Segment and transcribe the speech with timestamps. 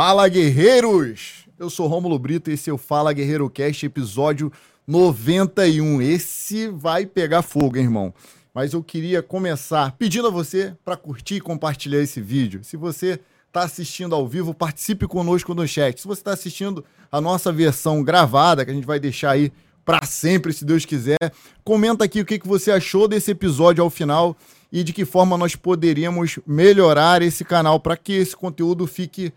[0.00, 1.48] Fala guerreiros!
[1.58, 4.52] Eu sou Rômulo Brito e esse é o Fala Guerreiro Cast, episódio
[4.86, 6.00] 91.
[6.00, 8.14] Esse vai pegar fogo, hein, irmão.
[8.54, 12.62] Mas eu queria começar pedindo a você para curtir e compartilhar esse vídeo.
[12.62, 16.00] Se você está assistindo ao vivo, participe conosco no chat.
[16.00, 19.52] Se você está assistindo a nossa versão gravada, que a gente vai deixar aí
[19.84, 21.18] para sempre, se Deus quiser,
[21.64, 24.36] comenta aqui o que, que você achou desse episódio ao final
[24.70, 29.32] e de que forma nós poderíamos melhorar esse canal para que esse conteúdo fique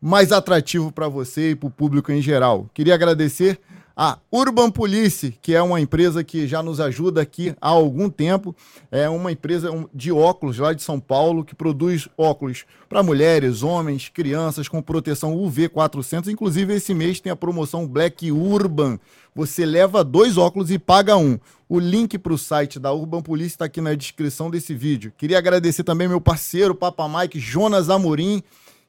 [0.00, 2.68] mais atrativo para você e para o público em geral.
[2.74, 3.58] Queria agradecer
[3.96, 8.54] a Urban Police, que é uma empresa que já nos ajuda aqui há algum tempo.
[8.90, 14.10] É uma empresa de óculos lá de São Paulo que produz óculos para mulheres, homens,
[14.10, 16.28] crianças com proteção UV 400.
[16.28, 19.00] Inclusive, esse mês tem a promoção Black Urban.
[19.34, 21.38] Você leva dois óculos e paga um.
[21.66, 25.10] O link para o site da Urban Police está aqui na descrição desse vídeo.
[25.16, 28.42] Queria agradecer também meu parceiro, Papa Mike, Jonas Amorim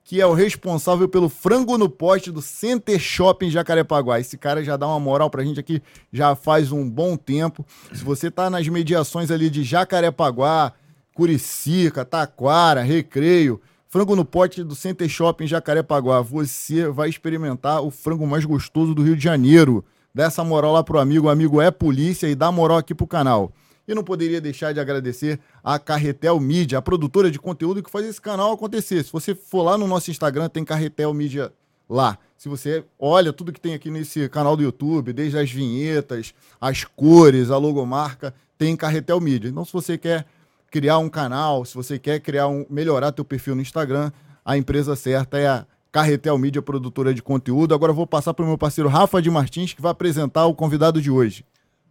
[0.07, 4.21] que é o responsável pelo frango no poste do Center Shopping Jacarepaguá.
[4.21, 5.83] Esse cara já dá uma moral pra gente aqui
[6.13, 7.65] já faz um bom tempo.
[7.91, 10.71] Se você tá nas mediações ali de Jacarepaguá,
[11.13, 18.25] Curicica, Taquara, Recreio, frango no pote do Center Shopping Jacarepaguá, você vai experimentar o frango
[18.25, 19.83] mais gostoso do Rio de Janeiro.
[20.15, 23.05] Dá essa moral lá pro amigo, o amigo é polícia e dá moral aqui pro
[23.05, 23.51] canal.
[23.87, 28.05] E não poderia deixar de agradecer a Carretel Mídia, a produtora de conteúdo que faz
[28.05, 29.03] esse canal acontecer.
[29.03, 31.53] Se você for lá no nosso Instagram, tem Carretel Mídia
[31.89, 32.17] lá.
[32.37, 36.83] Se você olha tudo que tem aqui nesse canal do YouTube, desde as vinhetas, as
[36.83, 39.49] cores, a logomarca, tem Carretel Mídia.
[39.49, 40.25] Então, se você quer
[40.69, 44.11] criar um canal, se você quer criar um, melhorar teu perfil no Instagram,
[44.43, 47.73] a empresa certa é a Carretel Mídia, produtora de conteúdo.
[47.73, 51.01] Agora vou passar para o meu parceiro Rafa de Martins, que vai apresentar o convidado
[51.01, 51.45] de hoje.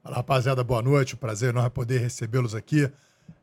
[0.06, 1.17] Fala, rapaziada, boa noite.
[1.17, 2.89] Prazer enorme poder recebê-los aqui.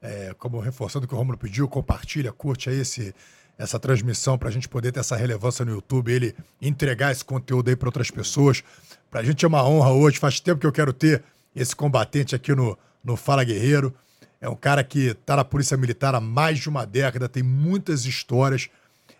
[0.01, 3.13] É, como reforçando o que o Romulo pediu, compartilha, curte aí esse,
[3.57, 7.68] essa transmissão para a gente poder ter essa relevância no YouTube, ele entregar esse conteúdo
[7.68, 8.63] aí para outras pessoas.
[9.12, 11.22] Para a gente é uma honra hoje, faz tempo que eu quero ter
[11.53, 13.94] esse combatente aqui no, no Fala Guerreiro.
[14.40, 18.06] É um cara que está na Polícia Militar há mais de uma década, tem muitas
[18.06, 18.69] histórias,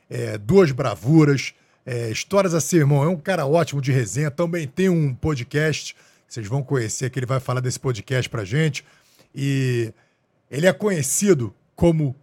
[0.10, 1.54] é, duas bravuras,
[1.86, 3.04] é, histórias assim, irmão.
[3.04, 5.94] É um cara ótimo de resenha, também tem um podcast
[6.34, 8.84] vocês vão conhecer que ele vai falar desse podcast pra gente.
[9.36, 9.94] E
[10.50, 12.16] ele é conhecido como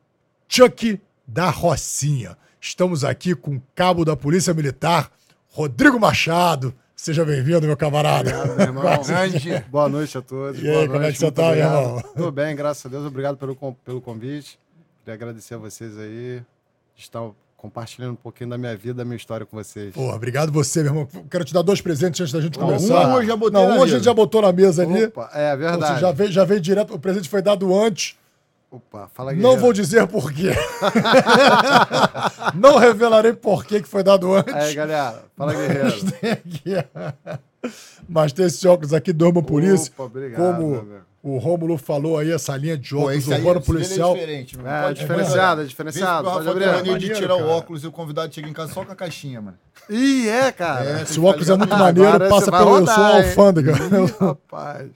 [0.48, 2.36] Chuck da Rocinha.
[2.60, 5.12] Estamos aqui com o cabo da Polícia Militar,
[5.48, 6.74] Rodrigo Machado.
[6.96, 8.30] Seja bem-vindo, meu camarada.
[8.30, 9.02] Obrigado, meu irmão.
[9.04, 9.64] Grande.
[9.70, 10.60] Boa noite a todos.
[10.60, 12.02] E aí, como é que você tá, meu irmão?
[12.16, 13.06] Tudo bem, graças a Deus.
[13.06, 13.54] Obrigado pelo,
[13.84, 14.58] pelo convite.
[15.04, 16.42] Queria agradecer a vocês aí.
[16.96, 19.92] Estar compartilhando um pouquinho da minha vida, da minha história com vocês.
[19.92, 21.08] Pô, obrigado você, meu irmão.
[21.30, 23.08] Quero te dar dois presentes antes da gente começar.
[23.08, 25.04] Um hoje já botei Não, um a gente já botou na mesa ali.
[25.04, 25.94] Opa, é verdade.
[25.94, 28.16] Você já veio, já veio direto, o presente foi dado antes.
[28.70, 30.52] Opa, fala Não vou dizer por quê.
[32.54, 34.54] Não revelarei por que foi dado antes.
[34.54, 35.84] É, galera, fala guerreiro.
[35.84, 37.72] Mas tem aqui,
[38.08, 39.90] mas tem esse óculos aqui Urban Police.
[39.90, 44.10] Opa, obrigado, como o Rômulo falou aí, essa linha de óculos Pô, urbano policial.
[44.12, 44.68] É diferente, mano.
[44.68, 46.28] É, Pode- diferenciado, é diferenciado.
[46.28, 46.64] O Pode Rafa abrir.
[46.64, 47.50] tem mania de Maneiro, tirar o cara.
[47.50, 49.58] óculos e o convidado chega em casa só com a caixinha, mano.
[49.88, 51.04] Ih, é, cara.
[51.04, 52.78] Se o óculos é muito Agora maneiro, passa você vai pelo.
[52.78, 53.28] Eu sou rodar, hein?
[53.28, 53.72] alfândega.
[53.72, 54.90] Ih, rapaz.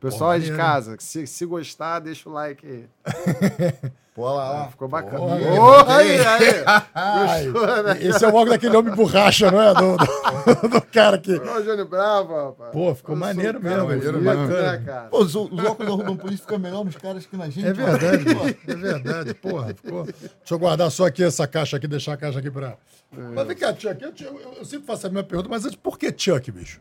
[0.00, 0.56] Pessoal Pô, aí de maneiro.
[0.72, 2.84] casa, se, se gostar, deixa o like aí.
[4.14, 4.68] Pô, lá, lá.
[4.68, 5.18] Ficou bacana.
[5.18, 7.48] Porra, Porra, aí, aí.
[7.52, 7.98] Gostou, né?
[8.02, 9.72] esse é o óculos daquele homem borracha, não é?
[9.72, 11.32] Do, do- do cara que.
[11.32, 12.72] Ô, Júnior Bravo, rapaz.
[12.72, 14.78] Pô, ficou Eu maneiro mesmo, bonito, ficou né, bacana.
[14.84, 15.08] cara?
[15.08, 17.68] Pô, os, os óculos da Urban Police ficam melhor nos caras que na gente.
[17.68, 17.98] É mano.
[17.98, 19.68] verdade, Pô, é verdade, porra.
[19.74, 20.02] Ficou...
[20.04, 22.74] Deixa eu guardar só aqui essa caixa aqui, deixar a caixa aqui pra.
[23.12, 25.96] Mas vem cá, Chuck, eu, eu- eu sempre faço a mesma pergunta, mas antes, por
[25.98, 26.80] que Chuck, bicho?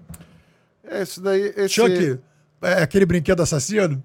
[0.83, 1.53] É, Esse daí.
[1.55, 1.69] Esse...
[1.69, 2.19] Chuck
[2.63, 4.03] é aquele brinquedo assassino?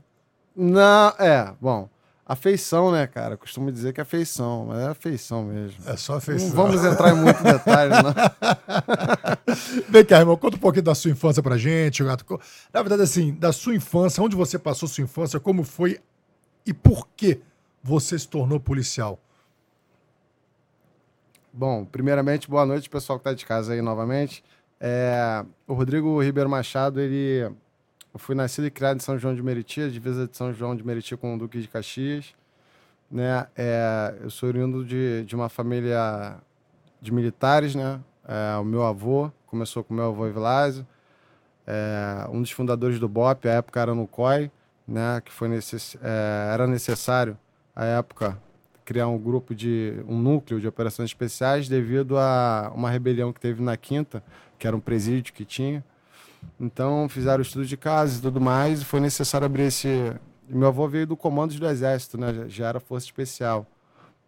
[0.55, 1.89] Não, é, bom.
[2.27, 3.37] Afeição, né, cara?
[3.37, 5.77] Costumo dizer que é afeição, mas é afeição mesmo.
[5.87, 6.51] É só Não feição.
[6.51, 8.15] vamos entrar em muito detalhe, não.
[9.91, 12.41] Vem cá, irmão, conta um pouquinho da sua infância pra gente, Gato.
[12.73, 16.01] Na verdade, assim, da sua infância, onde você passou sua infância, como foi
[16.67, 17.41] e por que
[17.83, 19.19] você se tornou policial?
[21.53, 24.43] Bom, primeiramente, boa noite, pessoal que tá de casa aí novamente.
[24.81, 27.51] É, o Rodrigo Ribeiro Machado, ele.
[28.15, 30.87] Eu fui nascido e criado em São João de Meriti, divisa de São João de
[30.87, 32.33] Meriti com o Duque de Caxias.
[33.11, 33.45] Né?
[33.57, 36.39] É, eu sou oriundo de, de uma família
[37.03, 38.01] de militares, né?
[38.27, 40.87] É, o meu avô começou com o meu avô Evilásio,
[41.67, 44.49] é, um dos fundadores do BOP, a época era no COI,
[44.87, 45.21] né?
[45.21, 47.37] Que foi necess, é, era necessário,
[47.75, 48.41] à época,
[48.85, 53.61] criar um grupo de um núcleo de operações especiais devido a uma rebelião que teve
[53.61, 54.23] na Quinta,
[54.57, 55.85] que era um presídio que tinha.
[56.61, 60.13] Então fizeram o estudo de casa e tudo mais, e foi necessário abrir esse.
[60.49, 62.47] Meu avô veio do comando do exército, né?
[62.49, 63.67] Já- era força especial.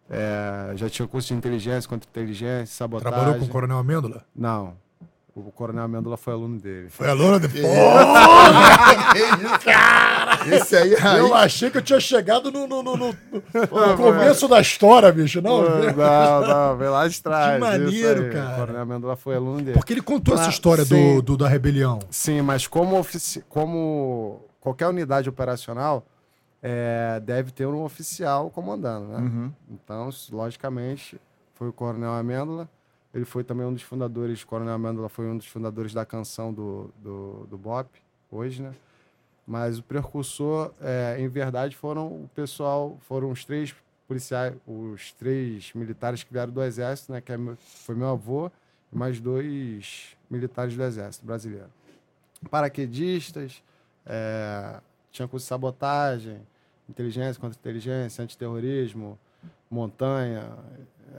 [0.09, 3.13] É, já tinha curso de inteligência, contra-inteligência, sabotagem.
[3.13, 4.25] Trabalhou com o Coronel Amêndola?
[4.35, 4.73] Não.
[5.39, 6.89] O Coronel Amêndola foi aluno dele.
[6.89, 7.47] Foi aluno de...
[7.47, 7.65] que isso,
[9.63, 10.55] cara!
[10.55, 11.19] Esse aí, aí...
[11.19, 15.39] Eu achei que eu tinha chegado no, no, no, no, no começo da história, bicho.
[15.39, 17.53] Não, não, não, veio lá de trás.
[17.53, 18.53] Que maneiro, cara.
[18.53, 19.73] O Coronel Amêndola foi aluno dele.
[19.73, 21.99] Porque ele contou essa história do, do, da rebelião.
[22.09, 23.45] Sim, mas como, ofici...
[23.47, 26.03] como qualquer unidade operacional,
[26.63, 29.19] é, deve ter um oficial comandando, né?
[29.19, 29.51] Uhum.
[29.69, 31.21] Então, logicamente,
[31.53, 32.67] foi o Coronel Amêndola.
[33.13, 36.91] Ele foi também um dos fundadores, Coronel Amêndola foi um dos fundadores da canção do,
[37.01, 37.89] do, do BOP,
[38.31, 38.73] hoje, né?
[39.45, 43.73] Mas o precursor, é, em verdade, foram o pessoal, foram os três
[44.07, 47.21] policiais, os três militares que vieram do Exército, né?
[47.21, 48.51] Que é, foi meu avô
[48.91, 51.69] e mais dois militares do Exército brasileiro.
[52.49, 53.63] Paraquedistas,
[54.05, 54.79] é,
[55.11, 56.39] tinha curso de sabotagem,
[56.89, 59.17] inteligência contra inteligência, antiterrorismo,
[59.69, 60.49] montanha.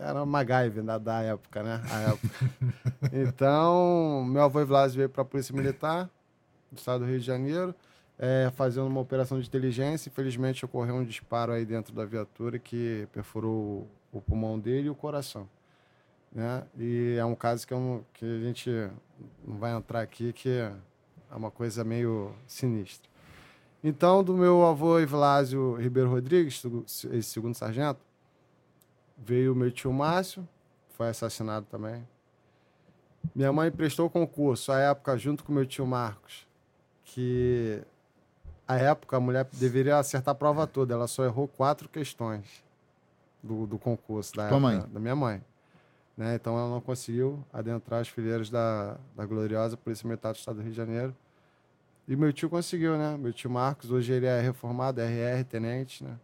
[0.00, 1.82] Era uma MacGyver da, da época, né?
[2.08, 2.50] Época.
[3.12, 6.08] então, meu avô Vlad veio para a Polícia Militar
[6.70, 7.74] do estado do Rio de Janeiro,
[8.18, 10.08] é, fazendo uma operação de inteligência.
[10.08, 14.94] Infelizmente, ocorreu um disparo aí dentro da viatura que perfurou o pulmão dele e o
[14.94, 15.48] coração.
[16.32, 16.62] Né?
[16.78, 18.70] E é um caso que, eu, que a gente
[19.46, 20.72] não vai entrar aqui, que é
[21.36, 23.08] uma coisa meio sinistra.
[23.82, 26.62] Então, do meu avô Evilásio Ribeiro Rodrigues,
[27.12, 28.00] esse segundo sargento,
[29.18, 30.46] veio meu tio Márcio,
[30.90, 32.06] foi assassinado também.
[33.34, 36.46] Minha mãe prestou concurso à época junto com meu tio Marcos,
[37.04, 37.82] que
[38.66, 42.64] à época a mulher deveria acertar a prova toda, ela só errou quatro questões
[43.42, 44.84] do, do concurso da, época, mãe.
[44.88, 45.42] da minha mãe.
[46.16, 46.34] Né?
[46.34, 50.62] Então ela não conseguiu adentrar as fileiras da, da gloriosa Polícia Militar do Estado do
[50.62, 51.16] Rio de Janeiro.
[52.08, 53.16] E meu tio conseguiu, né?
[53.18, 56.18] Meu tio Marcos, hoje ele é reformado, RR, tenente, né?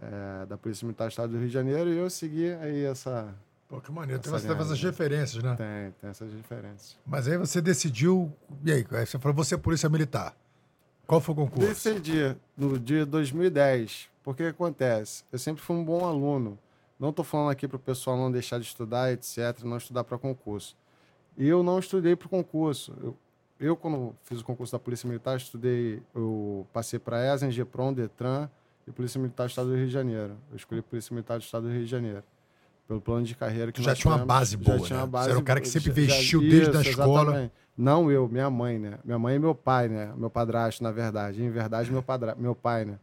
[0.00, 3.34] É, da Polícia Militar do Estado do Rio de Janeiro, e eu segui aí essa.
[3.68, 4.22] Pô, que maneiro.
[4.22, 5.56] Tem, tem essas referências, né?
[5.56, 6.96] Tem, tem essas referências.
[7.04, 8.32] Mas aí você decidiu.
[8.64, 10.36] E aí, aí você falou, você é Polícia Militar.
[11.06, 11.68] Qual foi o concurso?
[11.68, 14.08] Decidi, no dia 2010.
[14.22, 15.24] Porque que acontece?
[15.32, 16.58] Eu sempre fui um bom aluno.
[16.98, 20.18] Não estou falando aqui para o pessoal não deixar de estudar, etc., não estudar para
[20.18, 20.76] concurso.
[21.36, 22.94] E eu não estudei para concurso.
[23.02, 23.16] Eu
[23.60, 27.92] eu, quando fiz o concurso da Polícia Militar, estudei, eu passei para a ESA, GEPRON,
[27.92, 28.48] DETRAN
[28.88, 30.36] e Polícia Militar do Estado do Rio de Janeiro.
[30.50, 32.24] Eu escolhi Polícia Militar do Estado do Rio de Janeiro.
[32.86, 35.02] Pelo plano de carreira que já tinha uma base boa, já tinha né?
[35.02, 37.22] uma base, Você era um cara que sempre vestiu já, desde a escola.
[37.22, 37.52] Exatamente.
[37.76, 38.98] Não eu, minha mãe, né?
[39.04, 40.12] Minha mãe e meu pai, né?
[40.16, 41.42] Meu padrasto, na verdade.
[41.42, 42.34] Em verdade, meu, padra...
[42.34, 42.98] meu pai, né?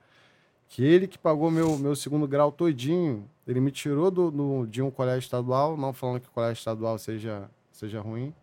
[0.67, 3.29] Que ele que pagou meu, meu segundo grau todinho.
[3.47, 6.97] Ele me tirou do, do, de um colégio estadual, não falando que o colégio estadual
[6.97, 8.33] seja, seja ruim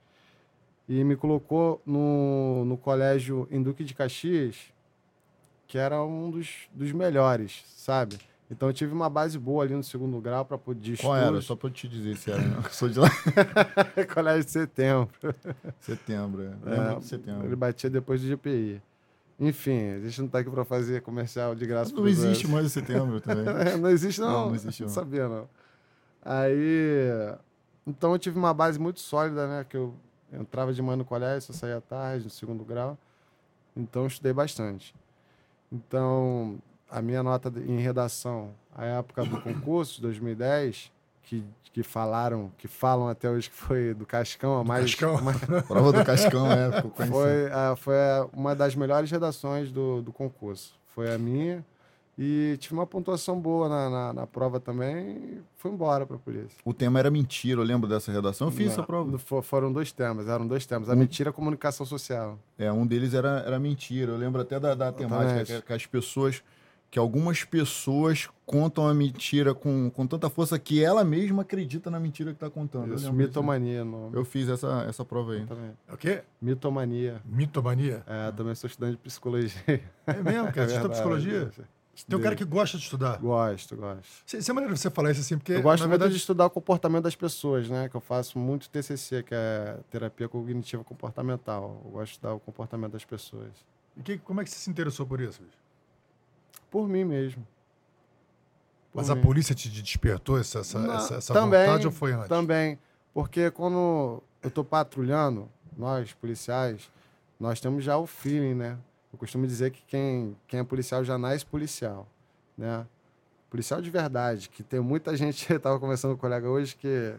[0.88, 4.71] e me colocou no, no colégio em Duque de Caxias,
[5.72, 8.18] que era um dos, dos melhores, sabe?
[8.50, 11.40] Então eu tive uma base boa ali no segundo grau para poder Qual era?
[11.40, 12.42] Só para te dizer se era.
[12.42, 13.08] Eu sou de lá.
[14.12, 15.08] colégio de setembro.
[15.80, 16.92] Setembro, é.
[16.92, 17.46] é de setembro.
[17.46, 18.82] Ele batia depois do GPI.
[19.40, 21.90] Enfim, a gente não está aqui para fazer comercial de graça.
[21.94, 23.46] Não existe mais setembro também.
[23.80, 24.30] não existe, não.
[24.30, 24.88] Não, não existe, não.
[24.88, 25.48] não sabia, não.
[26.22, 27.34] Aí.
[27.86, 29.64] Então eu tive uma base muito sólida, né?
[29.66, 29.94] Que eu
[30.30, 32.98] eu entrava de manhã no colégio, só saía à tarde, no segundo grau.
[33.74, 34.94] Então, estudei bastante.
[35.72, 36.58] Então,
[36.90, 43.08] a minha nota em redação, a época do concurso, 2010, que, que falaram, que falam
[43.08, 44.94] até hoje que foi do Cascão, a mais.
[44.94, 45.16] Cascão.
[45.16, 45.32] Uma,
[45.66, 46.82] Prova do Cascão, é.
[47.06, 50.74] Foi, a, foi a, uma das melhores redações do, do concurso.
[50.94, 51.64] Foi a minha.
[52.18, 56.18] E tive uma pontuação boa na, na, na prova também e fui embora para a
[56.18, 56.58] polícia.
[56.64, 58.48] O tema era mentira, eu lembro dessa redação.
[58.48, 59.18] Eu fiz Não, essa prova.
[59.18, 60.90] For, foram dois temas, eram dois temas.
[60.90, 62.38] A mentira e a comunicação social.
[62.58, 64.12] É, um deles era, era mentira.
[64.12, 66.42] Eu lembro até da, da temática, que, que as pessoas
[66.92, 71.98] que algumas pessoas contam a mentira com, com tanta força que ela mesma acredita na
[71.98, 72.94] mentira que está contando.
[72.94, 73.82] Isso, mitomania.
[73.82, 74.10] No...
[74.12, 75.46] Eu fiz essa, essa prova aí.
[75.88, 76.22] É o quê?
[76.38, 77.22] Mitomania.
[77.24, 78.02] Mitomania?
[78.06, 79.80] É, também sou estudante de psicologia.
[80.06, 80.64] É mesmo, cara?
[80.64, 81.50] É você estuda psicologia?
[82.08, 83.18] Tem um cara que gosta de estudar.
[83.18, 84.36] Gosto, gosto.
[84.36, 85.52] Isso é maneiro você falar isso assim, porque.
[85.52, 86.12] Eu gosto muito verdade...
[86.12, 87.88] de estudar o comportamento das pessoas, né?
[87.88, 91.82] Que eu faço muito TCC, que é terapia cognitiva comportamental.
[91.84, 93.50] Eu gosto de estudar o comportamento das pessoas.
[93.96, 95.42] E que, como é que você se interessou por isso?
[95.42, 95.56] Bicho?
[96.70, 97.46] Por mim mesmo.
[98.90, 99.18] Por Mas mim.
[99.18, 102.28] a polícia te despertou essa, essa, Não, essa, essa também, vontade ou foi antes?
[102.28, 102.78] Também.
[103.12, 106.90] Porque quando eu tô patrulhando, nós, policiais,
[107.38, 108.78] nós temos já o feeling, né?
[109.12, 112.08] Eu costumo dizer que quem, quem é policial já nasce policial,
[112.56, 112.86] né?
[113.50, 117.14] Policial de verdade, que tem muita gente, eu estava conversando com um colega hoje, que,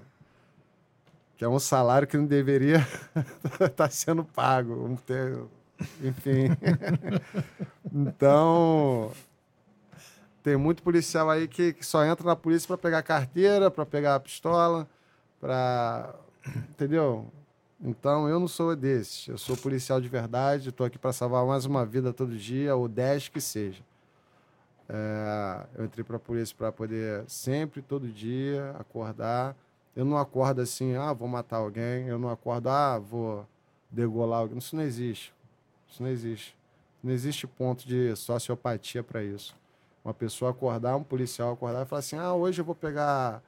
[1.38, 2.77] que é um salário que não deveria
[3.45, 5.00] estar tá sendo pago.
[5.05, 5.38] Ter,
[6.01, 6.47] enfim.
[7.93, 9.12] então,
[10.41, 14.15] tem muito policial aí que, que só entra na polícia para pegar carteira, para pegar
[14.15, 14.89] a pistola,
[15.39, 16.15] para.
[16.69, 17.31] Entendeu?
[17.83, 19.27] Então eu não sou desses.
[19.27, 22.87] Eu sou policial de verdade, estou aqui para salvar mais uma vida todo dia, ou
[22.87, 23.83] dez que seja.
[24.87, 29.53] É, eu entrei para a polícia para poder sempre, todo dia, acordar.
[29.95, 32.07] Eu não acordo assim, ah, vou matar alguém.
[32.07, 33.45] Eu não acordo, ah, vou
[33.91, 34.57] degolar alguém.
[34.57, 35.33] Isso não existe.
[35.89, 36.57] Isso não existe.
[37.03, 39.55] Não existe ponto de sociopatia para isso.
[40.05, 43.43] Uma pessoa acordar, um policial acordar e falar assim: ah, hoje eu vou pegar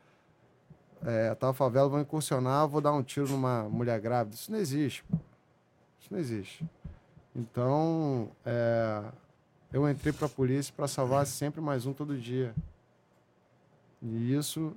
[1.04, 4.36] é, tal favela, vou incursionar, vou dar um tiro numa mulher grávida.
[4.36, 5.04] Isso não existe.
[6.00, 6.66] Isso não existe.
[7.36, 9.04] Então, é,
[9.74, 12.54] eu entrei para a polícia para salvar sempre mais um todo dia.
[14.02, 14.76] E isso,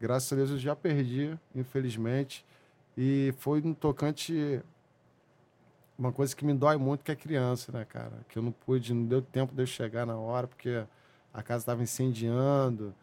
[0.00, 2.44] graças a Deus, eu já perdi, infelizmente.
[2.96, 4.62] E foi um tocante
[5.98, 8.12] uma coisa que me dói muito que é criança, né, cara?
[8.28, 10.84] Que eu não pude, não deu tempo de eu chegar na hora, porque
[11.34, 12.94] a casa estava incendiando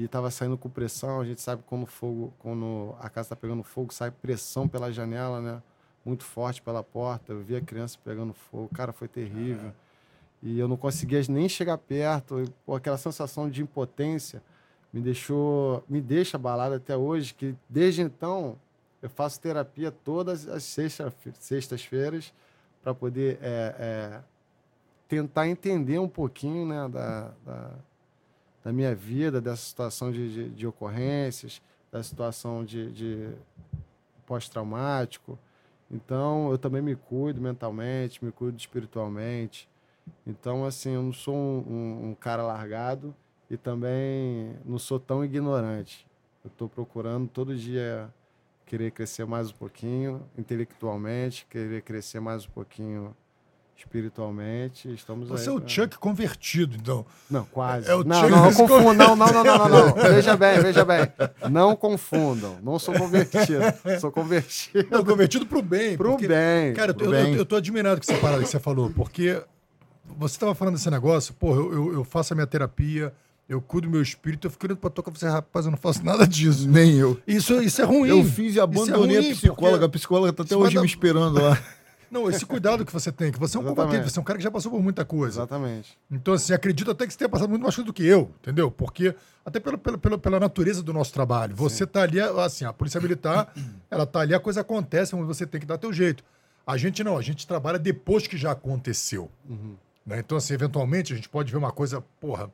[0.00, 1.20] e estava saindo com pressão.
[1.20, 5.40] A gente sabe quando fogo, quando a casa está pegando fogo, sai pressão pela janela,
[5.40, 5.62] né?
[6.04, 7.32] Muito forte pela porta.
[7.32, 8.70] Eu vi a criança pegando fogo.
[8.74, 9.72] Cara, foi terrível.
[10.42, 12.40] E eu não conseguia nem chegar perto.
[12.40, 14.42] E, pô, aquela sensação de impotência
[14.92, 17.34] me deixou, me deixa abalado até hoje.
[17.34, 18.58] Que desde então
[19.02, 22.32] eu faço terapia todas as sextas-feiras
[22.82, 24.20] para poder é, é,
[25.06, 27.70] tentar entender um pouquinho né, da, da,
[28.64, 33.28] da, minha vida, dessa situação de, de, de ocorrências, da situação de, de
[34.26, 35.38] pós-traumático.
[35.90, 39.68] Então, eu também me cuido mentalmente, me cuido espiritualmente.
[40.26, 43.14] Então, assim, eu não sou um, um, um cara largado
[43.50, 46.06] e também não sou tão ignorante.
[46.44, 48.08] Eu estou procurando todo dia
[48.64, 53.16] querer crescer mais um pouquinho intelectualmente, querer crescer mais um pouquinho
[53.80, 54.92] espiritualmente.
[54.92, 57.04] Estamos Você aí, é o Chuck convertido, então.
[57.30, 57.88] Não, quase.
[57.90, 58.94] É o não, Chuck não, não confundam.
[58.94, 59.94] Não, não, não, não, não.
[60.14, 61.00] Veja bem, veja bem.
[61.50, 62.58] Não confundam.
[62.62, 63.60] Não sou convertido.
[64.00, 64.86] Sou convertido.
[64.90, 65.96] Não, convertido pro bem.
[65.96, 66.72] Pro porque, bem.
[66.74, 67.32] Cara, pro eu, bem.
[67.32, 69.42] Eu, eu tô admirado com essa parada que você falou, porque
[70.18, 73.12] você estava falando desse negócio, pô, eu, eu, eu faço a minha terapia,
[73.48, 76.04] eu cuido do meu espírito, eu fico olhando pra tocar você, rapaz, eu não faço
[76.04, 76.68] nada disso.
[76.68, 77.18] Nem eu.
[77.26, 78.08] Isso, isso é ruim.
[78.08, 79.70] Eu fiz e é abandonei ruim, a psicóloga.
[79.70, 81.58] porque- A psicóloga tá até Isso hoje me esperando lá.
[82.10, 84.36] Não, esse cuidado que você tem, que você é um combatente, você é um cara
[84.38, 85.40] que já passou por muita coisa.
[85.40, 85.96] Exatamente.
[86.10, 88.70] Então, assim, acredito até que você tenha passado muito mais coisa do que eu, entendeu?
[88.70, 89.14] Porque,
[89.44, 91.54] até pela, pela, pela, pela natureza do nosso trabalho.
[91.54, 93.54] Você tá ali, assim, a polícia militar,
[93.90, 96.24] ela tá ali, a coisa acontece, mas você tem que dar teu jeito.
[96.66, 99.30] A gente não, a gente trabalha depois que já aconteceu.
[100.04, 100.18] né?
[100.18, 102.50] Então, assim, eventualmente, a gente pode ver uma coisa, porra,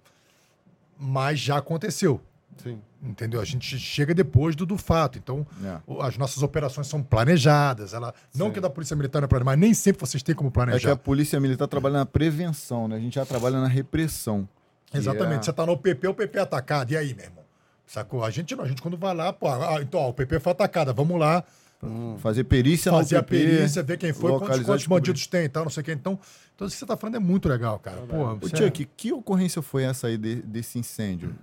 [0.98, 2.20] mas já aconteceu.
[2.62, 2.80] Sim.
[3.02, 3.40] Entendeu?
[3.40, 5.18] A gente chega depois do, do fato.
[5.18, 5.78] Então, É.
[5.86, 7.92] o- as nossas operações são planejadas.
[7.94, 10.34] Ela, não que a da Polícia Militar não é planejada, mas nem sempre vocês têm
[10.34, 10.96] como É que a planejar.
[10.96, 12.96] polícia militar trabalha na prevenção, né?
[12.96, 14.48] A gente já trabalha na repressão.
[14.92, 15.40] Exatamente.
[15.40, 16.92] é- Você tá no PP, o PP é atacado.
[16.92, 17.44] E aí, meu irmão?
[17.86, 18.24] Sacou?
[18.24, 18.64] A gente não.
[18.64, 20.92] A gente quando vai lá, pô, ah, então, ó, o PP foi atacado.
[20.94, 21.44] Vamos lá
[22.18, 25.64] Fazer perícia no fazer a perícia, ver quem foi, quantos, quantos bandidos tem e tal,
[25.64, 25.92] não sei o que.
[25.92, 26.18] Então,
[26.54, 27.98] então, isso que você tá falando é muito legal, cara.
[28.08, 31.34] Pô, Ô, você é- Chuck, que ocorrência foi essa aí de- desse incêndio?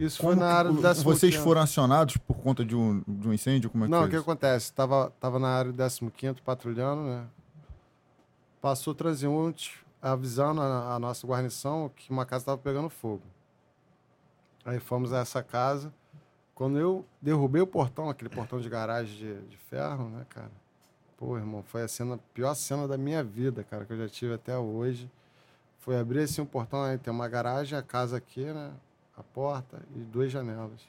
[0.00, 1.44] Isso Como foi na área do décimo Vocês quinto.
[1.44, 3.68] foram acionados por conta de um, de um incêndio?
[3.68, 4.72] Como é que Não, o que acontece?
[4.72, 7.26] Tava, tava na área do 15 patrulhando, né?
[8.62, 13.22] Passou o transeunte avisando a, a nossa guarnição que uma casa estava pegando fogo.
[14.64, 15.92] Aí fomos a essa casa.
[16.54, 20.50] Quando eu derrubei o portão, aquele portão de garagem de, de ferro, né, cara?
[21.18, 24.34] Pô, irmão, foi a cena, pior cena da minha vida, cara, que eu já tive
[24.34, 25.10] até hoje.
[25.78, 28.72] Foi abrir assim um portão, aí tem uma garagem, a casa aqui, né?
[29.20, 30.80] A porta e duas janelas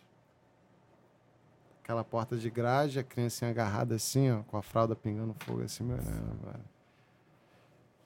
[1.91, 5.83] aquela porta de grade, a criancinha agarrada assim, ó, com a fralda pingando fogo assim,
[5.83, 6.63] me olhando, velho.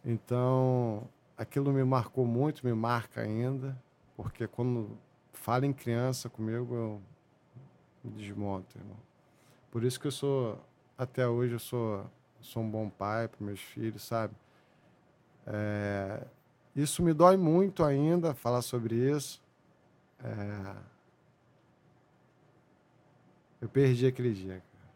[0.03, 3.79] Então, aquilo me marcou muito, me marca ainda,
[4.17, 4.97] porque quando
[5.33, 7.01] fala em criança comigo, eu
[8.03, 8.97] me desmonto, irmão.
[9.69, 10.59] Por isso que eu sou,
[10.97, 12.09] até hoje, eu sou,
[12.41, 14.33] sou um bom pai para meus filhos, sabe?
[15.45, 16.25] É,
[16.75, 19.43] isso me dói muito ainda, falar sobre isso.
[20.23, 20.75] É,
[23.61, 24.61] eu perdi aquele dia.
[24.61, 24.93] cara.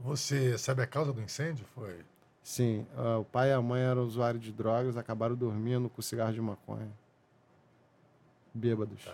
[0.00, 1.64] Você sabe a causa do incêndio?
[1.74, 2.00] Foi.
[2.42, 6.32] Sim, ah, o pai e a mãe eram usuários de drogas, acabaram dormindo com cigarro
[6.32, 6.90] de maconha.
[8.52, 9.06] Bêbados.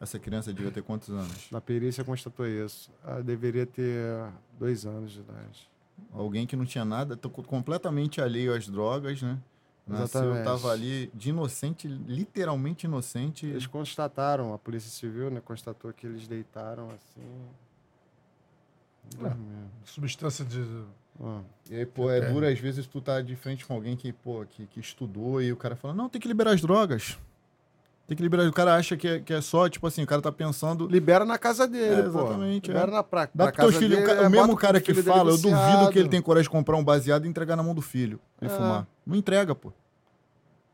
[0.00, 1.50] Essa criança devia ter quantos anos?
[1.50, 2.90] Na perícia constatou isso.
[3.04, 5.68] Ela deveria ter dois anos de idade.
[6.12, 9.36] Alguém que não tinha nada, completamente alheio às drogas, né?
[9.88, 10.44] Nasceu, Exatamente.
[10.44, 13.46] tava ali de inocente, literalmente inocente.
[13.46, 17.22] Eles constataram, a Polícia Civil né, constatou que eles deitaram assim.
[19.16, 19.70] dormindo.
[19.84, 20.62] Substância de.
[21.20, 21.40] Ah,
[21.70, 22.32] E aí, pô, é É.
[22.32, 25.50] duro às vezes tu tá de frente com alguém que, pô, que, que estudou e
[25.52, 27.18] o cara fala, não, tem que liberar as drogas.
[28.08, 28.48] Tem que liberar.
[28.48, 30.88] O cara acha que é, que é só, tipo assim, o cara tá pensando.
[30.88, 32.08] Libera na casa dele, É, pô.
[32.20, 32.72] exatamente, é.
[32.74, 34.80] Libera na pra, Dá pra pro teu casa filho, dele, o, é, o mesmo cara
[34.80, 37.62] que fala, eu duvido que ele tem coragem de comprar um baseado e entregar na
[37.62, 38.48] mão do filho e É.
[38.48, 38.86] fumar.
[39.06, 39.72] Não entrega, pô.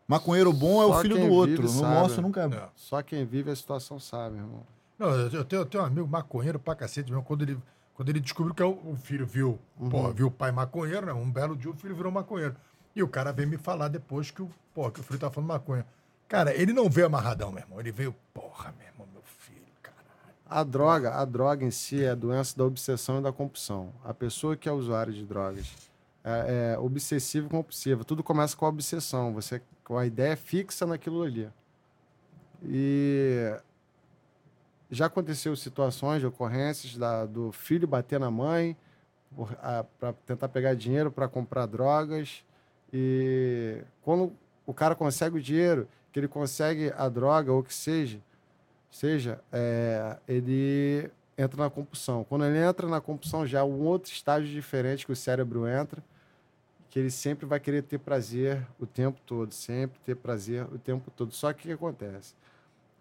[0.07, 1.63] Maconheiro bom é Só o filho do outro.
[1.63, 1.95] No sabe.
[1.95, 2.47] nosso nunca é.
[2.55, 2.69] É.
[2.77, 4.63] Só quem vive a situação sabe, irmão.
[4.99, 7.25] Não, eu tenho, eu tenho um amigo maconheiro pra cacete mesmo.
[7.25, 7.59] Quando ele,
[7.95, 9.59] quando ele descobriu que é o, o filho viu,
[9.91, 11.13] porra, viu o pai maconheiro, né?
[11.13, 12.55] Um belo dia o filho virou maconheiro.
[12.95, 15.49] E o cara veio me falar depois que o, porra, que o filho tá falando
[15.49, 15.85] maconha.
[16.29, 17.81] Cara, ele não veio amarradão, meu irmão.
[17.81, 20.05] Ele veio, porra, meu irmão, meu filho, caralho.
[20.49, 23.93] A droga, a droga em si é a doença da obsessão e da compulsão.
[24.05, 25.73] A pessoa que é usuária de drogas
[26.25, 28.05] é, é obsessivo e compulsiva.
[28.05, 29.33] Tudo começa com a obsessão.
[29.35, 31.49] Você com a ideia fixa naquilo ali.
[32.63, 33.55] E
[34.91, 38.77] já aconteceu situações, ocorrências da, do filho bater na mãe
[39.99, 42.43] para tentar pegar dinheiro para comprar drogas.
[42.93, 44.33] E quando
[44.65, 48.21] o cara consegue o dinheiro, que ele consegue a droga ou que seja,
[48.89, 52.23] seja, é, ele entra na compulsão.
[52.23, 56.01] Quando ele entra na compulsão, já é um outro estágio diferente que o cérebro entra,
[56.89, 61.11] que ele sempre vai querer ter prazer o tempo todo, sempre ter prazer o tempo
[61.11, 61.33] todo.
[61.33, 62.33] Só que o que acontece?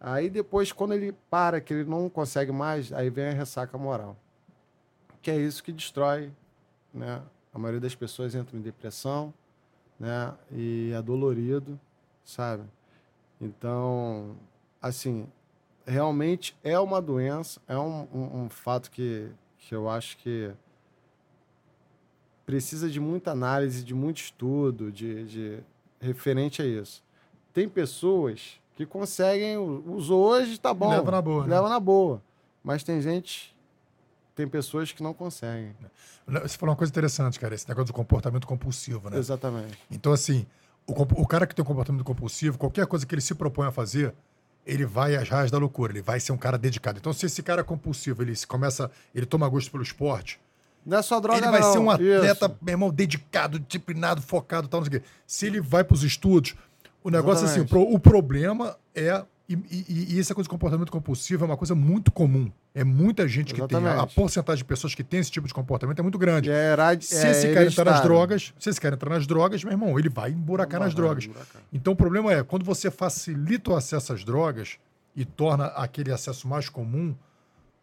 [0.01, 4.17] Aí depois, quando ele para, que ele não consegue mais, aí vem a ressaca moral.
[5.21, 6.31] Que é isso que destrói,
[6.91, 7.21] né?
[7.53, 9.31] A maioria das pessoas entra em depressão,
[9.99, 10.33] né?
[10.51, 11.79] E é dolorido,
[12.25, 12.63] sabe?
[13.43, 14.35] Então,
[14.81, 15.27] assim,
[15.85, 20.51] realmente é uma doença, é um, um, um fato que, que eu acho que
[22.45, 25.59] precisa de muita análise, de muito estudo, de, de
[25.99, 27.03] referente a isso.
[27.53, 30.89] Tem pessoas que conseguem, usou hoje, tá bom.
[30.89, 31.55] Leva na boa, né?
[31.55, 32.21] Leva na boa.
[32.63, 33.55] Mas tem gente,
[34.35, 35.75] tem pessoas que não conseguem.
[36.25, 39.17] Você falou uma coisa interessante, cara, esse negócio do comportamento compulsivo, né?
[39.17, 39.77] Exatamente.
[39.91, 40.45] Então, assim,
[40.87, 43.71] o, o cara que tem um comportamento compulsivo, qualquer coisa que ele se propõe a
[43.71, 44.13] fazer,
[44.65, 46.97] ele vai às raias da loucura, ele vai ser um cara dedicado.
[46.99, 50.39] Então, se esse cara é compulsivo, ele se começa, ele toma gosto pelo esporte,
[50.85, 51.71] Não é só droga, ele vai não.
[51.73, 52.57] ser um atleta, Isso.
[52.61, 55.07] meu irmão, dedicado, disciplinado, focado, tal, não sei o quê.
[55.27, 56.55] Se ele vai para os estudos,
[57.03, 57.95] o negócio é assim, Exatamente.
[57.95, 59.23] o problema é.
[59.47, 62.49] E, e- e essa coisa de comportamento compulsivo é uma coisa muito comum.
[62.73, 63.77] É muita gente que tem.
[63.77, 64.15] A, Exatamente.
[64.15, 66.49] porcentagem de pessoas que tem esse tipo de comportamento é muito grande.
[66.49, 69.61] É era- Se é esse cara entrar nas drogas, se esse cara entrar nas drogas,
[69.63, 71.25] meu irmão, ele vai emburacar nas vai drogas.
[71.25, 71.61] emburacar.
[71.73, 74.77] Então o problema é, quando você facilita o acesso às drogas
[75.15, 77.13] e torna aquele acesso mais comum,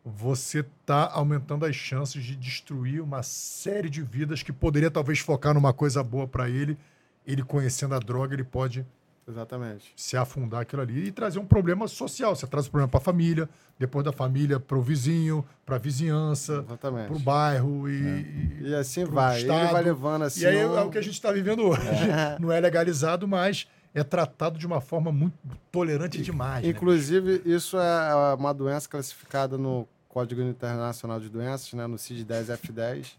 [0.02, 5.52] você está aumentando as chances de destruir uma série de vidas que poderia talvez focar
[5.52, 6.78] numa coisa boa para ele.
[7.26, 8.84] Ele conhecendo a droga, ele pode
[9.30, 9.92] Exatamente.
[9.96, 12.34] se afundar aquilo ali e trazer um problema social.
[12.36, 15.78] Você traz o problema para a família, depois da família para o vizinho, para a
[15.78, 19.40] vizinhança, para o bairro e, e- E assim vai.
[19.40, 19.72] Ele Estado.
[19.72, 20.42] vai levando assim.
[20.42, 21.80] e aí um- é o que a gente está vivendo hoje.
[22.40, 25.34] Não é legalizado, mas é tratado de uma forma muito
[25.72, 26.62] tolerante demais.
[26.64, 26.70] né?
[26.70, 33.12] Inclusive, isso é uma doença classificada no Código Internacional de Doenças, né, no CID-10-F10,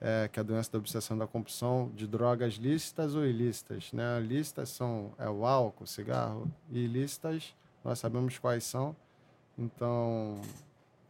[0.00, 3.92] é, que é a doença da obsessão da compulsão de drogas lícitas ou ilícitas.
[3.92, 4.20] Né?
[4.20, 8.94] Lícitas são é, o álcool, o cigarro, e ilícitas nós sabemos quais são.
[9.58, 10.40] Então,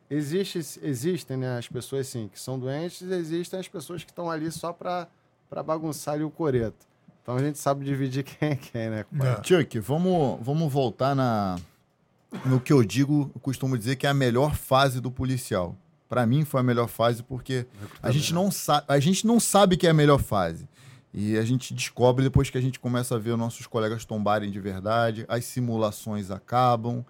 [0.09, 4.51] existe, existem né, as pessoas sim, que são doentes, existem as pessoas que estão ali
[4.51, 5.09] só para
[5.65, 6.87] bagunçar ali o coreto.
[7.23, 9.05] Então a gente sabe dividir quem é quem, né?
[9.21, 9.45] É.
[9.45, 11.59] Chuck, vamos, vamos voltar na,
[12.47, 15.77] no que eu digo, eu costumo dizer que é a melhor fase do policial.
[16.09, 17.67] Pra mim foi a melhor fase porque
[18.03, 20.69] a gente, não sabe, a gente não sabe que é a melhor fase.
[21.13, 24.61] E a gente descobre depois que a gente começa a ver nossos colegas tombarem de
[24.61, 27.05] verdade, as simulações acabam,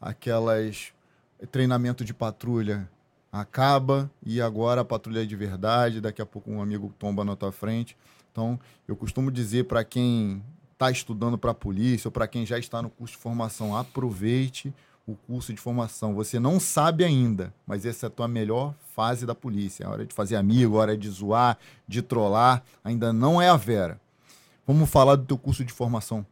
[0.00, 0.92] aquelas
[1.50, 2.88] treinamento de patrulha
[3.30, 7.36] acaba e agora a patrulha é de verdade, daqui a pouco um amigo tomba na
[7.36, 7.96] tua frente.
[8.32, 12.58] Então, eu costumo dizer para quem está estudando para a polícia ou para quem já
[12.58, 14.72] está no curso de formação, aproveite
[15.08, 16.14] o curso de formação.
[16.14, 19.84] Você não sabe ainda, mas essa é a tua melhor fase da polícia.
[19.84, 22.62] É a hora de fazer amigo, a hora de zoar, de trollar.
[22.84, 23.98] Ainda não é a Vera.
[24.66, 26.26] Vamos falar do teu curso de formação.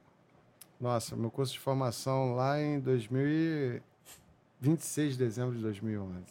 [0.79, 3.83] Nossa, meu curso de formação lá em 2000 e-
[4.61, 6.25] 26 de dezembro de 2011.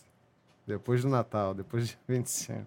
[0.67, 2.63] Depois do Natal, depois de 25.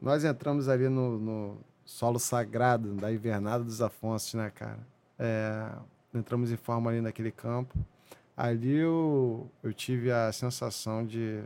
[0.00, 4.78] Nós entramos ali no, no solo sagrado da Invernada dos Afonsos, né, cara?
[5.18, 5.72] É,
[6.14, 7.76] entramos em forma ali naquele campo.
[8.36, 11.42] Ali eu, eu tive a sensação de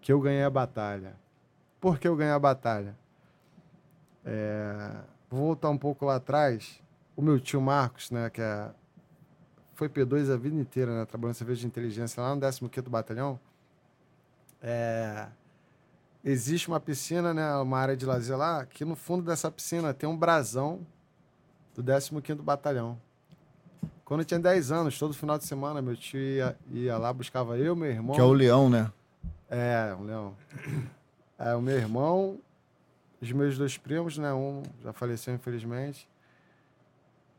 [0.00, 1.14] que eu ganhei a batalha.
[1.80, 2.98] Por que eu ganhei a batalha?
[4.24, 4.92] É,
[5.30, 6.82] vou voltar um pouco lá atrás.
[7.16, 8.70] O meu tio Marcos, né, que é,
[9.74, 13.38] foi P2 a vida inteira, né, trabalhando em serviço de inteligência lá no 15º Batalhão.
[14.60, 15.28] É,
[16.24, 20.08] existe uma piscina, né, uma área de lazer lá, que no fundo dessa piscina tem
[20.08, 20.84] um brasão
[21.74, 23.00] do 15º Batalhão.
[24.10, 27.56] Quando eu tinha 10 anos, todo final de semana, meu tio ia, ia lá, buscava
[27.56, 28.16] eu, meu irmão.
[28.16, 28.90] Que é o leão, né?
[29.48, 30.34] É, o Leão.
[31.38, 32.36] É, o meu irmão,
[33.22, 34.32] os meus dois primos, né?
[34.34, 36.08] Um já faleceu, infelizmente.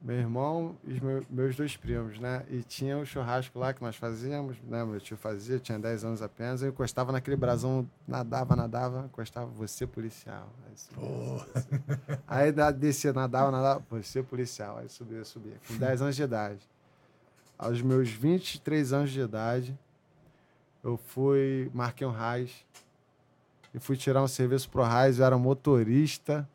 [0.02, 2.44] Meu irmão e meu- meus dois primos, né?
[2.50, 4.84] E tinha o churrasco lá que nós fazíamos, né?
[4.84, 6.64] Meu tio fazia, tinha 10 anos apenas.
[6.64, 10.50] Eu encostava naquele brasão, nadava, nadava, encostava, você policial.
[10.68, 14.80] Aí, subia, aí da- descia, nadava, nadava, você policial.
[14.80, 15.54] Aí subia, subia.
[15.68, 16.68] Com 10 anos de idade.
[17.56, 19.78] Aos meus 23 anos de idade,
[20.84, 22.66] eu fui, marquei um RAIS
[23.72, 25.20] e fui tirar um serviço pro RAIS.
[25.20, 26.50] Eu era motorista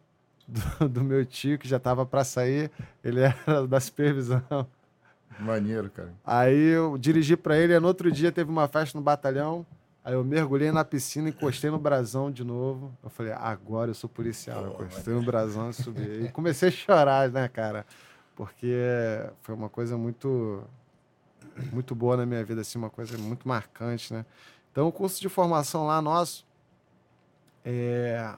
[0.46, 2.70] do, do meu tio, que já estava para sair.
[3.02, 4.42] Ele era da supervisão.
[5.38, 6.12] Maneiro, cara.
[6.24, 7.74] Aí eu dirigi para ele.
[7.74, 9.66] e no outro dia teve uma festa no batalhão.
[10.04, 12.96] Aí eu mergulhei na piscina, encostei no brasão de novo.
[13.02, 14.64] Eu falei, agora eu sou policial.
[14.64, 16.24] Eu encostei no brasão e subi.
[16.24, 17.84] E comecei a chorar, né, cara?
[18.36, 18.72] Porque
[19.42, 20.62] foi uma coisa muito
[21.72, 24.26] muito boa na minha vida, assim, uma coisa muito marcante, né?
[24.70, 26.46] Então, o curso de formação lá nosso
[27.64, 28.32] é,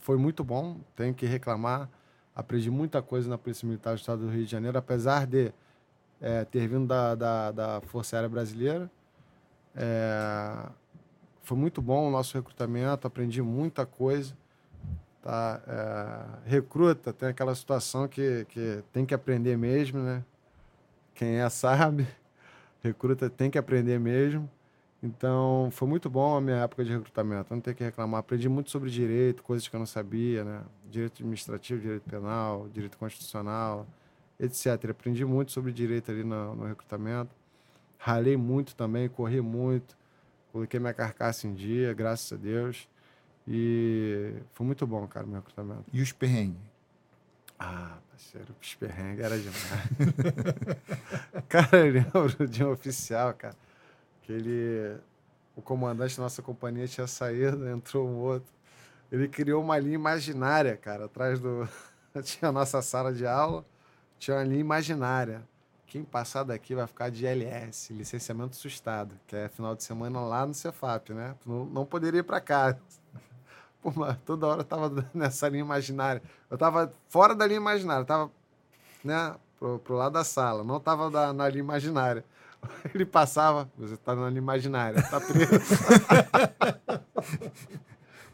[0.00, 1.88] foi muito bom, tenho que reclamar.
[2.34, 5.52] Aprendi muita coisa na Polícia Militar do Estado do Rio de Janeiro, apesar de
[6.20, 8.90] é, ter vindo da, da, da Força Aérea Brasileira.
[9.74, 10.68] É,
[11.42, 14.36] foi muito bom o nosso recrutamento, aprendi muita coisa.
[15.22, 15.60] Tá?
[15.66, 20.24] É, recruta, tem aquela situação que, que tem que aprender mesmo, né?
[21.14, 22.06] Quem é sabe.
[22.82, 24.48] Recruta tem que aprender mesmo.
[25.02, 27.54] Então, foi muito bom a minha época de recrutamento.
[27.54, 28.20] Não tem que reclamar.
[28.20, 30.62] Aprendi muito sobre direito, coisas que eu não sabia, né?
[30.90, 33.86] Direito administrativo, direito penal, direito constitucional,
[34.38, 34.90] etc.
[34.90, 37.34] Aprendi muito sobre direito ali no, no recrutamento.
[37.96, 39.96] Ralei muito também, corri muito.
[40.52, 42.86] Coloquei minha carcaça em dia, graças a Deus.
[43.48, 45.84] E foi muito bom, cara, meu recrutamento.
[45.92, 46.60] E os perrengues?
[47.58, 49.88] Ah, parceiro, os perrengues era demais.
[51.48, 53.56] cara, eu lembro de um oficial, cara,
[54.30, 55.00] que ele.
[55.56, 58.52] O comandante da nossa companhia tinha saído, entrou um outro.
[59.10, 61.68] Ele criou uma linha imaginária, cara, atrás do.
[62.22, 63.64] tinha a nossa sala de aula,
[64.18, 65.42] tinha uma linha imaginária.
[65.86, 70.46] Quem passar daqui vai ficar de LS, licenciamento assustado, que é final de semana lá
[70.46, 71.34] no Cefap, né?
[71.44, 72.78] Não, não poderia ir para casa.
[73.82, 73.92] Pô,
[74.24, 76.22] toda hora eu tava nessa linha imaginária.
[76.48, 78.30] Eu tava fora da linha imaginária, eu tava,
[79.02, 82.24] né, pro, pro lado da sala, não tava da, na linha imaginária.
[82.94, 85.50] Ele passava, você tá na imaginária, tá preso.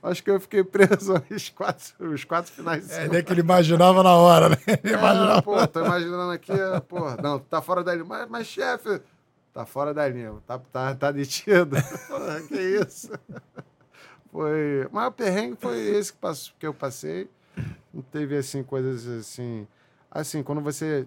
[0.02, 3.12] Acho que eu fiquei preso os quatro, os quatro finais de É, semana.
[3.14, 4.56] nem que ele imaginava na hora, né?
[4.66, 5.42] Ele É, imaginava.
[5.42, 6.52] pô, tô imaginando aqui,
[6.88, 8.04] pô, não, tá fora da linha.
[8.04, 9.00] Mas, mas chefe,
[9.52, 11.76] tá fora da linha, tá, tá, tá detido.
[12.48, 13.10] Que isso?
[14.30, 14.86] Foi.
[14.92, 17.28] Mas o perrengue foi esse que, passo, que eu passei.
[17.92, 19.66] Não teve, assim, coisas assim.
[20.10, 21.06] Assim, quando você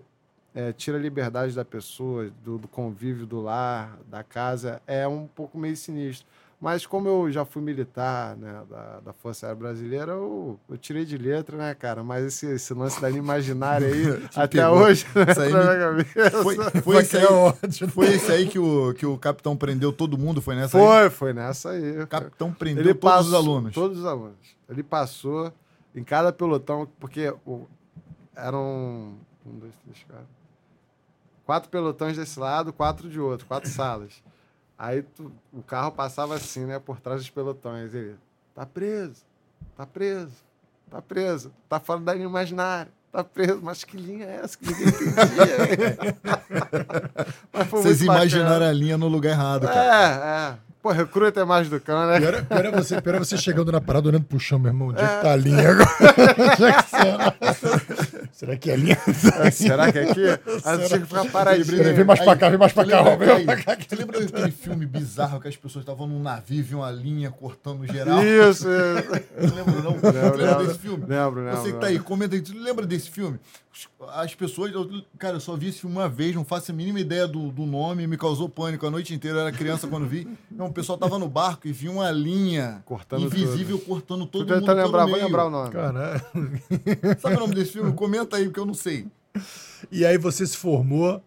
[0.54, 5.28] é, tira a liberdade da pessoa, do, do convívio do lar, da casa, é um
[5.28, 6.28] pouco meio sinistro.
[6.62, 11.06] Mas como eu já fui militar né, da, da Força Aérea Brasileira, eu, eu tirei
[11.06, 12.04] de letra, né, cara?
[12.04, 14.04] Mas esse, esse lance da linha imaginária aí,
[14.36, 14.80] até pegou.
[14.80, 16.04] hoje, né, aí me-.
[16.44, 20.42] Foi, foi, esse aí, foi esse aí que o, que o capitão prendeu todo mundo?
[20.42, 20.86] Foi nessa aí?
[20.86, 22.02] Foi, foi nessa aí.
[22.02, 23.74] O capitão prendeu Ele todos passou, os alunos.
[23.74, 24.36] Todos os alunos.
[24.68, 25.54] Ele passou
[25.96, 27.68] em cada pelotão, porque o-
[28.36, 30.39] eram um, dois, três, quatro.
[31.50, 34.22] Quatro pelotões desse lado, quatro de outro, quatro salas.
[34.78, 37.92] Aí tu- o carro passava assim, né, por trás dos pelotões.
[37.92, 38.14] Ele,
[38.54, 39.24] tá preso,
[39.76, 40.32] tá preso,
[40.92, 42.92] tá preso, tá fora da linha imaginária.
[43.12, 45.18] Tá preso, mas que linha é essa que ninguém entendia?
[47.72, 48.20] Vocês muito bacana.
[48.20, 49.84] imaginaram a linha no lugar errado, cara.
[49.84, 50.56] É, é.
[50.84, 52.20] Pô, recruta é mais do cão, né?
[52.20, 54.70] Pior é, pior é você, pior é você chegando na parada olhando pro chão, meu
[54.70, 54.90] irmão.
[54.90, 55.08] Onde é É.
[55.08, 55.90] que tá a linha agora?
[58.42, 58.58] É será?
[58.58, 58.98] Que é linha?
[59.52, 60.22] Será que é aqui?
[60.64, 61.78] Aí você tinha que ficar paradinho.
[61.78, 63.46] Peraí, vem mais pra cá, vem mais pra Você cá, aí,
[63.88, 67.32] você lembra daquele filme bizarro que as pessoas estavam num navio e viam uma linha
[67.32, 68.24] cortando geral?
[68.24, 69.50] Isso, isso.
[69.50, 69.92] Não lembra, não?
[69.92, 71.06] Lembro, lembra desse filme?
[71.06, 72.42] Lembro, lembro, Você que tá aí, comenta aí.
[72.42, 73.38] Tu lembra desse filme?
[74.14, 74.74] As pessoas.
[74.74, 77.50] eu- Cara, eu só vi esse filme uma vez, não faço a mínima ideia do,
[77.52, 79.38] do nome, me causou pânico a noite inteira.
[79.38, 80.28] Eu era criança quando vi.
[80.52, 84.50] Não, o pessoal tava no barco e viu uma linha Cortando invisível cortando Tô todo
[84.50, 84.60] mundo.
[84.62, 85.70] tentando pelo lembrar, vou lembrar o nome.
[85.72, 86.22] Caralho.
[87.20, 87.94] Sabe o nome desse filme?
[87.94, 89.08] Comenta aí, porque eu não sei.
[89.92, 91.24] E aí você se formou.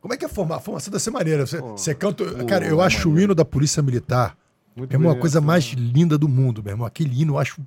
[0.00, 0.56] Como é que é formar?
[0.56, 1.46] A formação ser maneira.
[1.46, 1.76] Você, Pô.
[1.76, 2.24] você canta.
[2.24, 3.24] Pô, cara, eu acho o maneiro.
[3.24, 4.36] hino da Polícia Militar
[4.76, 5.46] Muito é uma bonito, coisa né?
[5.46, 6.86] mais linda do mundo, meu irmão.
[6.86, 7.60] Aquele hino eu acho,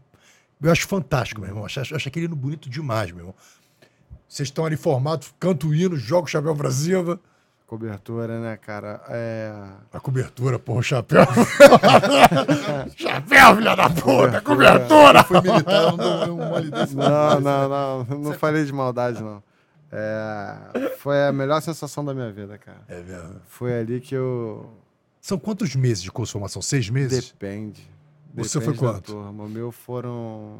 [0.61, 1.63] eu acho fantástico, meu irmão.
[1.63, 3.35] Eu acho, eu acho aquele hino bonito demais, meu irmão.
[4.27, 7.19] Vocês estão ali formados, canto o hino, joga o chapéu pra cima.
[7.67, 9.01] Cobertura, né, cara?
[9.09, 9.51] É...
[9.91, 11.25] A cobertura, porra, o chapéu.
[12.95, 15.21] chapéu, filha da puta, cobertura!
[15.25, 16.95] Foi militar, eu não dou um mole desse.
[16.95, 18.19] Não, não, não.
[18.19, 19.43] Não falei de maldade, não.
[19.91, 22.79] É, foi a melhor sensação da minha vida, cara.
[22.87, 23.41] É mesmo.
[23.47, 24.69] Foi ali que eu.
[25.19, 26.61] São quantos meses de curso de formação?
[26.61, 27.33] Seis meses?
[27.33, 27.85] Depende.
[28.33, 29.11] Você Depende foi da quanto?
[29.11, 29.43] Turma.
[29.43, 30.59] O meu foram.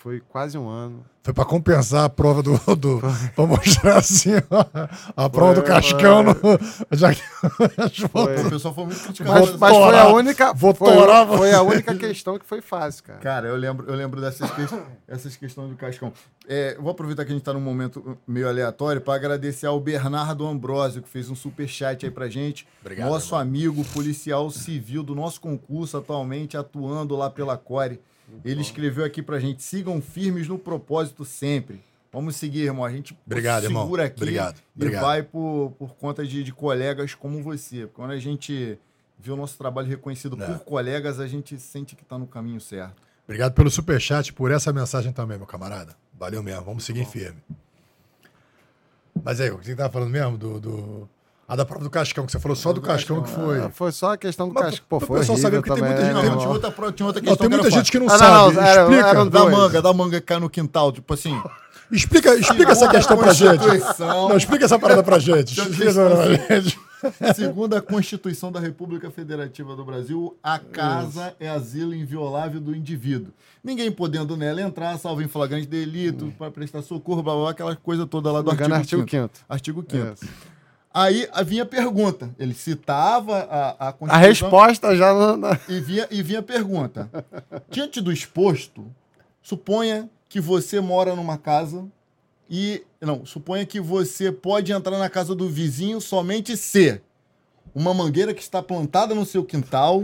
[0.00, 1.04] Foi quase um ano.
[1.22, 2.56] Foi pra compensar a prova do.
[2.74, 3.00] do
[3.36, 4.64] pra mostrar assim, ó,
[5.14, 6.22] a prova do Cascão.
[6.22, 6.34] No,
[6.96, 7.20] já que,
[8.08, 8.46] Foi.
[8.46, 9.38] O pessoal foi muito criticado.
[9.38, 10.54] Mas, mas foi a única.
[10.54, 13.18] Vou foi, torar, foi a única questão que foi fácil, cara.
[13.18, 14.66] Cara, eu lembro, eu lembro dessas que-
[15.06, 16.14] essas questões do Cascão.
[16.48, 19.78] É, eu vou aproveitar que a gente está num momento meio aleatório para agradecer ao
[19.78, 22.66] Bernardo Ambrosio, que fez um super chat aí pra gente.
[22.80, 28.00] Obrigado, Nosso amigo policial civil do nosso concurso, atualmente atuando lá pela Core.
[28.44, 31.82] Ele escreveu aqui pra gente: sigam firmes no propósito sempre.
[32.12, 32.84] Vamos seguir, irmão.
[32.84, 33.82] A gente Obrigado, irmão.
[33.84, 35.02] segura aqui Obrigado, e obrigado.
[35.02, 37.86] vai por, por conta de, de colegas como você.
[37.94, 38.76] Quando a gente
[39.18, 40.46] vê o nosso trabalho reconhecido É.
[40.46, 43.00] por colegas, a gente sente que está no caminho certo.
[43.24, 45.94] Obrigado pelo superchat, por essa mensagem também, meu camarada.
[46.18, 47.40] Valeu mesmo, vamos seguir firme.
[49.22, 50.36] Mas aí, o que você tava falando mesmo?
[50.36, 51.08] Do, do...
[51.52, 53.58] Ah, da prova do Cascão, que você falou só do Cascão que foi.
[53.58, 54.86] Ah, foi só a questão do Mas casco.
[54.88, 56.52] Pô, foi pessoal horrível saber, porque tem muita gente- né, Não, Não, tinha irmão?
[56.70, 58.54] outra, tinha outra Não, questão tem que muita era gente que não Ah, não, sabe.
[58.54, 61.36] não, era- explica, eram Da manga, da manga que cai no quintal, tipo assim.
[61.90, 63.64] explica, explica essa questão pra gente.
[63.98, 65.56] Não, explica essa parada pra gente.
[65.56, 66.78] Deixa eu Explica essa parada pra gente.
[67.34, 73.32] Segundo a Constituição da República Federativa do Brasil, a casa é asilo inviolável do indivíduo.
[73.64, 77.74] Ninguém podendo nela entrar, salvo em flagrante delito, para prestar socorro, blá, blá, blá, aquela
[77.74, 80.32] coisa toda lá do Não artigo, artigo 5 5 Artigo 5 Isso.
[80.92, 82.30] Aí vinha a pergunta.
[82.38, 87.08] Ele citava a, a A Constituição resposta já na- e, vinha, e vinha a pergunta.
[87.70, 88.84] Diante do exposto,
[89.42, 91.84] suponha que você mora numa casa
[92.50, 92.82] e.
[93.00, 97.00] Não, suponha que você pode entrar na casa do vizinho somente se
[97.74, 100.02] uma mangueira que está plantada no seu quintal,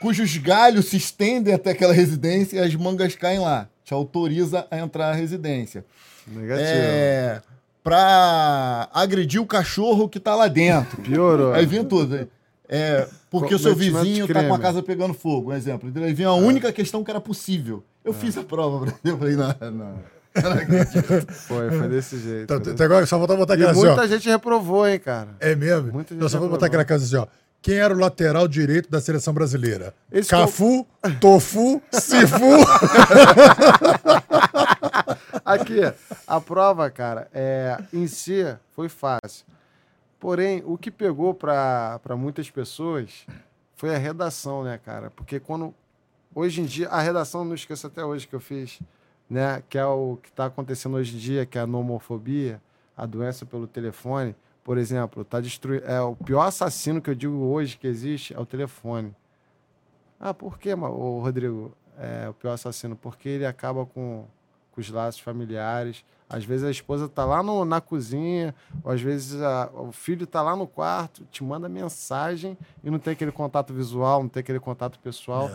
[0.00, 3.68] cujos galhos se estendem até aquela residência e as mangas caem lá.
[3.84, 5.84] Te autoriza a entrar na residência.
[6.26, 6.68] Negativo.
[6.68, 7.40] É.
[7.86, 11.00] Pra agredir o cachorro que tá lá dentro.
[11.02, 11.52] Piorou.
[11.52, 12.26] Aí vinha tudo.
[12.68, 15.88] É, porque o seu vizinho tá com a casa pegando fogo, um exemplo.
[16.02, 17.84] Aí vinha a única questão que era possível.
[18.04, 19.94] Eu fiz a prova, eu falei, não, não.
[20.34, 21.32] Eu não acredito.
[21.32, 22.42] Foi, foi desse jeito.
[22.42, 23.94] Então, desse- até agora só falta botar aquela assim, ó.
[23.94, 25.28] muita gente reprovou, hein, cara.
[25.38, 25.92] É mesmo?
[25.92, 27.28] Muita Então gente só vou botar aquela casa assim, ó.
[27.62, 29.94] Quem era o lateral direito da seleção brasileira?
[30.10, 30.84] Esse Cafu,
[31.20, 32.40] Tofu, Sifu.
[35.46, 35.80] Aqui,
[36.26, 38.42] a prova, cara, é, em si
[38.74, 39.46] foi fácil.
[40.18, 43.24] Porém, o que pegou para muitas pessoas
[43.76, 45.10] foi a redação, né, cara?
[45.10, 45.72] Porque quando.
[46.34, 48.80] Hoje em dia, a redação, não esqueço até hoje que eu fiz,
[49.30, 49.62] né?
[49.68, 52.60] Que é o que está acontecendo hoje em dia, que é a nomofobia,
[52.96, 54.34] a doença pelo telefone.
[54.64, 55.86] Por exemplo, tá destruindo.
[55.86, 59.14] É, o pior assassino que eu digo hoje que existe é o telefone.
[60.18, 60.58] Ah, por
[60.90, 61.72] ô, Rodrigo?
[61.98, 62.96] É o pior assassino?
[62.96, 64.26] Porque ele acaba com,
[64.76, 66.04] com os laços familiares.
[66.28, 70.26] Às vezes a esposa tá lá no- na cozinha, ou às vezes a- o filho
[70.26, 74.40] tá lá no quarto, te manda mensagem e não tem aquele contato visual, não tem
[74.42, 75.48] aquele contato pessoal.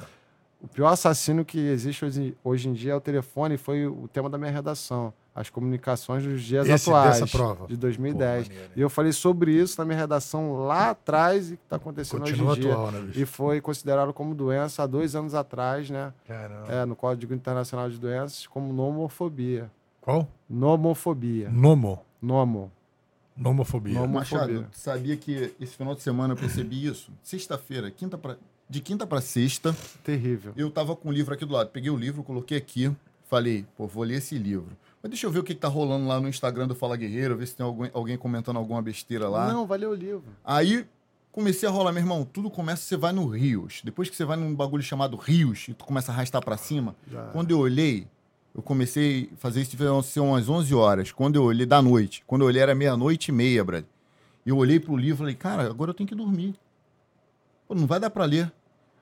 [0.60, 4.30] O pior assassino que existe hoje, hoje em dia é o telefone, foi o tema
[4.30, 5.14] da minha redação.
[5.34, 7.66] As comunicações dos dias Esse, atuais, dessa prova.
[7.66, 8.48] de 2010.
[8.50, 11.78] Pô, maneiro, e eu falei sobre isso na minha redação lá atrás e que está
[11.78, 12.74] acontecendo Continua hoje em dia.
[12.74, 13.20] atual, né, bicho?
[13.22, 16.12] E foi considerado como doença há dois anos atrás, né?
[16.28, 16.68] Caramba.
[16.74, 19.72] É, no Código Internacional de Doenças, como nomofobia.
[20.02, 20.28] Qual?
[20.50, 21.50] Nomofobia.
[21.50, 22.00] Nomo.
[22.22, 22.70] Nomo.
[23.38, 23.94] Nomofobia.
[24.00, 27.12] Nomo- Machado, sabia que esse final de semana eu percebi isso?
[27.24, 28.36] Sexta-feira, quinta pra...
[28.70, 30.52] de quinta para sexta, Terrível.
[30.58, 31.70] eu tava com o livro aqui do lado.
[31.70, 32.92] Peguei o livro, coloquei aqui,
[33.30, 34.76] falei, pô, vou ler esse livro.
[35.02, 37.36] Mas deixa eu ver o que, que tá rolando lá no Instagram do Fala Guerreiro,
[37.36, 39.52] ver se tem alguém, alguém comentando alguma besteira lá.
[39.52, 40.24] Não, valeu o livro.
[40.44, 40.86] Aí
[41.32, 43.82] comecei a rolar, meu irmão, tudo começa, você vai no Rios.
[43.84, 46.96] Depois que você vai num bagulho chamado Rios e tu começa a arrastar pra cima,
[47.08, 47.24] Já.
[47.28, 48.08] quando eu olhei,
[48.54, 51.12] eu comecei a fazer isso, devia ser umas 11 horas.
[51.12, 52.24] Quando eu olhei, da noite.
[52.28, 53.88] Quando eu olhei, era meia-noite e meia, brother.
[54.46, 56.56] E eu olhei pro livro e falei, cara, agora eu tenho que dormir.
[57.68, 58.52] Pô, não vai dar pra ler.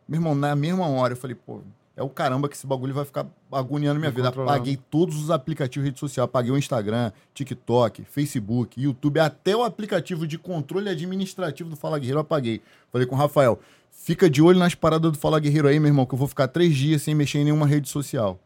[0.07, 1.61] Meu irmão, na mesma hora, eu falei, pô,
[1.99, 4.29] é o caramba que esse bagulho vai ficar agoniando minha Me vida.
[4.29, 6.23] Apaguei todos os aplicativos de rede social.
[6.23, 12.19] Apaguei o Instagram, TikTok, Facebook, YouTube, até o aplicativo de controle administrativo do Fala Guerreiro
[12.19, 12.61] eu apaguei.
[12.89, 13.59] Falei com o Rafael,
[13.91, 16.47] fica de olho nas paradas do Fala Guerreiro aí, meu irmão, que eu vou ficar
[16.47, 18.39] três dias sem mexer em nenhuma rede social.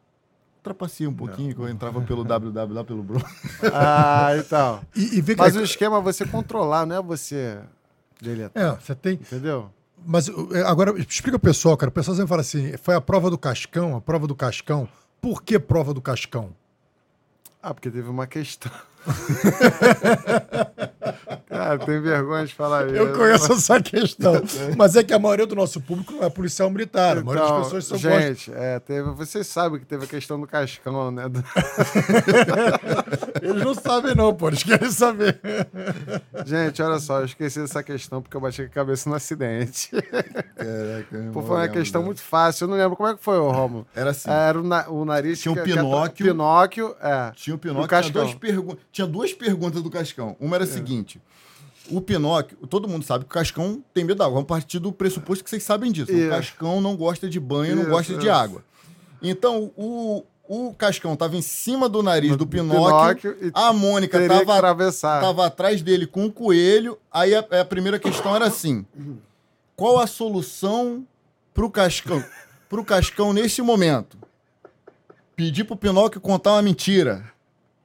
[0.64, 3.24] Trapacei um pouquinho, que eu entrava pelo www lá pelo bro.
[3.72, 4.82] Ah, então.
[4.96, 7.60] E, e que Mas o esquema é você controlar, não é você
[8.20, 8.64] deletar.
[8.64, 9.14] É, você tem.
[9.14, 9.70] Entendeu?
[10.06, 11.90] Mas é, agora, explica o pessoal, cara.
[11.90, 14.88] O pessoal sempre fala assim: foi a prova do Cascão, a prova do Cascão.
[15.22, 16.56] Por que prova do Cascão?
[17.62, 18.72] Ah, porque teve uma questão.
[21.48, 22.96] Cara, tem vergonha de falar isso.
[22.96, 24.34] Eu conheço essa questão.
[24.78, 27.18] Mas é que a maioria do nosso público não é policial militar.
[27.18, 30.40] A maioria Então, das pessoas são gente, é, teve, vocês sabem que teve a questão
[30.40, 31.28] do cascão, né?
[31.30, 31.44] Do-
[33.42, 34.48] Eles não sabem, não, pô.
[34.50, 35.40] Eles querem saber.
[36.46, 39.90] Gente, olha só, eu esqueci dessa questão porque eu bati a cabeça no acidente.
[39.92, 42.66] Caraca, Pô, foi uma questão muito fácil.
[42.66, 43.88] Eu não lembro como é que foi, ô Romulo.
[43.96, 44.30] Era assim.
[44.30, 45.42] Era o, na- o nariz...
[45.42, 46.26] Tinha o que- Pinóquio.
[46.26, 47.32] Pinóquio, é.
[47.36, 50.36] Tinha o O Pinóquio, tinha duas, pergu- tinha duas perguntas do Cascão.
[50.40, 50.58] Uma É.
[50.58, 51.22] era a seguinte:
[51.90, 54.36] o Pinóquio, todo mundo sabe que o Cascão tem medo d'água.
[54.36, 56.12] Vamos partir do pressuposto que vocês sabem disso.
[56.12, 56.28] Isso.
[56.28, 58.64] O Cascão não gosta de banho, não gosta de água.
[59.22, 64.18] Então, o, o Cascão estava em cima do nariz do, Do Pinóquio, Pinóquio a Mônica
[65.22, 66.98] estava atrás dele com o coelho.
[67.12, 68.86] Aí a, a primeira questão era assim:
[69.76, 71.06] qual a solução
[71.54, 72.24] pro Cascão,
[72.70, 74.18] pro Cascão nesse momento?
[75.36, 77.33] Pedir pro Pinóquio contar uma mentira.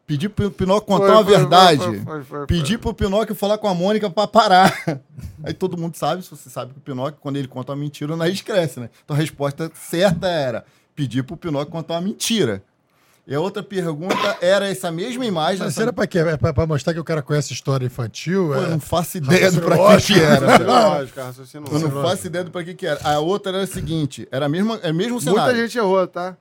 [0.08, 1.78] Pedir pro Pinóquio contar Foi, uma foi, foi, verdade.
[1.82, 4.72] foi, foi, foi, Pedir pro Pinóquio falar com a Mônica pra parar.
[5.44, 8.14] Aí todo mundo sabe, se você sabe que o Pinóquio, quando ele conta uma mentira,
[8.14, 8.88] o nariz cresce, né?
[9.04, 10.64] Então a resposta certa era
[10.96, 12.62] pedir pro Pinóquio contar uma mentira.
[13.26, 15.58] E a outra pergunta era essa mesma imagem.
[15.58, 16.20] Mas essa- era pra quê?
[16.20, 18.46] É pra, pra mostrar que o cara conhece história infantil?
[18.48, 18.64] Pô, é...
[18.64, 20.18] eu não faço ideia do pra que, Lógico.
[20.18, 20.46] que era.
[20.58, 20.66] velho.
[20.66, 22.98] Lógico, raciocínio Eu não faço ideia do pra que, que era.
[23.06, 25.56] A outra era a seguinte: era a mesma, é o mesmo Muita cenário.
[25.60, 26.34] gente errou, tá?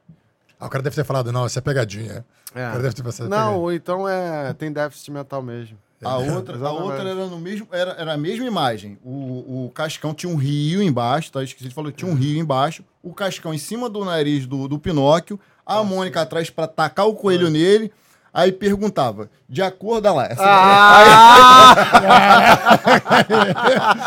[0.57, 2.25] Ah, o cara deve ter falado, não, isso é pegadinha.
[2.53, 2.61] É.
[2.61, 5.77] Cara deve ter Não, ou então é, tem déficit mental mesmo.
[6.03, 8.99] A outra, a outra era, no mesmo, era, era a mesma imagem.
[9.03, 11.43] O, o Cascão tinha um rio embaixo, tá?
[11.43, 12.83] Esqueci de falar, tinha um rio embaixo.
[13.01, 15.39] O Cascão em cima do nariz do, do Pinóquio.
[15.65, 17.91] A Mônica atrás pra tacar o coelho nele.
[18.37, 20.25] Aí perguntava, de acordo lá.
[20.27, 20.43] Essa,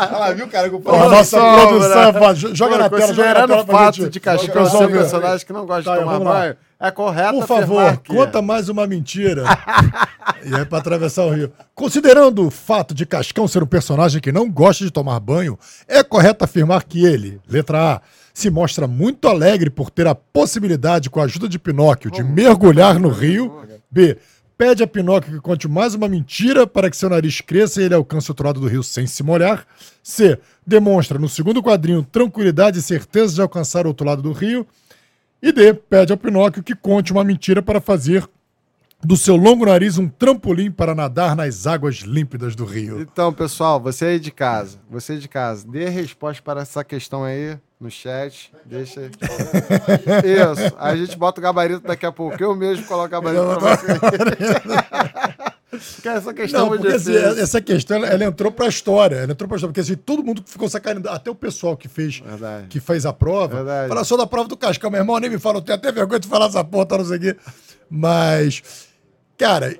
[0.07, 0.69] Olha lá, viu, cara?
[0.69, 1.67] Que eu Pô, a falo, nossa Sombra.
[1.67, 4.83] produção, pô, joga na tela, joga na Considerando tela o gente- de Cascão Pessoal, ser
[4.85, 4.97] um ver.
[4.99, 8.41] personagem que não gosta Tá, de tomar banho, é correto Por favor, conta é.
[8.41, 9.43] mais uma mentira.
[10.45, 11.51] e é pra atravessar o rio.
[11.75, 16.01] Considerando o fato de Cascão ser um personagem que não gosta de tomar banho, é
[16.03, 18.01] correto afirmar que ele, letra A,
[18.41, 22.99] se mostra muito alegre por ter a possibilidade, com a ajuda de Pinóquio, de mergulhar
[22.99, 23.61] no rio.
[23.89, 24.17] B.
[24.57, 27.93] Pede a Pinóquio que conte mais uma mentira para que seu nariz cresça e ele
[27.93, 29.65] alcance o outro lado do rio sem se molhar.
[30.03, 30.39] C.
[30.65, 34.65] Demonstra no segundo quadrinho tranquilidade e certeza de alcançar o outro lado do rio.
[35.41, 35.73] E D.
[35.75, 38.27] Pede ao Pinóquio que conte uma mentira para fazer
[39.03, 43.01] do seu longo nariz um trampolim para nadar nas águas límpidas do rio.
[43.01, 47.23] Então, pessoal, você aí de casa, você aí de casa, dê resposta para essa questão
[47.23, 48.51] aí no chat.
[48.65, 49.01] Deixa.
[49.01, 50.75] Isso.
[50.77, 52.41] Aí a gente bota o gabarito daqui a pouco.
[52.41, 53.87] Eu mesmo coloco o gabarito pra você.
[56.09, 59.15] Essa questão é Não, porque assim, essa questão ela, entrou pra história.
[59.15, 59.71] Ela entrou pra história.
[59.73, 62.67] Porque assim, todo mundo ficou sacaneando, até o pessoal que fez, Verdade.
[62.67, 63.55] que fez a prova.
[63.55, 63.87] Verdade.
[63.89, 66.19] Fala só da prova do Cascão, meu irmão, nem me fala, eu tenho até vergonha
[66.19, 67.35] de falar essa porra, tá, não sei o quê.
[67.89, 68.61] Mas,
[69.37, 69.75] cara,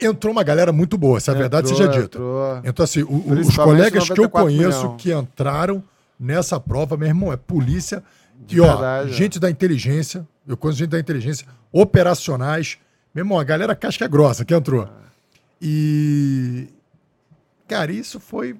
[0.00, 2.16] entrou uma galera muito boa, se a verdade Entrou, seja dita.
[2.18, 2.60] entrou.
[2.64, 4.96] Então, assim, o- os colegas que eu 94 conheço milhão.
[4.96, 5.82] que entraram
[6.18, 8.02] nessa prova, meu irmão, é polícia.
[8.48, 9.12] E, ó, verdade, é.
[9.12, 12.78] gente da inteligência, eu conheço gente da inteligência, operacionais.
[13.14, 14.88] Meu irmão, a galera casca grossa que entrou.
[15.60, 16.68] E.
[17.66, 18.56] Cara, isso foi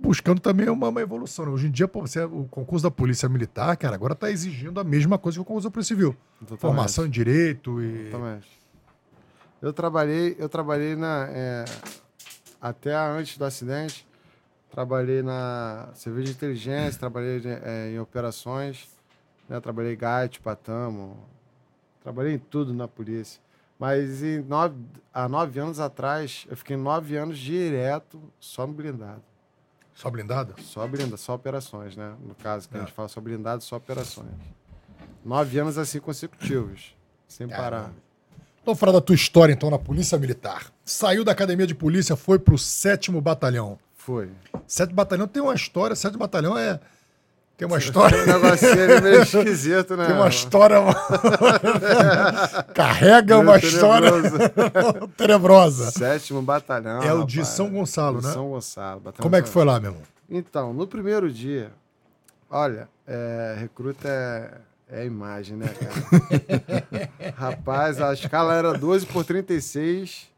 [0.00, 1.46] buscando também uma, uma evolução.
[1.46, 1.52] né?
[1.52, 4.84] Hoje em dia, pô, você, o concurso da Polícia Militar, cara, agora está exigindo a
[4.84, 6.16] mesma coisa que o concurso da Polícia Civil.
[6.40, 6.60] Totalmente.
[6.60, 8.08] Formação em direito e.
[8.08, 8.62] Exatamente.
[9.60, 11.28] Eu trabalhei, eu trabalhei na.
[11.30, 11.64] é,
[12.60, 14.06] até antes do acidente,
[14.72, 18.88] trabalhei na serviço de inteligência, trabalhei é, em operações,
[19.48, 21.16] né, trabalhei em GAT, Patamo,
[22.02, 23.40] trabalhei em tudo na polícia.
[23.78, 24.76] Mas em nove,
[25.12, 29.22] há nove anos atrás, eu fiquei nove anos direto só no blindado.
[29.94, 30.54] Só blindada?
[30.62, 32.14] Só blindado, só operações, né?
[32.26, 32.84] No caso, que a É.
[32.84, 34.30] gente fala só blindado, só operações.
[35.24, 36.96] Nove anos assim consecutivos,
[37.28, 37.92] sem parar.
[38.64, 40.72] Vamos falar da tua história, então, na Polícia Militar.
[40.84, 43.78] Saiu da academia de polícia, foi pro sétimo batalhão.
[44.04, 44.28] Foi.
[44.66, 46.80] Sétimo batalhão tem uma história, sétimo batalhão é.
[47.56, 48.26] Tem uma história.
[48.26, 50.06] Negocinho ali meio esquisito, né?
[50.06, 50.78] Tem uma história.
[52.74, 55.08] Carrega uma Meio história tenebroso.
[55.16, 55.90] tenebrosa.
[55.92, 57.00] Sétimo batalhão.
[57.00, 57.54] É o de rapaz.
[57.54, 58.32] São Gonçalo, De né?
[58.32, 59.00] São Gonçalo.
[59.00, 60.02] batalhão Como é que foi lá, meu irmão?
[60.28, 61.70] Então, no primeiro dia,
[62.50, 64.50] olha, é, recruta é,
[64.90, 67.34] é imagem, né, cara?
[67.36, 70.28] Rapaz, a escala era 12 por 36,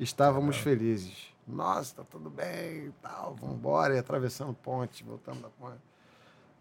[0.00, 1.27] estávamos felizes.
[1.48, 5.80] Nossa, tá tudo bem e tal, vambora, e atravessando ponte, voltando da ponte.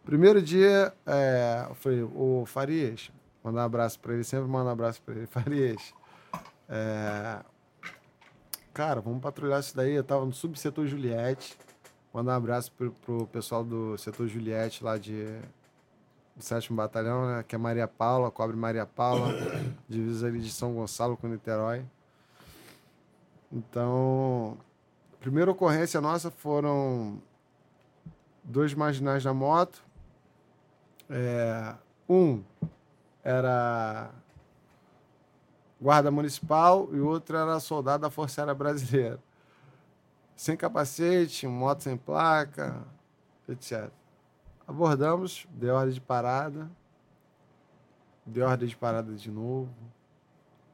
[0.05, 3.11] Primeiro dia, é, eu falei, ô Farias,
[3.43, 5.27] mandar um abraço pra ele, sempre mando um abraço pra ele.
[5.27, 5.93] Farias,
[6.69, 7.43] é,
[8.73, 9.93] cara, vamos patrulhar isso daí.
[9.93, 11.57] Eu tava no subsetor Juliette.
[12.13, 15.39] Mandar um abraço pro, pro pessoal do setor Juliette lá de
[16.37, 17.43] do 7 Batalhão, né?
[17.43, 19.29] Que é Maria Paula, cobre Maria Paula,
[19.89, 21.83] divisa ali de São Gonçalo com Niterói.
[23.51, 24.57] Então,
[25.19, 27.21] primeira ocorrência nossa foram
[28.43, 29.83] dois marginais na moto.
[31.09, 31.75] É,
[32.09, 32.43] um
[33.23, 34.09] era
[35.79, 39.19] guarda municipal e outro era soldado da Força Aérea Brasileira.
[40.35, 42.83] Sem capacete, moto sem placa,
[43.49, 43.89] etc.
[44.67, 46.69] Abordamos, deu ordem de parada,
[48.25, 49.73] deu ordem de parada de novo,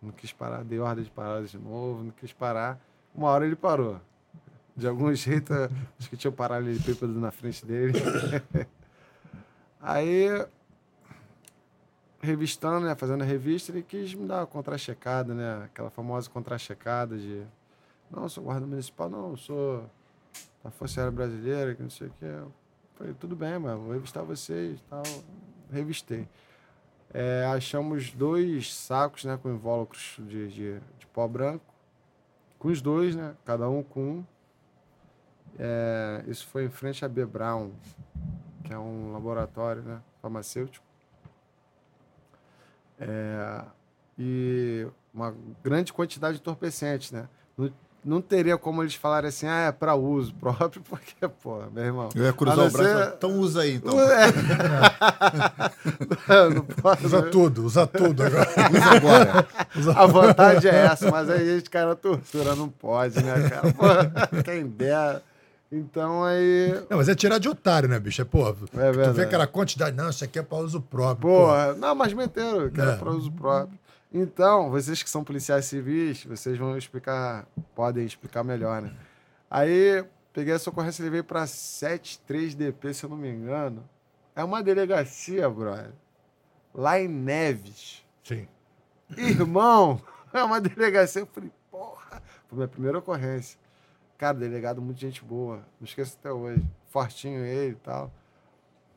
[0.02, 2.80] não quis parar, deu ordem de parada de novo, não quis parar.
[3.16, 4.02] Uma hora ele parou.
[4.76, 5.54] De algum jeito,
[6.00, 7.94] acho que tinha um paralelepípedo na frente dele.
[9.82, 10.28] Aí,
[12.22, 15.64] revistando, né, fazendo a revista, ele quis me dar uma contra-checada, né?
[15.66, 17.44] Aquela famosa contra-checada de...
[18.10, 19.90] Não, sou guarda municipal, não, sou
[20.64, 22.26] da Força Aérea Brasileira, que não sei o que.
[22.26, 22.52] Eu
[22.96, 25.04] falei, tudo bem, mas vou revistar vocês e tal.
[25.72, 26.28] Revistei.
[27.14, 31.66] É, achamos dois sacos, né, com invólucros de, de, de pó branco.
[32.58, 33.36] Com os dois, né?
[33.46, 34.26] Cada um com um.
[35.60, 37.72] É, isso foi em frente à B Brown,
[38.64, 40.86] que é um laboratório né, farmacêutico.
[42.99, 43.64] É,
[44.18, 47.28] e uma grande quantidade de entorpecentes, né?
[47.58, 47.72] Não,
[48.04, 52.10] não teria como eles falarem assim, ah, é para uso próprio, porque, pô, meu irmão.
[52.16, 53.10] Eu ia cruzar o braço.
[53.10, 53.14] Ser...
[53.18, 53.99] Então usa aí, então.
[53.99, 54.28] É.
[56.54, 57.30] não posso, usa né?
[57.30, 58.47] tudo, usa tudo agora.
[58.74, 59.47] usa agora.
[59.76, 59.93] Usa...
[59.93, 63.74] A vantagem é essa, mas aí a gente cai na tortura, não pode, né, cara?
[63.74, 63.84] Pô,
[64.43, 65.22] quem dera.
[65.76, 66.72] Então aí.
[66.88, 68.22] Não, mas é tirar de otário, né, bicho?
[68.22, 71.32] É, pô, é tu vê aquela quantidade, não, isso aqui é para uso próprio.
[71.32, 71.80] Porra, pô.
[71.80, 72.84] não, mas meteram, que é.
[72.84, 73.80] era para uso próprio.
[74.14, 78.94] Então, vocês que são policiais civis, vocês vão explicar, podem explicar melhor, né?
[79.50, 83.84] Aí, peguei essa ocorrência e levei para 73DP, se eu não me engano.
[84.36, 85.92] É uma delegacia, brother.
[86.72, 88.04] Lá em Neves.
[88.24, 88.48] Sim.
[89.18, 90.00] Irmão,
[90.32, 91.24] é uma delegacia.
[91.24, 93.58] Eu falei, porra, foi minha primeira ocorrência.
[94.18, 95.57] Cara, delegado, muita gente boa.
[95.80, 96.64] Não esqueço até hoje.
[96.86, 98.11] Fortinho ele e tal.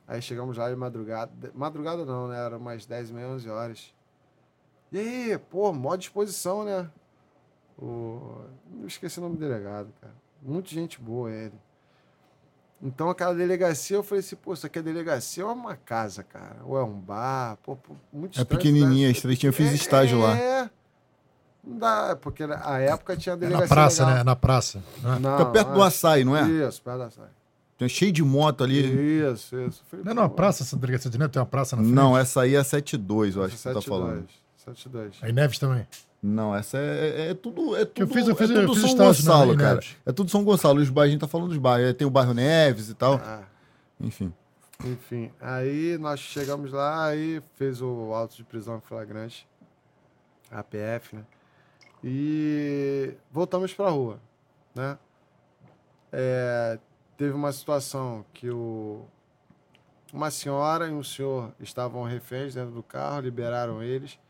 [0.07, 1.51] Aí chegamos lá de madrugada.
[1.55, 2.39] Madrugada não, né?
[2.39, 3.95] Era umas 10, meia, 11 horas.
[4.93, 6.89] E aí, pô, mó disposição, né?
[7.77, 8.45] O...
[8.71, 10.15] Não esqueci o nome do delegado, cara.
[10.43, 11.59] Muita gente boa ele.
[12.81, 16.23] Então aquela delegacia, eu falei assim, pô, isso aqui é delegacia ou é uma casa,
[16.23, 16.59] cara?
[16.65, 17.57] Ou é um bar?
[17.63, 20.37] Pô, pô muito É pequenininha, estreitinha, eu fiz é, estágio lá.
[20.37, 20.71] É,
[21.67, 23.65] não dá, porque a época tinha delegacia.
[23.65, 24.19] É na praça, legal.
[24.19, 24.25] né?
[24.25, 24.79] Na praça.
[25.03, 25.19] Né?
[25.21, 26.49] Não, Fica perto do açaí, não é?
[26.49, 27.29] Isso, perto do açaí.
[27.77, 29.21] Tem cheio de moto ali.
[29.33, 29.83] Isso, isso.
[29.91, 31.33] Falei, não é numa praça essa delegacia de Neves?
[31.33, 31.95] Tem uma praça na frente?
[31.95, 34.27] Não, essa aí é 72, eu acho que você tá falando.
[34.57, 35.19] 72.
[35.21, 35.87] Aí Neves também?
[36.23, 36.81] Não, essa é,
[37.27, 37.77] é, é tudo.
[37.77, 39.75] É tudo eu fiz, eu fiz, é tudo eu fiz São Gonçalo, cara.
[39.75, 39.97] Neves.
[40.07, 40.81] É tudo São Gonçalo.
[40.81, 41.95] Os bairros, a gente tá falando dos bairros.
[41.95, 43.21] Tem o bairro Neves e tal.
[43.23, 43.43] Ah.
[44.01, 44.33] Enfim.
[44.85, 45.31] Enfim.
[45.41, 49.47] Aí nós chegamos lá, aí fez o auto de prisão flagrante.
[50.51, 51.23] APF, né?
[52.09, 54.21] E voltamos para a rua,
[54.73, 54.97] né?
[56.13, 56.79] É,
[57.17, 59.05] teve uma situação que o,
[60.13, 64.21] uma senhora e um senhor estavam reféns dentro do carro, liberaram eles.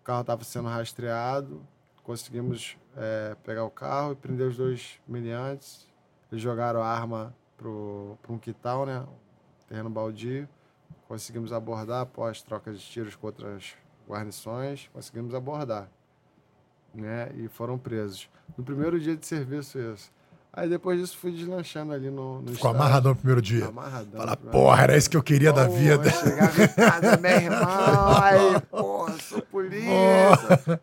[0.00, 1.66] O carro estava sendo rastreado,
[2.04, 5.90] conseguimos é, pegar o carro e prender os dois miliantes.
[6.30, 9.04] Eles jogaram a arma para um quital, né?
[9.66, 10.48] Terreno baldio.
[11.08, 13.74] Conseguimos abordar após troca de tiros com outras
[14.08, 14.88] guarnições.
[14.92, 15.90] Conseguimos abordar
[16.94, 17.30] né?
[17.36, 18.28] E foram presos.
[18.56, 20.10] No primeiro dia de serviço, isso.
[20.54, 23.68] Aí depois disso fui deslanchando ali no, no Ficou amarradão no primeiro dia.
[23.68, 24.20] Amarradão.
[24.20, 26.10] Fala, porra, era isso que eu queria da vida.
[26.10, 27.62] Chegava em casa, meu irmão,
[28.22, 29.88] aí, porra, sou polícia.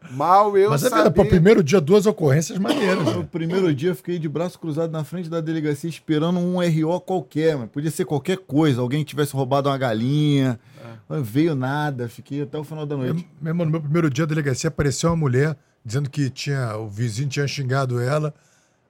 [0.10, 1.14] Mal eu Mas é sabia.
[1.16, 3.16] Mas primeiro dia, duas ocorrências maneiras.
[3.16, 7.00] No primeiro dia eu fiquei de braço cruzado na frente da delegacia esperando um RO
[7.02, 7.68] qualquer, mano.
[7.68, 10.60] Podia ser qualquer coisa, alguém tivesse roubado uma galinha.
[10.84, 11.16] É.
[11.16, 13.30] Não veio nada, fiquei até o final da noite.
[13.40, 17.30] Meu, no meu primeiro dia, a delegacia apareceu uma mulher dizendo que tinha o vizinho
[17.30, 18.34] tinha xingado ela.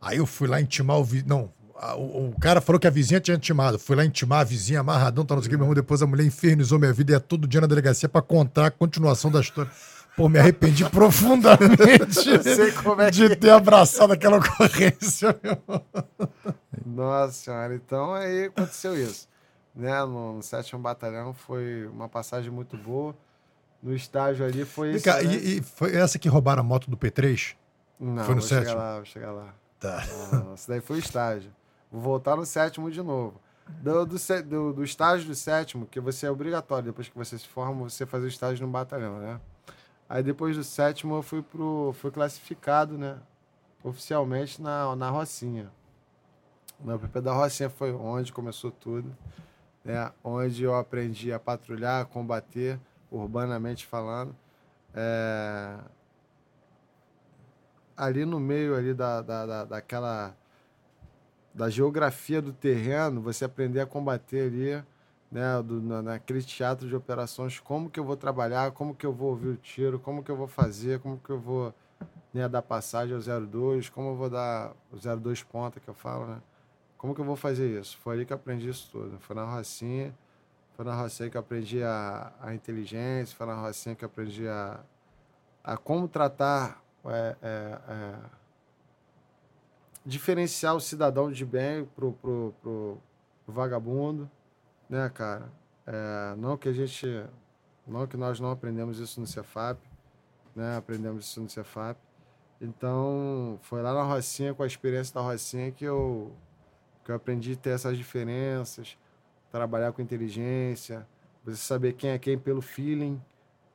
[0.02, 1.28] Aí eu fui lá intimar o vizinho.
[1.28, 1.52] Não,
[1.98, 3.80] o, o, cara falou que a vizinha tinha intimado.
[3.80, 5.74] Fui lá intimar a vizinha, amarradão, tá no sei meu irmão.
[5.74, 8.72] Depois a mulher infernizou minha vida e é todo dia na delegacia para contar a
[8.72, 9.72] continuação da história.
[10.16, 15.86] Pô, me arrependi profundamente é de ter abraçado aquela ocorrência, meu.
[16.86, 19.30] Nossa senhora, então aí aconteceu isso.
[19.74, 20.04] Né?
[20.04, 23.16] No, no sétimo batalhão foi uma passagem muito boa.
[23.82, 25.08] No estágio ali foi isso.
[25.08, 25.24] Né?
[25.24, 27.56] E, e, foi essa que roubaram a moto do P3?
[28.00, 28.70] Não, foi no vou sétimo?
[28.70, 29.54] chegar lá, vou chegar lá.
[29.80, 30.04] Tá.
[30.32, 31.52] Não, isso daí foi o estágio.
[31.92, 33.40] Vou voltar no sétimo de novo.
[33.82, 37.48] Do, do, do, do, estágio do sétimo, que você é obrigatório, depois que você se
[37.48, 39.40] forma, você fazer o estágio no batalhão, né?
[40.08, 43.18] Aí depois do sétimo eu fui, pro, fui classificado, né?
[43.84, 45.72] Oficialmente na, na Rocinha.
[46.84, 49.16] O PP da Rocinha foi onde começou tudo,
[49.86, 50.12] né?
[50.24, 52.80] Onde eu aprendi a patrulhar, a combater
[53.12, 54.36] urbanamente falando.
[54.94, 55.78] É...
[57.96, 60.36] Ali no meio ali da, da, da, daquela
[61.54, 64.84] da geografia do terreno, você aprender a combater ali,
[65.32, 69.12] né, do, na, naquele teatro de operações, como que eu vou trabalhar, como que eu
[69.12, 71.74] vou ouvir o tiro, como que eu vou fazer, como que eu vou
[72.34, 76.28] né, dar passagem ao 02, como eu vou dar o 02 ponta que eu falo,
[76.28, 76.42] né?
[76.98, 77.98] Como que eu vou fazer isso?
[78.00, 79.18] Foi ali que eu aprendi isso tudo.
[79.20, 80.14] Foi na Rocinha,
[80.80, 84.48] foi na Rocinha que eu aprendi a, a inteligência, foi na Rocinha que eu aprendi
[84.48, 84.80] a,
[85.62, 88.16] a como tratar, é, é, é,
[90.06, 92.98] diferenciar o cidadão de bem pro, pro, pro,
[93.46, 94.32] vagabundo,
[94.90, 95.52] né, cara?
[95.86, 97.06] É, não que a gente,
[97.86, 99.78] não que nós não aprendemos isso no Cefap,
[100.56, 100.78] né?
[100.78, 102.00] Aprendemos isso no Cefap.
[102.62, 106.32] Então, foi lá na Rocinha, com a experiência da Rocinha, que eu,
[107.04, 108.98] que eu aprendi a ter essas diferenças,
[109.52, 111.08] trabalhar com inteligência,
[111.44, 113.22] você saber quem é quem pelo feeling,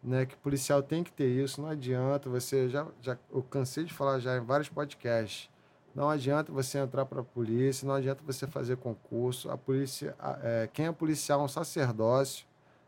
[0.02, 0.26] né?
[0.26, 4.18] Que policial tem que ter isso, não adianta você já, já eu cansei de falar
[4.18, 5.50] já em vários podcasts.
[5.94, 9.48] Não adianta você entrar para a polícia, não adianta você fazer concurso.
[9.48, 12.44] A polícia, é, quem é policial é um sacerdócio.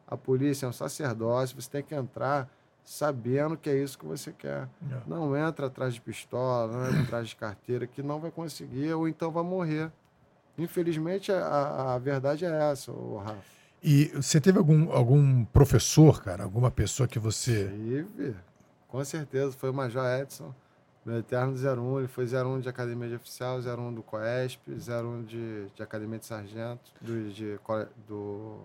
[0.08, 1.60] A polícia é um sacerdócio.
[1.60, 2.50] Você tem que entrar
[2.82, 4.68] sabendo que é isso que você quer.
[4.82, 5.04] Yeah.
[5.06, 5.08] É.
[5.08, 9.08] Não entra atrás de pistola, não entra atrás de carteira, que não vai conseguir ou
[9.08, 9.90] então vai morrer.
[10.58, 13.56] Infelizmente, a, a verdade é essa, o Rafa.
[13.82, 17.68] E você teve algum, algum professor, cara, alguma pessoa que você.
[17.68, 18.34] Tive,
[18.88, 19.52] com certeza.
[19.52, 20.54] Foi o Major Edson,
[21.04, 21.98] meu eterno 01.
[21.98, 26.26] Ele foi 01 de Academia de Oficial, 01 do COESP, 01 de, de Academia de
[26.26, 27.58] Sargento, do, de,
[28.08, 28.60] do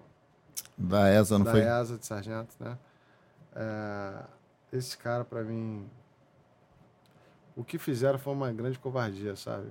[0.78, 1.62] da ESA, não da foi?
[1.62, 2.78] Da ESA de Sargento, né?
[3.56, 4.24] É,
[4.74, 5.86] esse cara, para mim,
[7.56, 9.68] o que fizeram foi uma grande covardia, sabe?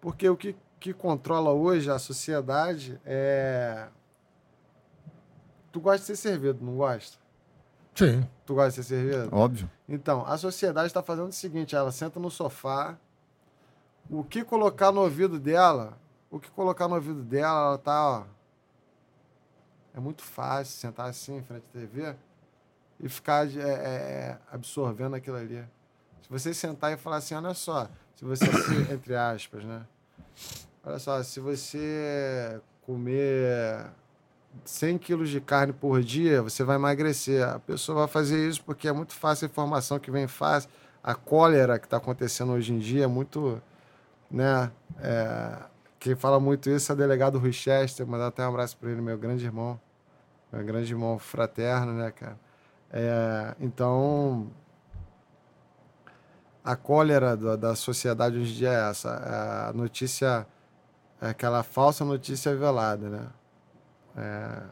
[0.00, 3.88] Porque o que, que controla hoje a sociedade é.
[5.70, 7.18] Tu gosta de ser servido, não gosta?
[7.94, 8.26] Sim.
[8.46, 9.34] Tu gosta de ser servido?
[9.34, 9.70] Óbvio.
[9.88, 12.96] Então, a sociedade está fazendo o seguinte: ela senta no sofá,
[14.10, 15.98] o que colocar no ouvido dela,
[16.30, 18.24] o que colocar no ouvido dela, ela tá, ó.
[19.94, 22.14] É muito fácil sentar assim em frente à TV
[23.00, 25.64] e ficar é, é, absorvendo aquilo ali.
[26.22, 28.44] Se você sentar e falar assim, olha só, se você,
[28.92, 29.84] entre aspas, né?
[30.88, 33.90] Olha só, se você comer
[34.64, 37.46] 100 quilos de carne por dia, você vai emagrecer.
[37.46, 40.70] A pessoa vai fazer isso porque é muito fácil a informação que vem fácil.
[41.02, 43.60] A cólera que está acontecendo hoje em dia é muito,
[44.30, 44.72] né?
[45.02, 45.58] É,
[45.98, 49.02] quem fala muito isso é o delegado Rui Chester, mandar até um abraço para ele,
[49.02, 49.78] meu grande irmão,
[50.50, 52.38] meu grande irmão fraterno, né, cara?
[52.90, 54.50] É, então,
[56.64, 59.10] a cólera da, da, sociedade hoje em dia é essa.
[59.10, 60.46] É a notícia,
[61.20, 63.26] aquela falsa notícia velada, né?
[64.16, 64.62] É,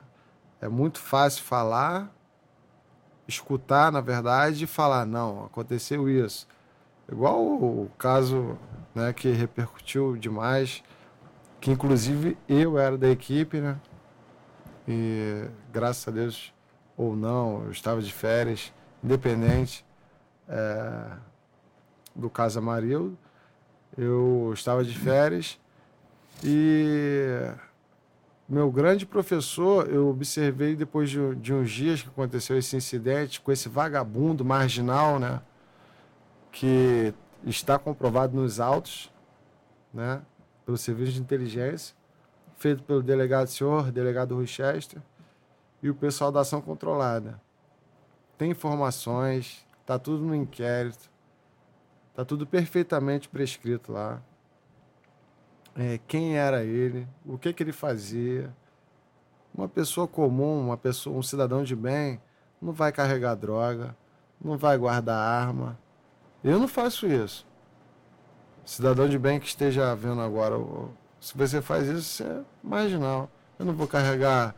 [0.63, 2.11] é muito fácil falar,
[3.27, 6.47] escutar, na verdade, e falar, não, aconteceu isso.
[7.11, 8.59] Igual o caso
[8.95, 10.83] né, que repercutiu demais,
[11.61, 13.79] que inclusive eu era da equipe, né?
[14.89, 16.55] E graças a Deus
[16.97, 18.73] ou não, eu estava de férias,
[19.03, 19.85] independente
[20.49, 21.11] é,
[22.15, 23.19] do caso Amarildo,
[23.97, 25.59] eu estava de férias
[26.45, 27.51] e
[28.49, 33.51] meu grande professor, eu observei depois de, de uns dias que aconteceu esse incidente com
[33.51, 35.41] esse vagabundo marginal, né,
[36.53, 37.13] que
[37.45, 39.13] está comprovado nos autos,
[39.93, 40.23] né,
[40.65, 41.97] pelo serviço de inteligência,
[42.57, 45.03] feito pelo delegado senhor, delegado Rui Chester,
[45.83, 47.41] e o pessoal da ação controlada.
[48.39, 51.11] Tem informações, tá tudo no inquérito,
[52.15, 54.23] tá tudo perfeitamente prescrito lá.
[55.79, 58.51] É, quem era ele, o que, que ele fazia.
[59.55, 62.21] Uma pessoa comum, uma pessoa, um cidadão de bem,
[62.61, 63.95] não vai carregar droga,
[64.43, 65.79] não vai guardar arma.
[66.43, 67.47] Eu não faço isso.
[68.65, 70.57] Cidadão de bem que esteja vendo agora,
[71.21, 73.31] se você faz isso, você é marginal.
[73.59, 74.55] Eu não vou carregar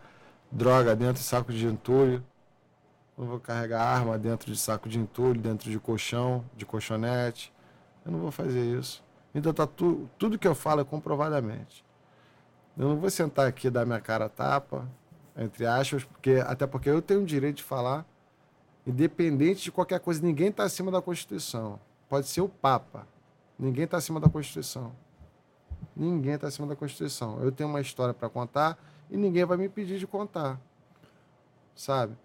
[0.50, 2.24] droga dentro de saco de entulho.
[3.16, 7.52] Não vou carregar arma dentro de saco de entulho, dentro de colchão, de colchonete.
[8.04, 9.02] Eu não vou fazer isso.
[9.38, 11.84] Então tá tu, tudo que eu falo é comprovadamente.
[12.76, 14.88] Eu não vou sentar aqui dar minha cara tapa,
[15.36, 18.04] entre aspas, porque até porque eu tenho o direito de falar,
[18.86, 21.78] independente de qualquer coisa, ninguém está acima da Constituição.
[22.08, 23.06] Pode ser o Papa.
[23.58, 24.92] Ninguém está acima da Constituição.
[25.94, 27.40] Ninguém está acima da Constituição.
[27.40, 28.78] Eu tenho uma história para contar
[29.10, 30.60] e ninguém vai me pedir de contar,
[31.74, 32.16] sabe?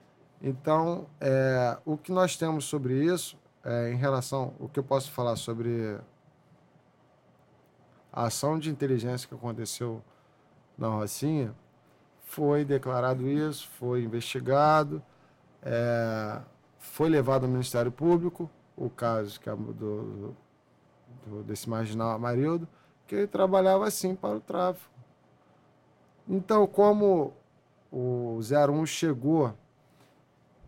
[0.41, 5.11] Então, é, o que nós temos sobre isso, é, em relação, o que eu posso
[5.11, 5.97] falar sobre
[8.13, 10.03] a ação de inteligência que aconteceu
[10.77, 11.55] na Rocinha,
[12.21, 15.01] foi declarado isso, foi investigado,
[15.63, 16.39] é,
[16.77, 20.35] foi levado ao Ministério Público, o caso que é do,
[21.25, 22.67] do, desse marginal Amarildo,
[23.07, 24.93] que ele trabalhava assim para o tráfico.
[26.27, 27.33] Então, como
[27.91, 29.53] o 01 chegou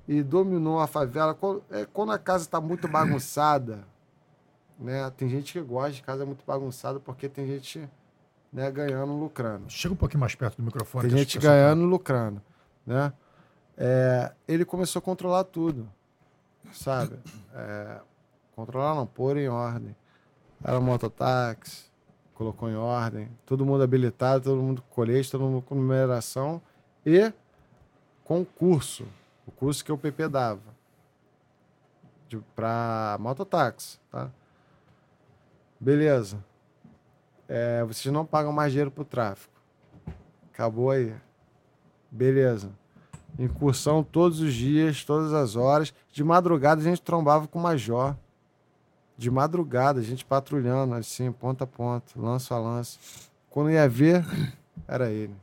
[0.08, 1.38] e dominou a favela,
[1.72, 3.86] é, quando a casa está muito bagunçada,
[4.80, 5.10] né?
[5.18, 7.90] Tem gente que gosta de casa muito bagunçada porque tem gente
[8.52, 9.70] né, ganhando, lucrando.
[9.70, 11.10] Chega um pouquinho mais perto do microfone.
[11.10, 11.88] Tem gente ganhando, tá...
[11.88, 12.42] lucrando,
[12.86, 13.14] né?
[13.78, 15.90] É, ele começou a controlar tudo,
[16.72, 17.20] sabe?
[17.54, 18.00] É,
[18.56, 19.96] controlar não, pôr em ordem.
[20.64, 21.86] Era mototáxi,
[22.34, 26.62] colocou em ordem, todo mundo habilitado, todo mundo com colete, todo mundo com numeração
[27.06, 27.32] e
[28.24, 29.06] concurso,
[29.46, 30.76] o curso que o PP dava
[32.56, 34.30] para mototáxi, tá?
[35.80, 36.44] Beleza.
[37.48, 39.54] É, vocês não pagam mais dinheiro pro tráfico.
[40.52, 41.14] Acabou aí.
[42.10, 42.72] Beleza.
[43.38, 45.94] Incursão todos os dias, todas as horas.
[46.12, 48.16] De madrugada a gente trombava com o major.
[49.18, 53.00] De madrugada, a gente patrulhando assim, ponta a ponta, lanço a lanço.
[53.50, 54.26] Quando ia ver,
[54.88, 55.36] era ele.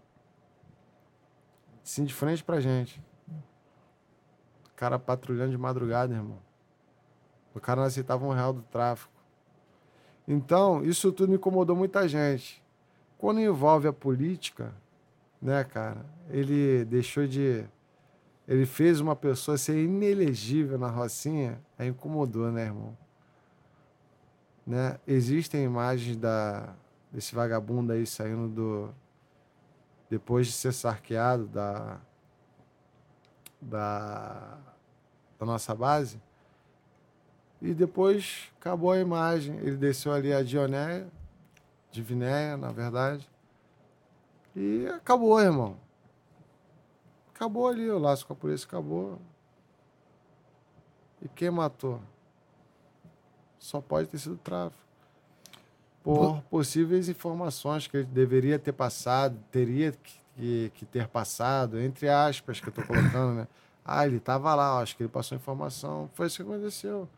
[1.84, 3.02] Assim, de frente pra gente.
[4.66, 6.38] O cara patrulhando de madrugada, irmão.
[7.54, 9.11] O cara não aceitava um real do tráfico.
[10.26, 12.62] Então, isso tudo incomodou muita gente.
[13.18, 14.72] Quando envolve a política,
[15.40, 17.64] né, cara, ele deixou de.
[18.46, 22.96] Ele fez uma pessoa ser inelegível na Rocinha, aí incomodou, né, irmão?
[24.66, 24.98] Né?
[25.06, 26.74] Existem imagens da,
[27.10, 28.94] desse vagabundo aí saindo do.
[30.10, 32.00] Depois de ser sarqueado da.
[33.60, 34.58] Da,
[35.38, 36.20] da nossa base
[37.62, 39.56] e depois acabou a imagem.
[39.58, 41.06] Ele desceu ali a Dionéia,
[41.92, 43.28] Divinéia, na verdade.
[44.56, 45.76] E acabou, irmão.
[47.32, 49.18] Acabou ali, o laço com a polícia acabou.
[51.22, 52.00] E quem matou?
[53.58, 54.82] Só pode ter sido tráfico.
[56.02, 62.08] Por possíveis informações que ele deveria ter passado, teria que, que, que ter passado, entre
[62.08, 63.48] aspas, que eu estou colocando, né?
[63.84, 66.10] Ah, ele estava lá, acho que ele passou informação.
[66.14, 67.08] Foi isso que aconteceu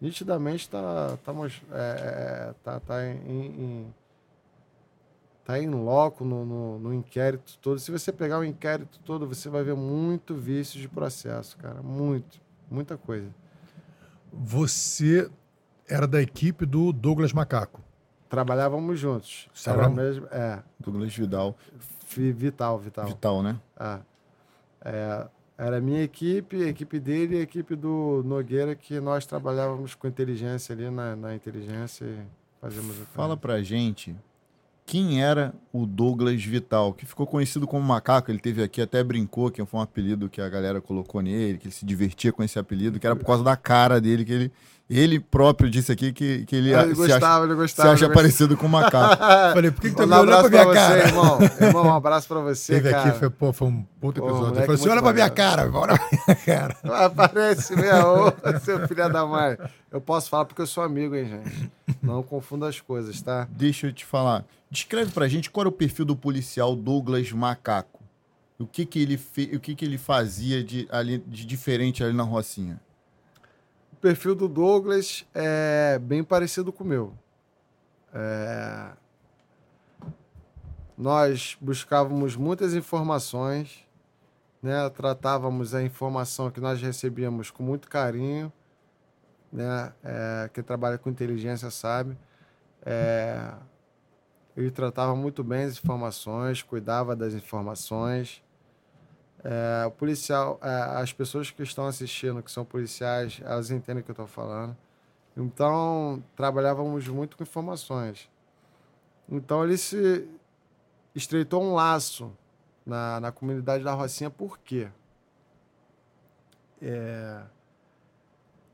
[0.00, 1.32] nitidamente está tá,
[1.72, 3.94] é, é, tá, tá em, em
[5.44, 7.78] tá em loco no, no, no, inquérito todo.
[7.78, 11.80] Se você pegar o inquérito todo, você vai ver muito vício de processo, cara.
[11.82, 12.40] Muito.
[12.68, 13.28] Muita coisa.
[14.32, 15.30] Você
[15.88, 17.80] era da equipe do Douglas Macaco.
[18.28, 19.48] Trabalhávamos juntos.
[19.64, 20.60] Era mesmo, é.
[20.80, 21.56] Douglas Vidal.
[22.08, 23.06] Vital, Vital.
[23.06, 23.60] Vital, né?
[23.78, 23.98] É.
[24.84, 25.28] é
[25.58, 29.94] era a minha equipe, a equipe dele e a equipe do Nogueira, que nós trabalhávamos
[29.94, 32.18] com inteligência ali na, na inteligência e
[32.60, 34.14] fazíamos o Fala pra gente
[34.86, 38.30] quem era o Douglas Vital, que ficou conhecido como Macaco.
[38.30, 41.66] Ele teve aqui, até brincou, que foi um apelido que a galera colocou nele, que
[41.66, 44.52] ele se divertia com esse apelido, que era por causa da cara dele, que ele
[44.88, 47.88] ele próprio disse aqui que, que ele, ele gostava, acha, ele gostava.
[47.88, 49.16] Se acha parecido com o macaco.
[49.52, 51.00] Falei, por que, que tu um olhando pra minha pra cara?
[51.00, 51.38] Você, irmão.
[51.60, 53.08] irmão, um abraço pra você, Teve cara.
[53.08, 54.58] aqui, foi, pô, foi um puto episódio.
[54.58, 56.76] Ele falou assim, olha pra minha cara, olha pra minha cara.
[57.04, 59.58] Aparece meu, seu filho da mãe.
[59.90, 61.72] Eu posso falar porque eu sou amigo, hein, gente.
[62.00, 63.48] Não confunda as coisas, tá?
[63.50, 64.44] Deixa eu te falar.
[64.70, 68.04] Descreve pra gente qual era o perfil do policial Douglas Macaco.
[68.58, 69.50] O que que ele, fe...
[69.54, 72.80] o que que ele fazia de, ali, de diferente ali na Rocinha?
[74.06, 77.12] Perfil do Douglas é bem parecido com o meu.
[78.14, 78.92] É...
[80.96, 83.84] Nós buscávamos muitas informações,
[84.62, 84.88] né?
[84.90, 88.52] tratávamos a informação que nós recebíamos com muito carinho.
[89.52, 89.92] Né?
[90.04, 90.50] É...
[90.54, 92.16] Quem trabalha com inteligência sabe.
[92.84, 93.54] É...
[94.56, 98.40] Ele tratava muito bem as informações, cuidava das informações.
[99.48, 100.68] É, o policial, é,
[101.00, 104.76] as pessoas que estão assistindo, que são policiais, elas entendem o que eu estou falando.
[105.36, 108.28] Então, trabalhávamos muito com informações.
[109.30, 110.26] Então, ele se
[111.14, 112.32] estreitou um laço
[112.84, 114.88] na, na comunidade da Rocinha, por quê?
[116.82, 117.42] É,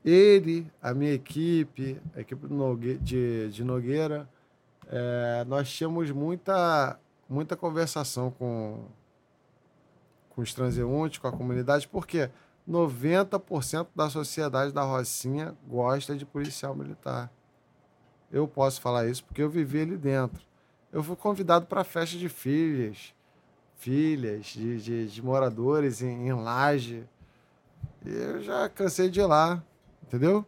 [0.03, 2.47] ele, a minha equipe, a equipe
[2.99, 4.27] de, de Nogueira,
[4.87, 6.99] é, nós tínhamos muita,
[7.29, 8.87] muita conversação com
[10.35, 12.29] com os transeuntes, com a comunidade, porque
[12.69, 17.31] 90% da sociedade da Rocinha gosta de policial militar.
[18.31, 20.41] Eu posso falar isso porque eu vivi ali dentro.
[20.91, 23.13] Eu fui convidado para festa de filhas,
[23.77, 27.03] filhas de, de, de moradores em, em Laje.
[28.05, 29.61] E eu já cansei de ir lá,
[30.03, 30.45] entendeu?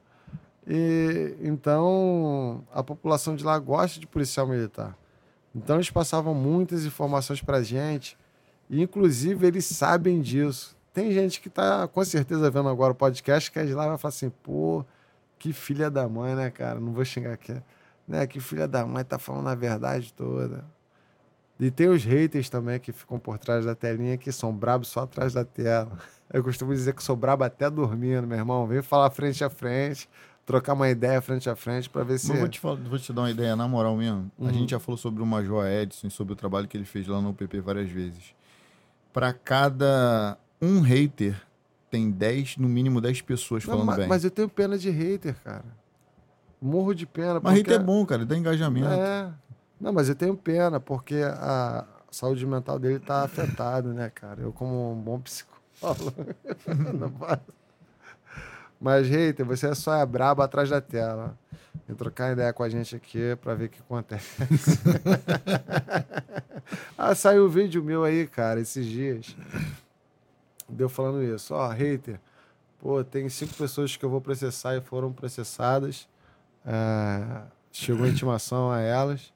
[0.68, 4.98] E então a população de lá gosta de policial militar.
[5.54, 8.18] Então eles passavam muitas informações para gente
[8.70, 10.76] inclusive, eles sabem disso.
[10.94, 13.98] Tem gente que está com certeza vendo agora o podcast que é de lá vai
[13.98, 14.86] falar assim, pô,
[15.38, 16.80] que filha da mãe, né, cara?
[16.80, 17.54] Não vou xingar aqui.
[18.08, 18.26] né?
[18.26, 20.64] Que filha da mãe tá falando a verdade toda.
[21.60, 25.02] E tem os haters também que ficam por trás da telinha, que são brabos só
[25.02, 25.98] atrás da tela.
[26.32, 28.68] Eu costumo dizer que sou brabo até dormindo, meu irmão.
[28.68, 30.10] Vem falar frente a frente,
[30.46, 32.36] trocar uma ideia frente a frente para ver se.
[32.36, 34.30] Vou te, falar, vou te dar uma ideia, na moral mesmo.
[34.38, 34.50] Uhum.
[34.50, 37.22] A gente já falou sobre o Major Edson, sobre o trabalho que ele fez lá
[37.22, 38.35] no PP várias vezes.
[39.16, 41.42] Para cada um hater,
[41.90, 44.08] tem 10, no mínimo 10 pessoas Não, falando mas, bem.
[44.10, 45.64] mas eu tenho pena de hater, cara.
[46.62, 47.36] Morro de pena.
[47.36, 48.90] Mas porque- hater é bom, cara, ele dá engajamento.
[48.90, 49.32] É.
[49.80, 54.42] Não, mas eu tenho pena, porque a saúde mental dele tá afetada, né, cara?
[54.42, 55.56] Eu, como um bom psicólogo.
[57.00, 57.40] não posso.
[58.80, 61.38] Mas, hater, você só é brabo atrás da tela.
[61.88, 64.42] Vem trocar ideia com a gente aqui pra ver o que acontece.
[66.98, 69.36] ah, saiu um vídeo meu aí, cara, esses dias.
[70.68, 71.54] Deu falando isso.
[71.54, 72.20] Ó, hater.
[72.80, 76.08] Pô, tem cinco pessoas que eu vou processar e foram processadas.
[76.66, 79.34] É, chegou a intimação a elas.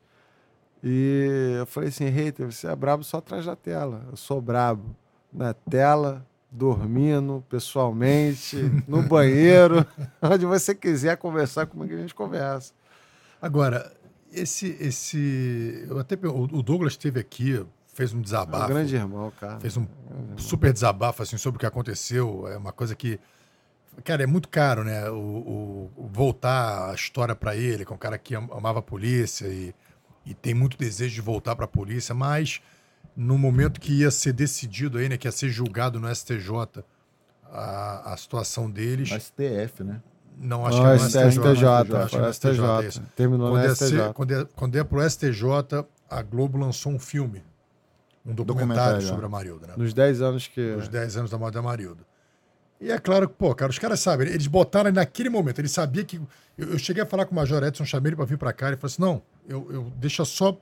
[0.83, 4.05] E eu falei assim, hater, você é brabo só atrás da tela.
[4.09, 4.95] Eu sou brabo
[5.31, 8.55] na tela, dormindo, pessoalmente,
[8.87, 9.85] no banheiro,
[10.21, 12.73] onde você quiser conversar comigo, a gente conversa.
[13.41, 13.91] Agora,
[14.31, 14.75] esse.
[14.79, 18.67] esse eu até, o Douglas esteve aqui, fez um É um desabafo.
[18.67, 19.59] grande irmão, cara.
[19.59, 19.85] fez um
[20.37, 22.47] super desabafo assim, sobre o que aconteceu.
[22.47, 23.19] É uma coisa que.
[24.03, 25.09] Cara, é muito caro, né?
[25.09, 28.81] O, o- voltar a história para ele, que é um cara que am- amava a
[28.81, 29.73] polícia e,
[30.25, 32.61] e tem muito desejo de voltar para a polícia, mas
[33.19, 35.17] no momento que ia ser decidido aí, né?
[35.17, 36.83] Que ia ser julgado no STJ
[37.51, 39.11] a, a situação deles.
[39.11, 40.01] No STF, né?
[40.37, 41.65] Não, acho Não, que é no STJ, STJ.
[41.97, 42.87] acho que é STJ.
[42.87, 43.01] isso.
[43.17, 43.89] Terminou Quando no é, STJ.
[43.89, 45.43] ser, quando, é, quando é pro STJ,
[46.09, 47.43] a Globo lançou um filme,
[48.25, 49.25] um documentário, Documentário, sobre é.
[49.25, 49.73] a Marilda, né?
[49.75, 50.61] Nos 10 anos que.
[50.75, 52.07] Os 10 anos da morte da Marilda.
[52.79, 56.05] E é claro que, pô, cara, os caras sabem, eles botaram naquele momento, ele sabia
[56.05, 56.21] que.
[56.57, 58.67] Eu, eu cheguei a falar com o Major Edson, chamei ele pra vir pra cá,
[58.67, 60.57] ele falou assim: não, eu, eu deixa só.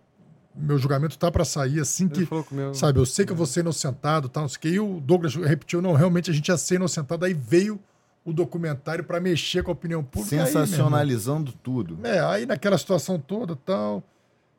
[0.60, 2.28] Meu julgamento tá pra sair assim que.
[2.74, 4.70] Sabe, eu sei que eu vou ser inocentado, tal, não sei o quê.
[4.70, 7.26] E o Douglas repetiu: não, realmente a gente ia ser inocentado.
[7.26, 7.80] Aí veio
[8.26, 10.36] o documentário pra mexer com a opinião pública.
[10.42, 12.00] aí, Sensacionalizando tudo.
[12.04, 14.04] é, aí naquela situação toda tal,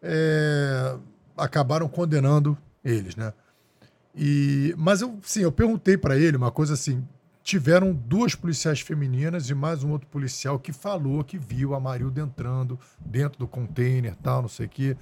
[0.02, 0.96] é,
[1.36, 3.32] acabaram condenando eles, né?
[4.14, 7.04] E, mas eu, sim, eu perguntei pra ele uma coisa assim:
[7.42, 12.20] tiveram duas policiais femininas e mais um outro policial que falou que viu a Marilda
[12.20, 14.96] entrando dentro do container, tal, não sei o quê.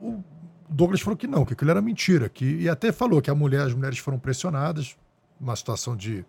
[0.00, 0.22] O
[0.68, 3.62] Douglas falou que não, que aquilo era mentira, que e até falou que a mulher,
[3.62, 4.96] as mulheres foram pressionadas,
[5.40, 6.24] uma situação de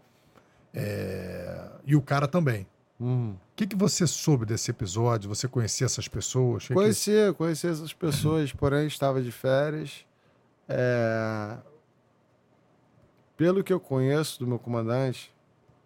[0.73, 2.67] é, e o cara também.
[2.99, 3.31] Uhum.
[3.31, 5.29] O que, que você soube desse episódio?
[5.29, 6.63] Você conhecia essas pessoas?
[6.63, 10.05] Que que- Conhecia, conhecia essas pessoas, porém estava de férias.
[10.67, 11.57] É,
[13.35, 15.31] Pelo que eu conheço do meu comandante,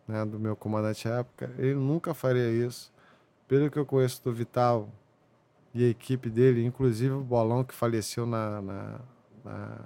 [0.08, 2.92] né, do meu comandante à época, ele nunca faria isso.
[3.48, 4.90] Pelo que eu conheço do Vital
[5.74, 9.00] e a equipe dele, inclusive o Bolão que faleceu na, na-
[9.44, 9.80] na-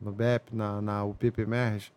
[0.00, 1.92] no BEP, na, na UPP MERS,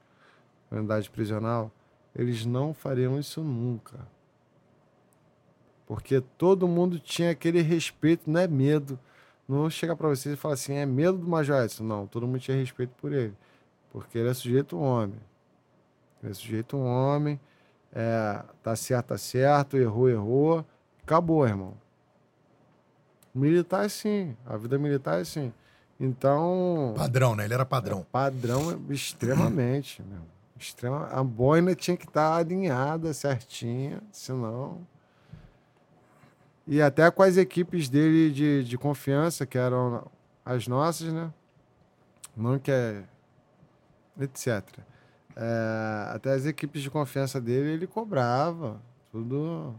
[0.72, 1.72] unidade prisional,
[2.16, 4.00] eles não fariam isso nunca.
[5.86, 9.00] Porque todo mundo tinha aquele respeito, não é medo.
[9.48, 11.84] Não chegar pra vocês e falar assim, é medo do Major Edson.
[11.84, 13.34] Não, todo mundo tinha respeito por ele.
[13.92, 15.20] Porque ele é sujeito homem.
[16.22, 17.40] Ele é sujeito homem.
[17.94, 19.78] É, tá certo, tá certo.
[19.78, 20.66] Errou, errou.
[21.04, 21.74] Acabou, irmão.
[23.34, 24.36] Militar é assim.
[24.46, 25.52] A vida militar é assim.
[26.00, 26.94] Então.
[26.98, 27.46] Padrão, né?
[27.46, 28.06] Ele era padrão.
[28.12, 30.22] Padrão extremamente, meu.
[30.58, 34.86] Extrema, a boina tinha que estar alinhada certinha, senão.
[36.66, 40.10] E até com as equipes dele de, de confiança, que eram
[40.46, 41.34] as nossas, né?
[42.36, 43.04] Não que é.
[44.22, 44.64] etc.
[45.36, 48.82] É, até as equipes de confiança dele, ele cobrava.
[49.12, 49.76] Tudo.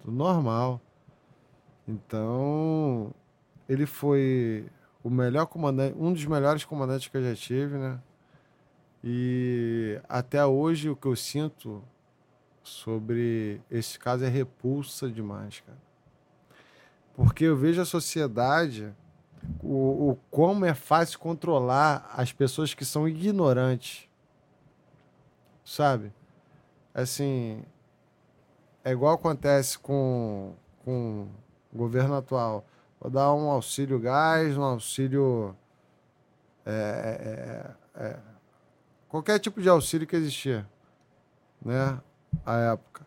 [0.00, 0.80] Tudo normal.
[1.88, 3.12] Então.
[3.68, 4.66] Ele foi
[5.02, 8.00] o melhor comandante, um dos melhores comandantes que eu já tive, né?
[9.02, 11.82] E até hoje o que eu sinto
[12.62, 15.78] sobre esse caso é repulsa demais, cara.
[17.14, 18.94] Porque eu vejo a sociedade,
[19.62, 24.08] o, o como é fácil controlar as pessoas que são ignorantes.
[25.64, 26.12] Sabe?
[26.94, 27.62] Assim,
[28.84, 31.28] é igual acontece com, com
[31.78, 32.66] governo atual.
[33.00, 35.56] Vou dar um auxílio gás, um auxílio.
[36.66, 38.18] é, é, é,
[39.08, 40.68] qualquer tipo de auxílio que existia,
[41.64, 41.98] né?
[42.44, 43.06] A época.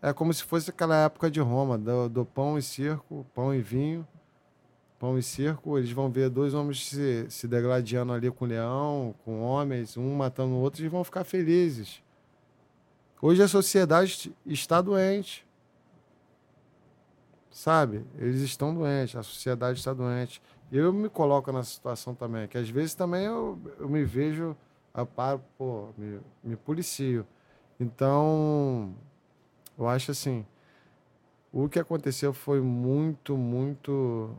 [0.00, 3.60] É como se fosse aquela época de Roma, do, do pão e circo, pão e
[3.60, 4.06] vinho,
[4.98, 5.76] pão e circo.
[5.76, 10.54] Eles vão ver dois homens se, se degladiando ali com leão, com homens, um matando
[10.54, 12.00] o outro, e vão ficar felizes.
[13.20, 15.47] Hoje a sociedade está doente.
[17.58, 18.04] Sabe?
[18.16, 20.40] Eles estão doentes, a sociedade está doente.
[20.70, 24.56] Eu me coloco nessa situação também, que às vezes também eu, eu me vejo,
[24.94, 27.26] eu paro, pô, me, me policio.
[27.80, 28.94] Então,
[29.76, 30.46] eu acho assim,
[31.52, 34.30] o que aconteceu foi muito, muito.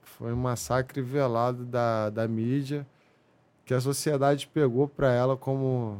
[0.00, 2.86] Foi um massacre velado da, da mídia,
[3.64, 5.98] que a sociedade pegou para ela como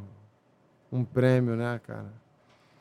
[0.93, 2.13] um prêmio, né, cara?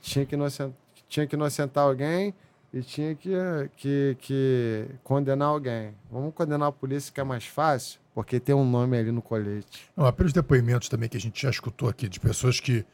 [0.01, 2.35] Tinha que inocentar, tinha que inocentar alguém
[2.73, 3.31] e tinha que,
[3.75, 5.93] que, que condenar alguém.
[6.11, 9.89] Vamos condenar a polícia, que é mais fácil, porque tem um nome ali no colete.
[9.95, 12.85] Não, pelos depoimentos também que a gente já escutou aqui, de pessoas que,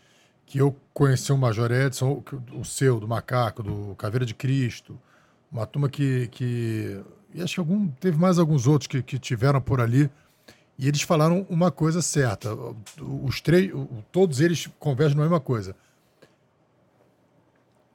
[0.45, 4.97] que eu conheci o Major Edson, o seu, do Macaco, do Caveira de Cristo,
[5.51, 6.28] uma turma que.
[6.28, 7.01] que
[7.34, 10.09] e acho que algum, teve mais alguns outros que, que tiveram por ali.
[10.78, 12.49] E eles falaram uma coisa certa.
[13.24, 13.71] Os três,
[14.11, 15.76] todos eles convergem na mesma coisa.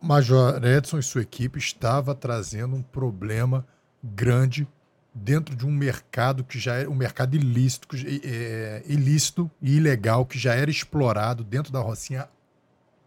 [0.01, 3.67] Major Edson e sua equipe estava trazendo um problema
[4.03, 4.67] grande
[5.13, 7.89] dentro de um mercado que já era um mercado ilícito,
[8.25, 12.29] é, ilícito e ilegal que já era explorado dentro da Rocinha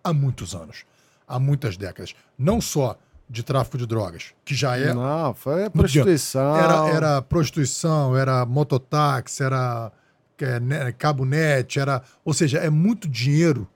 [0.04, 0.84] há muitos anos,
[1.28, 2.14] há muitas décadas.
[2.38, 2.98] Não só
[3.30, 4.94] de tráfico de drogas, que já é.
[4.94, 6.56] Não, foi prostituição.
[6.58, 9.90] Era, era prostituição, era mototáxi, era
[10.38, 12.02] é, né, cabo net, era.
[12.26, 13.70] Ou seja, é muito dinheiro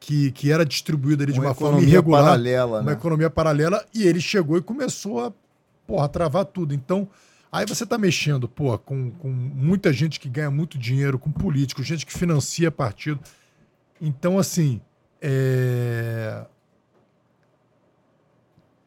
[0.00, 2.24] que, que era distribuído ali de uma, forma irregular.
[2.24, 2.92] Paralela, uma né?
[2.92, 5.32] economia paralela, e ele chegou e começou a
[5.86, 6.72] porra, travar tudo.
[6.72, 7.06] Então,
[7.52, 11.86] aí você tá mexendo, pô, com, com muita gente que ganha muito dinheiro, com políticos,
[11.86, 13.20] gente que financia partido.
[14.00, 14.80] Então, assim,
[15.20, 16.46] é...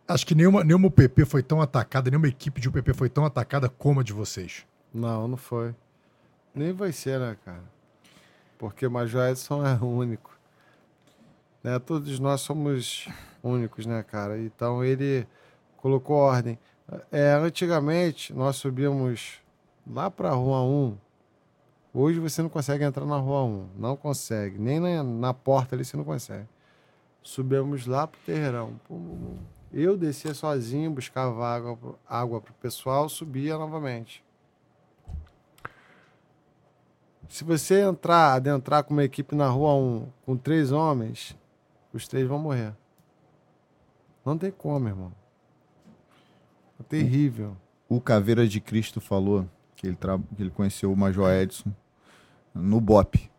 [0.08, 3.70] acho que nenhuma, nenhuma UPP foi tão atacada, nenhuma equipe de UPP foi tão atacada
[3.70, 4.66] como a de vocês.
[4.92, 5.76] Não, não foi.
[6.56, 7.64] Nem vai ser, né, cara?
[8.58, 10.33] Porque o Major Edson é único.
[11.64, 11.80] Né?
[11.80, 13.08] Todos nós somos
[13.42, 14.38] únicos, né, cara?
[14.40, 15.26] Então ele
[15.78, 16.60] colocou ordem.
[17.12, 19.42] É, antigamente nós subíamos
[19.90, 20.98] lá para a Rua 1.
[21.94, 23.70] Hoje você não consegue entrar na Rua 1.
[23.78, 24.58] Não consegue.
[24.58, 26.48] Nem na, na porta ali você não consegue.
[27.22, 28.80] Subimos lá pro terreirão.
[29.72, 34.24] Eu descia sozinho, buscava água, água pro pessoal, subia novamente.
[37.30, 41.36] Se você entrar, adentrar com uma equipe na rua 1 com três homens,
[41.94, 42.74] os três vão morrer.
[44.26, 45.12] Não tem como, irmão.
[46.80, 47.56] É terrível.
[47.88, 50.18] O Caveira de Cristo falou que ele, tra...
[50.18, 51.72] que ele conheceu o Major Edson
[52.54, 53.30] no BOP.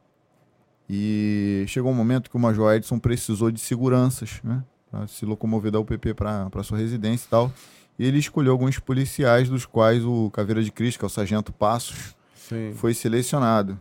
[0.88, 4.62] E chegou um momento que o Major Edson precisou de seguranças, né?
[4.90, 7.52] Pra se locomover da UPP para sua residência e tal.
[7.98, 11.52] E ele escolheu alguns policiais, dos quais o Caveira de Cristo, que é o Sargento
[11.52, 12.72] Passos, Sim.
[12.74, 13.80] foi selecionado.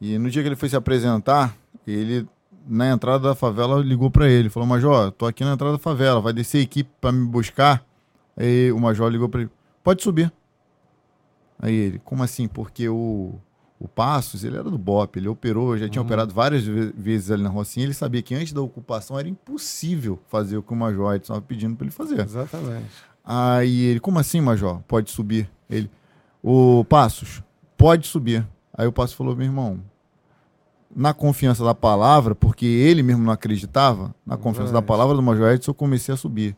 [0.00, 2.26] E no dia que ele foi se apresentar, ele
[2.66, 4.48] na entrada da favela, ligou para ele.
[4.48, 7.84] Falou, Major, tô aqui na entrada da favela, vai descer a equipe para me buscar?
[8.36, 9.50] Aí o Major ligou para ele,
[9.82, 10.32] pode subir.
[11.58, 12.48] Aí ele, como assim?
[12.48, 13.34] Porque o,
[13.78, 16.06] o Passos, ele era do BOP, ele operou, já tinha uhum.
[16.06, 20.56] operado várias vezes ali na Rocinha, ele sabia que antes da ocupação era impossível fazer
[20.56, 22.20] o que o Major estava pedindo para ele fazer.
[22.20, 22.90] Exatamente.
[23.24, 24.80] Aí ele, como assim, Major?
[24.88, 25.50] Pode subir?
[25.68, 25.90] Ele,
[26.42, 27.42] o Passos,
[27.76, 28.46] pode subir.
[28.72, 29.80] Aí o Passos falou, meu irmão,
[30.94, 35.52] na confiança da palavra, porque ele mesmo não acreditava, na confiança da palavra do Major
[35.52, 36.56] Edson, eu comecei a subir.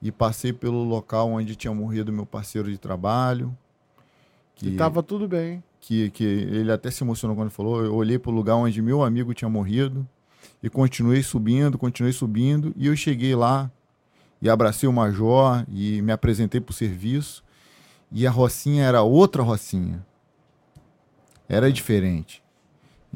[0.00, 3.56] E passei pelo local onde tinha morrido meu parceiro de trabalho.
[4.54, 5.62] Que estava tudo bem.
[5.80, 7.82] Que, que ele até se emocionou quando falou.
[7.82, 10.06] Eu olhei para o lugar onde meu amigo tinha morrido
[10.62, 12.74] e continuei subindo, continuei subindo.
[12.76, 13.70] E eu cheguei lá
[14.42, 17.42] e abracei o Major e me apresentei para o serviço.
[18.12, 20.04] E a Rocinha era outra Rocinha.
[21.48, 22.43] Era diferente.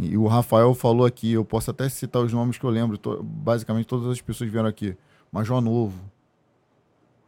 [0.01, 3.87] E o Rafael falou aqui, eu posso até citar os nomes que eu lembro, basicamente
[3.87, 4.97] todas as pessoas vieram aqui.
[5.33, 6.01] Major Novo,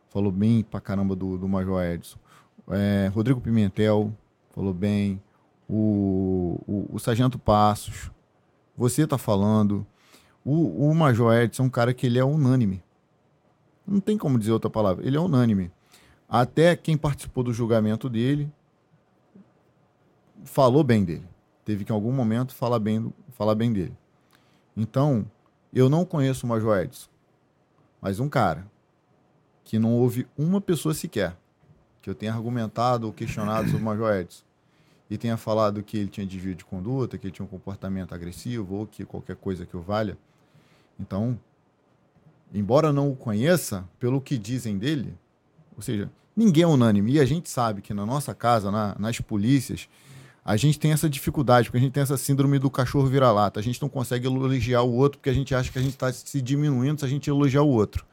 [0.08, 2.16] falou bem pra caramba do, do Major Edson.
[2.68, 4.12] É, Rodrigo Pimentel,
[4.54, 5.20] falou bem.
[5.68, 8.08] O, o, o Sargento Passos,
[8.76, 9.84] você tá falando.
[10.44, 12.80] O, o Major Edson é um cara que ele é unânime.
[13.84, 15.04] Não tem como dizer outra palavra.
[15.04, 15.72] Ele é unânime.
[16.28, 18.48] Até quem participou do julgamento dele
[20.44, 21.26] falou bem dele
[21.64, 23.96] teve que em algum momento falar bem, falar bem dele.
[24.76, 25.24] Então,
[25.72, 27.08] eu não conheço o Major Edson,
[28.00, 28.66] mas um cara
[29.64, 31.36] que não houve uma pessoa sequer
[32.02, 34.42] que eu tenha argumentado ou questionado sobre o Major Edson
[35.10, 38.76] e tenha falado que ele tinha desvio de conduta, que ele tinha um comportamento agressivo
[38.76, 40.16] ou que qualquer coisa que o valha.
[40.98, 41.38] Então,
[42.54, 45.16] embora não o conheça, pelo que dizem dele,
[45.76, 47.12] ou seja, ninguém é unânime.
[47.12, 49.88] E a gente sabe que na nossa casa, na, nas polícias,
[50.44, 53.60] a gente tem essa dificuldade, porque a gente tem essa síndrome do cachorro vira-lata.
[53.60, 56.10] A gente não consegue elogiar o outro porque a gente acha que a gente está
[56.12, 58.06] se diminuindo se a gente elogiar o outro.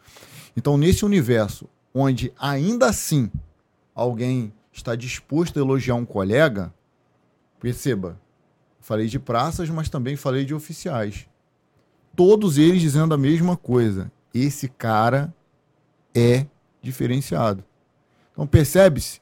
[0.55, 3.32] Então, nesse universo onde ainda assim
[3.95, 6.73] alguém está disposto a elogiar um colega,
[7.59, 8.19] perceba,
[8.80, 11.28] falei de praças, mas também falei de oficiais.
[12.15, 14.11] Todos eles dizendo a mesma coisa.
[14.34, 15.34] Esse cara
[16.13, 16.45] é
[16.82, 17.63] diferenciado.
[18.32, 19.19] Então percebe-se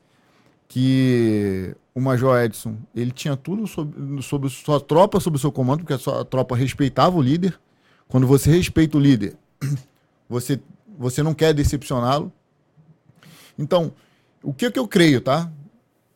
[0.67, 5.93] que o Major Edson ele tinha tudo sobre, sobre sua tropa sob seu comando, porque
[5.93, 7.57] a sua tropa respeitava o líder.
[8.07, 9.35] Quando você respeita o líder,
[10.29, 10.59] você,
[10.97, 12.31] você não quer decepcioná-lo.
[13.57, 13.93] Então,
[14.43, 15.49] o que, que eu creio, tá?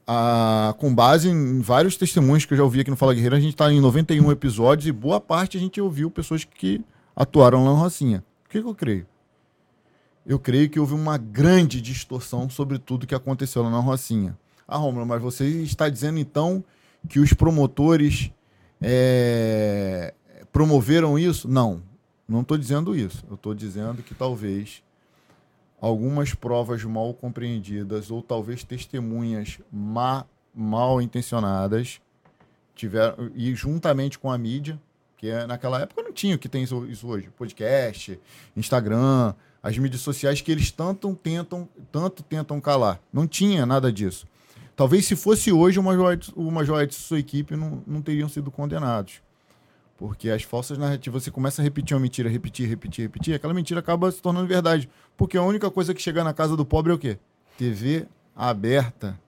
[0.06, 3.40] Ah, com base em vários testemunhos que eu já ouvi aqui no Fala Guerreira, a
[3.40, 6.84] gente está em 91 episódios e boa parte a gente ouviu pessoas que
[7.16, 8.24] atuaram lá no Rocinha.
[8.46, 9.06] O que, que eu creio?
[10.30, 14.38] Eu creio que houve uma grande distorção sobre tudo que aconteceu lá na Rocinha.
[14.68, 16.64] Ah, Romulo, mas você está dizendo então
[17.08, 18.32] que os promotores
[18.80, 20.14] é,
[20.54, 21.48] promoveram isso?
[21.48, 21.82] Não,
[22.28, 23.26] não estou dizendo isso.
[23.28, 24.84] Eu estou dizendo que talvez
[25.82, 32.00] algumas provas mal compreendidas ou talvez testemunhas má, mal intencionadas
[32.76, 34.80] tiveram e juntamente com a mídia,
[35.18, 38.20] que é, naquela época não tinha o que tem isso, isso hoje, podcast,
[38.56, 43.00] Instagram, as mídias sociais que eles tanto tentam, tanto tentam calar.
[43.12, 44.26] Não tinha nada disso.
[44.76, 48.50] Talvez se fosse hoje, o Major, o Major e sua equipe não, não teriam sido
[48.50, 49.22] condenados.
[49.98, 53.82] Porque as falsas narrativas, você começa a repetir uma mentira, repetir, repetir, repetir, aquela mentira
[53.82, 54.90] acaba se tornando verdade.
[55.18, 57.18] Porque a única coisa que chega na casa do pobre é o quê?
[57.58, 59.20] TV aberta.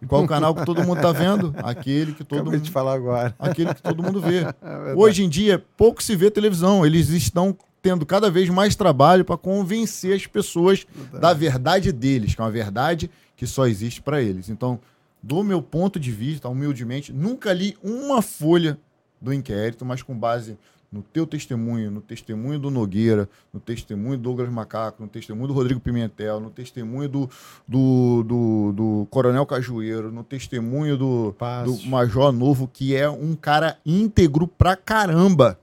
[0.00, 1.54] E qual o canal que todo mundo tá vendo?
[1.62, 2.64] Aquele que todo Acabei mundo.
[2.64, 3.34] de falar agora.
[3.38, 4.40] Aquele que todo mundo vê.
[4.40, 6.84] É Hoje em dia, pouco se vê televisão.
[6.84, 10.86] Eles estão tendo cada vez mais trabalho para convencer as pessoas
[11.20, 14.48] da verdade deles, que é uma verdade que só existe para eles.
[14.48, 14.78] Então,
[15.20, 18.78] do meu ponto de vista, humildemente, nunca li uma folha
[19.20, 20.56] do inquérito, mas com base
[20.92, 25.54] no teu testemunho, no testemunho do Nogueira, no testemunho do Douglas Macaco, no testemunho do
[25.54, 27.30] Rodrigo Pimentel, no testemunho do,
[27.66, 31.86] do, do, do Coronel Cajueiro, no testemunho do, do.
[31.88, 35.58] Major Novo, que é um cara íntegro pra caramba.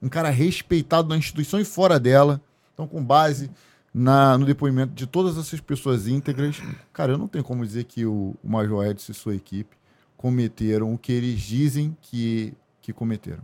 [0.00, 2.40] Um cara respeitado na instituição e fora dela.
[2.74, 3.50] Então, com base
[3.92, 8.04] na, no depoimento de todas essas pessoas íntegras, cara, eu não tenho como dizer que
[8.04, 9.76] o, o Major Edson e sua equipe
[10.16, 13.42] cometeram o que eles dizem que, que cometeram.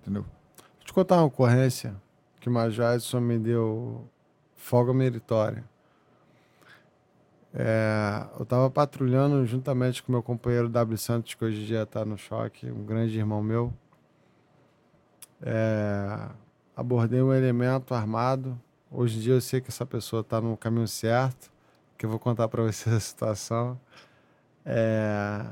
[0.00, 0.22] Entendeu?
[0.22, 1.94] Vou te contar uma ocorrência
[2.40, 4.06] que o Major Edson me deu
[4.54, 5.64] folga meritória.
[7.54, 12.04] É, eu estava patrulhando juntamente com meu companheiro W Santos, que hoje em dia está
[12.04, 13.72] no choque, um grande irmão meu.
[15.46, 16.30] É,
[16.74, 18.58] abordei um elemento armado.
[18.90, 21.52] Hoje em dia eu sei que essa pessoa está no caminho certo,
[21.98, 23.78] que eu vou contar para vocês a situação.
[24.64, 25.44] É,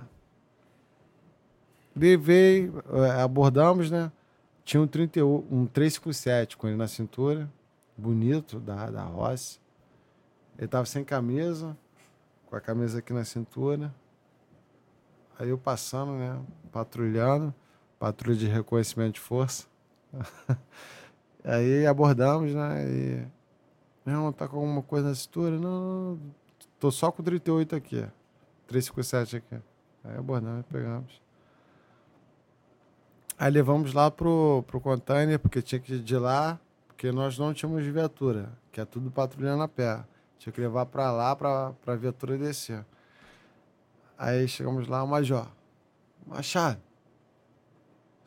[1.95, 4.11] levei, é, abordamos, né?
[4.65, 7.51] Tinha um, 38, um 357 com ele na cintura,
[7.97, 9.61] bonito, da, da Rossi.
[10.57, 11.77] Ele tava sem camisa,
[12.47, 13.93] com a camisa aqui na cintura.
[15.39, 16.41] Aí eu passando, né?
[16.71, 17.53] Patrulhando,
[17.99, 19.72] patrulha de reconhecimento de força.
[21.45, 22.85] Aí abordamos, né?
[22.89, 23.27] E.
[24.07, 25.59] Irmão, tá com alguma coisa na cintura?
[25.59, 25.81] Não,
[26.15, 26.21] não,
[26.79, 28.05] tô só com 38 aqui.
[28.67, 29.63] 357 aqui.
[30.05, 31.23] Aí abordamos, pegamos.
[33.39, 37.53] Aí levamos lá pro, pro container, porque tinha que ir de lá, porque nós não
[37.53, 40.05] tínhamos viatura, que é tudo patrulhando a pé.
[40.39, 42.85] Tinha que levar para lá para a viatura descer.
[44.19, 45.49] Aí chegamos lá, o Major.
[46.27, 46.81] Machado,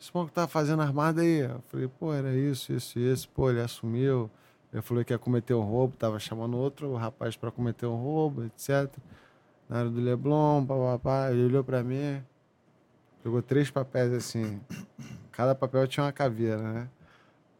[0.00, 1.40] esse maluco tá fazendo armada aí.
[1.40, 3.28] Eu falei, pô, era isso, isso isso.
[3.30, 4.30] Pô, ele assumiu.
[4.72, 8.44] Ele falou que ia cometer um roubo, tava chamando outro rapaz para cometer um roubo,
[8.44, 8.92] etc.
[9.68, 11.30] Na área do Leblon, papapá.
[11.30, 12.22] Ele olhou para mim,
[13.22, 14.60] pegou três papéis assim.
[15.32, 16.88] Cada papel tinha uma caveira, né?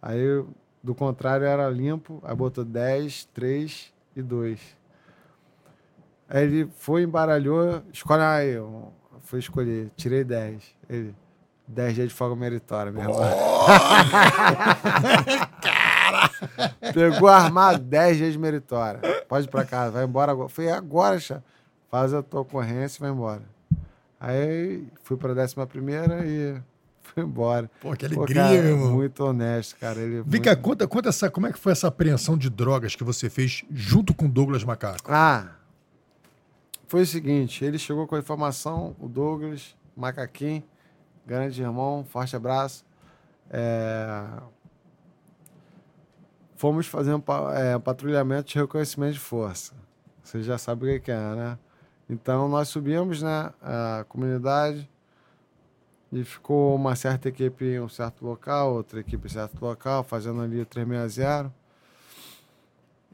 [0.02, 0.44] Aí,
[0.82, 2.20] do contrário, era limpo.
[2.22, 4.60] Aí botou 10, 3 e 2.
[6.28, 8.50] Aí ele foi, embaralhou, escolhe aí.
[8.52, 10.76] Eu fui escolher, tirei 10.
[10.88, 11.14] Ele,
[11.68, 13.20] 10 dias de folga meritória, meu irmão.
[16.94, 19.00] Pegou armado, 10 dias de meritória.
[19.28, 20.48] Pode ir pra casa, vai embora agora.
[20.48, 21.42] Foi agora, chá.
[21.90, 23.42] Faz a tua ocorrência e vai embora.
[24.20, 26.60] Aí fui pra décima primeira e
[27.02, 27.70] fui embora.
[27.80, 28.92] Pô, que Pô, alegria, cara, meu irmão.
[28.92, 30.00] Muito honesto, cara.
[30.00, 32.94] Ele Vem muito- cá, conta, conta essa, como é que foi essa apreensão de drogas
[32.94, 35.10] que você fez junto com Douglas Macaco?
[35.12, 35.48] Ah,
[36.88, 40.62] foi o seguinte, ele chegou com a informação, o Douglas, Macaquinho,
[41.26, 42.84] grande irmão, forte abraço.
[43.50, 44.24] É,
[46.56, 49.74] Fomos pa- é, patrulhamento de reconhecimento de força.
[50.22, 51.58] Você já sabe o que que é, né?
[52.08, 54.88] Então nós subimos, né, a comunidade
[56.10, 60.40] e ficou uma certa equipe em um certo local, outra equipe em certo local, fazendo
[60.40, 61.52] ali o 360.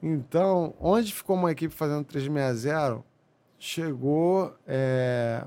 [0.03, 3.03] Então, onde ficou uma equipe fazendo 360,
[3.59, 5.45] chegou é,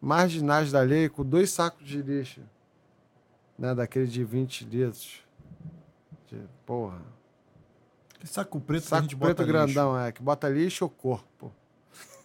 [0.00, 2.40] marginais da lei com dois sacos de lixo,
[3.58, 5.20] né, daquele de 20 litros.
[6.28, 7.00] De, porra.
[8.18, 9.52] Que saco preto que a Saco gente preto bota lixo.
[9.52, 11.52] grandão, é, que bota lixo ou corpo.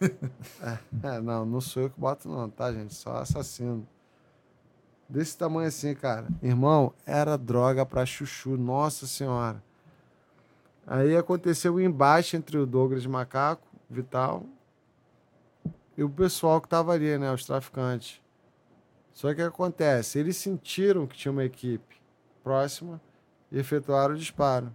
[0.00, 2.94] é, é, não, não sou eu que boto não, tá, gente?
[2.94, 3.86] Só assassino.
[5.08, 6.26] Desse tamanho assim, cara.
[6.42, 9.62] Irmão, era droga pra chuchu, nossa senhora.
[10.86, 14.44] Aí aconteceu o embate entre o Douglas Macaco, Vital,
[15.96, 18.20] e o pessoal que tava ali, né, os traficantes.
[19.12, 20.18] Só que acontece?
[20.18, 22.00] Eles sentiram que tinha uma equipe
[22.42, 23.00] próxima
[23.50, 24.72] e efetuaram o disparo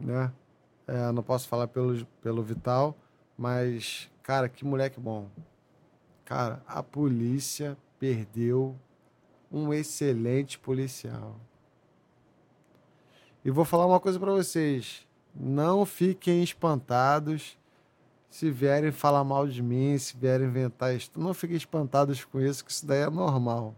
[0.00, 0.32] né?
[0.86, 2.96] É, não posso falar pelo, pelo Vital,
[3.36, 5.28] mas, cara, que moleque bom.
[6.24, 8.76] Cara, a polícia perdeu
[9.50, 11.36] um excelente policial.
[13.44, 15.06] E vou falar uma coisa para vocês.
[15.34, 17.57] Não fiquem espantados
[18.30, 21.10] se vierem falar mal de mim, se vierem inventar isso.
[21.16, 23.74] Não fiquem espantados com isso, que isso daí é normal.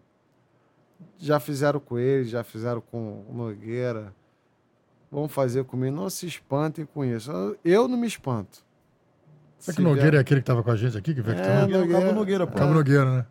[1.18, 4.12] Já fizeram com ele, já fizeram com o Nogueira
[5.10, 5.94] vão fazer comigo.
[5.96, 7.30] Não se espantem com isso.
[7.64, 8.64] Eu- não me espanto.
[9.58, 11.20] Será Se que o Nogueira é vier- aquele que tava com a gente aqui, que
[11.20, 11.76] veio aqui É, também?
[11.78, 12.00] Nogueira.
[12.00, 12.56] Cabo Nogueira, pô.
[12.58, 13.26] Cabo Nogueira, né?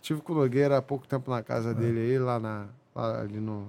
[0.00, 3.40] Tive com o Nogueira há pouco tempo na casa dele aí, lá, na, lá ali
[3.40, 3.68] no.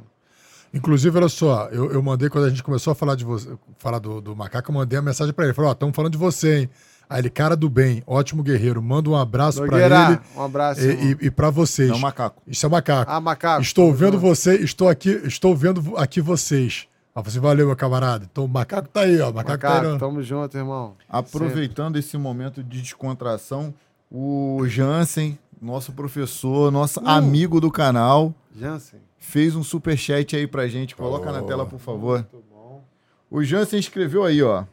[0.74, 3.48] Inclusive, olha só, eu, eu mandei, quando a gente começou a falar de você,
[3.78, 5.54] falar do, do macaco, eu mandei a mensagem pra ele.
[5.54, 6.70] Falei, ó, estamos falando de você, hein?
[7.08, 10.82] Aí ele, cara do bem, ótimo guerreiro, manda um abraço pra Nogueira, ele um abraço.
[10.82, 11.92] e, e, e pra vocês.
[11.92, 12.42] É um macaco.
[12.48, 13.12] Isso é macaco.
[13.12, 13.62] Ah, macaco.
[13.62, 14.22] estou tamo vendo junto.
[14.22, 16.88] você, estou aqui, estou vendo aqui vocês.
[17.16, 18.28] Aí você, valeu, meu camarada.
[18.32, 19.30] Então o macaco tá aí, ó.
[19.30, 19.76] O macaco, tá aí.
[19.76, 20.00] Macaco, ó.
[20.00, 20.96] tamo junto, irmão.
[21.08, 23.72] Aproveitando esse momento de descontração,
[24.10, 29.00] o Jansen, nosso professor, nosso amigo do canal, Jansen.
[29.24, 30.96] Fez um superchat aí pra gente.
[30.96, 31.46] Coloca na Oh.
[31.46, 32.20] tela, por favor.
[32.32, 32.84] Muito bom.
[33.32, 34.66] O Jansen escreveu aí, ó.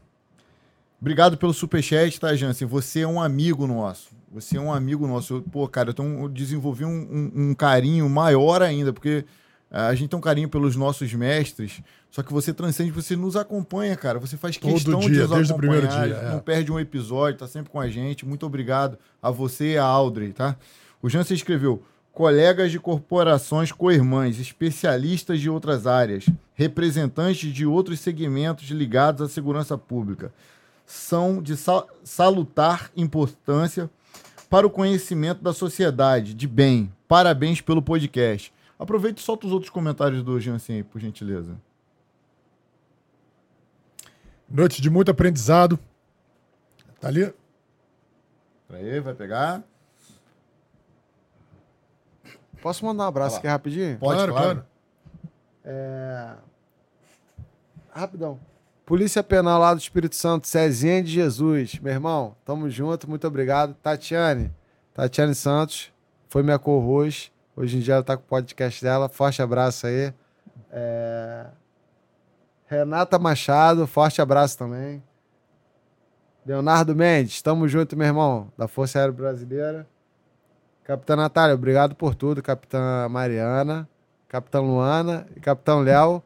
[1.00, 2.68] Obrigado pelo superchat, tá, Jansen?
[2.68, 4.10] Você é um amigo nosso.
[4.32, 5.34] Você é um amigo nosso.
[5.36, 9.24] Eu, pô, cara, eu, tenho- eu desenvolvi um, um- um carinho maior ainda, porque
[9.70, 11.80] ah, a gente tem um carinho pelos nossos mestres,
[12.10, 14.18] só que você transcende, você nos acompanha, cara.
[14.18, 16.32] Você faz Todo questão de dia, nos desde o acompanhar, primeiro dia, é.
[16.32, 18.26] não perde um episódio, tá sempre com a gente.
[18.26, 20.56] Muito obrigado a você e a Audrey, tá?
[21.00, 21.82] O Jansen escreveu:
[22.12, 29.78] colegas de corporações co-irmãs, especialistas de outras áreas, representantes de outros segmentos ligados à segurança
[29.78, 30.32] pública,
[30.84, 33.88] são de sa- salutar importância
[34.48, 36.92] para o conhecimento da sociedade de bem.
[37.06, 38.52] Parabéns pelo podcast.
[38.78, 41.56] Aproveita e solta os outros comentários do Jansen aí, por gentileza.
[44.48, 45.78] Noite de muito aprendizado.
[47.00, 47.32] Tá ali?
[48.66, 49.62] Peraí, vai pegar?
[52.62, 53.98] Posso mandar um abraço aqui rapidinho?
[53.98, 54.64] Pode, claro, claro.
[55.64, 56.32] É...
[57.92, 58.38] Rapidão.
[58.84, 61.78] Polícia Penal lá do Espírito Santo, Cezinha de Jesus.
[61.78, 63.74] Meu irmão, tamo junto, muito obrigado.
[63.74, 64.52] Tatiane,
[64.92, 65.92] Tatiane Santos,
[66.28, 67.32] foi minha co-host.
[67.56, 69.08] Hoje em dia ela tá com o podcast dela.
[69.08, 70.12] Forte abraço aí.
[70.72, 71.46] É...
[72.66, 75.02] Renata Machado, forte abraço também.
[76.44, 79.86] Leonardo Mendes, tamo junto, meu irmão, da Força Aérea Brasileira.
[80.90, 82.42] Capitã Natália, obrigado por tudo.
[82.42, 83.88] Capitã Mariana,
[84.28, 86.20] Capitão Luana, Capitão Léo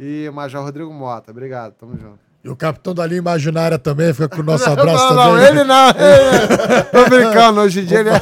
[0.00, 1.30] e Major Rodrigo Mota.
[1.30, 2.18] Obrigado, tamo junto.
[2.42, 5.34] E o capitão da linha imaginária também fica com o nosso abraço não, também.
[5.34, 5.88] não, ele não.
[5.90, 8.14] ele- Tô brincando, hoje em dia ele é...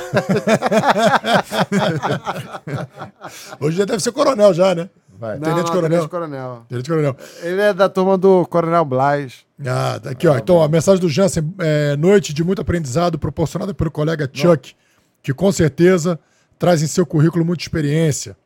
[3.64, 4.90] Hoje já deve ser coronel já, né?
[5.16, 5.38] Vai.
[5.38, 5.90] Não, Tenente não, Coronel.
[5.90, 6.62] Tenente Coronel.
[6.68, 7.16] Tenente coronel.
[7.40, 9.44] Ele é da turma do Coronel Blas.
[9.64, 10.36] Ah, tá aqui, ó.
[10.36, 14.74] Então, a mensagem do Jansen, é, noite de muito aprendizado proporcionada pelo colega Chuck,
[15.24, 16.20] que com certeza
[16.58, 18.36] traz em seu currículo muita experiência.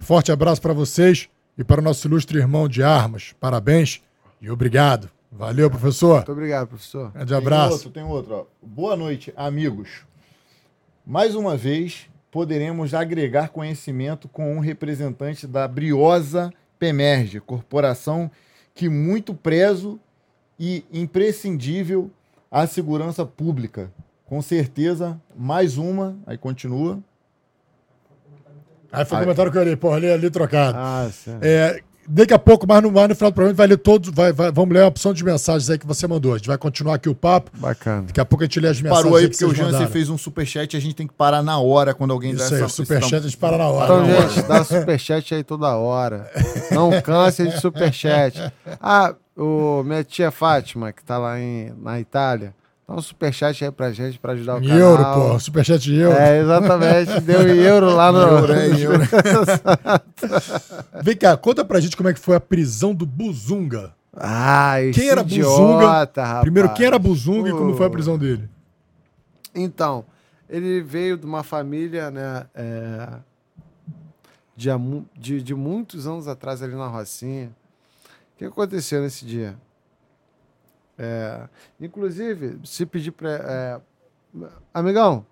[0.00, 1.28] Forte abraço para vocês
[1.58, 3.34] e para o nosso ilustre irmão de armas.
[3.38, 4.02] Parabéns
[4.40, 5.10] e obrigado.
[5.30, 6.16] Valeu, professor.
[6.16, 7.12] Muito obrigado, professor.
[7.12, 7.72] Grande Tem abraço.
[7.74, 8.34] outro, tem outro.
[8.34, 8.46] Ó.
[8.62, 10.06] Boa noite, amigos.
[11.06, 18.30] Mais uma vez, poderemos agregar conhecimento com um representante da Briosa Pemerge, corporação
[18.74, 20.00] que muito prezo
[20.58, 22.10] e imprescindível
[22.50, 23.92] à segurança pública.
[24.32, 26.98] Com certeza, mais uma, aí continua.
[28.90, 30.78] Aí foi o comentário que eu olhei, pô, ali, ali trocado.
[30.80, 31.06] Ah.
[31.42, 33.76] É, daqui a pouco, mais no, mais no final do programa, a gente vai ler
[33.76, 36.32] todos, vai, vai- vamos ler a opção de mensagens aí que você mandou.
[36.32, 37.50] A gente vai continuar aqui o papo.
[37.58, 38.04] Bacana.
[38.06, 40.08] Daqui a pouco a gente lê as mensagens Parou aí que porque o Jansen fez
[40.08, 42.62] um superchat e a gente tem que parar na hora quando alguém dá Isso aí,
[42.62, 42.70] essa...
[42.70, 43.84] superchat a gente para na hora.
[43.84, 44.28] Então, na hora.
[44.30, 46.30] gente, dá superchat aí toda hora.
[46.70, 48.50] Não canse de superchat.
[48.80, 52.54] Ah, o, minha tia Fátima, que tá lá em, na Itália,
[52.86, 54.78] dá um superchat aí pra gente, pra ajudar o Em canal.
[54.78, 55.40] euro, pô.
[55.40, 56.16] Superchat em euro.
[56.18, 57.20] É, exatamente.
[57.20, 58.18] Deu em euro lá no...
[58.18, 59.02] Euro, é, euro.
[61.02, 63.94] Vem cá, conta pra gente como é que foi a prisão do Buzunga.
[64.14, 65.88] Ah, esse Quem era idiota, Buzunga?
[65.90, 66.40] rapaz.
[66.42, 67.76] Primeiro, quem era Buzunga e como Pô.
[67.78, 68.48] foi a prisão dele?
[69.54, 70.04] Então,
[70.48, 73.08] ele veio de uma família, né, é,
[74.54, 74.68] de,
[75.18, 77.50] de, de muitos anos atrás ali na Rocinha.
[78.34, 79.54] O que aconteceu nesse dia?
[80.98, 81.48] É,
[81.80, 83.30] inclusive, se pedir para...
[83.30, 83.80] É,
[84.72, 85.26] amigão,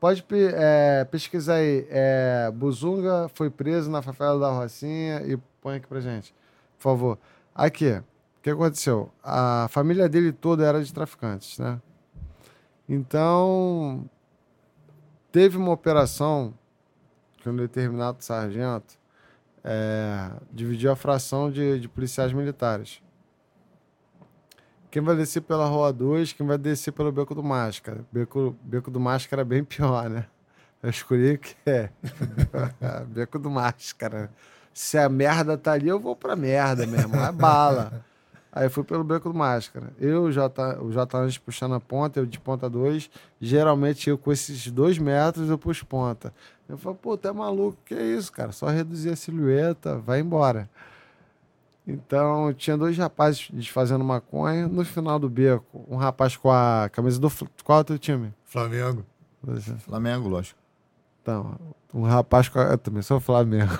[0.00, 0.24] pode
[0.54, 1.86] é, pesquisar aí.
[1.90, 6.34] É, Buzunga foi preso na favela da Rocinha e põe aqui pra gente,
[6.76, 7.18] por favor.
[7.54, 8.04] Aqui, o
[8.42, 9.12] que aconteceu?
[9.22, 11.80] A família dele toda era de traficantes, né?
[12.88, 14.04] Então,
[15.30, 16.52] teve uma operação
[17.38, 18.98] que um determinado sargento
[19.64, 23.01] é, dividiu a fração de, de policiais militares.
[24.92, 28.04] Quem vai descer pela Rua 2, quem vai descer pelo Beco do Máscara.
[28.12, 30.26] Beco, Beco do Máscara é bem pior, né?
[30.82, 31.88] Eu escolhi que é.
[33.08, 34.30] Beco do Máscara.
[34.74, 37.24] Se a merda tá ali, eu vou pra merda, meu irmão.
[37.24, 38.04] É bala.
[38.52, 39.94] Aí fui pelo Beco do Máscara.
[39.98, 43.10] Eu, o J, o puxando a ponta, eu de ponta 2.
[43.40, 46.34] Geralmente eu com esses dois metros eu puxo ponta.
[46.68, 48.52] Eu falo, pô, tá maluco, que é isso, cara?
[48.52, 50.68] Só reduzir a silhueta, vai embora.
[51.86, 54.68] Então, tinha dois rapazes desfazendo maconha.
[54.68, 57.30] No final do beco, um rapaz com a camisa do.
[57.64, 58.32] Qual é o teu time?
[58.44, 59.04] Flamengo.
[59.80, 60.58] Flamengo, lógico.
[61.20, 61.56] Então,
[61.92, 62.64] um rapaz com a.
[62.64, 63.72] Eu também sou Flamengo.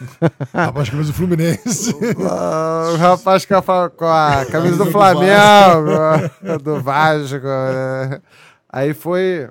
[0.52, 1.94] Rapaz, camisa do Fluminense.
[1.94, 7.36] O rapaz com a, com a camisa do do Flamengo, do Vasco.
[7.36, 8.20] né?
[8.68, 9.48] Aí foi.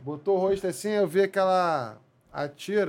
[0.00, 1.96] Botou o rosto assim, eu vi aquela.
[2.32, 2.88] Atira.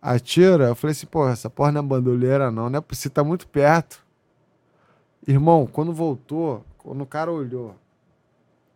[0.00, 0.68] Atira.
[0.68, 2.70] Eu falei assim, porra, essa porra não é bandoleira, não.
[2.70, 4.04] Não é possível, tá muito perto.
[5.26, 7.76] Irmão, quando voltou, quando o cara olhou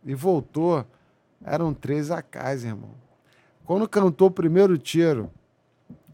[0.03, 0.85] e voltou,
[1.43, 2.91] eram três AKs, irmão.
[3.65, 5.31] Quando cantou o primeiro tiro,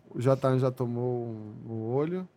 [0.10, 2.28] o Jatan já tomou um no olho,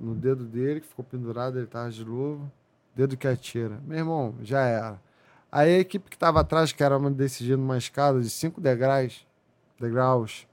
[0.00, 2.50] no dedo dele, que ficou pendurado, ele tava de luva,
[2.94, 3.80] dedo que atira.
[3.84, 5.00] Meu irmão, já era.
[5.52, 9.26] Aí a equipe que tava atrás, que era uma decidindo numa escada de cinco degraus,
[9.78, 10.46] degraus,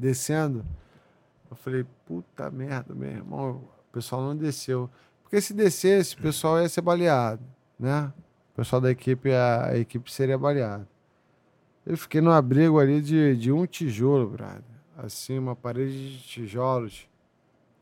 [0.00, 0.64] descendo,
[1.50, 4.88] eu falei, puta merda, meu irmão, o pessoal não desceu.
[5.22, 7.42] Porque se descesse, o pessoal ia ser baleado,
[7.78, 8.12] né?
[8.52, 10.88] O pessoal da equipe, a, a equipe seria baleada.
[11.86, 14.62] Eu fiquei no abrigo ali de, de um tijolo, brother.
[14.96, 17.08] Assim, uma parede de tijolos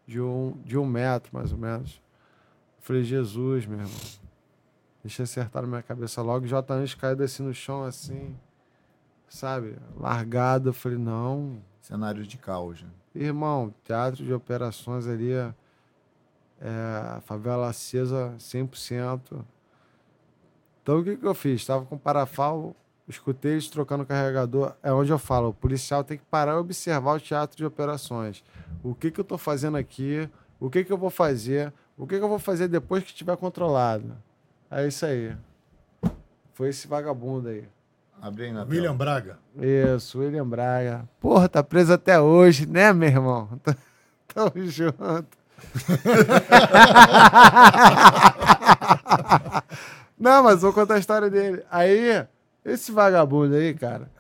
[0.07, 2.01] de um, de um metro, mais ou menos.
[2.79, 4.01] Eu falei, Jesus, meu irmão.
[5.03, 6.47] Deixa acertar na minha cabeça logo.
[6.47, 6.75] J.
[6.75, 8.37] Anjos caído assim no chão, assim,
[9.29, 9.77] sabe?
[9.97, 10.71] Largado.
[10.71, 12.83] Eu falei, não, Cenários de caos.
[12.83, 12.91] né?
[13.15, 19.43] Irmão, teatro de operações ali, é, favela acesa 100%.
[20.83, 21.63] Então o que, que eu fiz?
[21.63, 22.77] Estava com parafal,
[23.09, 24.75] escutei eles trocando carregador.
[24.83, 28.45] É onde eu falo, o policial tem que parar e observar o teatro de operações.
[28.85, 30.29] O que, que eu estou fazendo aqui?
[30.61, 31.73] O que, que eu vou fazer?
[31.97, 34.15] O que, que eu vou fazer depois que estiver controlado?
[34.71, 35.35] É isso aí.
[36.53, 37.67] Foi esse vagabundo aí.
[38.21, 38.29] Na
[38.63, 38.95] William tela.
[38.95, 39.39] Braga.
[39.57, 41.09] Isso, William Braga.
[41.21, 43.49] Porra, tá preso até hoje, né, meu irmão?
[44.35, 44.99] Tamo junto.
[50.19, 51.63] Não, mas vou contar a história dele.
[51.71, 52.27] Aí,
[52.65, 54.11] esse vagabundo aí, cara,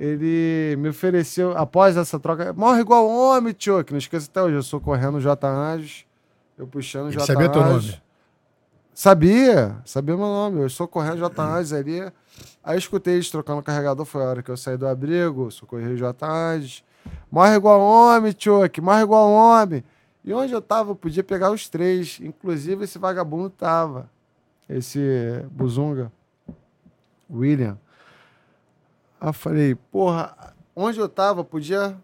[0.00, 4.56] ele me ofereceu, após essa troca, morre igual homem, tio, que não esqueça até hoje,
[4.56, 5.46] eu sou correndo o J.
[5.46, 6.06] Anjos,
[6.56, 7.26] eu puxando Ele J.
[7.26, 7.86] sabia teu Anjos.
[7.86, 8.02] nome?
[8.94, 10.60] Sabia, sabia meu nome.
[10.60, 11.42] Eu sou correndo J.
[11.42, 12.12] Anjos ali.
[12.62, 14.04] Aí eu escutei eles trocando carregador.
[14.04, 16.26] Foi a hora que eu saí do abrigo, socorri o J.
[16.26, 16.84] Anjos.
[17.30, 19.82] Morre igual homem, Tchoque, morre igual homem.
[20.24, 22.20] E onde eu tava, eu podia pegar os três.
[22.20, 24.08] Inclusive esse vagabundo tava.
[24.68, 26.12] Esse Buzunga.
[27.30, 27.78] William.
[29.20, 31.96] Aí eu falei, porra, onde eu tava, eu podia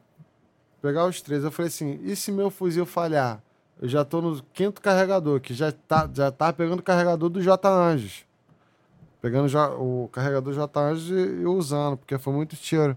[0.83, 1.45] pegar os três.
[1.45, 3.41] Eu falei assim, e se meu fuzil falhar?
[3.81, 7.41] Eu já tô no quinto carregador, que já tá, já tá pegando o carregador do
[7.41, 8.27] J Anjos.
[9.21, 12.97] Pegando já o carregador J Anjos e, usando, porque foi muito tiro.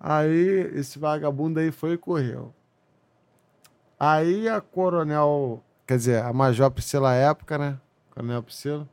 [0.00, 2.54] Aí esse vagabundo aí foi e correu.
[3.98, 7.78] Aí a coronel, quer dizer, a major Priscila época, né?
[8.10, 8.88] Coronel Priscila.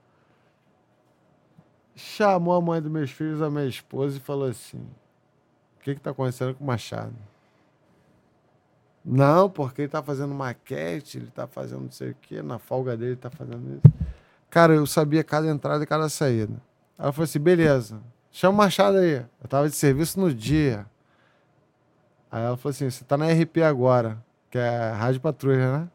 [1.96, 4.80] Chamou a mãe dos meus filhos, a minha esposa, e falou assim:
[5.78, 7.14] O que que tá acontecendo com o Machado?
[9.06, 12.96] Não, porque ele tá fazendo maquete, ele tá fazendo não sei o quê, na folga
[12.96, 14.03] dele ele tá fazendo isso.
[14.54, 16.54] Cara, eu sabia cada entrada e cada saída.
[16.96, 18.00] Aí ela falou assim: beleza,
[18.32, 19.26] chama o Machado aí.
[19.42, 20.86] Eu tava de serviço no dia.
[22.32, 25.90] Aí ela falou assim: você tá na RP agora, que é Rádio Patrulha, né?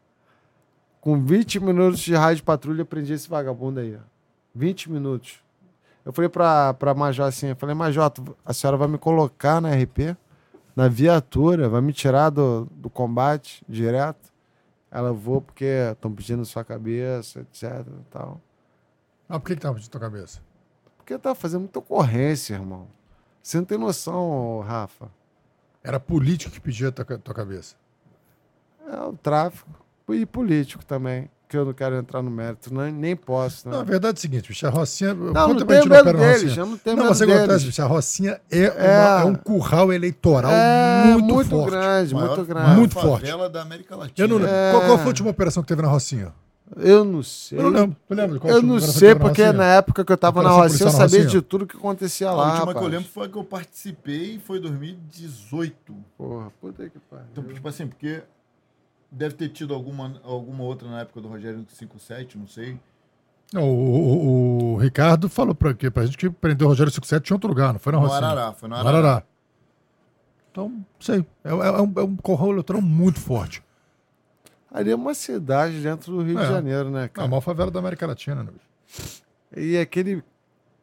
[0.99, 3.95] Com 20 minutos de Rádio Patrulha, eu prendi esse vagabundo aí.
[3.95, 4.01] Ó.
[4.53, 5.39] 20 minutos.
[6.03, 8.11] Eu falei pra, pra Major assim: eu falei, Major,
[8.43, 10.17] a senhora vai me colocar na RP?
[10.75, 14.31] na viatura, vai me tirar do, do combate direto.
[14.91, 18.41] Ela, vou porque estão pedindo sua cabeça, etc tal.
[19.29, 20.39] Ah, por que que tava de tua cabeça?
[20.97, 22.87] Porque tá fazendo muita ocorrência, irmão.
[23.41, 25.07] Você não tem noção, Rafa.
[25.83, 27.75] Era político que pedia a tua, tua cabeça.
[28.91, 29.69] É o tráfico.
[30.09, 31.29] E político também.
[31.47, 33.67] Que eu não quero entrar no mérito, nem, nem posso.
[33.67, 33.73] Né?
[33.73, 35.15] Não, a verdade é o seguinte, bicho, a Rocinha...
[35.15, 36.59] Não, não tenho medo deles, Rocinha.
[36.61, 37.63] eu não tenho Não, medo mas que acontece, deles.
[37.63, 38.69] bicho, a Rocinha é, É.
[38.71, 41.71] uma- é um curral eleitoral É muito, muito, forte.
[41.71, 42.75] grande, Maior- muito grande.
[42.75, 43.21] Muito forte.
[43.21, 44.27] favela da América Latina.
[44.27, 44.47] Eu não.
[44.47, 44.71] É.
[44.73, 46.31] Qual, qual foi a última operação que teve na Rocinha?
[46.75, 47.57] Eu não sei.
[47.57, 48.33] Eu não lembro.
[48.35, 49.53] De qual Eu não sei, na porque Rocinha?
[49.57, 51.41] na época que eu tava na Operação Rocinha, eu na sabia Rocinha?
[51.41, 52.43] de tudo que acontecia A lá.
[52.45, 52.91] última que eu rapaz.
[52.93, 55.95] lembro foi a que eu participei e foi 2018.
[56.17, 57.25] Porra, puta que pariu.
[57.31, 58.21] Então, tipo assim, porque
[59.11, 62.79] deve ter tido alguma, alguma outra na época do Rogério 57, não sei.
[63.51, 65.89] Não, o, o- o Ricardo falou pra, quê?
[65.89, 68.27] pra gente que prendeu o Rogério 57 tinha outro lugar, não foi na No Rocinha?
[68.27, 68.97] Arará, foi no No Arará.
[68.99, 69.23] Arará.
[70.51, 71.25] Então, sei.
[71.43, 73.63] É, é- é um, é um curral eleitoral muito forte.
[74.71, 76.41] Ali é uma cidade dentro do Rio É.
[76.45, 77.27] de Janeiro, né, É a cara?
[77.27, 78.51] maior favela da América Latina, né?
[78.51, 79.21] bicho?
[79.55, 80.23] E aquele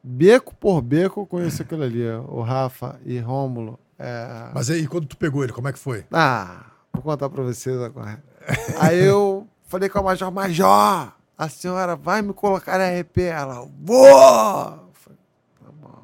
[0.03, 2.05] beco por beco eu conheço aquilo ali.
[2.29, 3.79] O Rafa e Rômulo.
[3.99, 4.51] É...
[4.55, 6.05] Mas aí, quando tu pegou ele, como é que foi?
[6.13, 8.23] Ah, vou contar pra vocês agora.
[8.81, 13.19] Aí eu falei com a Major, Major, a senhora vai me colocar na RP?
[13.23, 14.15] Ela, vou!
[14.15, 15.97] Tá bom.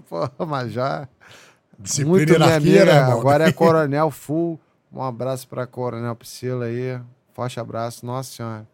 [0.36, 1.08] Pô, Major,
[1.78, 4.60] Disciplina muito minha amiga, né, agora é Coronel Full.
[4.92, 7.00] Um abraço pra Coronel Priscila aí.
[7.32, 8.68] Forte abraço, nossa senhora.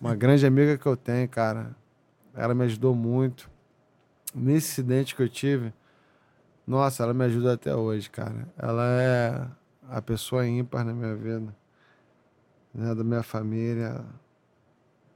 [0.00, 1.74] Uma grande amiga que eu tenho, cara.
[2.34, 3.50] Ela me ajudou muito.
[4.32, 5.72] Nesse acidente que eu tive,
[6.66, 8.46] nossa, ela me ajuda até hoje, cara.
[8.56, 9.46] Ela é
[9.88, 11.54] a pessoa ímpar na minha vida.
[12.72, 14.04] Né, da minha família.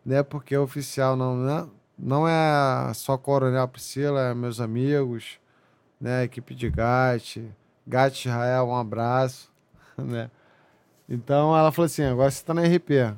[0.05, 1.37] Não é porque é oficial, não.
[1.37, 5.39] Não, não é só Coronel Priscila, é meus amigos,
[6.01, 6.25] né?
[6.25, 7.49] Equipe de GAT.
[7.87, 9.54] GAT Israel, um abraço.
[10.05, 10.31] Né?
[11.09, 13.15] Então ela falou assim: agora você tá na RP.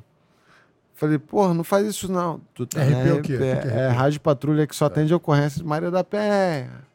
[0.93, 2.41] Falei, porra, não faz isso não.
[2.53, 3.35] Tu tá RP na é o quê?
[3.35, 3.97] O que que é É, RP?
[3.97, 6.85] Rádio Patrulha que só atende ocorrência de Maria da Penha.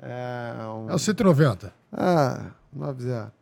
[0.00, 0.90] É, um...
[0.90, 1.72] É o 190.
[1.92, 3.32] Ah, 90.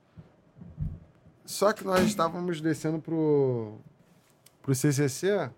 [1.44, 3.78] Só que nós estávamos descendo pro,
[4.62, 5.51] pro CCC,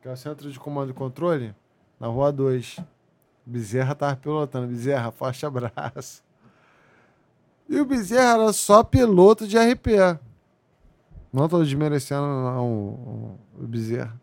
[0.00, 1.54] que é o Centro de Comando e Controle,
[2.00, 2.78] na Rua 2.
[3.44, 4.66] Bezerra tava pilotando.
[4.66, 6.23] Bezerra, forte abraço.
[7.68, 10.18] E o Bezerra era só piloto de RP.
[11.32, 14.20] Não tô desmerecendo não, o, o Bezerra.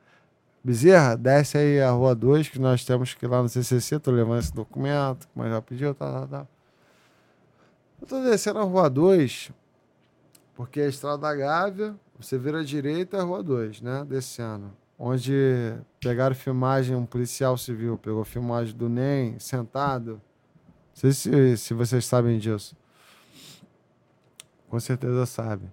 [0.64, 4.12] Bezerra, desce aí a Rua 2, que nós temos que ir lá no CCC, tô
[4.12, 6.48] levando esse documento, mas já pediu, tá, tá, tá.
[8.00, 9.52] Eu tô descendo a Rua 2,
[10.56, 14.06] porque é a Estrada da Gávea, você vira à direita, é a Rua 2, né,
[14.08, 14.72] descendo.
[15.00, 20.12] Onde pegaram filmagem, um policial civil pegou filmagem do NEM sentado.
[20.12, 20.22] Não
[20.94, 22.76] sei se, se vocês sabem disso.
[24.72, 25.70] Com certeza sabem.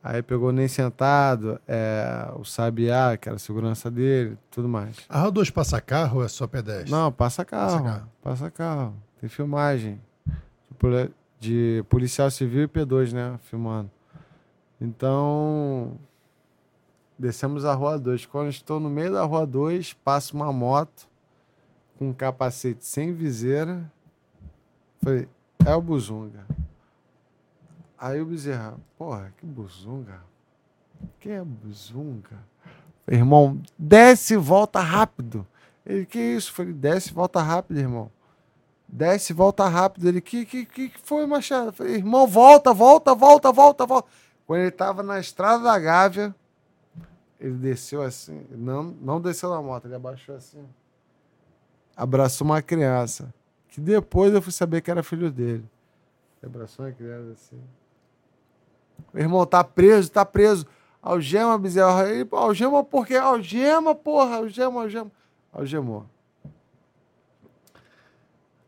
[0.00, 4.96] Aí pegou nem sentado, é, o Sabiá, que era a segurança dele, tudo mais.
[5.08, 6.90] A Rua 2 passa carro ou é só pedestre?
[6.92, 7.82] Não, passa carro.
[7.82, 8.08] carro.
[8.22, 8.94] Passa carro.
[9.20, 10.00] Tem filmagem.
[10.70, 11.10] De poli-
[11.40, 13.38] De policial civil e P2, né?
[13.42, 13.90] Filmando.
[14.80, 15.96] Então.
[17.18, 18.24] Descemos a rua 2.
[18.26, 21.08] Quando estou no meio da rua 2, passa uma moto
[21.98, 23.90] com um capacete sem viseira.
[25.02, 25.28] Falei,
[25.66, 26.46] é o Buzunga.
[27.98, 30.22] Aí o Bezerra, porra, que Buzunga?
[31.18, 32.38] Quem é Buzunga?
[33.08, 35.46] Irmão, desce e volta rápido.
[35.84, 36.52] Ele, que isso?
[36.52, 38.10] Falei, desce e volta rápido, irmão.
[38.86, 40.08] Desce e volta rápido.
[40.08, 41.72] Ele, que, que, que que foi, Machado?
[41.72, 44.08] Falei, irmão, volta, volta, volta, volta, volta.
[44.46, 46.34] Quando ele tava na estrada da Gávea,
[47.40, 50.66] ele desceu assim, não, não desceu da moto, ele abaixou assim.
[51.96, 53.32] Abraçou uma criança,
[53.68, 55.68] que depois eu fui saber que era filho dele.
[56.42, 57.60] Ele abraçou uma criança assim.
[59.12, 60.66] Meu irmão, tá preso, tá preso.
[61.00, 62.08] Algema, bezerra.
[62.08, 63.16] Ele, algema por quê?
[63.16, 65.10] Algema, porra, algema, algema.
[65.52, 66.06] Algemou.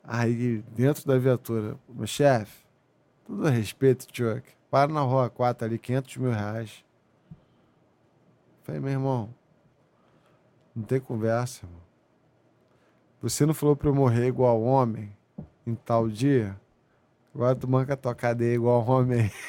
[0.02, 2.65] Aí, dentro da viatura, meu chefe,
[3.24, 6.85] tudo a respeito, Chuck, para na rua 4 ali, 500 mil reais.
[8.65, 9.32] Falei, meu irmão,
[10.74, 11.81] não tem conversa, irmão.
[13.23, 15.16] Você não falou pra eu morrer igual homem
[15.66, 16.59] em tal dia?
[17.35, 19.31] Agora tu manca a tua cadeia igual homem.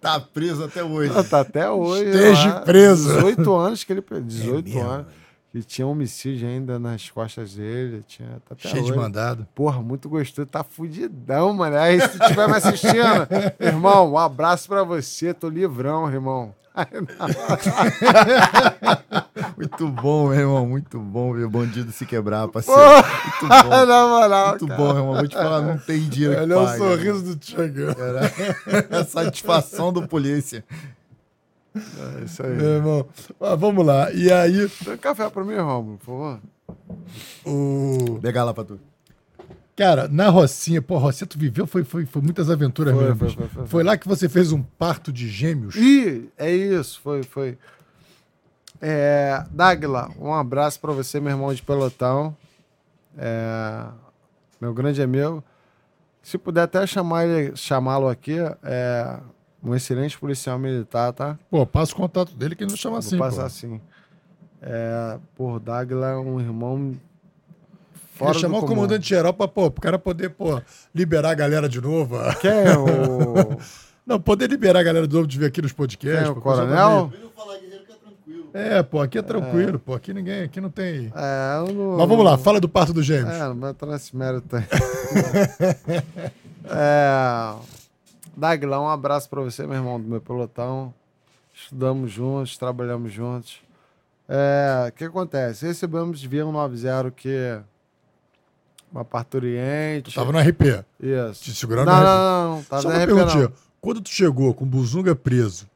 [0.00, 1.28] Tá preso até hoje.
[1.28, 2.04] Tá até hoje.
[2.10, 3.08] Esteja lá, preso.
[3.14, 4.02] 18 anos que ele.
[4.20, 5.06] 18 mesmo, anos.
[5.54, 8.02] E tinha homicídio ainda nas costas dele.
[8.06, 8.98] Tinha, tá até Cheio de hoje.
[9.00, 9.46] mandado.
[9.54, 10.46] Porra, muito gostoso.
[10.46, 11.76] Tá fudidão, mano.
[11.76, 13.28] Aí se tu estiver me assistindo,
[13.60, 15.32] irmão, um abraço pra você.
[15.32, 16.52] Tô livrão, irmão.
[19.56, 20.66] Muito bom, meu irmão.
[20.66, 22.80] Muito bom ver o bandido se quebrar, parceiro.
[22.80, 23.70] Muito bom.
[23.86, 24.78] Na moral, Muito cara.
[24.80, 25.14] bom, meu irmão.
[25.16, 27.94] Vou te falar, não tem dinheiro que Olha o paga, sorriso do Thiago.
[27.94, 28.20] Cara.
[29.00, 30.64] A satisfação do polícia.
[31.74, 32.54] É isso aí.
[32.54, 33.06] Meu irmão.
[33.40, 34.10] Ah, vamos lá.
[34.12, 36.40] E aí, Tem um café pra mim, Romulo, por favor.
[37.46, 38.18] o.
[38.20, 38.78] Pegar lá pra tu.
[39.82, 43.18] Cara, na Rocinha, pô, Rocinha, tu viveu, foi, foi, foi muitas aventuras Foi, mesmo.
[43.18, 45.74] foi, foi, foi, Foi lá que você fez um parto de gêmeos.
[45.74, 47.58] Ih, é isso, foi, foi.
[48.80, 52.36] É, Dagla, um abraço pra você, meu irmão de pelotão.
[53.18, 53.86] É,
[54.60, 55.42] meu grande amigo.
[56.22, 59.18] Se puder até chamá-lo aqui, é
[59.60, 61.36] um excelente policial militar, tá?
[61.50, 63.18] Pô, passa o contato dele que ele não chama assim.
[63.18, 63.46] Vou passar pô.
[63.46, 63.80] assim.
[64.60, 66.94] É, por Dagla é um irmão
[68.26, 70.60] Fora chamar do o comandante geral pra, pô, pro cara poder, pô,
[70.94, 72.16] liberar a galera de novo.
[72.40, 73.56] Quem é o,
[74.04, 76.26] Não, poder liberar a galera de novo de vir aqui nos quem podcasts.
[76.26, 77.12] é o coronel?
[77.46, 77.82] maneira.
[78.54, 81.10] É, pô, aqui é tranquilo, pô, aqui ninguém, aqui não tem...
[81.14, 83.34] É, eu não, Mas vamos lá, fala do parto dos gêmeos.
[83.34, 84.64] É, não vai entrar nesse mérito aí.
[86.66, 87.54] é,
[88.36, 90.92] Dagla, um abraço pra você, meu irmão, do meu pelotão.
[91.54, 93.58] Estudamos juntos, trabalhamos juntos.
[94.28, 95.66] É, o que acontece?
[95.66, 97.58] Recebemos via 190 que
[98.92, 100.10] uma parturiente.
[100.10, 100.84] Tu tava no RP.
[101.00, 101.42] Isso.
[101.44, 102.06] te segurando não, no RP.
[102.06, 102.18] não,
[102.50, 102.62] não, não.
[102.64, 103.42] Tava Só no uma RP, perguntinha.
[103.44, 103.52] não.
[103.80, 105.66] Quando tu chegou com o Buzunga preso,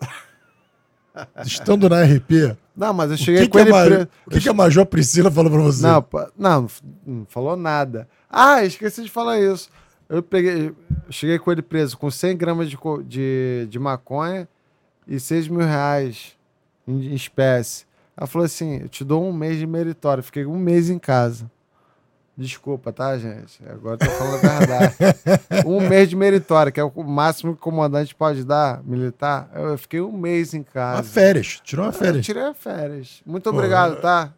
[1.44, 4.08] estando na RP, Não, mas eu cheguei que, com que, a, ele preso.
[4.26, 5.82] o que, que a Major Priscila falou pra você?
[5.82, 6.04] Não,
[6.38, 6.66] não,
[7.06, 8.08] não falou nada.
[8.30, 9.68] Ah, esqueci de falar isso.
[10.08, 10.76] Eu peguei, eu
[11.10, 14.48] cheguei com ele preso com 100 gramas de, de, de maconha
[15.06, 16.36] e 6 mil reais
[16.86, 17.84] em, em espécie.
[18.16, 20.22] Ela falou assim: eu te dou um mês de meritório.
[20.22, 21.50] Fiquei um mês em casa.
[22.36, 23.60] Desculpa, tá, gente?
[23.66, 24.94] Agora eu tô falando a verdade.
[25.64, 29.48] um mês de meritório, que é o máximo que o comandante pode dar, militar.
[29.54, 31.02] Eu eu fiquei um mês em Uma casa.
[31.04, 31.60] férias.
[31.64, 32.24] Tirou uma Eu férias.
[32.26, 33.22] tirei férias.
[33.24, 34.32] Muito obrigado, tá?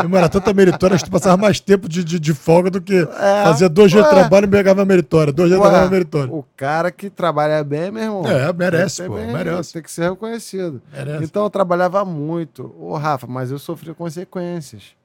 [0.00, 2.94] Irmão, era tanta meritória que tu passava mais tempo de, de, de folga do que
[2.96, 5.32] É, fazia dois dias de trabalho e pegava a meritória.
[5.32, 6.32] Dois dias pegava a meritória.
[6.32, 8.26] O cara que trabalha bem, meu irmão.
[8.26, 9.72] É, merece, pô, bem, merece.
[9.72, 10.82] Tem que ser reconhecido.
[10.92, 11.24] Merece.
[11.24, 12.74] Então eu trabalhava muito.
[12.78, 14.97] Ô, Rafa, mas eu sofri consequências.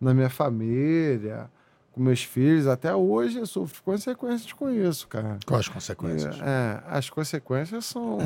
[0.00, 1.50] Na minha família,
[1.92, 2.66] com meus filhos.
[2.66, 5.38] Até hoje eu sofro consequências com isso, cara.
[5.46, 6.40] Quais as consequências?
[6.40, 8.18] É, as consequências são.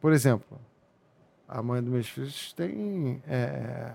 [0.00, 0.58] Por exemplo,
[1.46, 3.92] a mãe dos meus filhos tem é,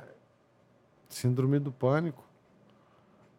[1.10, 2.24] síndrome do pânico.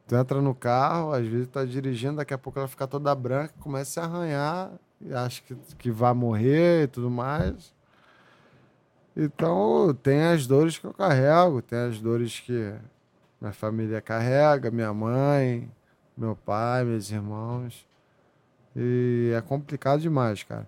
[0.06, 3.52] Tu entra no carro, às vezes tá dirigindo, daqui a pouco ela fica toda branca,
[3.58, 4.70] começa a se arranhar,
[5.00, 7.74] e acha que, que vai morrer e tudo mais.
[9.16, 12.74] Então, tem as dores que eu carrego, tem as dores que
[13.40, 15.70] minha família carrega, minha mãe,
[16.16, 17.86] meu pai, meus irmãos.
[18.74, 20.66] E é complicado demais, cara.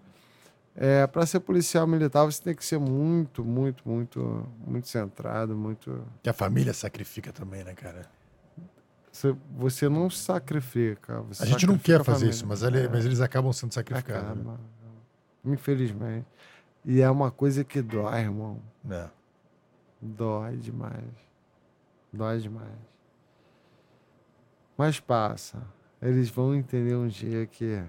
[0.74, 6.02] É, para ser policial militar, você tem que ser muito, muito, muito, muito centrado, muito.
[6.22, 8.06] Que a família sacrifica também, né, cara?
[9.12, 11.20] Você, você não sacrifica.
[11.22, 12.30] Você A gente não sacrifica quer a fazer família.
[12.30, 14.22] isso, mas, ele- mas eles acabam sendo sacrificados.
[14.36, 14.52] né?
[14.52, 14.60] Acaba.
[15.44, 16.26] Infelizmente.
[16.84, 18.60] E é uma coisa que dói, irmão.
[18.82, 19.10] né?
[20.00, 21.04] Dói demais.
[22.12, 22.78] Dói demais.
[24.76, 25.58] Mas passa.
[26.00, 27.82] Eles vão entender um dia que,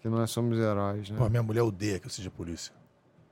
[0.00, 1.18] que nós somos heróis, né?
[1.18, 2.72] Pô, minha mulher odeia que eu seja polícia.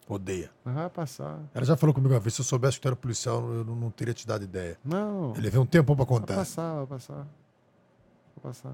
[0.08, 0.50] Odeia.
[0.64, 1.38] Mas vai passar.
[1.54, 3.76] Ela já falou comigo uma vez, se eu soubesse que tu era policial, eu não,
[3.76, 4.76] não teria te dado ideia.
[4.84, 5.32] Não.
[5.32, 6.34] Ele levei um tempão pra Vai contar.
[6.34, 7.14] passar, vai passar.
[7.14, 8.72] Vai passar.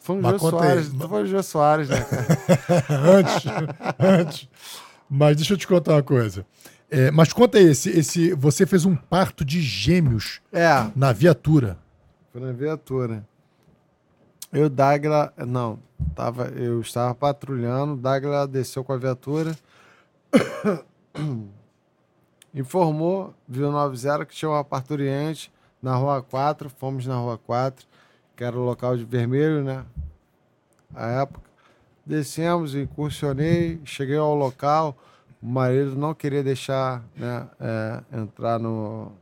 [0.00, 0.50] Foi Mas Jô aí.
[0.50, 0.88] Soares.
[0.92, 2.26] Tu foi o Jô Soares, né, cara?
[3.18, 3.44] antes,
[3.98, 4.48] antes.
[5.08, 6.44] Mas deixa eu te contar uma coisa.
[6.90, 11.78] É, mas conta aí, esse, esse, você fez um parto de gêmeos É, na viatura.
[12.32, 13.26] foi na viatura.
[14.50, 15.78] Eu, Dagla, não,
[16.14, 19.54] tava, eu estava patrulhando, Dagla desceu com a viatura,
[22.54, 25.52] informou, viu 90 que tinha uma parturiente
[25.82, 27.86] na Rua 4, fomos na Rua 4,
[28.34, 29.84] que era o local de vermelho, né?
[30.94, 31.47] A época.
[32.08, 34.96] Descemos, incursionei, cheguei ao local,
[35.42, 39.12] o marido não queria deixar né, é, entrar no,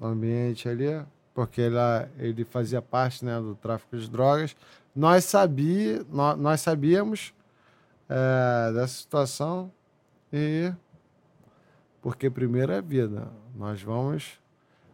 [0.00, 1.02] ambiente ali,
[1.34, 1.76] porque ele,
[2.20, 4.54] ele fazia parte né, do tráfico de drogas.
[4.94, 7.34] Nós, sabia, nós, nós sabíamos
[8.08, 9.72] é, dessa situação
[10.32, 10.72] e
[12.00, 13.28] porque primeiro é vida.
[13.56, 14.38] Nós vamos.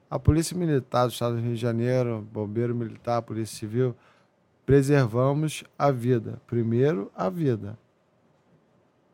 [0.08, 3.94] A Polícia Militar do Estado do Rio de Janeiro, Bombeiro Militar, Polícia Civil,
[4.64, 6.40] preservamos a vida.
[6.46, 7.78] Primeiro, a vida.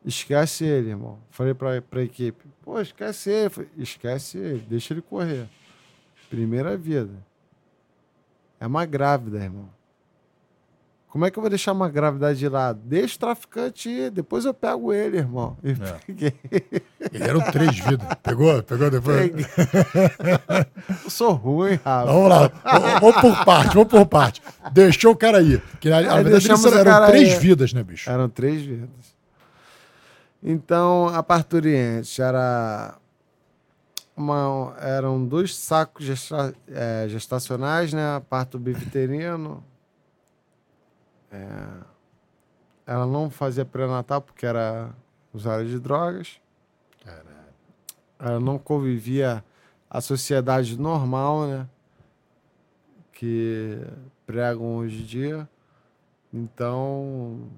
[0.05, 1.19] Esquece ele, irmão.
[1.29, 3.49] Falei pra, pra equipe, pô, esquece ele.
[3.49, 5.47] Falei, esquece ele, deixa ele correr.
[6.29, 7.13] Primeira vida.
[8.59, 9.69] É uma grávida, irmão.
[11.09, 12.79] Como é que eu vou deixar uma gravidade de lado?
[12.83, 15.57] Deixa o traficante ir, depois eu pego ele, irmão.
[15.63, 15.73] E
[16.05, 16.33] peguei.
[17.11, 18.07] Ele eram três vidas.
[18.21, 18.61] Pegou?
[18.61, 19.31] Pegou depois?
[21.03, 22.05] Eu sou ruim, Rafa.
[22.05, 22.51] Vamos lá.
[23.01, 24.41] Vamos- por parte, vamos por parte.
[24.71, 25.59] Deixou o cara aí.
[25.79, 27.39] Que, na, na verdade, eles eram três aí.
[27.39, 28.07] vidas, né, bicho?
[28.09, 28.89] Eram três vidas.
[30.43, 32.93] Então, a parturiente era
[34.15, 38.21] uma, eram dois sacos gesta- eh, gestacionais, né?
[38.29, 39.63] Parto biviterino.
[41.31, 41.83] É,
[42.85, 44.89] ela não fazia pré-natal porque era
[45.33, 46.41] usuária de drogas.
[48.17, 49.43] Ela não convivia
[49.89, 51.69] a sociedade normal, né?
[53.13, 53.79] Que
[54.25, 55.49] pregam hoje em dia.
[56.33, 57.49] Então,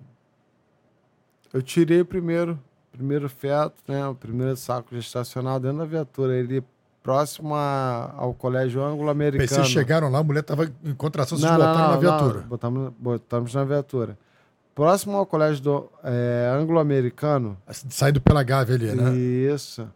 [1.52, 2.60] eu tirei o primeiro,
[2.92, 4.08] primeiro feto, né?
[4.08, 6.36] O primeiro saco gestacional dentro da viatura.
[6.36, 6.64] Ele
[7.04, 9.48] próximo a- ao colégio anglo-americano.
[9.50, 12.40] Vocês chegaram lá, a mulher tava em contração, vocês Não, não, botaram na não, viatura.
[12.42, 12.48] não.
[12.48, 14.18] Botamos, botamos na viatura.
[14.74, 17.58] Próximo ao colégio do é, anglo-americano.
[17.70, 19.14] Saindo pela Gávea ali, né?
[19.16, 19.88] Isso.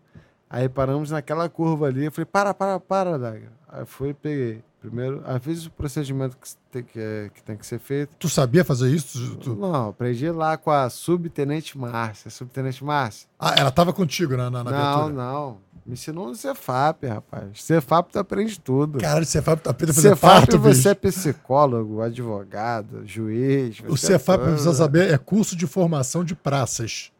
[0.50, 2.06] Aí paramos naquela curva ali.
[2.06, 3.52] Eu falei, para, para, para, Daga.
[3.70, 4.64] Aí fui e peguei.
[4.82, 8.12] Primeiro, aí fiz o procedimento que tem que, é, que, tem que ser feito.
[8.20, 9.36] Tu sabia fazer isso?
[9.38, 12.30] Tu- Não, aprendi lá com a subtenente Márcia.
[12.30, 13.28] Subtenente Márcia?
[13.40, 14.78] Ah, ela tava contigo na, na, na não,
[15.08, 15.14] viatura?
[15.14, 15.58] não.
[15.86, 17.64] Me ensinou no Cefap, rapaz.
[17.64, 18.98] Cefap tu aprende tudo.
[18.98, 20.90] Caralho, você vai aprender a fazer Cefap parto, você bicho.
[20.90, 23.82] é psicólogo, advogado, juiz.
[23.88, 24.50] O é Cefap, tudo.
[24.50, 27.12] precisa saber, é curso de formação de praças.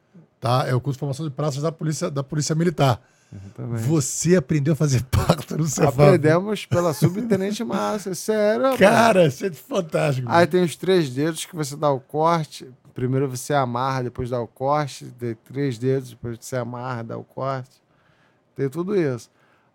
[0.42, 0.66] Tá?
[0.68, 3.00] É o curso de formação de praças da Polícia, da polícia Militar.
[3.88, 6.02] Você aprendeu a fazer parto no Cefap.
[6.02, 8.16] Aprendemos pela subtenente Márcia.
[8.16, 8.80] Sério, rapaz.
[8.80, 10.28] Cara, isso é fantástico.
[10.28, 12.68] Aí tem os três dedos que você dá o corte.
[12.96, 15.14] Primeiro você amarra, depois dá o corte.
[15.44, 17.85] Três dedos, depois você amarra, dá o corte.
[18.56, 19.30] Tem tudo isso.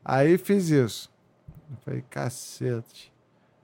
[0.05, 1.11] Aí fiz isso.
[1.71, 3.13] Eu falei, cacete.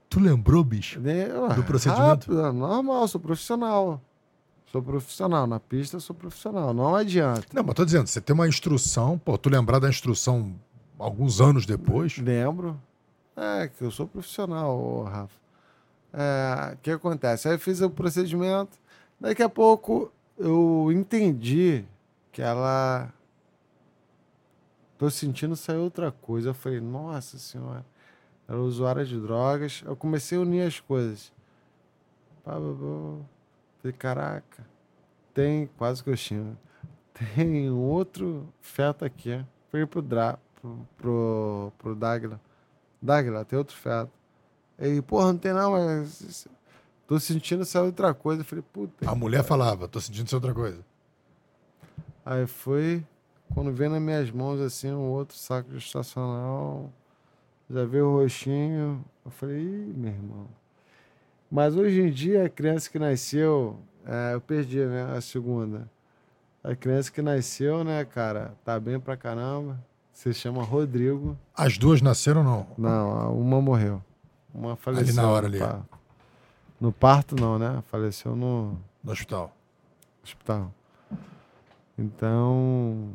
[0.09, 0.99] Tu lembrou, bicho?
[0.99, 2.31] Nem- Do procedimento?
[2.33, 4.01] Rápido, normal, sou profissional.
[4.71, 5.45] Sou profissional.
[5.47, 6.73] Na pista sou profissional.
[6.73, 7.43] Não adianta.
[7.53, 10.53] Não, mas tô dizendo, você tem uma instrução, pô, tu lembrar da instrução
[10.99, 12.17] alguns anos depois.
[12.17, 12.79] Lembro.
[13.35, 15.33] É, que eu sou profissional, ô, Rafa.
[16.13, 17.47] É, O que acontece?
[17.47, 18.77] Aí eu fiz o procedimento.
[19.19, 21.83] Daqui a pouco eu entendi
[22.31, 23.11] que ela.
[24.97, 26.49] Tô sentindo sair outra coisa.
[26.49, 27.85] Eu falei, nossa senhora.
[28.47, 29.83] Ela é usuária de drogas.
[29.85, 31.31] Eu comecei a unir as coisas.
[32.43, 33.25] Pá, pá, pá.
[33.81, 34.65] Falei, caraca.
[35.33, 36.57] Tem quase que eu xingo.
[37.35, 39.43] Tem outro feto aqui.
[39.69, 42.39] Fui pro, Dra, pro, pro, pro Dagla.
[43.01, 44.11] Dagla, tem outro feto.
[44.79, 46.47] Ele, porra, não tem não, mas.
[47.07, 48.41] Tô sentindo sair outra coisa.
[48.41, 49.09] Eu falei, puta.
[49.09, 50.83] A mulher falava, tô sentindo isso outra coisa.
[52.25, 53.05] Aí foi,
[53.53, 56.91] quando veio nas minhas mãos assim, um outro saco gestacional,
[57.69, 59.03] já veio o roxinho.
[59.25, 60.47] Eu falei, Ih, meu irmão.
[61.49, 65.89] Mas hoje em dia, a criança que nasceu, é, eu perdi, né, a segunda.
[66.63, 69.79] A criança que nasceu, né, cara, tá bem pra caramba.
[70.11, 71.37] Se chama Rodrigo.
[71.55, 72.67] As duas nasceram não?
[72.77, 74.01] Não, uma morreu.
[74.53, 75.13] Uma faleceu.
[75.15, 75.59] na hora ali.
[76.81, 77.83] No parto, não, né?
[77.87, 79.55] Faleceu no, No hospital.
[80.23, 80.73] hospital.
[81.97, 83.09] Então,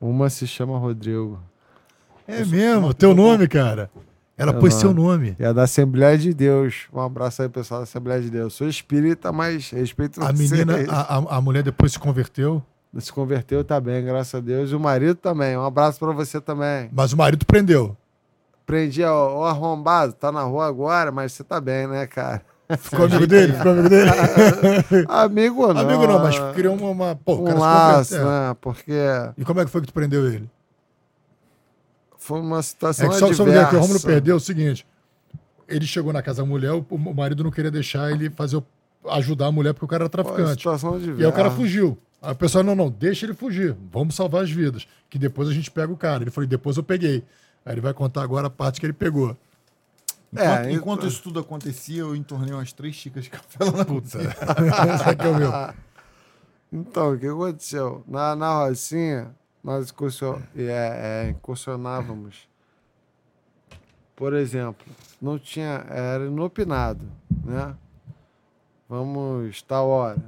[0.00, 1.38] uma se chama Rodrigo.
[2.26, 3.90] É mesmo, teu nome, cara.
[4.36, 5.36] Ela pôs seu nome.
[5.38, 6.86] É da Assembleia de Deus.
[6.92, 8.54] Um abraço aí, pessoal da Assembleia de Deus.
[8.54, 10.50] Sou espírita, mas respeito A vocês.
[10.50, 12.62] menina, a, a, a mulher depois se converteu,
[12.98, 14.70] Se converteu, tá bem, graças a Deus.
[14.70, 15.58] E o marido também.
[15.58, 16.88] Um abraço pra você também.
[16.90, 17.94] mas o marido prendeu.
[18.64, 22.40] Prendi ó, o arrombado, tá na rua agora, mas você tá bem, né, cara?
[22.78, 23.52] Ficou amigo dele?
[23.52, 24.10] Ficou amigo dele?
[25.08, 25.80] Amigo não.
[25.80, 26.90] amigo não, mas criou uma.
[26.90, 28.56] uma pô, um cara laço, né?
[28.60, 28.92] Porque
[29.36, 30.48] E como é que foi que tu prendeu ele?
[32.18, 33.44] foi uma É situação que só, adversa.
[33.44, 34.86] dizer que o Romulo perdeu o seguinte:
[35.66, 38.62] ele chegou na casa da mulher, o, marido não queria deixar ele fazer
[39.08, 40.50] ajudar a mulher porque o cara era traficante.
[40.50, 41.20] situação adversa.
[41.20, 41.98] E aí o cara fugiu.
[42.22, 43.74] Aí o pessoal, não, não, deixa ele fugir.
[43.90, 44.86] Vamos salvar as vidas.
[45.08, 46.22] Que depois a gente pega o cara.
[46.22, 47.24] Ele falou, depois eu peguei.
[47.64, 49.34] Aí ele vai contar agora a parte que ele pegou.
[50.32, 53.72] Enquanto, É, enquanto então- isso tudo acontecia, eu entornei umas três xícaras de café lá
[53.72, 54.18] na Puta.
[54.94, 55.52] Esse aqui é o meu.
[56.72, 58.04] Então, o que aconteceu?
[58.06, 62.48] Na, na Rocinha, nós incursion, é, é, incursionávamos.
[64.14, 64.86] Por exemplo,
[65.20, 65.84] não tinha.
[65.88, 67.04] Era inopinado,
[67.44, 67.74] né?
[68.88, 70.22] Vamos tal hora.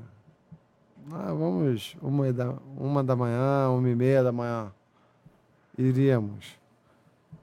[1.13, 4.73] Ah, vamos uma da, uma da manhã, uma e meia da manhã.
[5.77, 6.57] Iríamos.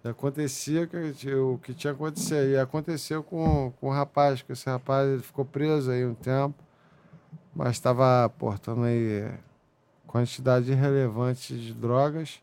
[0.04, 2.50] Acontecia que, o que tinha acontecido.
[2.50, 6.56] E aconteceu com, com o rapaz, que esse rapaz ele ficou preso aí um tempo
[7.54, 9.30] mas estava portando aí
[10.08, 12.42] quantidade irrelevante de drogas,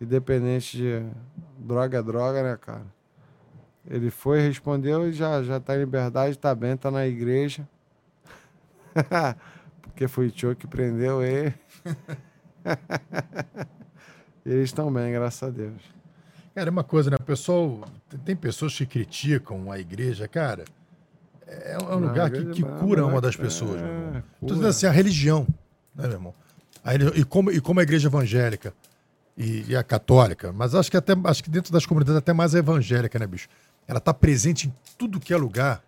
[0.00, 1.02] independente de
[1.58, 2.86] droga é droga, né, cara?
[3.86, 7.66] Ele foi, respondeu e já, já tá em liberdade, tá bem, tá na igreja.
[9.80, 11.54] Porque foi o tio que prendeu ele.
[14.44, 15.97] eles estão bem, graças a Deus.
[16.58, 17.16] Cara, é uma coisa, né?
[17.20, 17.84] O pessoal.
[18.24, 20.64] Tem pessoas que criticam a igreja, cara.
[21.46, 24.22] É um Não, lugar que, que é cura uma- uma das é, pessoas, meu irmão.
[24.40, 25.46] Tô dizendo assim, a religião,
[25.94, 26.34] né, meu irmão?
[26.84, 28.74] A e, como, e como a igreja evangélica
[29.36, 32.56] e, e a católica, mas acho que até acho que dentro das comunidades até mais
[32.56, 33.48] a evangélica, né, bicho?
[33.86, 35.80] Ela tá presente em tudo que é lugar.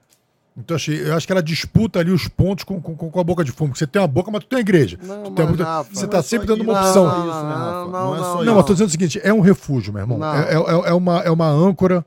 [0.57, 3.43] Então achei, eu acho que ela disputa ali os pontos com, com, com a boca
[3.45, 3.75] de fumo.
[3.75, 4.99] Você tem uma boca, mas tu tem a igreja.
[5.03, 7.05] Não, Tu tem mas, Rafa, você não tá é sempre dando uma opção.
[7.07, 7.65] Não, Não, isso, né, Rafa?
[7.65, 8.45] não, Não é não, só não.
[8.45, 10.19] Não, mas tô dizendo o seguinte, é um refúgio, meu irmão.
[10.19, 10.35] Não.
[10.35, 12.05] É, é- é uma, é uma âncora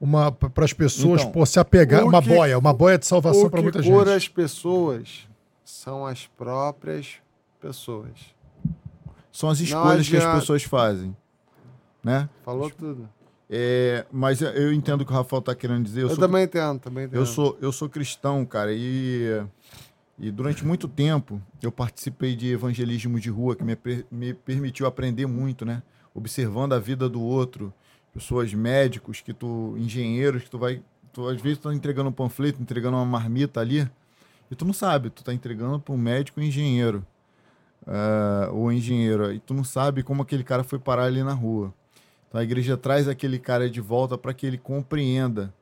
[0.00, 2.04] uma, para as pessoas Então, pô, se apegar.
[2.04, 4.08] Uma que- boia, uma boia de salvação para muita gente.
[4.10, 5.26] as pessoas
[5.64, 7.14] são as próprias
[7.60, 8.10] pessoas.
[9.32, 11.16] São as escolhas que as pessoas fazem.
[12.04, 12.28] Né?
[12.44, 13.08] Falou tudo.
[13.48, 16.00] É, mas eu- entendo o que o Rafael tá querendo dizer.
[16.02, 17.18] Eu, Eu, sou, também entendo, também entendo.
[17.20, 19.44] eu, sou, eu sou cristão, cara, e,
[20.18, 23.76] e durante muito tempo eu participei de evangelismo de rua que me,
[24.10, 25.82] me permitiu aprender muito, né?
[26.12, 27.72] Observando a vida do outro,
[28.12, 30.82] pessoas médicos, que tu, engenheiros, que tu vai.
[31.12, 33.88] Tu, às vezes tu tá entregando um panfleto, entregando uma marmita ali,
[34.50, 37.04] e tu não sabe, tu tá entregando para um médico e engenheiro.
[37.86, 41.72] ah, ou engenheiro, e tu não sabe como aquele cara foi parar ali na rua.
[42.28, 45.52] Então a igreja traz aquele cara de volta para que ele compreenda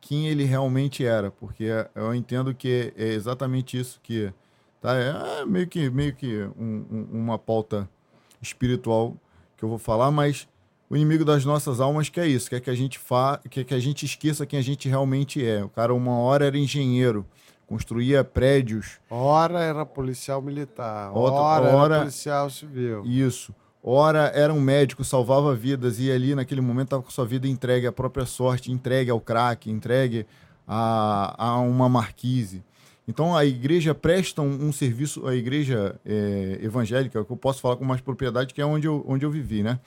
[0.00, 1.64] quem ele realmente era, porque
[1.94, 4.32] eu entendo que é exatamente isso que
[4.80, 7.88] tá é meio que meio que um- um- uma pauta
[8.40, 9.16] espiritual
[9.56, 10.48] que eu vou falar, mas
[10.90, 13.78] o inimigo das nossas almas quer isso, quer que a gente fa quer que a
[13.78, 15.64] gente esqueça quem a gente realmente é.
[15.64, 17.24] O cara uma hora era engenheiro,
[17.66, 23.02] construía prédios, Ora era policial militar, Outra- ora, ora- era policial civil.
[23.06, 23.54] Isso.
[23.82, 27.86] Ora era um médico, salvava vidas e ali naquele momento estava com sua vida entregue
[27.86, 30.24] à própria sorte, entregue ao crack, entregue
[30.66, 32.62] a, a uma marquise.
[33.08, 37.76] Então a igreja presta um, um serviço, a igreja é, evangélica, que eu posso falar
[37.76, 39.80] com mais propriedade, que é onde eu, onde eu vivi, né?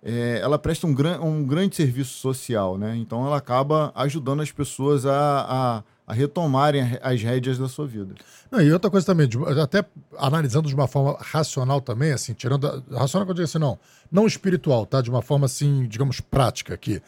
[0.00, 2.94] É, ela presta um, gran, um grande serviço social, né?
[2.96, 8.14] Então ela acaba ajudando as pessoas a, a, a retomarem as rédeas da sua vida.
[8.50, 9.84] Não, e outra coisa também, de- até
[10.18, 12.66] analisando de uma forma racional também, assim, tirando.
[12.66, 13.78] A, racional que eu digo assim, não.
[14.12, 15.00] Não espiritual, tá?
[15.00, 17.00] De uma forma assim, digamos, prática aqui.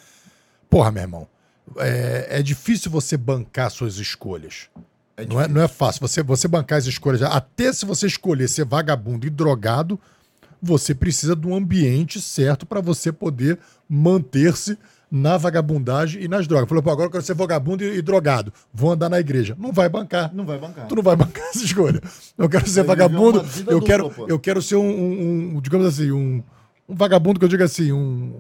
[0.71, 1.29] Porra, meu irmão.
[1.79, 4.69] É, é difícil você bancar suas escolhas.
[5.29, 6.01] não, é, não é fácil.
[6.01, 7.23] Você, você bancar as escolhas.
[7.23, 10.01] Até se você escolher ser vagabundo e drogado,
[10.63, 13.59] você precisa de um ambiente certo para você poder
[13.89, 14.79] manter-se
[15.11, 16.69] na vagabundagem e nas drogas.
[16.69, 18.53] Falou, pô, agora eu quero ser vagabundo e, e drogado.
[18.75, 19.57] Vou andar na igreja.
[19.59, 20.35] Não vai bancar.
[20.35, 20.87] Não vai bancar.
[20.89, 22.01] Tu não vai bancar essa escolha.
[22.37, 23.39] Eu quero ser vagabundo.
[23.67, 26.43] Eu dupla, quero, eu quero ser um, um- um, digamos assim, um,
[26.89, 28.33] um vagabundo que eu diga assim, um,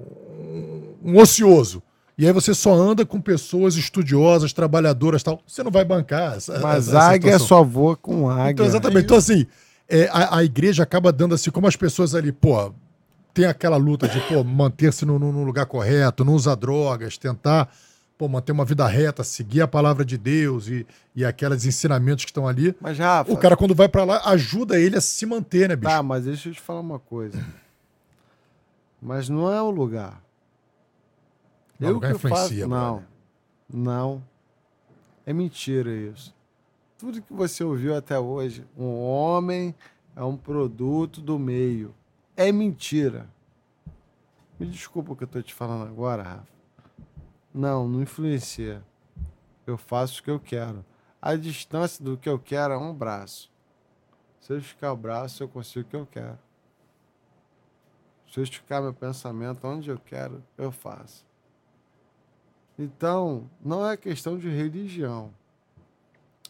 [1.04, 1.82] um ocioso.
[2.18, 5.40] E aí você só anda com pessoas estudiosas, trabalhadoras tal.
[5.46, 7.46] Você não vai bancar essa, Mas essa águia situação.
[7.46, 8.52] só voa com águia.
[8.52, 9.04] Então, exatamente.
[9.04, 9.46] Então, assim,
[9.88, 12.72] é, a, a igreja acaba dando assim, como as pessoas ali, pô,
[13.36, 17.70] tem aquela luta de, pô, manter-se no, no- lugar correto, não usar drogas, tentar,
[18.16, 22.30] pô, manter uma vida reta, seguir a palavra de Deus e, e aqueles ensinamentos que
[22.30, 22.74] estão ali.
[22.80, 25.90] Mas, Rafa, O cara, quando vai pra lá, ajuda ele a se manter, né, bicho?
[25.92, 27.38] Tá, mas deixa eu te falar uma coisa.
[29.02, 30.22] Mas não é o lugar.
[31.78, 32.34] Não, o eu lugar que faço.
[32.54, 32.92] influencia, Não.
[32.94, 33.08] brother.
[33.70, 34.22] Não.
[35.26, 36.34] É mentira isso.
[36.96, 39.74] Tudo que você ouviu até hoje, um homem
[40.16, 41.94] é um produto do meio.
[42.36, 43.30] É mentira.
[44.60, 46.52] Me desculpa o que eu tô te falando agora, Rafa.
[47.52, 48.84] Não, não influencia.
[49.66, 50.84] Eu faço o que eu quero.
[51.20, 53.50] A distância do que eu quero é um braço.
[54.38, 56.38] Se eu esticar o braço, eu consigo o que eu quero.
[58.30, 61.26] Se eu esticar meu pensamento onde eu quero, eu faço.
[62.78, 65.32] Então, não é questão de religião.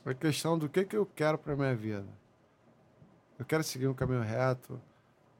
[0.05, 2.09] É questão do que, que eu quero para minha vida.
[3.39, 4.81] Eu quero seguir um caminho reto,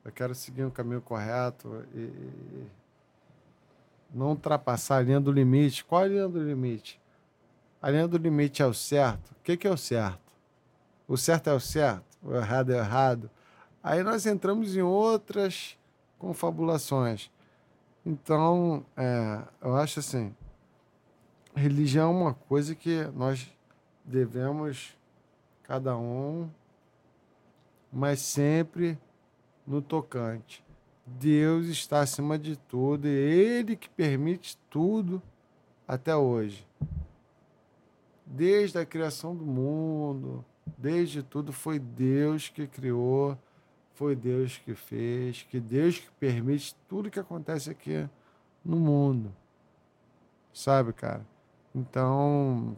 [0.07, 2.65] eu quero seguir um caminho correto e,
[4.15, 5.85] não ultrapassar a linha do limite.
[5.85, 7.01] Qual a linha do limite?
[7.83, 9.33] A linha do limite é o certo.
[9.33, 10.21] O que, que é o certo?
[11.09, 13.29] O certo é o certo, o errado é o errado.
[13.83, 15.77] Aí nós entramos em outras
[16.21, 17.29] confabulações.
[18.05, 20.33] Então, é, eu acho assim,
[21.53, 23.53] religião é uma coisa que nós
[24.05, 24.97] devemos,
[25.65, 26.49] cada um,
[27.93, 28.97] mas sempre
[29.67, 30.65] no tocante.
[31.07, 35.23] Deus está acima de tudo e Ele que permite tudo
[35.87, 36.67] até hoje.
[38.25, 40.45] Desde a criação do mundo,
[40.77, 43.39] desde tudo, foi Deus que criou,
[43.95, 48.09] foi Deus que fez, que Deus que permite tudo que acontece aqui
[48.65, 49.33] no mundo.
[50.53, 51.25] Sabe, cara?
[51.75, 52.77] Então,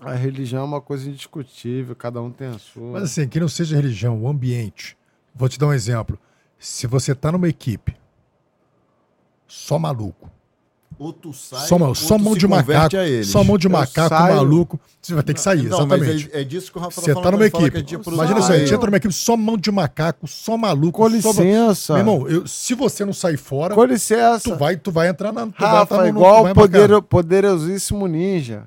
[0.00, 2.92] a religião é uma coisa indiscutível, cada um tem a sua.
[2.92, 4.96] Mas assim, que não seja religião, o ambiente.
[5.34, 6.18] Vou te dar um exemplo.
[6.58, 7.94] Se você tá numa equipe
[9.46, 10.30] só maluco,
[10.98, 12.94] Ou tu sai, só, ou só mão de macaco,
[13.24, 16.30] só mão de Eu macaco saio- maluco, você vai ter que sair, Não, mas exatamente.
[16.32, 17.78] é, é disso que o Rafa Você falando tá numa equipe.
[17.78, 18.60] é Imagina usar só, a aí.
[18.60, 20.92] gente entra numa equipe só mão de macaco, só maluco.
[21.02, 21.94] Com só- licença.
[21.94, 24.44] Meu irmão, eu- se você não sair fora, Com licença.
[24.50, 25.46] tu vai, tu vai entrar na.
[25.46, 28.64] Tu vai Rafa, entrar no- no- igual o vai poder, poderosíssimo ninja.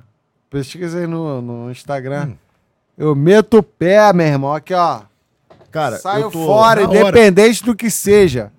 [0.49, 2.27] Pesquisa aí no, no Instagram.
[2.31, 2.35] Hum.
[2.98, 4.53] Eu meto o pé, meu irmão.
[4.53, 5.02] Aqui, ó.
[5.72, 6.45] Cara, Saio eu tô...
[6.45, 6.99] fora, na hora.
[6.99, 8.52] independente do que seja.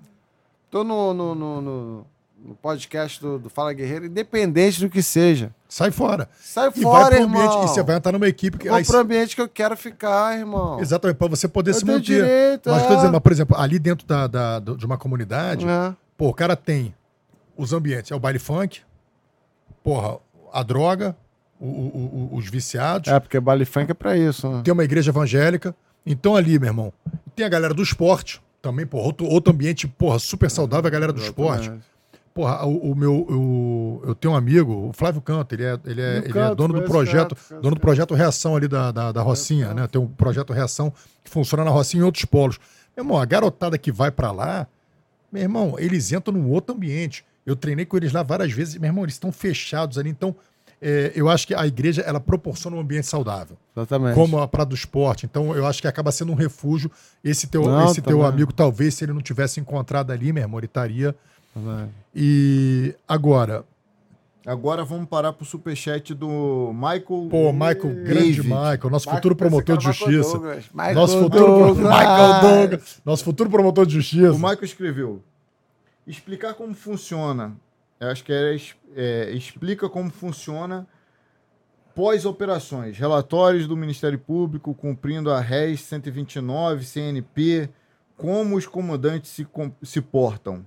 [0.71, 2.05] Tô no, no, no, no-
[2.45, 5.53] no podcast do, do Fala Guerreiro, independente do que seja.
[5.67, 6.29] Sai fora.
[6.39, 7.41] Sai E fora, vai pro irmão.
[7.41, 7.65] ambiente.
[7.65, 8.67] E você vai entrar numa equipe que.
[8.69, 10.79] Vou aí- pro ambiente que eu quero ficar, irmão.
[10.79, 12.01] Exatamente, para você poder Eu se manter.
[12.01, 12.95] direito, mas, é.
[12.95, 15.93] dizendo, mas, por exemplo, ali dentro da, da- de uma comunidade, É.
[16.17, 16.95] pô, o cara tem
[17.57, 18.81] os ambientes, é o baile funk,
[19.83, 20.17] porra,
[20.53, 21.15] a droga,
[21.59, 24.61] o- o- o- os viciados, É, porque baile funk é pra isso, né?
[24.63, 25.75] tem uma igreja evangélica.
[26.05, 26.93] Então ali, meu irmão,
[27.35, 31.13] tem a galera do esporte, também, porra, outro, outro ambiente, porra, super saudável, a galera
[31.13, 31.71] do esporte.
[32.33, 33.25] Porra, o, o meu.
[33.29, 36.55] Eu, eu tenho um amigo, o Flávio Canto, ele é, ele é, ele é Canto,
[36.55, 39.87] dono do projeto, Canto, dono do projeto Reação ali da, da, da Rocinha, né?
[39.87, 40.93] Tem um projeto Reação
[41.23, 42.59] que funciona na Rocinha em outros polos.
[42.95, 44.67] Meu irmão, a garotada que vai pra lá,
[45.31, 47.25] meu irmão, eles entram num outro ambiente.
[47.45, 50.09] Eu treinei com eles lá várias vezes, meu irmão, eles estão fechados ali.
[50.09, 50.35] Então,
[50.81, 54.15] é, eu acho que a igreja ela proporciona um ambiente saudável Exatamente.
[54.15, 55.25] como a Praia do Esporte.
[55.25, 56.89] Então, eu acho que acaba sendo um refúgio.
[57.23, 58.31] Esse teu, Não, esse teu também.
[58.33, 61.13] amigo, talvez, se ele não tivesse encontrado ali, meu irmão, ele estaria.
[61.55, 61.91] Exatamente.
[62.15, 63.65] E agora,
[64.45, 67.27] Agora vamos parar pro superchat do Michael.
[67.29, 68.41] pô, Michael, grande.
[68.41, 70.31] Michael, nosso Michael, futuro promotor de é justiça.
[70.31, 70.65] Douglas.
[70.73, 71.77] Michael Nosso futuro Douglas.
[71.77, 74.31] Michael Douglas, nosso futuro promotor de justiça.
[74.31, 75.21] O Michael escreveu:
[76.07, 77.51] explicar como funciona.
[77.99, 78.55] Eu acho que era
[78.95, 80.87] é, explica como funciona
[81.93, 87.69] pós-operações, relatórios do Ministério Público cumprindo a RES 129, CNP,
[88.15, 90.65] como os comandantes se, com- se portam.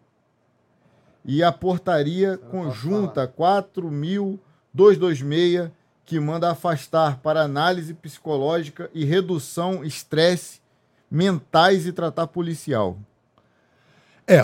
[1.24, 5.70] E a portaria conjunta 4.226,
[6.04, 10.60] que manda afastar para análise psicológica e redução estresse
[11.10, 12.98] mentais e tratar policial.
[14.26, 14.40] É,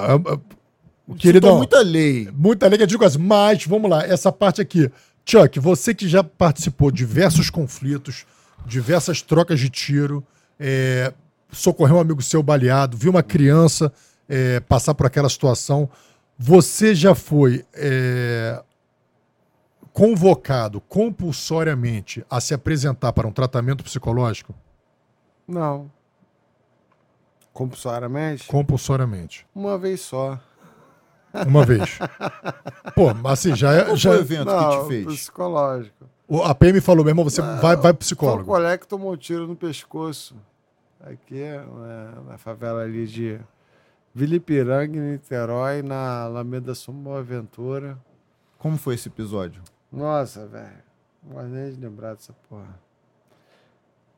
[1.14, 2.28] queridão, muita lei.
[2.32, 4.90] muita lei que eu digo assim, mas vamos lá, essa parte aqui.
[5.24, 8.24] Chuck, você que já participou de diversos conflitos,
[8.66, 10.24] diversas trocas de tiro,
[10.58, 11.12] é,
[11.52, 13.92] socorreu um amigo seu baleado, viu uma criança
[14.28, 15.88] é, passar por aquela situação,
[16.38, 18.62] você já foi é,
[19.92, 24.54] convocado compulsoriamente a se apresentar para um tratamento psicológico?
[25.46, 25.90] Não.
[27.52, 28.46] Compulsoriamente?
[28.46, 29.46] Compulsoriamente.
[29.54, 30.38] Uma vez só.
[31.46, 31.98] Uma vez.
[32.94, 33.84] Pô, mas assim, já é.
[33.84, 35.06] Qual Já, foi o evento que Não, te fez?
[35.06, 36.06] psicológico.
[36.26, 38.44] o- a PM falou, meu irmão, você vai, vai pro um psicólogo.
[38.44, 40.34] colega que tomou um tiro no pescoço.
[41.00, 43.38] Aqui, né, na favela ali de
[44.14, 47.96] Vilipiranga, em Niterói, na Alameda São Boaventura.
[48.58, 49.62] Como foi esse episódio?
[49.92, 50.82] Nossa, velho.
[51.22, 52.78] Não gosto nem de lembrar dessa porra.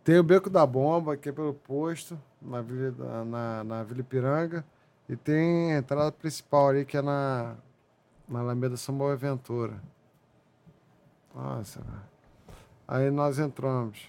[0.03, 4.65] Tem o Beco da Bomba, que é pelo posto, na Vila, na, na Vila Ipiranga.
[5.11, 7.57] E tem a entrada principal ali, que é na,
[8.29, 9.83] na Alameda São Boaventura.
[11.35, 11.83] Nossa.
[12.87, 14.09] Aí nós entramos.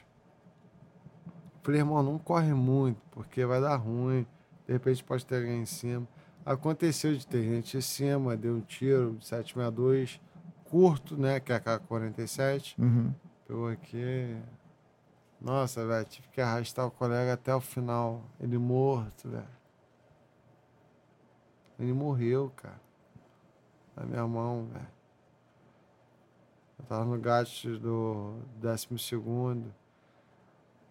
[1.63, 4.27] Falei, irmão, não corre muito, porque vai dar ruim.
[4.67, 6.07] De repente pode ter alguém em cima.
[6.45, 10.21] Aconteceu de ter gente em cima, deu um tiro de 762
[10.65, 11.39] curto, né?
[11.39, 12.75] Que é a K-47.
[12.77, 13.11] Uhum.
[13.47, 14.37] Pegou aqui.
[15.41, 18.21] Nossa, velho, tive que arrastar o colega até o final.
[18.39, 19.60] Ele morto, velho.
[21.81, 22.79] Ele morreu, cara.
[23.95, 24.87] Na minha mão, velho.
[26.77, 29.73] Eu tava no gato do décimo segundo.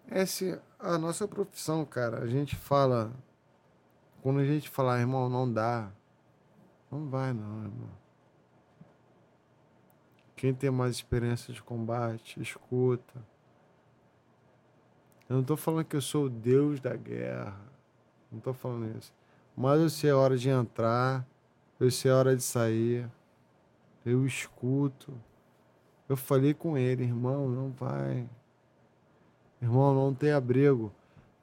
[0.05, 2.19] Essa é a nossa profissão, cara.
[2.19, 3.09] A gente fala.
[4.21, 5.89] Quando a gente fala, irmão, não dá.
[6.91, 7.89] Não vai, não, irmão.
[10.35, 13.25] Quem tem mais experiência de combate, escuta.
[15.29, 17.57] Eu não tô falando que eu sou o deus da guerra.
[18.29, 19.20] Não tô falando isso.
[19.61, 21.25] Mas eu sei a hora de entrar,
[21.79, 23.07] eu sei a hora de sair.
[24.05, 25.13] Eu escuto.
[26.09, 28.27] Eu falei com ele, irmão, não vai.
[29.61, 30.91] Irmão, não tem abrigo.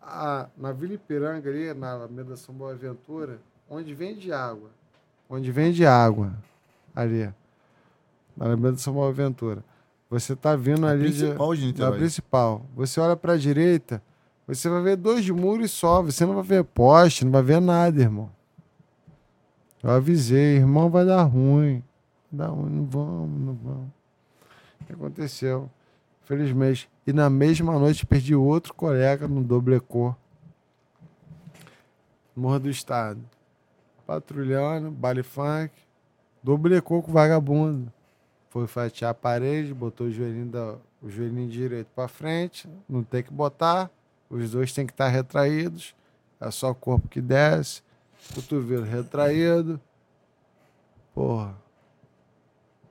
[0.02, 3.38] Ah, na Vila Ipiranga ali, na Alameda São Boaventura,
[3.70, 4.70] onde vende água.
[5.30, 6.32] Onde vende água.
[6.96, 7.32] Ali.
[8.36, 9.62] Na Alameda São Boaventura.
[10.10, 11.98] Você tá vindo A ali de- principal de na Niterói.
[11.98, 12.62] principal.
[12.74, 14.02] Você olha pra direita,
[14.54, 16.02] você vai ver dois muros só.
[16.02, 18.30] Você não vai ver poste, não vai ver nada, irmão.
[19.82, 21.84] Eu avisei, irmão, vai dar ruim.
[22.32, 23.88] Dar ruim, não vamos, não vamos.
[24.90, 25.70] Aconteceu.
[26.22, 26.90] Felizmente.
[27.06, 30.14] E na mesma noite perdi outro colega no Doblecô.
[32.34, 33.20] Morro do Estado.
[34.06, 35.72] Patrulhando, baile funk.
[36.42, 37.92] Doblecô com vagabundo.
[38.48, 42.66] Foi fatiar a parede, botou o joelhinho, da, o joelhinho direito para frente.
[42.88, 43.90] Não tem que botar.
[44.30, 45.94] Os dois têm que estar retraídos.
[46.40, 47.82] É só o corpo que desce.
[48.34, 49.80] Cotovelo retraído.
[51.14, 51.56] Porra.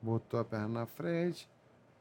[0.02, 1.48] Botou a perna na frente.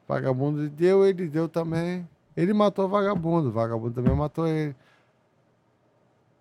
[0.08, 2.08] Vagabundo deu, ele deu também.
[2.36, 3.48] Ele matou o vagabundo.
[3.48, 4.74] O vagabundo também matou ele.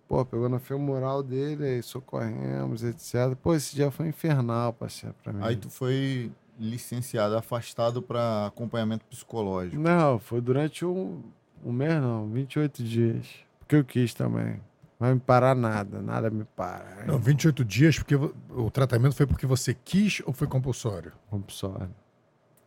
[0.08, 3.34] Pô, pegou na femoral dele, aí socorremos, etc.
[3.42, 5.40] Pô, esse dia foi infernal, parceiro, pra mim.
[5.42, 9.76] Aí tu foi licenciado, afastado para acompanhamento psicológico.
[9.76, 11.22] Não, foi durante um,
[11.68, 13.26] um mês, não, 28 dias.
[13.58, 14.60] Porque eu quis também.
[14.98, 17.04] Não vai me parar nada, nada me para.
[17.06, 21.12] Não, 28 dias, porque o tratamento foi porque você quis ou foi compulsório?
[21.28, 21.90] Compulsório.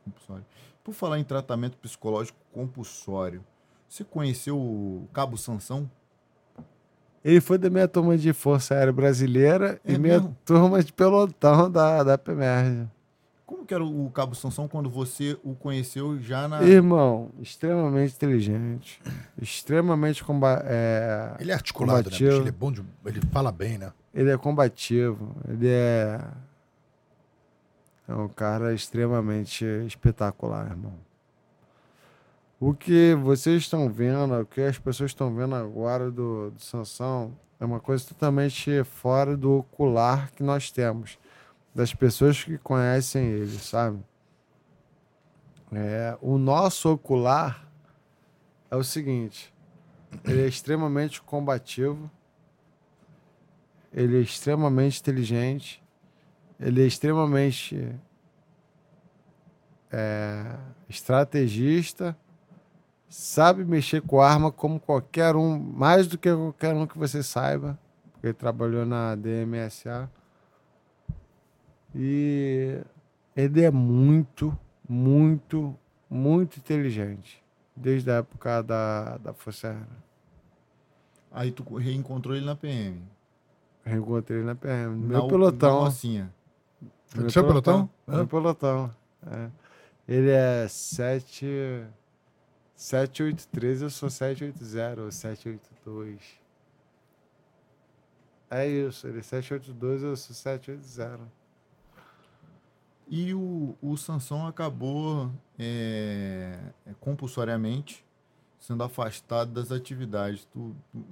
[0.05, 0.45] compulsório.
[0.83, 3.43] Por falar em tratamento psicológico compulsório,
[3.87, 5.89] você conheceu o Cabo Sansão?
[7.23, 10.37] Ele foi da minha turma de Força Aérea Brasileira É e minha mesmo?
[10.45, 12.87] turma de pelotão da, da PMERG.
[13.49, 16.61] Como que era o Cabo Sansão quando você o conheceu já na...
[16.61, 19.01] Irmão, extremamente inteligente,
[19.41, 22.03] extremamente comba é, Ele é articulado, né?
[22.03, 22.29] Combativo.
[22.29, 22.41] bicho?
[22.43, 22.85] Ele é bom de...
[23.03, 23.91] Ele fala bem, né?
[24.13, 26.21] ele é combativo, ele é
[28.07, 30.93] é um cara extremamente espetacular, irmão.
[32.59, 37.35] O que vocês estão vendo, o que as pessoas estão vendo agora do, do Sansão
[37.59, 41.17] é uma coisa totalmente fora do ocular que nós temos,
[41.79, 44.03] das pessoas que conhecem ele, sabe?
[45.71, 47.65] É, o nosso ocular
[48.69, 49.53] é o seguinte:
[50.25, 52.11] ele é extremamente combativo,
[53.93, 55.81] ele é extremamente inteligente,
[56.59, 57.97] ele é extremamente
[59.89, 60.57] é,
[60.89, 62.13] estrategista,
[63.07, 67.79] sabe mexer com arma como qualquer um, mais do que qualquer um que você saiba,
[68.11, 70.18] porque ele trabalhou na DMSA.
[71.95, 72.81] E
[73.35, 74.57] ele é muito,
[74.87, 75.75] muito,
[76.09, 77.43] muito inteligente,
[77.75, 80.09] desde a época da, da Força Aérea.
[81.31, 83.01] Aí tu reencontrou ele na PM.
[83.83, 85.79] Reencontrei ele na PM, no meu pelotão.
[85.79, 86.33] Na Mocinha.
[87.15, 87.89] Meu Seu pelotão?
[88.07, 88.93] Meu pelotão.
[89.25, 89.49] É.
[90.07, 91.87] Ele é 7.
[92.75, 96.39] 783, eu sou 780 ou 782.
[98.49, 101.38] É isso, ele é 782, eu sou 780.
[103.09, 108.05] E o, o Sansão acabou é, é, compulsoriamente
[108.59, 110.45] sendo afastado das atividades.
[110.45, 111.03] Tu, tu,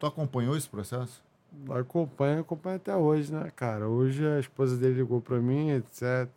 [0.00, 1.24] tu acompanhou esse processo?
[1.70, 3.88] Acompanha, acompanha até hoje, né, cara?
[3.88, 6.28] Hoje a esposa dele ligou pra mim, etc.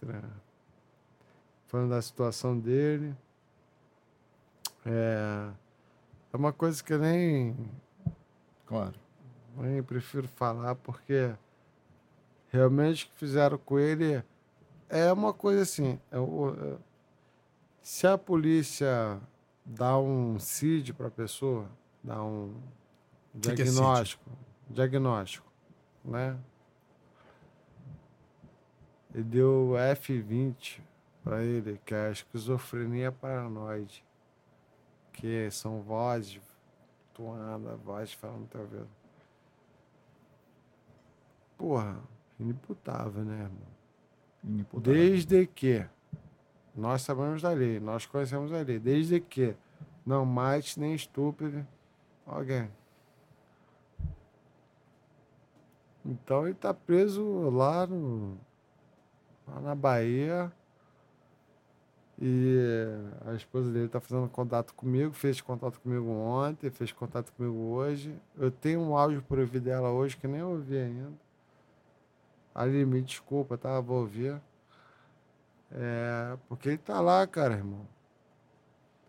[1.66, 3.16] Falando da situação dele.
[4.86, 5.50] É,
[6.32, 7.56] é uma coisa que eu nem,
[8.68, 8.94] Claro.
[9.58, 11.34] nem prefiro falar, porque
[12.50, 14.24] realmente o que fizeram com ele
[14.90, 15.99] é uma coisa assim.
[16.11, 16.78] é é-
[17.82, 19.20] se a polícia
[19.66, 21.70] dá um CID para a pessoa,
[22.03, 22.53] dá um
[23.41, 24.30] que é diagnóstico,
[24.70, 25.52] diagnóstico,
[26.03, 26.38] né?
[29.14, 30.82] Ele deu F20
[31.24, 34.03] para ele, que é a esquizofrenia paranoide,
[35.14, 36.40] que são vozes
[37.14, 38.90] tuando, voz falando no teu ouvido.
[41.57, 41.99] Porra,
[42.40, 43.79] inimputável, né, irmão?
[44.44, 45.86] Desde que
[46.76, 49.56] nós sabemos da lei, nós conhecemos a lei, desde que
[50.06, 51.66] não mate nem estúpido
[52.26, 52.70] alguém.
[56.06, 58.38] Então ele tá preso lá, no,
[59.48, 60.52] lá na Bahia.
[62.22, 62.57] E
[63.26, 68.14] a esposa dele tá fazendo contato comigo, fez contato comigo ontem, fez contato comigo hoje.
[68.38, 71.14] Eu tenho um áudio por ouvir dela hoje que nem ouvi ainda.
[72.54, 73.80] Ali, me desculpa, tá?
[73.80, 74.40] Vou ouvir.
[75.72, 77.86] É, porque ele tá lá, cara, irmão.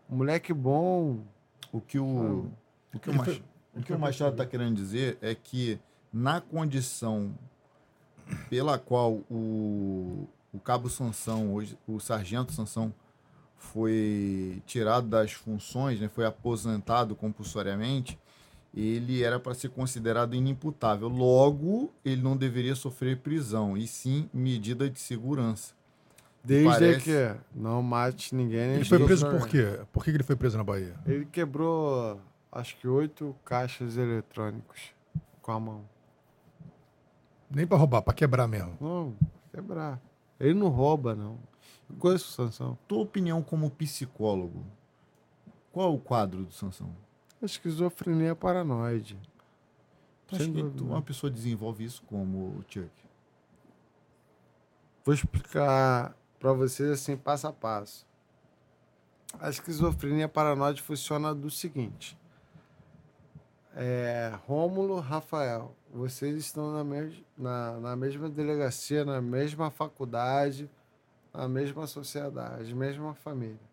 [0.09, 1.23] Moleque bom.
[1.71, 2.51] O que o,
[2.93, 3.43] o, que o, Mach- foi-
[3.75, 5.79] o que o Machado está querendo dizer é que,
[6.13, 7.33] na condição
[8.49, 12.93] pela qual o, o Cabo Sansão, hoje, o Sargento Sansão,
[13.57, 18.17] foi tirado das funções, né, foi aposentado compulsoriamente,
[18.73, 21.07] ele era para ser considerado inimputável.
[21.07, 25.73] Logo, ele não deveria sofrer prisão, e sim medida de segurança.
[26.43, 28.75] Desde Parece- que não mate ninguém.
[28.75, 29.79] Ele foi preso por quê?
[29.91, 30.95] Por que ele foi preso na Bahia?
[31.05, 32.19] Ele quebrou,
[32.51, 34.91] acho que oito caixas eletrônicos
[35.41, 35.81] com a mão.
[37.49, 38.75] Nem pra roubar, pra quebrar mesmo.
[38.81, 39.13] Não,
[39.53, 40.01] quebrar.
[40.39, 41.37] Ele não rouba, não.
[41.99, 42.77] Conheço o Sansão.
[42.87, 44.65] Tua opinião como psicólogo.
[45.71, 46.89] Qual é o quadro do Sansão?
[47.41, 49.17] A esquizofrenia paranoide.
[50.27, 52.91] Tu acha que uma pessoa desenvolve isso como Chuck?
[55.03, 58.05] Vou explicar para vocês assim, passo a passo.
[59.39, 62.17] A esquizofrenia paranoide funciona do seguinte.
[63.75, 70.69] É, Rômulo, Rafael, vocês estão na, mes na, na mesma delegacia, na mesma faculdade,
[71.33, 73.71] na mesma sociedade, mesma família.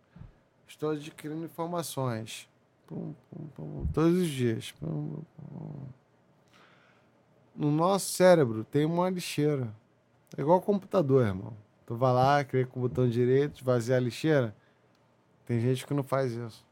[0.67, 2.49] Estou adquirindo informações.
[2.89, 4.75] Pum, pum, pum, todos os dias.
[7.55, 9.75] No nosso cérebro tem uma lixeira.
[10.35, 11.53] É igual computador, irmão.
[11.85, 14.57] Tu vai lá, clica com o botão direito, esvazia a lixeira.
[15.45, 16.67] Tem gente que não faz isso.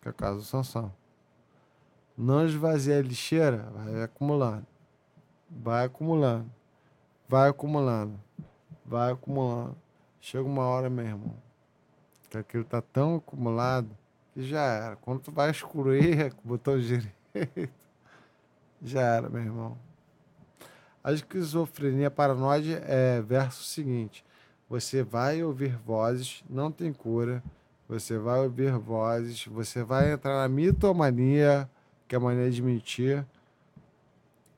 [0.00, 0.92] Que é o caso do Sansão.
[2.18, 4.66] Não esvazia a lixeira, vai acumulando.
[5.48, 6.50] Vai acumulando.
[7.28, 8.20] Vai acumulando.
[8.84, 9.76] Vai acumulando.
[10.20, 11.36] Chega uma hora, meu irmão,
[12.28, 14.01] que aquilo tá tão acumulado
[14.36, 14.96] já era.
[14.96, 17.72] Quando tu vai excluir com o botão direito,
[18.82, 19.78] já era, meu irmão.
[21.04, 24.24] A esquizofrenia paranoide é verso seguinte:
[24.68, 27.42] você vai ouvir vozes, não tem cura.
[27.88, 31.68] Você vai ouvir vozes, você vai entrar na mitomania,
[32.08, 33.26] que é a mania de mentir.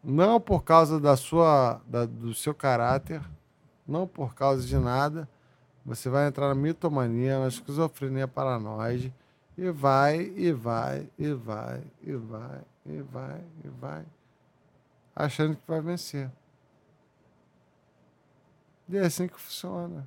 [0.04, 3.20] Não por causa da sua, da- do seu caráter,
[3.88, 5.28] não por causa de nada.
[5.84, 9.12] Você vai entrar na mitomania, na esquizofrenia paranoide,
[9.56, 14.04] e vai, e vai, e vai, e vai, e vai, e vai,
[15.14, 16.30] achando que vai vencer.
[18.88, 20.06] E é assim que funciona.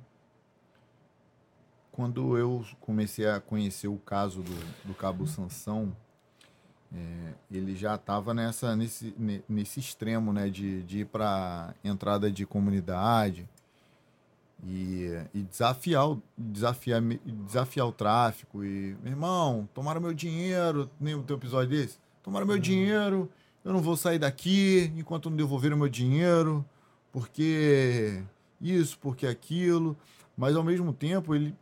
[1.90, 5.96] Quando eu comecei a conhecer o caso do, do Cabo Sansão,
[6.92, 12.30] é, ele já estava nessa nesse, ne- nesse extremo, né, de, de ir para entrada
[12.30, 13.48] de comunidade
[14.66, 17.00] e, e desafiar, o- desafiar,
[17.46, 22.46] desafiar o tráfico e meu irmão, tomaram meu dinheiro, nem o teu episódio desse, tomaram
[22.46, 23.30] meu dinheiro,
[23.64, 26.64] eu não vou sair daqui enquanto não devolveram meu dinheiro,
[27.12, 28.22] porque
[28.60, 29.96] isso, porque aquilo,
[30.36, 31.54] mas ao mesmo tempo ele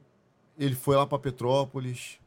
[0.59, 2.19] ele foi lá para Petrópolis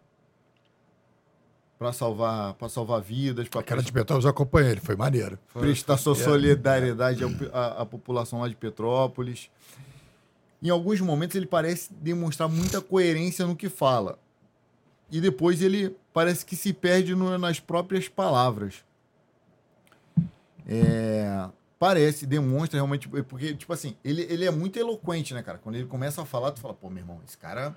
[1.78, 5.40] para salvar para salvar vidas, para Aquela de Petrópolis eu acompanhei, ele foi maneiro.
[5.54, 6.16] prestar sua É.
[6.24, 7.24] solidariedade
[7.54, 9.50] à, à população lá de Petrópolis.
[10.62, 14.20] Em alguns momentos ele parece demonstrar muita coerência no que fala.
[15.12, 18.84] E depois ele parece que se perde no- nas próprias palavras.
[20.68, 21.46] É,
[21.80, 23.08] parece, demonstra realmente.
[23.08, 25.58] Porque, tipo assim, ele, ele é muito eloquente, né, cara?
[25.58, 27.76] Quando ele começa a falar, tu fala, pô, meu irmão, esse cara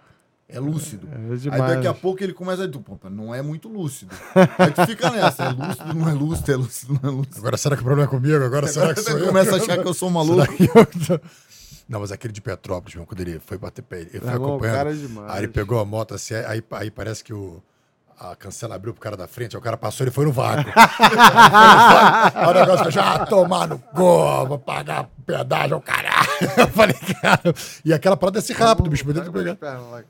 [0.49, 1.09] é lúcido.
[1.11, 1.75] É Aí demais.
[1.75, 4.15] daqui a pouco ele começa a dizer, pô, não é muito lúcido.
[4.59, 7.39] Aí tu fica nessa, é lúcido, não é lúcido, é lúcido, não é lúcido.
[7.39, 8.45] Agora será que o problema é comigo?
[8.45, 9.27] Agora será que Você sou eu?
[9.29, 10.43] começa a achar que eu sou maluco.
[10.53, 11.27] Será que eu tô-
[11.93, 14.77] Não, mas aquele de Petrópolis, meu, quando ele foi bater pé, ele foi acompanhando.
[14.77, 15.31] cara é demais.
[15.31, 17.63] Aí ele pegou a moto assim, aí, aí parece que o,
[18.19, 20.73] a cancela abriu pro cara da frente, aí o cara passou, ele foi no vácuo.
[22.35, 26.23] aí o negócio fechou, ah, tomar no cu, vou pagar pedágio, caralho.
[26.57, 27.43] Eu falei, cara.
[27.85, 29.59] E aquela parada desse rápido, bicho, podia ter Pega pegado.
[29.61, 30.05] minhas pernas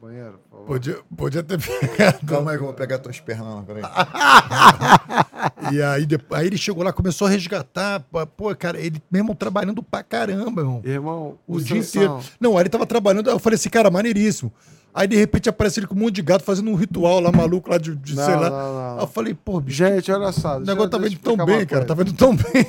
[0.00, 0.66] banheiro, por favor.
[0.66, 2.26] Podia, podia ter pegado.
[2.26, 3.82] Calma aí que eu vou pegar tuas pernas lá, peraí.
[5.72, 8.00] E aí, depois, aí ele chegou lá, começou a resgatar.
[8.36, 10.80] Pô, cara, ele mesmo trabalhando pra caramba, irmão.
[10.84, 12.20] Irmão, O dia Sansão, inteiro.
[12.40, 14.52] Não, aí ele tava trabalhando, eu falei assim, cara, maneiríssimo.
[14.94, 17.68] Aí de repente aparece ele com um monte de gato fazendo um ritual lá maluco
[17.70, 18.48] lá de, de Não, sei lá.
[18.48, 18.96] não, não, não.
[18.98, 20.56] Aí eu falei, pô, bicho, Gente, olha só.
[20.56, 21.84] o negócio tá vendo tão bem, cara.
[21.84, 22.64] Tá vendo tão bem.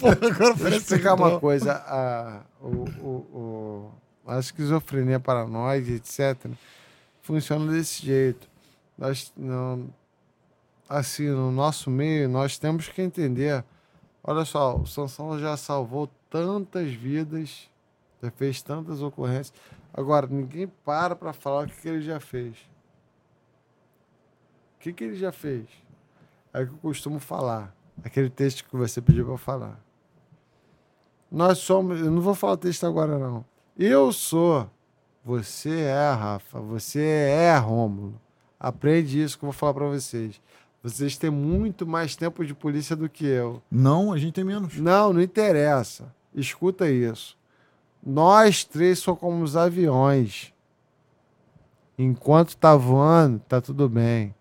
[0.00, 1.72] Porra, agora Deixa eu explicar uma coisa.
[1.72, 3.90] A, o, o, o,
[4.26, 6.50] a esquizofrenia paranoide, etc.,
[7.20, 8.48] funciona desse jeito.
[8.96, 9.88] Nós, não,
[10.88, 13.64] assim, no nosso meio, nós temos que entender.
[14.22, 17.68] Olha só, o Sansão já salvou tantas vidas,
[18.22, 19.52] já fez tantas ocorrências.
[19.92, 22.56] Agora, ninguém para para falar o que, que ele já fez.
[24.76, 25.66] O que, que ele já fez?
[26.52, 27.74] É o que eu costumo falar.
[28.02, 29.80] Aquele texto que você pediu para falar.
[31.30, 32.00] Nós somos.
[32.00, 33.44] Eu não vou falar o texto agora, não.
[33.84, 34.70] Eu sou.
[35.24, 36.60] Você é, Rafa.
[36.60, 38.14] Você é, Rômulo.
[38.58, 40.40] Aprende isso que eu vou falar para vocês.
[40.84, 43.60] Vocês têm muito mais tempo de polícia do que eu.
[43.68, 44.78] Não, a gente tem menos.
[44.78, 46.14] Não, não interessa.
[46.32, 47.36] Escuta isso.
[48.00, 50.52] Nós três somos como os aviões.
[51.98, 54.32] Enquanto tá voando, tá tudo bem.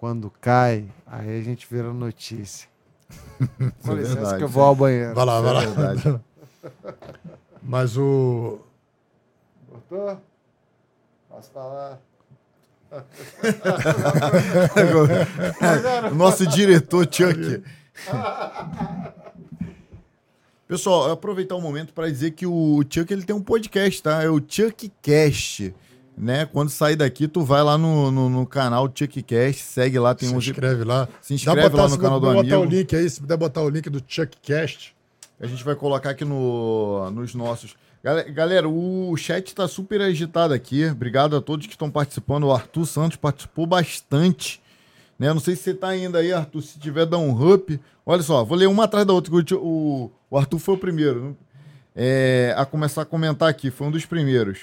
[0.00, 2.68] Quando cai, aí a gente vira notícia.
[3.84, 5.14] Com é licença verdade, que eu vou ao banheiro.
[5.14, 5.60] Vai lá, vai é lá.
[5.60, 6.20] verdade.
[7.64, 8.58] Mas o.
[9.70, 10.20] Cortou?
[11.30, 11.98] Posso falar?
[16.12, 17.62] o nosso diretor, Chuck.
[20.68, 24.22] Pessoal, aproveitar o momento para dizer que o Chuck ele tem um podcast, tá?
[24.22, 25.74] É o Chuckcast.
[26.16, 26.46] Né?
[26.46, 30.34] Quando sair daqui, tu vai lá no, no, no canal Chuckcast, segue lá, tem Se
[30.34, 30.46] uns.
[30.46, 31.08] inscreve lá.
[31.20, 32.76] Se Dá inscreve lá no se canal do puder botar o amigo.
[32.76, 34.93] link aí, se puder botar o link do Chuckcast.
[35.44, 37.74] A gente vai colocar aqui no, nos nossos.
[38.02, 40.86] Gal- Galera, o chat tá super agitado aqui.
[40.86, 42.44] Obrigado a todos que estão participando.
[42.44, 44.60] O Arthur Santos participou bastante.
[45.18, 45.32] Né?
[45.32, 46.62] Não sei se você tá ainda aí, Arthur.
[46.62, 47.78] Se tiver, dá um up.
[48.06, 49.32] Olha só, vou ler uma atrás da outra.
[49.56, 51.36] o O, Arthur foi o primeiro
[51.94, 53.70] é, a começar a comentar aqui.
[53.70, 54.60] Foi um dos primeiros.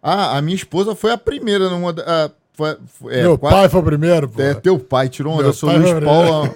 [0.00, 1.68] Ah, a minha esposa foi a primeira.
[1.68, 4.42] Numa, ah, foi, foi- é, Meu quase- pai foi o primeiro, pô.
[4.42, 5.44] é, teu pai tirou onda.
[5.44, 6.54] Meu Seu pai Luiz Paulo.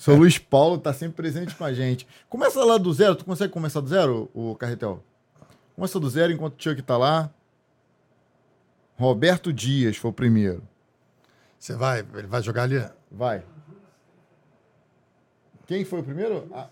[0.00, 2.06] seu Luiz Paulo tá sempre presente com a gente.
[2.30, 3.14] Começa lá do zero.
[3.14, 5.04] Tu consegue começar do zero, o Carretel?
[5.76, 7.30] Começa do zero enquanto o Chuck tá lá.
[8.98, 10.62] Roberto Dias foi o primeiro.
[11.58, 12.82] Você vai, ele vai jogar ali?
[13.10, 13.42] Vai.
[15.66, 16.48] Quem foi o primeiro?
[16.54, 16.68] Ah,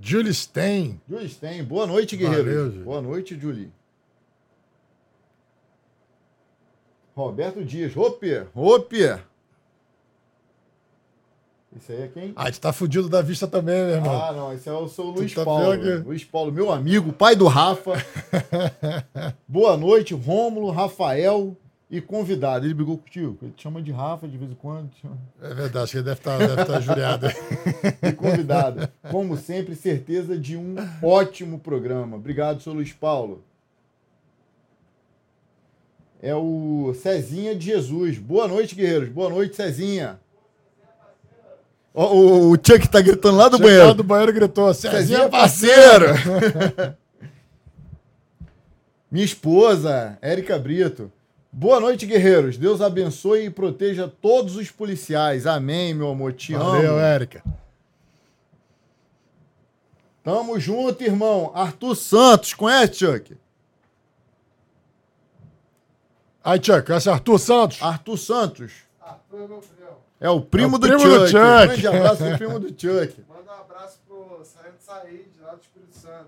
[0.00, 1.00] Julie Stein.
[1.08, 1.62] Julie Stein.
[1.62, 2.82] Boa noite, Julie.
[2.82, 3.70] Boa noite, Julie.
[7.22, 7.96] Roberto Dias.
[7.96, 8.44] Ope!
[8.54, 9.18] Ope!
[11.76, 12.32] Esse aí é quem?
[12.34, 14.22] Ah, tu tá fudido da vista também, meu irmão.
[14.22, 15.78] Ah, não, esse é o seu Luiz tá Paulo.
[15.78, 17.92] que- Luiz Paulo, meu amigo, pai do Rafa.
[19.46, 21.54] Boa noite, Rômulo, Rafael
[21.90, 22.64] e convidado.
[22.66, 23.36] Ele brigou contigo?
[23.42, 24.90] Ele te chama de Rafa de vez em quando.
[25.00, 27.26] chama- É verdade, acho que ele deve estar deve tá juriado.
[28.02, 28.88] E convidado.
[29.10, 32.16] Como sempre, certeza de um ótimo programa.
[32.16, 33.44] Obrigado, seu Luiz Paulo.
[36.20, 38.18] É o Cezinha de Jesus.
[38.18, 39.08] Boa noite, guerreiros.
[39.08, 40.18] Boa noite, Cezinha.
[41.94, 43.94] Ó, o, o Chuck tá gritando lá do Chegou banheiro.
[43.94, 46.06] do banheiro gritou: Cezinha Cezinha, é parceiro!
[46.06, 46.96] parceiro!
[49.10, 51.10] Minha esposa, Érica Brito.
[51.50, 52.58] Boa noite, guerreiros.
[52.58, 55.46] Deus abençoe e proteja todos os policiais.
[55.46, 56.34] Amém, meu amor.
[56.34, 57.00] Te Valeu, amo.
[57.00, 57.42] Érica.
[60.22, 61.50] Tamo junto, irmão.
[61.54, 63.34] Arthur Santos, conhece, Chuck?
[66.48, 67.82] Aí, Chuck, esse é Arthur Santos.
[67.82, 68.72] Arthur Santos.
[68.98, 69.90] Arthur, meu primo.
[70.18, 71.18] É o primo, É o do, primo Chuck.
[71.18, 71.66] do Chuck.
[71.66, 73.24] Grande abraço pro primo do Chuck.
[73.28, 76.26] Manda um abraço pro Sargento Said, lá do Espírito Santo.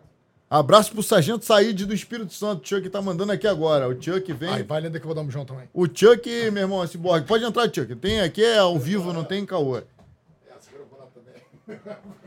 [0.51, 2.63] Abraço pro Sargento Said do Espírito Santo.
[2.63, 3.89] O Chuck tá mandando aqui agora.
[3.89, 4.51] O Chuck vem.
[4.51, 5.71] Aí, vai lendo que eu vou dar um mijão também.
[5.73, 7.27] O Chuck, meu irmão, esse borg.
[7.27, 7.97] Pode entrar, Chuck.
[7.97, 9.81] Tem aqui, é ao vivo, não tem caô.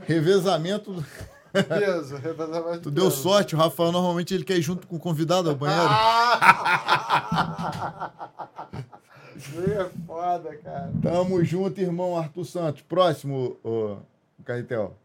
[0.07, 1.05] Revezamento.
[1.53, 5.49] Peso, revezamento Tu deu sorte, o Rafael normalmente ele quer ir junto com o convidado
[5.49, 5.83] ao banheiro.
[9.55, 10.91] Meio é foda, cara.
[11.01, 12.81] Tamo junto, irmão Arthur Santos.
[12.81, 13.97] Próximo, ô,
[14.45, 14.95] Carretel.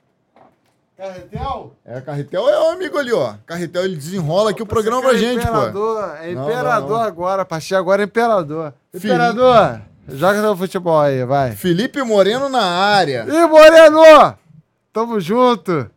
[0.96, 1.72] Carretel?
[1.84, 3.34] É, Carretel é o amigo ali, ó.
[3.46, 5.52] Carretel, ele desenrola aqui o programa pra é gente, pô.
[5.52, 7.02] imperador, É Não, imperador não, não.
[7.04, 7.42] agora.
[7.42, 8.74] A partir agora é imperador.
[8.92, 11.52] Imperador, joga seu futebol aí, vai.
[11.52, 13.24] Felipe Moreno na área.
[13.28, 14.36] Ih, Moreno!
[14.92, 15.88] Tamo junto.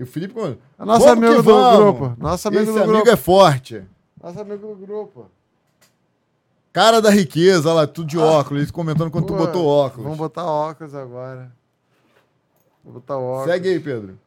[0.00, 0.58] E o Felipe Moreno.
[0.78, 1.76] É nosso amigo do vamos.
[1.78, 2.16] grupo.
[2.18, 3.10] Nosso amigo Esse do amigo grupo.
[3.10, 3.84] é forte.
[4.22, 5.30] Nosso amigo do grupo.
[6.72, 8.62] Cara da riqueza, olha lá, tudo de óculos.
[8.62, 9.36] Ele comentando quando tu Ah.
[9.36, 10.04] Pô, botou óculos.
[10.04, 11.52] Vamos botar óculos agora.
[12.82, 13.52] Vou botar óculos.
[13.52, 14.18] Segue aí, Pedro.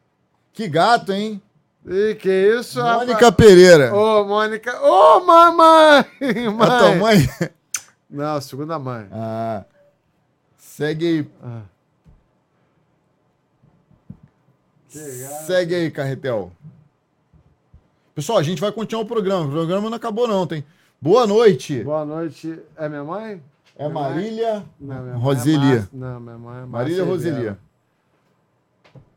[0.52, 1.42] Que gato, hein?
[1.84, 3.92] Ih, que isso, Mônica Pereira.
[3.92, 4.80] Ô, Mônica.
[4.80, 6.04] Ô, mamãe!
[6.56, 6.68] Mãe.
[6.68, 7.28] A tua mãe?
[8.08, 9.08] Não, segunda mãe.
[9.10, 9.64] Ah.
[10.56, 11.30] Segue aí.
[11.42, 11.62] Ah.
[14.08, 14.83] Que legal.
[15.46, 16.52] Segue aí, Carretel.
[18.14, 19.46] Pessoal, a gente vai continuar o programa.
[19.46, 20.64] O programa não acabou, não, tem.
[21.00, 21.82] Boa noite.
[21.82, 22.58] Boa noite.
[22.76, 23.42] É minha mãe?
[23.76, 24.02] É Minha mãe?
[24.14, 24.64] Marília.
[24.80, 25.58] Não, minha Roselia.
[25.58, 27.58] Mãe é Márcia- Não, minha mãe é Marília Roselia.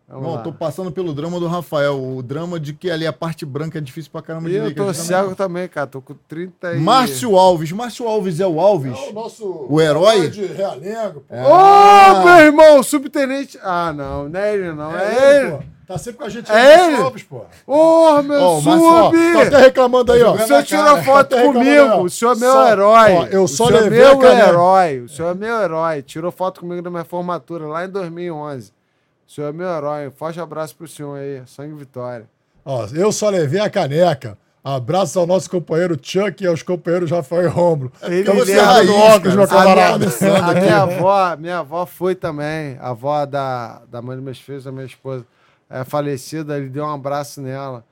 [0.10, 0.42] Vamos Não, lá.
[0.42, 2.02] tô passando pelo drama do Rafael.
[2.02, 4.74] O drama de que ali a parte branca é difícil pra caramba E de eu
[4.74, 5.86] tô gente cego também, cara.
[5.86, 6.80] Tô com 30 e...
[6.80, 7.74] Márcio Alves.
[7.74, 8.98] Márcio Alves é o Alves?
[8.98, 9.66] É o nosso.
[9.70, 10.30] O herói?
[10.30, 11.36] De Realengo, pô.
[11.36, 12.22] Ô, Ah.
[12.24, 13.60] meu irmão, subtenente.
[13.62, 14.98] Ah, não, não é ele, não.
[14.98, 15.52] É, ele.
[15.52, 15.64] pô.
[15.88, 17.02] Tá sempre com a gente É Márcio ele?
[17.04, 17.42] Alves, pô.
[17.66, 19.18] Ô, meu Ó, o Márcio, ó, sub!
[19.34, 20.34] Tá até reclamando aí, ó.
[20.36, 22.02] O senhor tirou foto Tá comigo.
[22.04, 23.12] O senhor é meu Só- herói.
[23.14, 25.00] ó, eu o só senhor é meu herói.
[25.02, 26.02] O senhor é meu herói.
[26.02, 28.72] Tirou foto comigo na minha formatura lá em 2011.
[29.28, 30.08] O senhor é meu herói.
[30.08, 31.42] Um forte abraço pro senhor aí.
[31.46, 32.28] Sangue e vitória.
[32.64, 34.38] Ó, eu só levei a caneca.
[34.64, 37.92] Abraço ao nosso companheiro Chuck e aos companheiros Rafael e Rômulo.
[38.02, 40.06] Ele Então você leva- é do óculos, meu A camarada.
[40.20, 44.40] minha, a minha avó, minha avó foi também, a avó da, da mãe dos meus
[44.42, 45.26] filhos, da minha esposa,
[45.70, 47.86] é falecida, ele deu um abraço nela.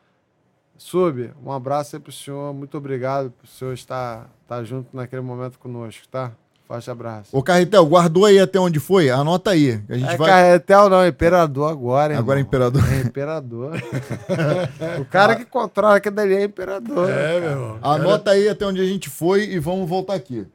[0.77, 5.57] Sub, um abraço aí pro senhor, muito obrigado por senhor estar, estar junto naquele momento
[5.57, 6.33] conosco, tá?
[6.67, 7.29] Forte abraço.
[7.31, 9.11] Ô, Carretel, guardou aí até onde foi?
[9.11, 9.79] Anota aí.
[9.87, 10.29] A gente É vai.
[10.29, 12.19] Carretel não, é imperador agora, hein?
[12.19, 12.81] Agora é imperador.
[12.91, 13.73] É imperador.
[14.99, 17.07] o cara que controla aquele dali é imperador.
[17.07, 17.79] É, meu irmão.
[17.83, 20.47] Anota aí até onde a gente foi e vamos voltar aqui.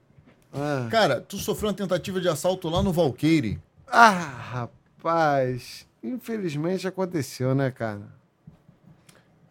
[0.53, 0.89] Ah.
[0.91, 3.61] Cara, tu sofreu uma tentativa de assalto lá no Valqueire.
[3.87, 5.87] Ah, rapaz.
[6.03, 8.03] Infelizmente aconteceu, né, cara?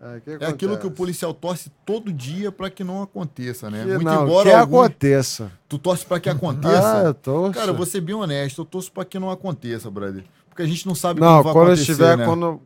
[0.01, 3.83] É, é aquilo que o policial torce todo dia para que não aconteça, né?
[3.83, 4.85] Que Muito não, embora que alguns...
[4.85, 5.51] aconteça.
[5.67, 7.01] Tu torce para que aconteça?
[7.01, 7.59] ah, eu torço.
[7.59, 10.23] Cara, vou ser bem honesto, eu torço para que não aconteça, brother.
[10.47, 12.25] Porque a gente não sabe não, como vai quando acontecer, estiver, né?
[12.25, 12.61] Quando,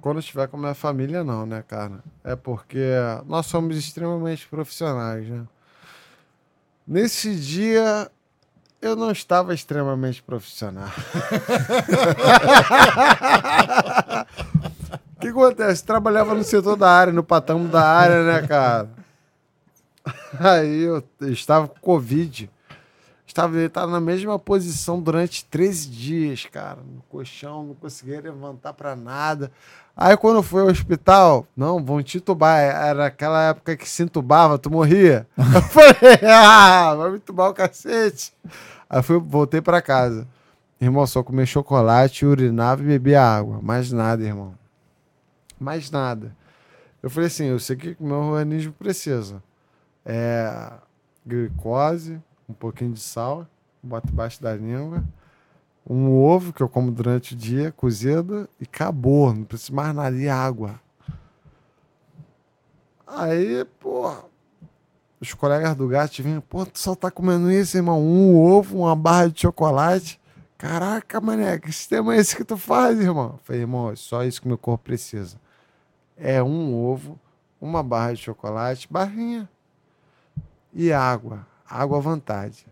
[0.00, 2.00] quando estiver com a minha família, não, né, cara?
[2.24, 2.84] É porque
[3.26, 5.44] nós somos extremamente profissionais, né?
[6.84, 8.10] Nesse dia,
[8.80, 10.88] eu não estava extremamente profissional.
[15.22, 15.84] O que acontece?
[15.84, 18.90] Trabalhava no setor da área, no patamo da área, né, cara?
[20.36, 22.50] Aí eu estava com Covid.
[23.24, 26.78] Estava deitado na mesma posição durante 13 dias, cara.
[26.80, 29.52] No colchão, não conseguia levantar para nada.
[29.96, 32.58] Aí quando eu fui ao hospital, não, vão te tubar.
[32.58, 35.24] Era aquela época que se entubava, tu morria.
[35.38, 38.34] eu falei, ah, vai me tubar o cacete.
[38.90, 40.26] Aí fui, voltei para casa.
[40.80, 43.60] Irmão, só comer chocolate, urinava e bebia água.
[43.62, 44.60] Mais nada, irmão.
[45.62, 46.36] Mais nada.
[47.02, 49.42] Eu falei assim, eu sei que o meu organismo precisa.
[50.04, 50.72] É
[51.24, 53.46] glicose, um pouquinho de sal,
[53.82, 55.04] boto embaixo da língua
[55.88, 59.32] um ovo que eu como durante o dia, cozido, e acabou.
[59.34, 60.16] Não preciso mais nada.
[60.16, 60.80] E água.
[63.06, 64.14] Aí, pô,
[65.20, 68.00] os colegas do gato vinham, pô, tu só tá comendo isso, irmão?
[68.00, 70.20] Um ovo, uma barra de chocolate.
[70.56, 73.32] Caraca, mané, que sistema é esse que tu faz, irmão?
[73.32, 75.36] Eu falei, irmão, é só isso que meu corpo precisa.
[76.24, 77.18] É um ovo,
[77.60, 79.48] uma barra de chocolate, barrinha
[80.72, 81.44] e água.
[81.68, 82.64] Água à vontade.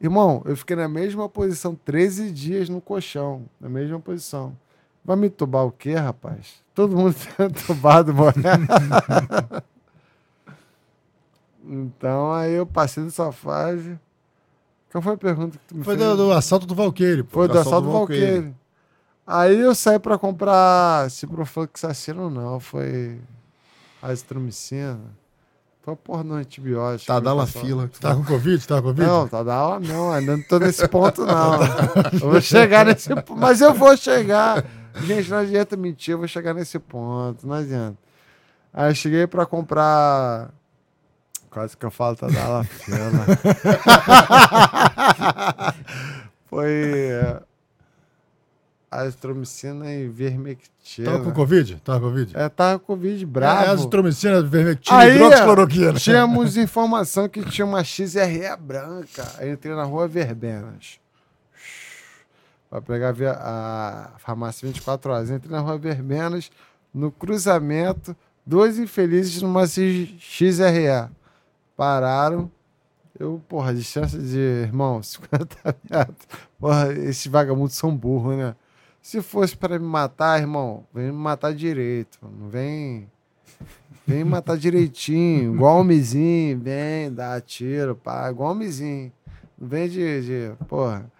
[0.00, 4.56] Irmão, eu fiquei na mesma posição 13 dias no colchão, na mesma posição.
[5.04, 6.62] Vai me tubar o quê, rapaz?
[6.72, 8.32] Todo mundo tem tubado, mano.
[11.66, 13.98] então, aí eu passei dessa fase.
[14.92, 16.06] Qual foi a pergunta que tu me foi fez?
[16.06, 17.24] Foi do, do, assalto do Valqueire.
[17.28, 18.24] Foi do, do assalto do Valqueire.
[18.24, 18.61] Valqueire.
[19.26, 22.58] Aí eu saí pra comprar ciprofloxacino, não.
[22.58, 23.20] Foi
[24.02, 25.00] azitromicina.
[25.82, 27.06] Foi porra no antibiótico.
[27.06, 27.90] Tá dando fila.
[28.00, 28.66] Tá com Covid?
[28.66, 29.06] Tá com Covid?
[29.06, 30.12] Não, tá dando não.
[30.12, 31.58] Ainda não tô nesse ponto, não.
[32.12, 33.36] eu vou chegar nesse ponto.
[33.36, 34.64] Mas eu vou chegar.
[35.04, 37.46] Gente, não adianta mentir, eu vou chegar nesse ponto.
[37.46, 37.98] Não adianta.
[38.72, 40.50] Aí eu cheguei pra comprar.
[41.50, 42.98] Quase que eu falo, tá dando fila.
[46.46, 47.42] Foi
[48.92, 51.10] azitromicina e vermectina.
[51.10, 51.76] Tava com Covid?
[51.82, 52.36] Tava com Covid?
[52.36, 53.64] É, tava com Covid bravo.
[53.64, 55.92] É, azitromicina, vermectina e hidroxicloroquina.
[55.94, 59.26] Tínhamos informação que tinha uma XRE branca.
[59.38, 61.00] Aí entrei na rua Verbenas.
[62.68, 65.30] Pra pegar a farmácia 24 horas.
[65.30, 66.50] Entrei na rua Verbenas,
[66.92, 68.14] no cruzamento,
[68.44, 71.08] dois infelizes numa XRE.
[71.74, 72.50] Pararam.
[73.18, 75.56] Eu, porra, distância de, irmão, 50
[75.88, 76.28] metros.
[76.58, 78.54] Porra, esses vagabundos são burros, né?
[79.02, 82.20] Se fosse para me matar, irmão, vem me matar direito.
[82.22, 83.10] Não vem.
[84.06, 89.12] Vem matar direitinho, igual homenzinho, vem, dá tiro, pá, igual homenzinho.
[89.58, 90.64] Não vem de, de.
[90.66, 91.10] Porra.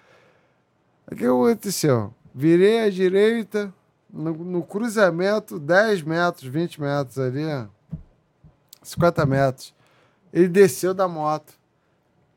[1.10, 2.14] O que aconteceu?
[2.34, 3.72] Virei à direita,
[4.10, 7.68] no, no, cruzamento, 10 metros, 20 metros ali,
[8.82, 9.74] 50 metros.
[10.32, 11.52] Ele desceu da moto.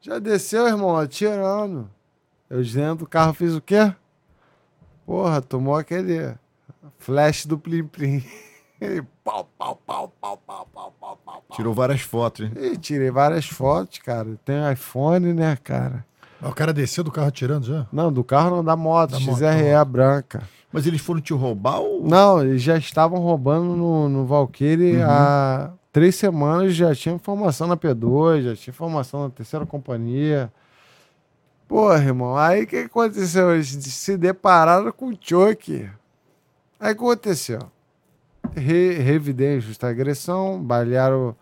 [0.02, 1.90] Já desceu, irmão, atirando.
[2.50, 3.94] Eu dentro do carro fiz o quê?
[5.06, 6.34] Porra, tomou aquele
[6.98, 8.24] flash do Plim Plim.
[9.24, 11.44] pau, pau, pau, pau, pau, pau, pau, pau.
[11.52, 12.52] Tirou várias fotos, hein?
[12.56, 14.38] E tirei várias fotos, cara.
[14.44, 16.06] Tem iPhone, né, cara?
[16.42, 17.88] O cara desceu do carro tirando já?
[17.92, 19.86] Não, do carro não, da moto, da XRE moto.
[19.86, 20.44] branca.
[20.72, 22.06] Mas eles foram te roubar ou...
[22.06, 25.06] Não, eles já estavam roubando no, no Valkyrie uhum.
[25.08, 30.52] há três semanas, já tinha informação na P2, já tinha informação na terceira companhia.
[31.68, 33.54] Porra, irmão, aí o que aconteceu?
[33.54, 35.90] Eles se depararam com o choque.
[36.80, 37.60] Aí aconteceu?
[38.56, 41.36] Re, revidei justa agressão, balearam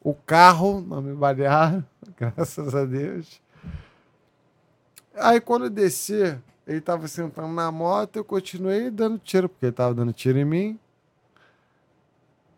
[0.00, 1.84] o carro, não me balearam,
[2.16, 3.40] graças a Deus.
[5.14, 9.72] Aí quando eu desci, ele tava sentando na moto, eu continuei dando tiro, porque ele
[9.72, 10.78] tava dando tiro em mim.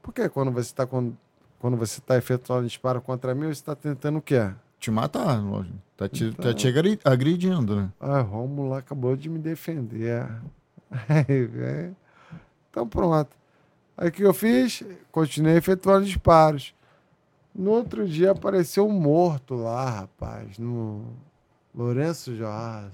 [0.03, 1.16] Porque quando você está quando,
[1.61, 4.51] quando você tá efetuando disparo contra mim, você está tentando o quê?
[4.85, 5.78] te matar, lógico.
[5.97, 6.66] Tá te, então, tá te
[7.05, 7.91] agredindo, né?
[8.01, 10.27] Ah, Romulo acabou de me defender.
[11.09, 11.91] É.
[12.71, 13.31] então pronto.
[13.97, 14.85] Aí o que eu fiz?
[15.11, 16.73] Continuei efetuando disparos.
[17.53, 21.05] No outro dia apareceu um morto lá, rapaz, no
[21.75, 22.93] Lourenço Jorge.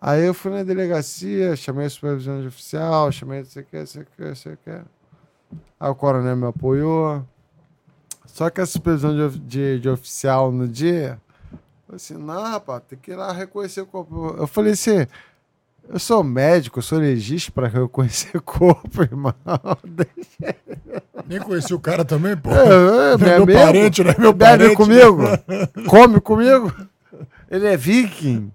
[0.00, 3.86] Aí eu fui na delegacia, chamei a supervisão de oficial, chamei não sei o que,
[3.86, 4.70] sei o que, sei o que.
[5.80, 7.24] Aí o coronel me apoiou.
[8.28, 11.18] Só que a supervisão de, de, de oficial no dia,
[11.92, 14.34] assim, não, rapaz, tem que ir lá reconhecer o corpo.
[14.38, 15.06] Eu falei assim,
[15.88, 19.34] Eu sou médico, eu sou legista pra reconhecer corpo, irmão.
[21.26, 22.50] Nem conheci o cara também, pô.
[22.50, 23.52] É, é, é meu amigo.
[23.58, 24.76] parente, não é meu Bebe parente.
[24.76, 25.18] comigo?
[25.88, 26.72] Come comigo?
[27.50, 28.52] Ele é viking.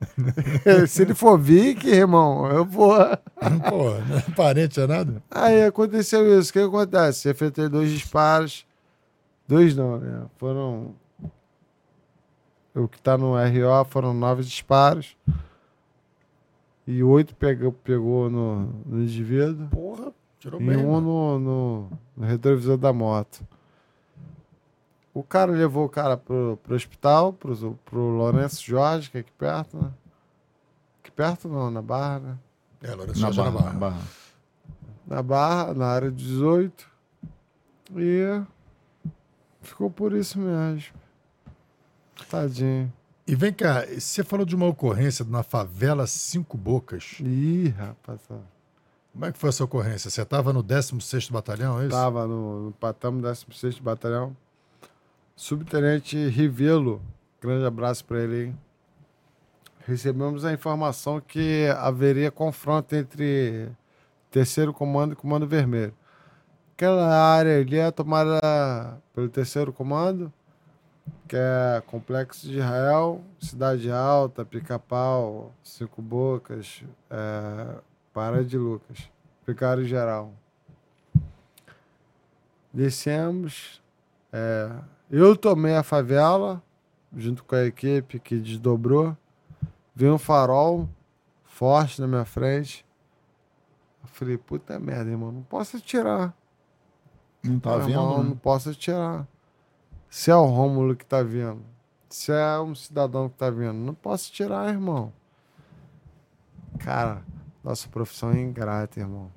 [0.88, 2.95] Se ele for viking, irmão, eu vou.
[3.68, 5.22] Pô, não é parente, é nada?
[5.32, 6.52] Aí aconteceu isso.
[6.52, 7.28] O que acontece?
[7.28, 8.66] Efetuei dois disparos.
[9.48, 10.26] Dois não, né?
[10.38, 10.95] Foram.
[12.76, 15.15] O que tá no RO foram nove disparos.
[16.88, 19.68] E oito pegou, pegou no, no indivíduo.
[19.70, 20.78] Porra, tirou E bem.
[20.78, 21.02] um mano.
[21.02, 23.45] no, no, no retrovisor da moto.
[25.14, 29.32] O cara levou o cara pro, pro hospital, pro, pro Lourenço Jorge, que é aqui
[29.34, 29.91] perto, né?
[30.99, 32.38] Aqui perto não, na Barra, né?
[32.82, 34.02] É, Lourenço Na Jorge barra, na barra.
[35.06, 36.88] Na Barra, na área 18.
[37.95, 38.41] E
[39.64, 40.94] ficou por isso mesmo.
[42.30, 42.91] Tadinho.
[43.26, 47.18] E vem cá, você falou de uma ocorrência na favela Cinco Bocas.
[47.22, 48.22] Ih, rapaz.
[49.14, 50.10] Como é que foi essa ocorrência?
[50.10, 51.95] Você estava no 16º Batalhão, é isso?
[51.95, 54.35] Tava no, no Patamo 16 Batalhão.
[55.35, 57.02] Subtenente Rivelo,
[57.41, 58.53] grande abraço para ele.
[59.85, 63.69] Recebemos a informação que haveria confronto entre
[64.31, 65.94] terceiro comando e comando vermelho.
[66.84, 70.30] Aquela área ali é tomada pelo terceiro comando,
[71.30, 77.80] que é Complexo de Israel, Cidade Alta, Pica-Pau, Cinco Bocas, é,
[78.14, 79.10] Pará de Lucas,
[79.45, 80.34] Picário Geral.
[82.73, 83.81] Descemos.
[84.34, 84.69] é,
[85.10, 86.61] eu tomei a favela,
[87.15, 89.15] junto com a equipe que desdobrou.
[89.95, 90.89] Veio um farol
[91.45, 92.85] forte na minha frente.
[94.01, 96.35] Eu falei, puta merda, irmão, não posso atirar.
[97.44, 98.24] Não tá Meu irmão, vendo?
[98.24, 98.40] Não né?
[98.41, 99.28] posso atirar.
[100.10, 101.61] Se é o Rômulo que tá vindo,
[102.07, 105.11] se é um cidadão que tá vindo, não posso tirar, irmão.
[106.80, 107.24] Cara,
[107.64, 109.32] nossa profissão é ingrata, irmão.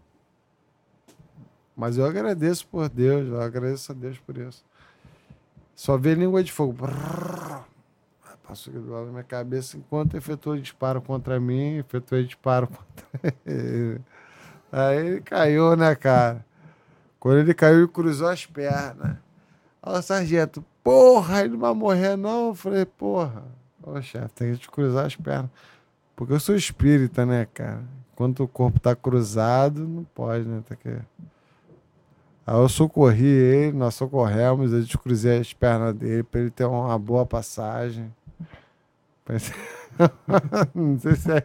[1.76, 4.64] Mas eu agradeço por Deus, eu agradeço a Deus por isso.
[5.74, 6.72] Só vê língua de fogo.
[6.72, 7.64] Brrr.
[8.46, 13.34] Passou aqui do lado da minha cabeça enquanto efetuou disparo contra mim, efetuou disparo contra
[13.44, 14.00] ele.
[14.70, 16.44] Aí ele caiu, né, cara?
[17.26, 19.16] Quando ele caiu, ele cruzou as pernas.
[19.82, 22.48] Ó, sargento, porra, ele não vai morrer, não.
[22.50, 23.42] Eu falei, porra,
[23.82, 25.50] ô chefe, tem que te cruzar as pernas.
[26.14, 27.82] Porque eu sou espírita, né, cara?
[28.14, 30.62] Quando o corpo tá cruzado, não pode, né?
[30.68, 30.88] Tem que...
[32.46, 36.96] Aí eu socorri ele, nós socorremos, eu descruzei as pernas dele pra ele ter uma
[36.96, 38.14] boa passagem.
[39.24, 39.52] Pensei-
[40.72, 41.40] não sei se é.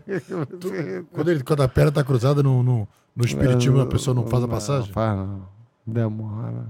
[1.12, 4.44] Quando, ele, quando a perna tá cruzada no, no, no espiritismo, a pessoa não faz
[4.44, 4.88] a passagem?
[4.90, 5.61] Não faz não.
[5.86, 6.66] Demora.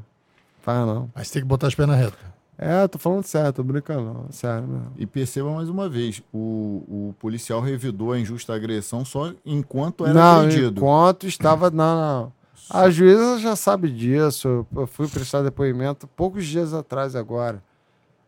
[0.61, 1.09] Faz não.
[1.15, 2.19] Você tem que botar as pernas retas.
[2.57, 4.31] É, eu tô falando sério, tô brincando não.
[4.31, 4.93] Sério mesmo.
[4.95, 10.13] E perceba mais uma vez, o, o policial revidou a injusta agressão só enquanto era
[10.13, 10.79] não, agredido.
[10.79, 11.71] enquanto estava.
[11.71, 12.33] Não, não.
[12.69, 14.65] A juíza já sabe disso.
[14.75, 17.63] Eu fui prestar depoimento poucos dias atrás agora.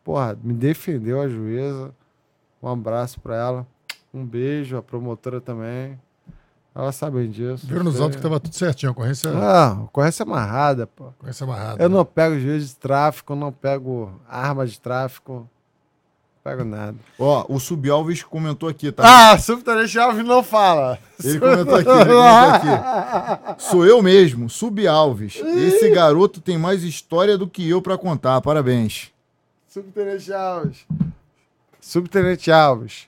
[0.04, 1.94] Porra, me defendeu a juíza.
[2.62, 3.68] Um abraço pra ela.
[4.14, 6.00] Um beijo, a promotora também.
[6.76, 7.68] Elas sabem disso.
[7.68, 11.06] Viram nos autos que tava tudo certinho, a ocorrência, Ah, ocorrência amarrada, pô.
[11.06, 11.84] ocorrência amarrada.
[11.84, 11.96] Eu né?
[11.96, 15.34] não pego juiz de tráfico, não pego arma de tráfico.
[15.34, 15.48] Não
[16.44, 16.96] pego nada.
[17.20, 19.04] Ó, o Subalves comentou aqui, tá?
[19.34, 20.98] Ah, subtenente Alves não fala.
[21.24, 23.56] Ele comentou aqui, ele comentou aqui.
[23.64, 25.36] Sou eu mesmo, Subalves.
[25.36, 28.42] Esse garoto tem mais história do que eu pra contar.
[28.42, 29.12] Parabéns.
[29.70, 30.86] Subtenente Alves.
[31.80, 33.08] Subtenente Alves.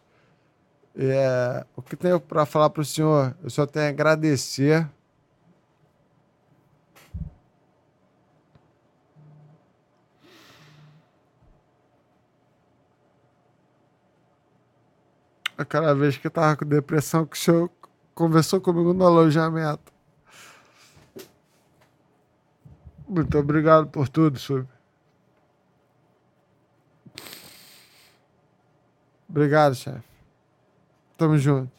[0.98, 3.36] É, o que tenho para falar para o senhor?
[3.44, 4.90] Eu só tenho a agradecer.
[15.58, 17.70] Aquela vez que eu tava com depressão, que o senhor
[18.14, 19.94] conversou comigo no alojamento.
[23.08, 24.68] Muito obrigado por tudo, Sub.
[29.30, 30.15] Obrigado, chefe.
[31.18, 31.72] Tamo junto.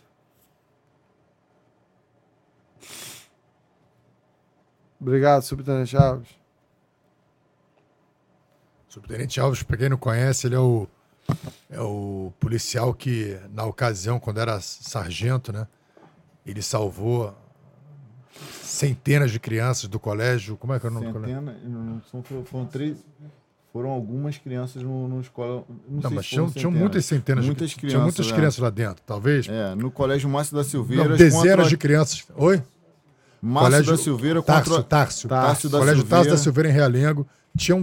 [5.01, 6.29] Obrigado, subtenente Alves.
[8.89, 10.89] Subtenente Alves, pra quem não conhece, ele é o,
[11.71, 15.69] é o policial que, na ocasião, quando era sargento, né?
[16.47, 17.37] Ele salvou
[18.63, 20.57] centenas de crianças do colégio.
[20.57, 21.37] Como é que é o nome do colégio?
[21.37, 23.05] Centena, não, são, foram três.
[23.77, 25.63] Foram algumas crianças no, no escola.
[25.87, 27.93] Não, Não, mas tinham, tinham muitas centenas Muitas de crianças.
[27.95, 28.33] Tinha muitas é.
[28.33, 29.47] crianças lá dentro, talvez.
[29.51, 31.11] É, no Colégio Márcio da Silveira.
[31.11, 32.25] Não, dezenas contra- de crianças.
[32.37, 32.63] Oi?
[33.43, 34.83] Márcio Colégio da Silveira Tárcio, contra.
[34.89, 35.29] Tárcio.
[35.29, 36.17] Tárcio da Colégio Silveira.
[36.17, 37.27] Tárcio da Silveira em Realengo.
[37.55, 37.83] Tinham,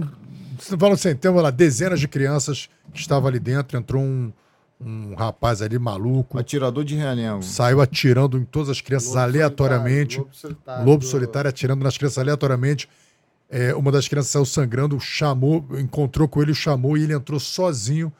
[0.58, 3.78] se não falam centenas, lá, dezenas de crianças que estavam ali dentro.
[3.78, 4.32] Entrou um,
[4.80, 6.36] um rapaz ali maluco.
[6.40, 7.40] Atirador de realengo.
[7.44, 10.16] Saiu atirando em todas as crianças Lobo aleatoriamente.
[10.16, 10.84] Solitário, Lobo solitário.
[10.86, 12.88] Lobo solitário atirando nas crianças aleatoriamente.
[13.48, 17.38] É, uma das crianças saiu sangrando, chamou, encontrou com ele, o chamou e ele entrou
[17.38, 18.12] sozinho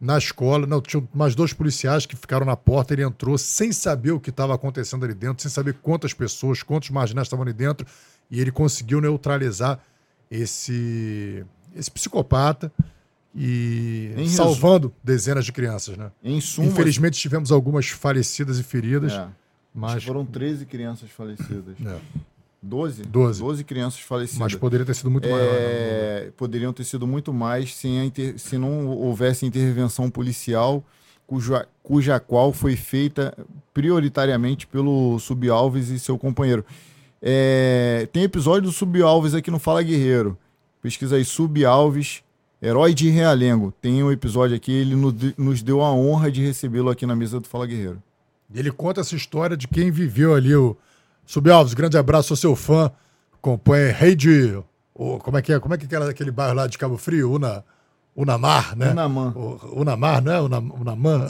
[0.00, 0.66] na escola.
[0.66, 2.92] Não, tinha mais dois policiais que ficaram na porta.
[2.92, 6.90] Ele entrou sem saber o que estava acontecendo ali dentro, sem saber quantas pessoas, quantos
[6.90, 7.86] marginais estavam ali dentro.
[8.30, 9.78] E ele conseguiu neutralizar
[10.30, 11.44] esse,
[11.74, 12.72] esse psicopata
[13.34, 16.10] e Em salvando dezenas de crianças, né?
[16.22, 16.66] Em suma.
[16.66, 19.28] Infelizmente tivemos algumas falecidas e feridas, é,
[19.74, 21.76] mas, foram 13 crianças falecidas.
[21.84, 21.98] é,
[22.62, 23.02] 12?
[23.02, 23.40] Doze.
[23.40, 24.38] 12 crianças falecidas.
[24.38, 25.40] mas poderia ter sido muito maior.
[25.42, 25.48] né?
[25.58, 30.84] É, poderiam ter sido muito mais sem a inter- se não houvesse intervenção policial,
[31.26, 33.36] cuja, cuja qual foi feita
[33.74, 36.64] prioritariamente pelo Subalves e seu companheiro.
[37.20, 40.36] É, tem episódio do Subalves aqui no Fala Guerreiro.
[40.80, 42.22] Pesquisa aí, Subalves,
[42.60, 43.72] herói de Realengo.
[43.80, 47.38] Tem um episódio aqui, ele no- nos deu a honra de recebê-lo aqui na mesa
[47.40, 48.02] do Fala Guerreiro.
[48.54, 50.76] Ele conta essa história de quem viveu ali o
[51.36, 52.90] Subalves, grande abraço, sou seu fã.
[53.32, 54.62] Acompanha Rei de.
[54.94, 55.58] o- como é que é?
[55.58, 57.32] Como é que era aquele bairro lá de Cabo Frio?
[57.32, 57.64] Una,
[58.14, 58.90] Unamar, né?
[58.90, 59.32] Unamã.
[59.34, 60.40] O- Unamar, não é?
[60.42, 61.26] Una, Unamã?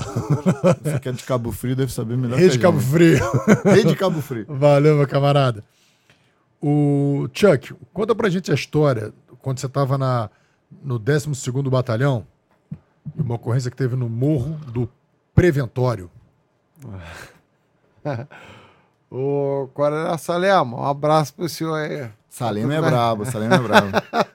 [0.82, 2.80] Você que é de Cabo Frio deve saber melhor Rei que de a Cabo.
[2.80, 3.18] Frio.
[3.64, 4.44] Rei de Cabo Frio.
[4.48, 5.62] Valeu, meu camarada.
[6.60, 10.28] O Chuck, conta pra gente a história quando você estava na
[10.82, 12.26] no 12º Batalhão,
[13.16, 14.90] uma ocorrência que teve no Morro do
[15.32, 16.10] Preventório.
[19.14, 22.10] Ô, Coronel Salema, um abraço pro senhor aí.
[22.30, 22.90] Salema é Tudo bem?
[22.90, 23.88] brabo, Salema é brabo.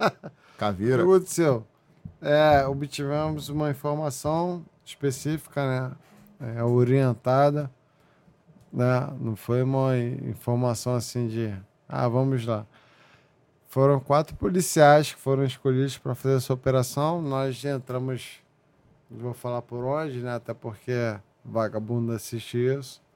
[0.56, 0.98] Caveira.
[0.98, 1.66] Pergunta seu.
[2.22, 5.92] É, obtivemos uma informação específica, né?
[6.56, 7.72] É, orientada,
[8.72, 9.10] né?
[9.20, 11.52] Não foi uma informação assim de,
[11.90, 12.64] ah, vamos lá.
[13.70, 17.20] Foram quatro policiais que foram escolhidos para fazer essa operação.
[17.20, 18.44] Nós entramos,
[19.10, 20.36] não vou falar por onde, né?
[20.36, 23.07] Até porque vagabundo assiste isso.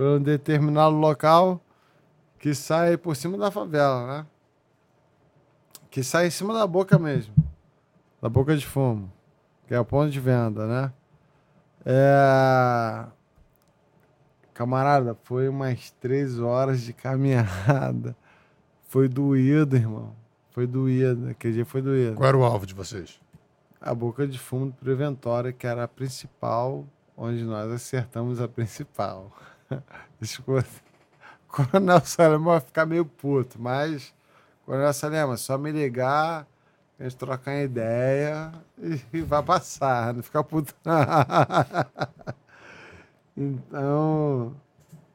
[0.00, 1.60] Para um determinado local
[2.38, 4.26] que sai por cima da favela, né?
[5.90, 7.34] que sai em cima da boca mesmo.
[8.18, 9.12] Da boca de fumo.
[9.66, 10.92] Que é o ponto de venda, né?
[11.84, 13.04] É...
[14.54, 18.16] Camarada, foi umas três horas de caminhada.
[18.88, 20.16] Foi doído, irmão.
[20.52, 21.28] Foi doído.
[21.28, 22.16] Aquele dia foi doído.
[22.16, 23.20] Qual era o alvo de vocês?
[23.78, 29.30] A boca de fumo do Preventório, que era a principal, onde nós acertamos a principal.
[30.20, 30.68] Escuta.
[31.48, 34.14] Coronel Salema vai ficar meio puto, mas,
[34.64, 36.46] Coronel Salema, só me ligar,
[36.98, 40.74] a gente trocar uma ideia e, e vai passar, não fica puto.
[43.36, 44.54] então,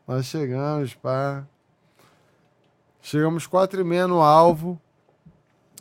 [0.08, 1.46] nós chegamos, pá.
[3.02, 4.82] Chegamos quatro e meia no alvo,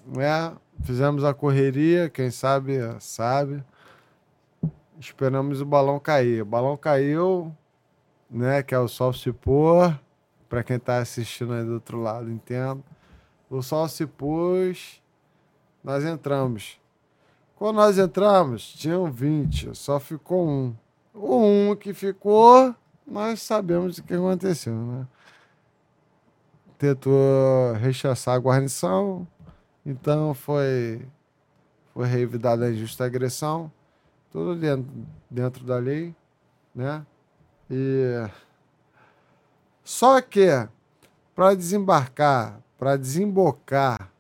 [0.07, 0.55] né?
[0.83, 3.65] Fizemos a correria, quem sabe, sabe.
[5.01, 6.43] Esperamos o balão cair.
[6.43, 7.57] O balão caiu,
[8.35, 8.63] né?
[8.63, 9.99] Que é o sol se pôr.
[10.49, 12.85] Para quem está assistindo aí do outro lado, entendo.
[13.49, 15.03] O sol se pôs,
[15.83, 16.79] nós entramos.
[17.57, 20.77] Quando nós entramos, tinham 20, só ficou um.
[21.13, 22.75] O um que ficou,
[23.07, 25.07] nós sabemos o que aconteceu, né?
[26.77, 29.27] Tentou rechaçar a guarnição,
[29.87, 31.07] então foi,
[31.95, 33.71] foi revidada a injusta agressão,
[34.31, 34.87] tudo dentro,
[35.31, 36.15] dentro da lei,
[36.75, 37.07] né?
[37.71, 38.29] E
[39.83, 40.49] só que
[41.35, 44.11] para desembarcar, para desembocar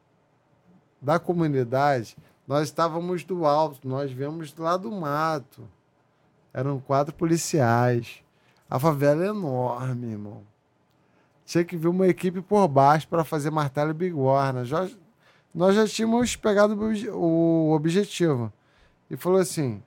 [1.01, 2.16] da comunidade,
[2.47, 5.69] nós estávamos do alto, nós viemos lá do mato.
[6.53, 8.23] Eram quatro policiais.
[8.69, 10.43] A favela é enorme, irmão.
[11.45, 14.65] Tinha que vir uma equipe por baixo para fazer martelo e bigorna.
[14.65, 14.89] Já,
[15.55, 18.53] nós já tínhamos pegado o obje- o objetivo.
[19.11, 19.83] E falou assim: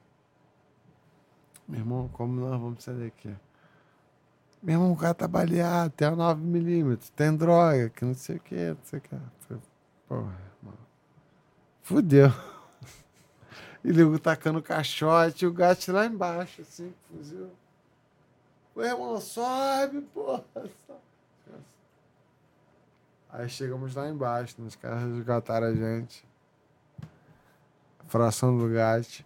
[1.67, 3.35] Meu irmão, como nós vamos sair daqui?
[4.61, 8.39] Meu irmão, o cara tá baleado, tem uma 9mm, tem droga, que não sei o
[8.39, 9.15] que, não sei o que.
[10.07, 10.77] Porra, irmão.
[11.83, 12.29] Fudeu.
[13.83, 17.49] E ligo tacando caixote o gato lá embaixo, assim, fuzil.
[18.75, 20.43] Ô, irmão, sobe, porra.
[20.53, 20.99] sobe.
[23.29, 26.25] Aí chegamos lá embaixo, né, os caras resgataram a gente.
[28.07, 29.23] Fração do gato.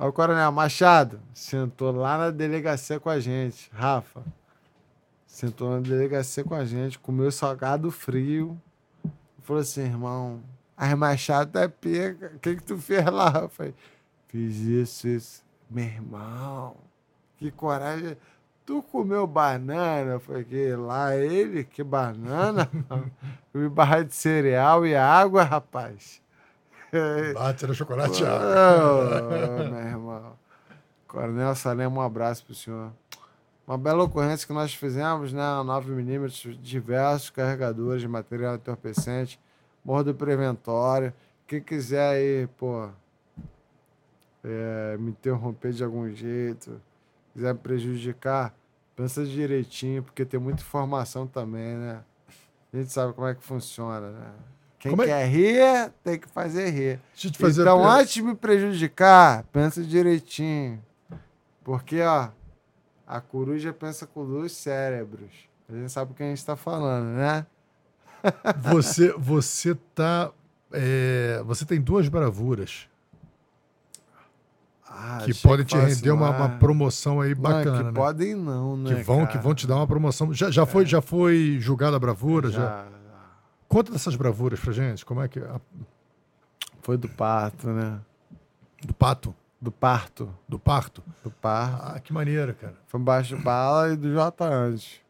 [0.00, 3.70] Aí o coronel Machado sentou lá na delegacia com a gente.
[3.70, 4.22] Rafa.
[5.26, 8.58] Sentou na delegacia com a gente, comeu salgado frio.
[9.42, 10.40] Falou assim, irmão,
[10.74, 12.32] as Machado é pega.
[12.34, 13.40] O que, que tu fez lá?
[13.42, 13.74] Eu falei,
[14.28, 15.44] fiz isso, isso.
[15.68, 16.76] Meu irmão,
[17.36, 18.16] que coragem.
[18.64, 20.12] Tu comeu banana?
[20.12, 21.62] Eu falei, que lá ele?
[21.62, 22.70] Que banana?
[23.52, 26.19] Comi barra de cereal e água, rapaz.
[27.34, 28.22] Bate no chocolate.
[28.24, 30.38] Ô, meu irmão.
[31.06, 32.92] Coronel Salem, um abraço pro senhor.
[33.66, 35.42] Uma bela ocorrência que nós fizemos, né?
[35.42, 39.40] 9mm, diversos carregadores de material entorpecente,
[39.84, 41.12] morro do preventório.
[41.46, 42.88] Quem quiser aí, pô,
[44.44, 46.80] é, me interromper de algum jeito,
[47.32, 48.54] quiser me prejudicar,
[48.96, 52.02] pensa direitinho, porque tem muita informação também, né?
[52.72, 54.32] A gente sabe como é que funciona, né?
[54.80, 56.98] Quem Como é- quer rir, tem que fazer rir.
[57.14, 60.82] Te fazer então, a- antes de me prejudicar, pensa direitinho.
[61.62, 62.30] Porque, ó,
[63.06, 65.30] a coruja pensa com dois cérebros.
[65.68, 67.46] A gente sabe o que a gente tá falando, né?
[68.72, 70.30] Você, você tá.
[70.72, 72.88] é, você tem duas bravuras
[74.88, 77.92] Ah, que podem te fosse render uma, uma mais- promoção aí Não, bacana, que né?
[77.92, 78.94] podem não, né?
[78.94, 79.40] que vão, que cara?
[79.40, 80.32] vão te dar uma promoção.
[80.34, 82.50] Já, já, foi, já foi julgada a bravura?
[82.50, 82.86] Já, já.
[83.70, 85.06] Conta dessas bravuras pra gente.
[85.06, 85.38] Como é que.
[85.38, 85.60] a-
[86.82, 88.00] Foi do parto, né?
[88.84, 89.34] do pato?
[89.60, 90.34] Do parto.
[90.48, 91.02] Do parto?
[91.22, 91.82] Do parto.
[91.96, 92.74] Ah, que maneiro, cara.
[92.88, 95.00] Foi baixo bala e do J antes.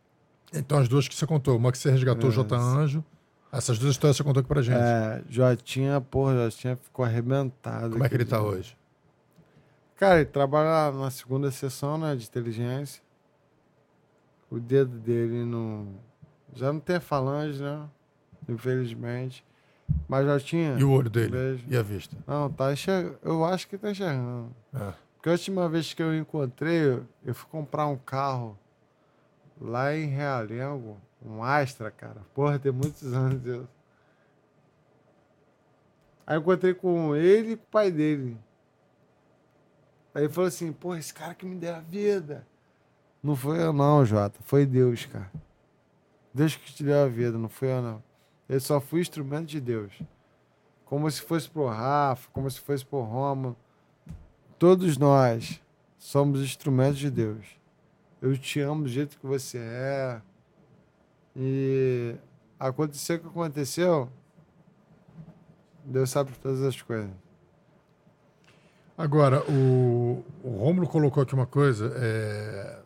[0.52, 1.56] Então, as duas que você contou.
[1.56, 2.54] Uma que você resgatou o J.
[2.56, 3.02] Anjo.
[3.52, 4.76] Essas duas histórias você contou aqui pra gente.
[4.76, 7.90] É, Jotinha, porra, Jotinha ficou arrebentado.
[7.92, 8.46] Como é que ele tá dia.
[8.46, 8.76] hoje?
[9.96, 13.02] Cara, ele trabalha na segunda sessão, né, de inteligência.
[14.50, 15.86] O dedo dele não...
[16.54, 17.88] Já não tem falange, né?
[18.48, 19.44] Infelizmente.
[20.08, 20.78] Mas já tinha...
[20.78, 21.30] E o olho dele?
[21.30, 21.64] Beijo.
[21.68, 22.16] E a vista?
[22.26, 23.18] Não, tá enxergando.
[23.22, 24.54] Eu acho que tá enxergando.
[24.74, 24.92] É.
[25.16, 28.56] Porque a última vez que eu encontrei, eu- fui comprar um carro
[29.60, 32.22] lá em Realengo, um Astra, cara.
[32.34, 33.68] Porra, tem muitos anos isso.
[36.26, 38.36] Aí eu encontrei com ele e com o pai dele.
[40.14, 42.46] Aí ele falou assim, porra, esse cara que me deu a vida.
[43.22, 44.38] Não foi eu não, Jota.
[44.42, 45.30] Foi Deus, cara.
[46.32, 48.02] Deus que te deu a vida, não foi eu não.
[48.50, 49.92] Eu só fui instrumento de Deus.
[50.84, 53.56] Como se fosse pro Rafa, como se fosse pro Romulo.
[54.58, 55.62] Todos nós
[55.96, 57.46] somos instrumentos de Deus.
[58.20, 60.20] Eu te amo do jeito que você é.
[61.36, 62.16] E
[62.58, 64.10] aconteceu o que aconteceu.
[65.84, 67.08] Deus sabe todas as coisas.
[68.98, 71.92] Agora, o, o Rômulo colocou aqui uma coisa.
[71.96, 72.82] é,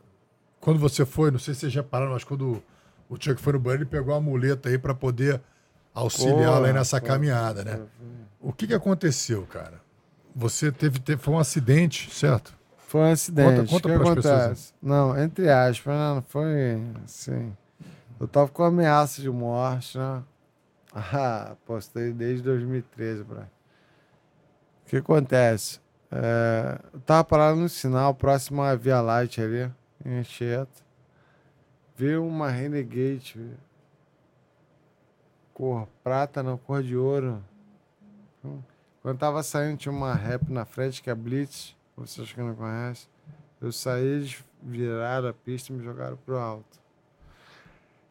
[0.61, 2.63] Quando você foi, não sei se vocês já pararam, mas quando
[3.09, 5.41] o Chuck foi no banheiro, ele pegou a muleta aí para poder
[5.95, 7.81] auxiliá-lo aí nessa caminhada, né?
[8.41, 9.81] O que, que aconteceu, cara?
[10.35, 11.23] Você teve, teve.
[11.23, 12.53] Foi um acidente, certo?
[12.89, 13.71] Foi um acidente.
[13.71, 14.75] Conta- conta o que pras pessoas?
[14.83, 16.15] Não, entre aspas, né?
[16.17, 17.57] Não foi assim.
[18.21, 20.23] Eu tava com ameaça de morte, né?
[20.97, 23.41] Ah, postei desde 2013, bro.
[23.41, 23.47] O
[24.87, 25.81] que acontece?
[26.09, 29.69] É, eu tava parado no sinal próximo à Via Light ali,
[30.05, 30.69] em Anchieta.
[31.97, 33.41] Vi uma Renegade,
[35.55, 37.43] cor prata, não, cor de ouro.
[39.01, 41.77] Quando tava saindo, tinha uma rap na frente, que é Blitz.
[41.97, 43.09] Vocês que não conhecem.
[43.61, 46.83] Eu saí, eles viraram a pista e me jogaram pro alto.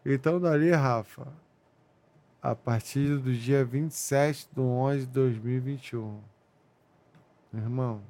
[0.05, 1.27] Então, dali, Rafa,
[2.41, 6.21] a partir do dia 27 de 11 de 2021,
[7.51, 8.01] meu irmão,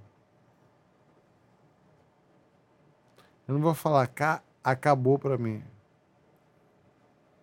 [3.48, 4.10] eu não vou falar
[4.64, 5.64] acabou pra mim.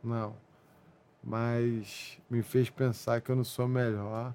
[0.02, 0.34] Não.
[1.22, 4.34] Mas me fez pensar que eu não sou melhor.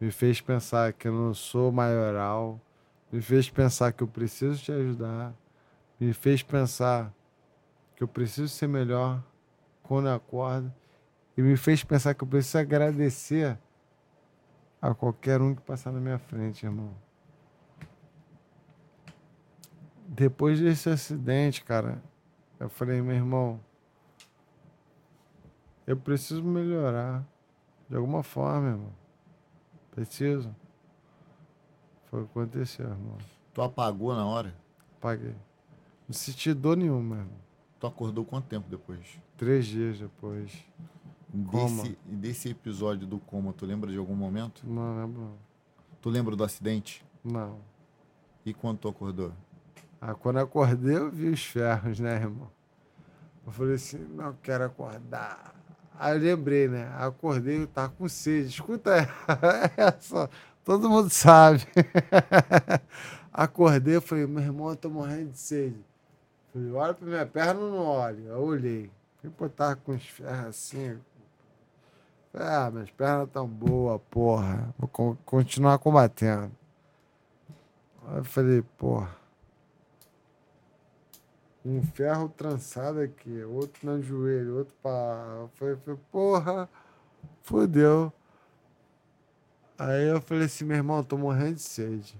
[0.00, 2.60] Me fez pensar que eu não sou maioral.
[3.10, 5.32] Me fez pensar que eu preciso te ajudar.
[6.00, 7.12] Me fez pensar
[7.94, 9.22] que eu preciso ser melhor
[9.82, 10.72] quando eu acordo.
[11.36, 13.58] E me fez pensar que eu preciso agradecer
[14.80, 16.92] a qualquer um que passar na minha frente, irmão.
[20.08, 22.02] Depois desse acidente, cara,
[22.58, 23.60] eu falei, meu irmão,
[25.86, 27.24] eu preciso melhorar
[27.88, 28.92] de alguma forma, irmão.
[29.90, 30.54] Preciso.
[32.06, 33.18] Foi o que aconteceu, irmão.
[33.52, 34.54] Tu apagou na hora?
[35.00, 35.34] Paguei.
[36.08, 37.42] Não senti dor nenhuma, irmão.
[37.78, 39.18] Tu acordou quanto tempo depois?
[39.36, 40.52] Três dias depois.
[41.50, 41.82] Coma.
[41.82, 44.62] Desse, desse episódio do coma, tu lembra de algum momento?
[44.66, 45.32] Não lembro.
[46.00, 47.04] Tu lembra do acidente?
[47.24, 47.58] Não.
[48.44, 49.32] E quando tu acordou?
[50.00, 52.50] Ah, quando eu acordei, eu vi os ferros, né, irmão?
[53.46, 55.54] Eu falei assim, não quero acordar.
[55.98, 56.90] Aí eu lembrei, né?
[56.98, 58.48] Acordei, eu tava com sede.
[58.48, 58.90] Escuta
[59.76, 60.28] essa.
[60.64, 61.66] Todo mundo sabe.
[63.32, 65.78] Acordei, eu falei, meu irmão, eu tô morrendo de sede.
[66.52, 68.26] Falei, olha pra minha perna, não olho.
[68.28, 68.90] Eu olhei.
[69.20, 70.98] Falei, pô, tava com os ferros assim.
[72.32, 74.74] Falei, ah, minhas pernas tão boas, porra.
[74.78, 76.50] Vou co- continuar combatendo.
[78.06, 79.16] Aí eu falei, porra.
[81.64, 85.46] Um ferro trançado aqui, outro no joelho, outro para.
[85.54, 86.68] Foi, foi, porra,
[87.42, 88.12] fodeu.
[89.78, 92.16] Aí eu falei assim, meu irmão, tô morrendo de sede.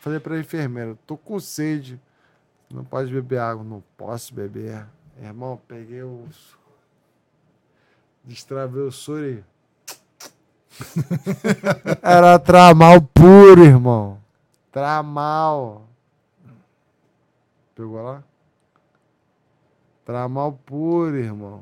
[0.00, 2.00] Falei pra enfermeira, tô com sede.
[2.70, 3.64] Não pode beber água.
[3.64, 4.86] Não posso beber.
[5.20, 6.28] Irmão, peguei o.
[8.22, 9.44] Destravei o e.
[12.02, 14.20] Era tramal puro, irmão.
[14.70, 15.85] Tramal.
[17.76, 18.24] Pegou lá?
[20.02, 21.60] Tramal puro, irmão.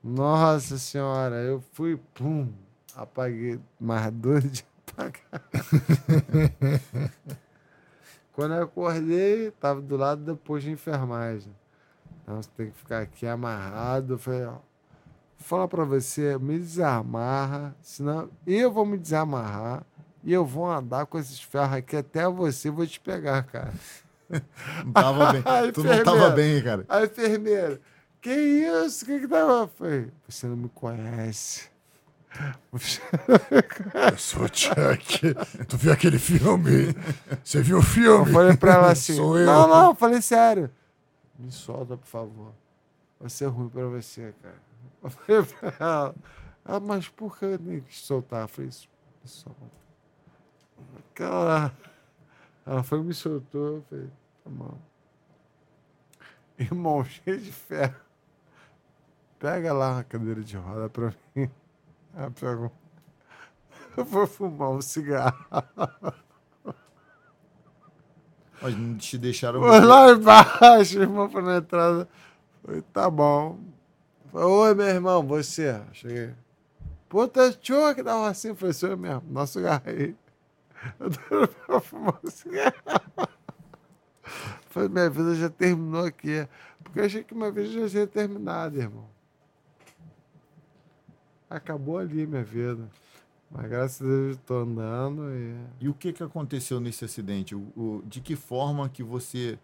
[0.00, 2.52] Nossa senhora, eu fui, pum,
[2.94, 3.60] apaguei.
[3.80, 5.42] Mais dois de apagar.
[8.32, 11.52] Quando eu acordei, tava do lado do posto de enfermagem.
[12.22, 14.14] Então você tem que ficar aqui amarrado.
[14.14, 14.60] Eu falei, ó, vou
[15.38, 19.84] falar pra você, me desamarra, senão eu vou me desamarrar
[20.22, 23.74] e eu vou andar com esses ferros aqui até você, vou te pegar, cara.
[24.84, 25.42] Não tava bem.
[25.72, 26.84] tu não tava bem, cara.
[26.88, 27.80] A enfermeira,
[28.20, 29.04] que isso?
[29.04, 29.52] O que que tava?
[29.52, 31.68] Eu falei, você não me conhece.
[33.94, 35.34] Eu sou o Chuck.
[35.68, 36.94] Tu viu aquele filme?
[37.44, 38.28] Você viu o filme?
[38.28, 39.46] Eu falei pra ela assim: Sou eu.
[39.46, 40.70] Não, não, eu falei sério.
[41.38, 42.52] Me solta, por favor.
[43.20, 44.56] Vai ser ruim pra você, cara.
[45.02, 46.14] Eu falei pra ela:
[46.64, 48.42] ah, mas por que eu nem quis soltar?
[48.42, 48.70] Eu falei:
[49.22, 49.60] Me solta.
[51.10, 51.72] Aquela.
[52.66, 53.76] Ela foi me soltou.
[53.76, 54.08] Eu falei:
[54.44, 54.78] Bom.
[56.58, 57.96] Irmão, cheio de ferro.
[59.38, 61.50] Pega lá uma cadeira de roda pra mim.
[62.16, 62.72] Ela pegou.
[63.96, 65.36] Eu vou fumar um cigarro.
[68.60, 69.60] Mas não te deixaram.
[69.60, 72.08] Foi lá embaixo, irmão, foi na entrada.
[72.64, 73.58] Falei, tá bom.
[74.32, 75.82] Falei, Oi, meu irmão, você?
[75.92, 76.34] Cheguei.
[77.08, 78.54] Puta, tio que dava assim.
[78.54, 80.16] Falei, sou eu mesmo, nosso aí.
[80.98, 82.74] Eu tô pra fumar um cigarro.
[84.70, 86.46] Falei, minha vida já terminou aqui.
[86.82, 89.06] Porque eu achei que minha vida já tinha terminado, irmão.
[91.48, 92.88] Acabou ali minha vida.
[93.50, 95.84] Mas graças a Deus eu tô andando e.
[95.84, 97.54] E o que, que aconteceu nesse acidente?
[97.54, 99.58] O, o- de que forma que você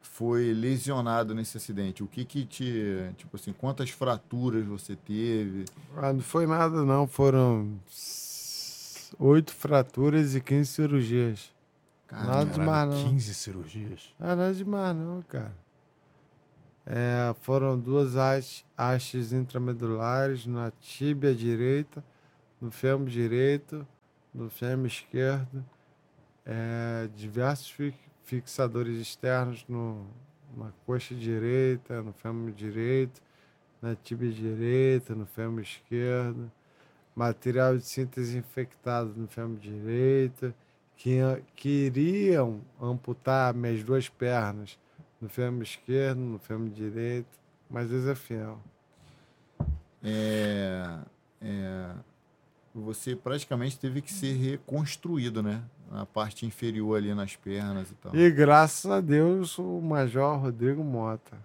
[0.00, 2.02] foi lesionado nesse acidente?
[2.02, 3.10] O que que te...
[3.16, 5.64] Tipo assim, quantas fraturas você teve?
[5.96, 7.06] Ah, não foi nada, não.
[7.06, 7.78] Foram
[9.18, 11.52] oito fraturas e 15 cirurgias.
[12.10, 13.10] Nada Caramba, demais, não.
[13.10, 14.14] 15 cirurgias.
[14.18, 15.52] Ah, nada demais, não, cara.
[16.84, 22.02] É, foram duas hastes, hastes intramedulares na tíbia direita,
[22.60, 23.86] no fêmur direito,
[24.32, 25.64] no fêmur esquerdo,
[26.44, 30.06] é, diversos fi- fixadores externos no,
[30.56, 33.20] na coxa direita, no fêmur direito,
[33.82, 36.50] na tíbia direita, no fêmur esquerdo,
[37.16, 40.54] material de síntese infectado no fêmur direito,
[40.96, 41.18] que,
[41.54, 44.78] que iriam amputar minhas duas pernas
[45.20, 47.28] no fêmur esquerdo, no fêmur direito,
[47.70, 48.58] mas Deus é fiel.
[50.02, 50.98] É,
[51.40, 51.90] é,
[52.74, 55.62] você praticamente teve que ser reconstruído, né?
[55.90, 58.14] Na parte inferior ali nas pernas e tal.
[58.14, 61.38] E graças a Deus o Major Rodrigo Mota.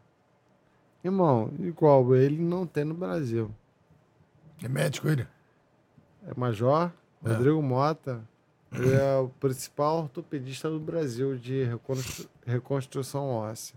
[1.04, 3.52] Irmão, igual ele não tem no Brasil.
[4.64, 5.28] É médico ele?
[6.28, 6.92] É Major
[7.24, 7.30] É.
[7.30, 8.22] Rodrigo Mota.
[8.74, 13.76] Ele é o principal ortopedista do Brasil de reconstru- reconstrução óssea.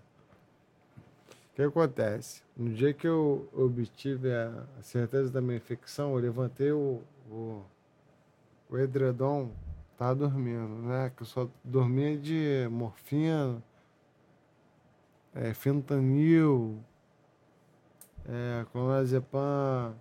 [1.53, 2.43] O que acontece?
[2.57, 7.01] No dia que eu obtive a certeza da minha infecção, eu levantei o,
[7.31, 7.63] o,
[8.71, 9.51] o edredom,
[9.97, 11.13] tava dormindo, né?
[11.17, 13.63] Que eu só dormia de morfina,
[15.35, 16.79] é, fentanil,
[18.27, 19.95] é, clonazepam,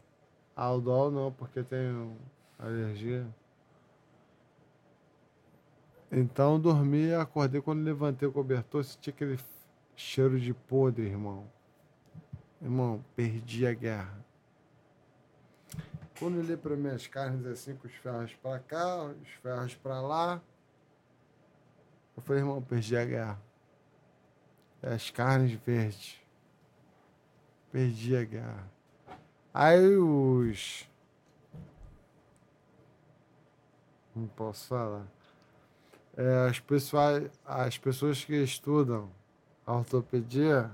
[0.55, 2.15] aldol não, porque tenho
[2.59, 3.25] alergia.
[6.16, 9.40] Então dormi, acordei quando levantei o cobertor, senti aquele
[9.95, 11.51] cheiro de podre, irmão.
[12.61, 14.24] Irmão, perdi a guerra.
[16.19, 20.40] Quando olhei para minhas carnes assim, com os ferros para cá, os ferros para lá,
[22.16, 23.42] eu falei, irmão, perdi a guerra.
[24.83, 26.22] As carnes verdes.
[27.72, 28.72] Perdi a guerra.
[29.51, 30.88] Aí os.
[34.16, 35.08] Não posso falar.
[36.16, 39.09] É, as, pessoas, as pessoas que estudam
[39.66, 40.72] a ortopedia,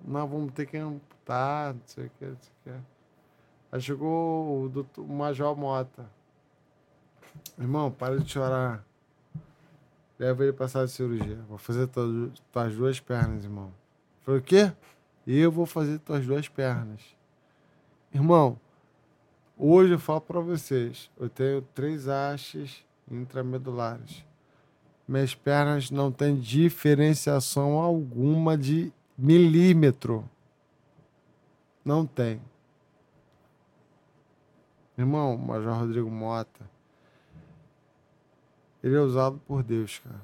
[0.00, 2.84] não, vamos ter que amputar, não sei o que, não sei o que.
[3.72, 6.04] Aí chegou o, doutor, o Major Mota.
[7.58, 8.84] Irmão, para de chorar.
[10.18, 11.38] Leva ele passar de cirurgia.
[11.48, 13.72] Vou fazer tuas, tuas duas pernas, irmão.
[14.22, 14.72] Falei, o quê?
[15.26, 17.00] Eu vou fazer tuas duas pernas.
[18.12, 18.58] Irmão,
[19.56, 24.24] hoje eu falo para vocês, eu tenho três hastes intramedulares.
[25.06, 30.28] Minhas pernas não têm diferenciação alguma de milímetro.
[31.84, 32.40] Não tem.
[34.96, 36.70] Irmão, Major Rodrigo Mota.
[38.82, 40.20] Ele é usado por Deus, cara.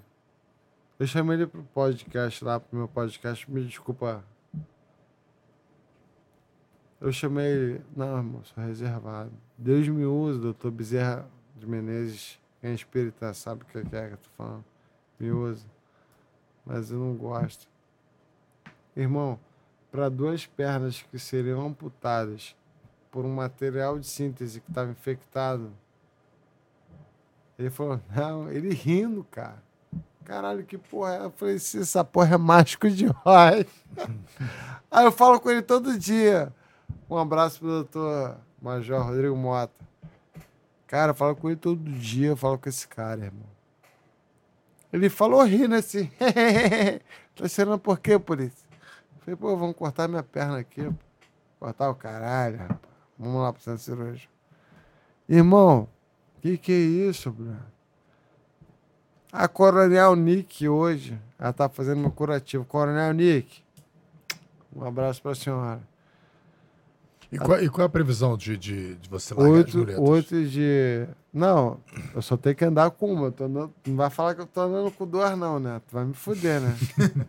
[0.98, 3.50] Eu chamei ele pro podcast lá, pro meu podcast.
[3.50, 4.24] Me desculpa.
[7.00, 7.84] Eu chamei ele.
[7.94, 9.32] Não, irmão, sou reservado.
[9.58, 12.38] Deus me usa, doutor Bezerra de Menezes.
[12.66, 14.64] Quem é espírita sabe o que é que eu tô falando.
[15.20, 15.64] Me usa.
[16.64, 17.68] Mas eu não gosto.
[18.96, 19.38] Irmão,
[19.88, 22.56] para duas pernas que seriam amputadas
[23.08, 25.70] por um material de síntese que estava infectado.
[27.56, 29.62] Ele falou, não, ele rindo, cara.
[30.24, 31.24] Caralho, que porra é?
[31.26, 33.64] Eu falei, essa porra é mágico demais.
[34.90, 36.52] Aí eu falo com ele todo dia.
[37.08, 39.85] Um abraço pro doutor Major Rodrigo Mota.
[40.86, 43.56] Cara, eu falo com ele todo dia, eu falo com esse cara, irmão.
[44.92, 46.10] Ele falou rindo assim.
[47.34, 48.66] tá cheirando por quê, polícia?
[49.16, 50.88] Eu falei, pô, vamos cortar minha perna aqui.
[51.58, 52.80] Cortar o caralho, rapaz.
[53.18, 54.32] Vamos lá pro centro cirúrgico.
[55.28, 55.88] Irmão,
[56.40, 57.60] que que é isso, Bruno?
[59.32, 62.64] A Coronel Nick hoje, ela tá fazendo meu curativo.
[62.64, 63.62] Coronel Nick,
[64.74, 65.80] um abraço pra senhora.
[67.30, 70.08] E qual, e qual é a previsão de, de, de você largar as Oito, muletas?
[70.08, 71.06] oito de.
[71.32, 71.80] Não,
[72.14, 73.26] eu só tenho que andar com uma.
[73.28, 75.80] andando- Não vai falar que eu tô andando com duas, não, né?
[75.88, 76.76] Tu vai me fuder, né?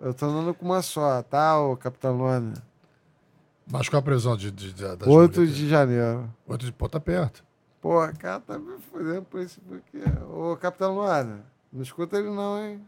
[0.00, 2.54] eu tô andando com uma só, tá, ô Capitão Lona?
[3.70, 5.56] Mas qual é a previsão de, de, de, das 8 muletas?
[5.56, 6.28] de janeiro.
[6.46, 7.44] 8 de pô, tá perto.
[7.80, 9.98] Pô, cara tá me fudendo por isso porque.
[10.32, 12.80] Ô, Capitão Luana, não escuta ele não, hein?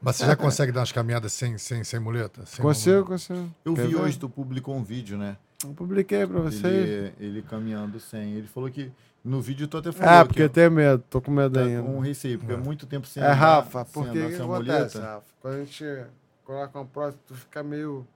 [0.00, 2.46] Mas você já consegue dar umas caminhadas sem, sem, sem muleta?
[2.46, 3.50] Sem Consigo, consigo.
[3.64, 4.00] Eu Quer vi ver?
[4.00, 5.36] hoje, tu publicou um vídeo, né?
[5.64, 6.64] Eu publiquei pra vocês.
[6.64, 8.32] Ele, ele caminhando sem.
[8.34, 8.90] Ele falou que
[9.24, 11.64] no vídeo tu até falou É, que porque eu tenho medo, tô com medo tá
[11.64, 11.82] ainda.
[11.82, 14.44] com receio, porque é muito tempo sem É, andar- Rafa, sem porque o que sem
[14.44, 14.98] acontece.
[14.98, 15.26] Rafa?
[15.40, 16.06] Quando a gente
[16.44, 18.06] coloca uma prótese, tu fica meio.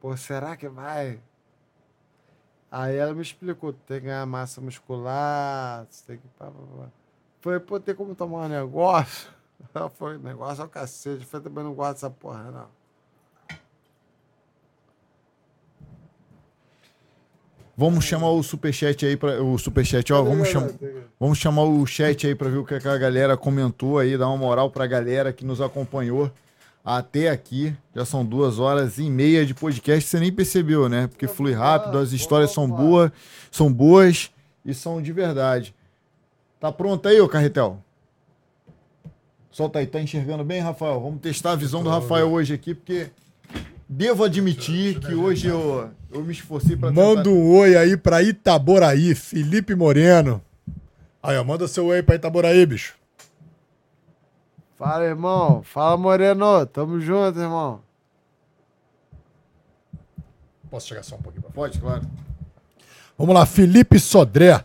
[0.00, 1.18] Pô, será que vai?
[2.70, 6.28] Aí ela me explicou, tu tem que ganhar massa muscular, tu tem que.
[6.38, 6.88] Pá, pá, pá.
[7.40, 9.30] Falei, pô, tem como tomar um negócio?
[9.74, 11.22] Ela foi, negócio é o cacete.
[11.22, 12.75] Eu falei, também não gosto dessa porra, não.
[17.78, 20.70] Vamos chamar o superchat aí para o superchat, ó, vamos chamar
[21.20, 24.36] Vamos chamar o chat aí para ver o que a galera comentou aí, dar uma
[24.38, 26.30] moral pra galera que nos acompanhou
[26.82, 27.76] até aqui.
[27.94, 31.06] Já são duas horas e meia de podcast, você nem percebeu, né?
[31.06, 33.10] Porque flui rápido, as histórias são boas,
[33.50, 34.30] são boas
[34.64, 35.74] e são de verdade.
[36.58, 37.78] Tá pronto aí, ô Carretel?
[39.50, 40.98] Solta aí, tá enxergando bem, Rafael?
[41.00, 43.10] Vamos testar a visão do Rafael hoje aqui, porque
[43.88, 49.14] devo admitir que hoje eu, eu me esforcei pra Manda um oi aí pra Itaboraí,
[49.14, 50.42] Felipe Moreno.
[51.22, 52.94] Aí, ó, manda seu oi pra Itaboraí, bicho.
[54.76, 55.62] Fala, irmão.
[55.62, 56.66] Fala, Moreno.
[56.66, 57.80] Tamo junto, irmão.
[60.70, 62.02] Posso chegar só um pouquinho pra Pode, claro.
[63.16, 64.62] Vamos lá, Felipe Sodré.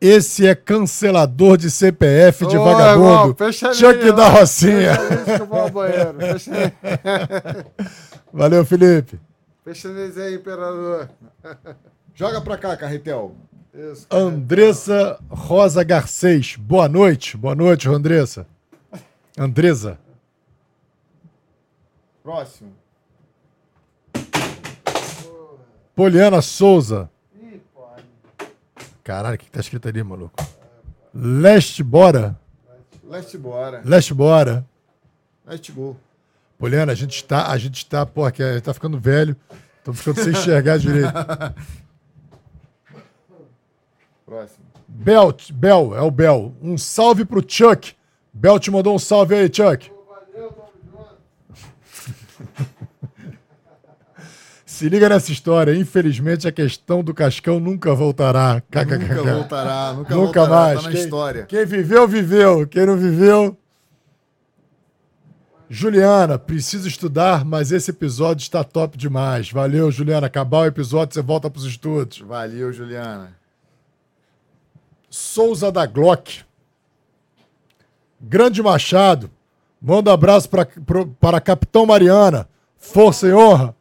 [0.00, 3.08] Esse é cancelador de CPF de Ô, vagabundo.
[3.08, 4.14] irmão, fecha ali, Chuck irmão.
[4.16, 4.94] da Rocinha.
[4.94, 6.18] Fecha ali, banheiro.
[6.20, 7.64] Fecha ali.
[8.32, 9.18] Valeu, Felipe.
[9.64, 11.10] Fecha eles aí, imperador.
[12.14, 13.34] Joga pra cá, Carretel.
[13.74, 14.06] Isso.
[14.10, 16.54] Andressa Rosa Garcês.
[16.56, 17.36] Boa noite.
[17.36, 18.46] Boa noite, Andressa.
[19.36, 19.98] Andresa.
[22.22, 22.72] Próximo.
[25.94, 27.10] Poliana Souza.
[29.08, 30.36] Caralho, o que, que tá escrito ali, maluco?
[31.14, 32.38] Leste Bora.
[33.02, 33.80] Let's bora.
[33.82, 34.66] Leste Bora.
[35.46, 35.96] Let's go.
[36.58, 39.34] Poliana, a gente está, a gente está, porra, que a gente tá ficando velho.
[39.78, 41.10] Estamos ficando sem enxergar direito.
[44.26, 44.66] Próximo.
[44.86, 46.52] Belt, Bel, é o Bel.
[46.60, 47.96] Um salve pro Chuck.
[48.30, 49.90] Bel te mandou um salve aí, Chuck.
[54.78, 55.74] Se liga nessa história.
[55.74, 58.62] Infelizmente, a questão do Cascão nunca voltará.
[58.72, 60.76] Nunca voltará, nunca, Nunca voltará, mais.
[60.78, 61.46] Tá na Quem- história.
[61.46, 62.64] Quem viveu, viveu.
[62.64, 63.58] Quem não viveu.
[65.68, 69.50] Juliana, preciso estudar, mas esse episódio está top demais.
[69.50, 70.28] Valeu, Juliana.
[70.28, 72.20] Acabar o episódio, você volta pros estudos.
[72.20, 73.36] Valeu, Juliana.
[75.10, 76.42] Souza da Glock.
[78.20, 79.28] Grande Machado.
[79.82, 82.48] Manda um abraço pra, pro- para Capitão Mariana.
[82.78, 83.74] Força e honra.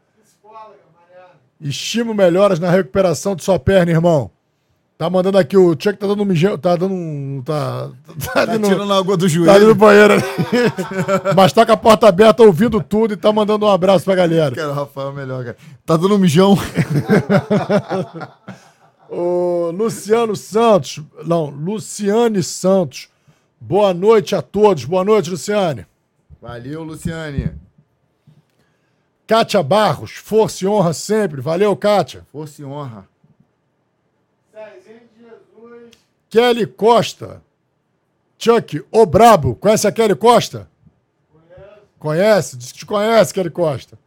[1.60, 4.30] Estimo melhoras na recuperação de sua perna, irmão.
[4.98, 7.42] Tá mandando aqui, o Chuck tá dando um mijão, tá dando um...
[7.46, 7.90] Tá,
[8.34, 9.76] tá, Tá no- tirando a água do tá ali no joelho.
[9.76, 10.24] banheiro ali.
[11.36, 14.56] Mas tá com a porta aberta, ouvindo tudo e tá mandando um abraço pra galera.
[14.56, 15.58] Cara, o Rafael é melhor, cara.
[15.86, 16.58] Tá dando um mijão.
[19.10, 21.02] O Luciano Santos.
[21.26, 23.08] Não, Luciane Santos.
[23.60, 24.84] Boa noite a todos.
[24.84, 25.86] Boa noite, Luciane.
[26.42, 27.52] Valeu, Luciane.
[29.28, 31.42] Kátia Barros, força e honra sempre.
[31.42, 32.26] Valeu, Kátia.
[32.32, 33.08] Força e honra.
[34.54, 35.92] De
[36.30, 37.44] Kelly Costa.
[38.40, 39.56] Chuck, o brabo.
[39.56, 40.70] Conhece a Kelly Costa?
[41.30, 41.82] Conhece.
[42.00, 42.58] Conhece?
[42.58, 44.00] Diz que te conhece, Kelly Costa.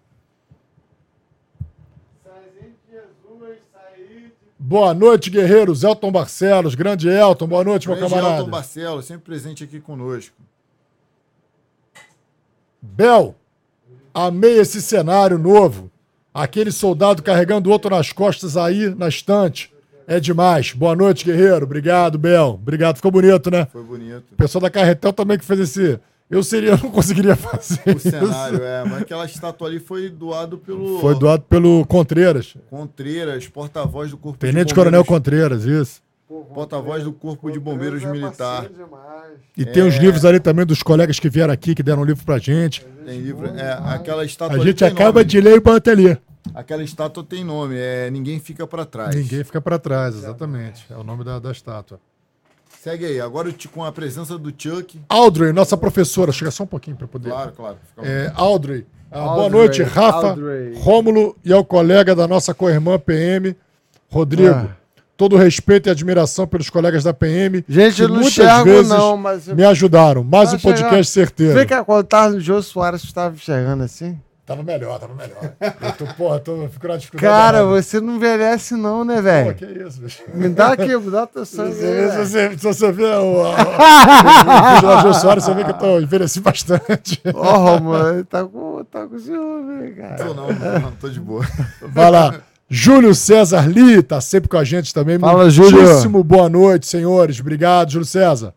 [4.62, 5.82] Boa noite, guerreiros.
[5.82, 7.46] Elton Barcelos, grande Elton.
[7.46, 8.38] Boa noite, meu camarada.
[8.38, 10.36] Elton Barcelos, sempre presente aqui conosco.
[12.80, 13.34] Bel,
[14.14, 15.90] amei esse cenário novo.
[16.32, 19.72] Aquele soldado carregando outro nas costas aí na estante.
[20.06, 20.72] É demais.
[20.72, 21.64] Boa noite, guerreiro.
[21.64, 22.58] Obrigado, Bel.
[22.60, 22.96] Obrigado.
[22.96, 23.66] Ficou bonito, né?
[23.70, 24.24] Foi bonito.
[24.32, 26.00] O pessoal da Carretel também que fez esse.
[26.28, 27.80] Eu seria, eu não conseguiria fazer.
[27.86, 28.10] O isso.
[28.10, 28.84] cenário, é.
[28.84, 32.56] Mas aquela estátua ali foi doado pelo Foi doado pelo Contreiras.
[32.68, 35.04] Contreiras, porta-voz do Corpo Tenente de Coronel.
[35.04, 36.02] Contreiras, isso.
[36.54, 38.70] Porta-voz do Corpo de Bombeiros é Militar.
[39.56, 42.38] E tem os livros ali também dos colegas que vieram aqui, que deram livro pra
[42.38, 42.86] gente.
[43.04, 43.46] Tem livro.
[43.48, 46.16] É, aquela estátua A gente acaba de ler e bota ali.
[46.54, 49.14] Aquela estátua tem nome, é Ninguém Fica Pra Trás.
[49.14, 50.86] Ninguém fica pra trás, exatamente.
[50.88, 52.00] É o nome da, da estátua.
[52.80, 55.00] Segue aí, agora com a presença do Chuck.
[55.08, 57.28] Audrey, nossa professora, chega só um pouquinho para poder.
[57.28, 57.78] Claro, claro.
[57.98, 60.74] É, Audrey, ah, boa noite, Rafa, Audrey.
[60.76, 63.54] Rômulo e ao colega da nossa co-irmã PM,
[64.08, 64.54] Rodrigo.
[64.54, 64.79] Ah.
[65.20, 67.62] Todo respeito e admiração pelos colegas da PM.
[67.68, 70.24] Gente, que eu não muitas enxergo, vezes não, mas Me ajudaram.
[70.24, 71.04] Mais um podcast chegando.
[71.04, 71.52] certeiro.
[71.52, 74.18] Vê que quando tava no Jô Soares, tu tava enxergando assim?
[74.46, 75.52] Tava melhor, tava melhor.
[75.60, 77.30] Eu tô, porra, tô, fico na dificuldade.
[77.34, 77.82] Cara, danada.
[77.82, 79.54] você não envelhece não, né, velho?
[79.54, 80.22] que isso, bicho.
[80.32, 81.74] Me dá aqui, me dá teu sangue.
[81.74, 85.74] Se você, se você vê o, a- o do Jô Soares, você vê que eu
[85.78, 87.20] tô envelheci bastante.
[87.34, 90.24] Ó, Romulo, ele tá com, tá com ciúme, Tô cara.
[90.34, 91.46] não, não, não, tô de boa.
[91.82, 92.34] Vai lá.
[92.72, 95.18] Júlio César Lee tá sempre com a gente também.
[95.18, 95.82] Fala, Júlio.
[95.82, 97.40] Muitíssimo boa noite, senhores.
[97.40, 98.54] Obrigado, Júlio César.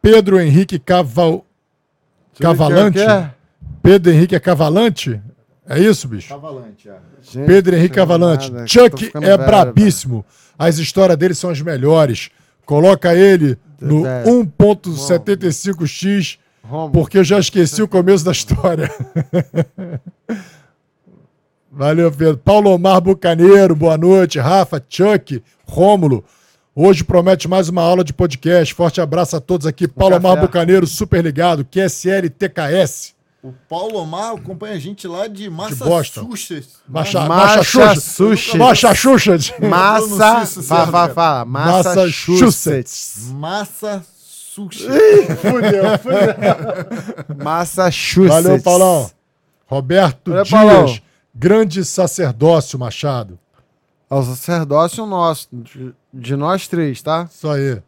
[0.00, 1.44] Pedro Henrique Caval...
[2.40, 3.00] Cavalante?
[3.00, 3.34] É?
[3.82, 5.20] Pedro Henrique é Cavalante?
[5.68, 6.28] É isso, bicho?
[6.28, 6.96] Cavalante, é.
[7.22, 8.50] Gente, Pedro Henrique Cavalante.
[8.50, 10.24] nada, Chuck é velho, brabíssimo.
[10.58, 12.30] As histórias dele são as melhores.
[12.64, 14.44] Coloca ele no Velho.
[14.58, 16.38] 1.75x,
[16.92, 18.90] porque eu já esqueci o começo da história.
[21.70, 22.38] Valeu, Pedro.
[22.38, 24.38] Paulo Omar Bucaneiro, boa noite.
[24.38, 26.24] Rafa, Chuck, Rômulo.
[26.74, 28.74] Hoje promete mais uma aula de podcast.
[28.74, 29.86] Forte abraço a todos aqui.
[29.86, 30.40] Paulo Omar.
[30.40, 31.64] Bucaneiro, super ligado.
[31.64, 33.14] QSL TKS.
[33.42, 35.50] O Paulo Omar acompanha a gente lá de.
[35.50, 36.80] Massachusetts.
[36.88, 38.54] Macha, Massachusetts.
[38.54, 39.52] Massachusetts.
[39.60, 40.06] Massa.
[40.06, 40.62] pronuncio isso
[43.82, 44.02] Fala,
[44.58, 45.40] Massachusetts.
[45.40, 47.36] Fudeu, fudeu.
[47.44, 48.28] Massachusetts.
[48.44, 49.10] Valeu, Paulão.
[49.66, 50.98] Roberto Valeu, Dias, Paulão.
[51.34, 53.38] grande sacerdócio, Machado.
[54.10, 57.26] É o sacerdócio nosso, de, de nós três, tá?
[57.32, 57.80] Isso aí.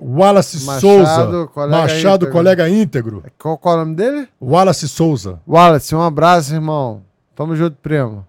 [0.00, 1.46] Wallace Machado, Souza.
[1.52, 2.32] colega Machado, íntegro.
[2.32, 3.24] colega íntegro.
[3.38, 4.28] Qual, qual é o nome dele?
[4.40, 5.40] Wallace Souza.
[5.46, 7.02] Wallace, um abraço, irmão.
[7.34, 8.26] Tamo junto, primo.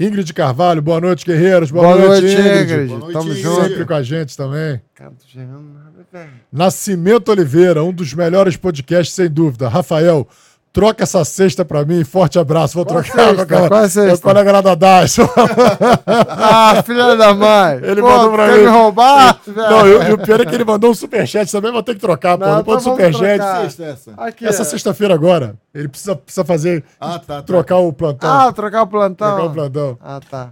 [0.00, 1.70] Ingrid Carvalho, boa noite, guerreiros.
[1.70, 2.62] Boa, Boa, noite, noite, Ingrid.
[2.62, 2.88] Ingrid.
[2.88, 3.62] Boa noite, Tamo junto.
[3.68, 4.80] Sempre com a gente também.
[4.94, 6.30] Cara, não tô chegando nada, velho.
[6.50, 9.68] Nascimento Oliveira, um dos melhores podcasts, sem dúvida.
[9.68, 10.26] Rafael,
[10.72, 12.04] troca essa cesta pra mim.
[12.04, 12.74] Forte abraço.
[12.74, 13.34] Vou Qual trocar cesta?
[13.36, 14.06] com aquela- Qual cesta?
[14.06, 14.76] meu colega lá da.
[16.06, 17.80] Ah, filha da mãe.
[17.82, 18.58] Ele Pô, mandou pra mim.
[18.60, 19.40] me roubar?
[19.46, 19.56] velho?
[19.70, 22.00] Não, eu- e o pior é que ele mandou um superchat também, vou ter que
[22.00, 22.46] trocar, pô.
[22.46, 23.38] Não, Depois do então superchat.
[23.38, 23.60] trocar.
[23.62, 24.14] Sexta essa.
[24.16, 24.64] Aqui, Essa ó.
[24.64, 27.36] sexta-feira agora, ele precisa, precisa fazer, Ah, tá.
[27.36, 27.42] tá.
[27.42, 28.30] trocar o plantão.
[28.30, 29.28] Ah, trocar o plantão.
[29.36, 29.98] trocar o plantão.
[30.00, 30.50] Ah, tá.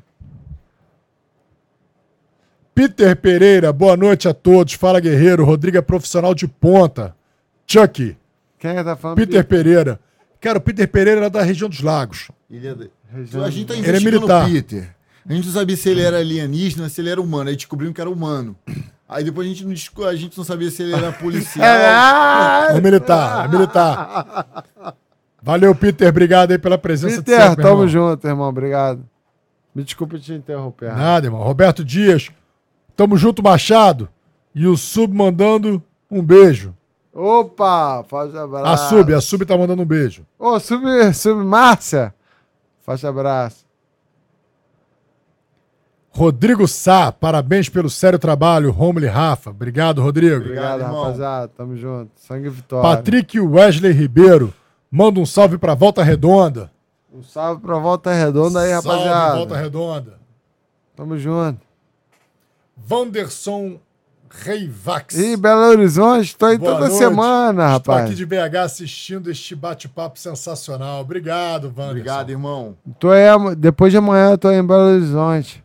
[2.75, 4.75] Peter Pereira, boa noite a todos.
[4.75, 5.45] Fala, guerreiro.
[5.45, 7.15] Rodrigo é profissional de ponta.
[7.67, 8.17] Chuck,
[8.59, 9.17] Quem é que tá falando?
[9.17, 9.99] Peter Pereira.
[10.41, 12.31] Cara, o Peter Pereira era da região dos lagos.
[12.51, 14.47] Ele é da- Região- A gente tá é investigando militar.
[14.47, 14.95] o Peter.
[15.29, 17.49] A gente não sabia se ele era alienígena, se ele era humano.
[17.51, 18.55] Aí descobrimos que era humano.
[19.09, 21.67] Aí depois a gente não, a gente não sabia se ele era policial.
[21.67, 24.65] Ah, É militar, é militar.
[25.43, 26.09] Valeu, Peter.
[26.09, 27.89] Obrigado aí pela presença Peter, sempre, tamo irmão.
[27.89, 28.49] junto, irmão.
[28.49, 29.03] Obrigado.
[29.75, 30.95] Me desculpa te interromper.
[30.95, 31.43] Nada, irmão.
[31.43, 32.31] Roberto Dias,
[32.97, 34.09] tamo junto, Machado.
[34.55, 36.75] E o Sub mandando um beijo.
[37.13, 38.67] Opa, forte abraço.
[38.67, 40.27] A Sub, a Sub tá mandando um beijo.
[40.39, 42.15] Ô, sub, sub Márcia.
[42.81, 43.67] Forte abraço.
[46.11, 48.73] Rodrigo Sá, parabéns pelo sério trabalho.
[48.73, 49.51] Romulo e Rafa.
[49.51, 50.37] Obrigado, Rodrigo.
[50.37, 51.49] Obrigado, Obrigado, rapaziada.
[51.49, 52.11] Tamo junto.
[52.17, 52.97] Sangue e vitória.
[52.97, 54.53] Patrick Wesley Ribeiro,
[54.91, 56.73] manda um salve pra Volta Redonda.
[57.13, 59.37] Um salve pra Volta Redonda aí, Salve, rapaziada.
[59.37, 60.19] Volta Redonda.
[60.97, 61.61] Tamo junto.
[62.77, 63.79] Vanderson
[64.31, 65.17] Reivax.
[65.17, 66.99] Ih, Belo Horizonte, tô aí Boa toda noite.
[66.99, 68.07] semana, Estou rapaz.
[68.07, 71.01] aqui de BH assistindo este bate-papo sensacional.
[71.01, 71.91] Obrigado, Wanderson.
[71.91, 72.77] Obrigado, irmão.
[72.99, 73.25] Tô aí,
[73.57, 75.65] depois de amanhã aí em Belo Horizonte.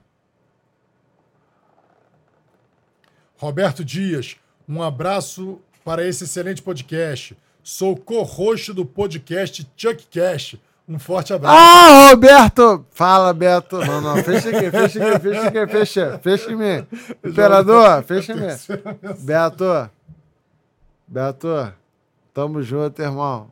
[3.38, 7.38] Roberto Dias, um abraço para esse excelente podcast.
[7.61, 10.56] Sou co-host do podcast Chuck Cash.
[10.88, 11.56] Um forte abraço.
[11.58, 12.86] Ah, Roberto!
[12.92, 13.78] Fala, Beto.
[13.78, 16.20] Não, não, fecha aqui, fecha aqui, fecha aqui, fecha.
[16.22, 16.88] Fecha em mim.
[17.24, 18.53] Imperador, fecha em mim.
[19.20, 19.90] Beto.
[21.08, 21.74] Beto.
[22.34, 23.50] Tamo junto, irmão.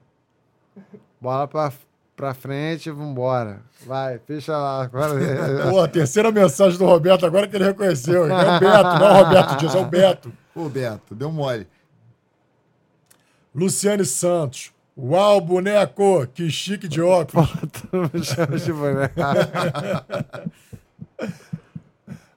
[1.21, 1.71] Bola pra,
[2.17, 3.61] pra frente e vambora.
[3.85, 4.83] Vai, fecha lá.
[4.83, 5.13] Agora...
[5.69, 8.25] Pô, a terceira mensagem do Roberto agora que ele reconheceu.
[8.29, 10.33] É o Beto, não é o Roberto Dias, é o Beto.
[10.53, 11.65] Ô, Beto, deu mole.
[13.55, 14.73] Luciane Santos.
[14.97, 16.27] Uau, boneco!
[16.27, 17.49] Que chique de óculos.
[17.71, 19.15] tu me chama de boneco.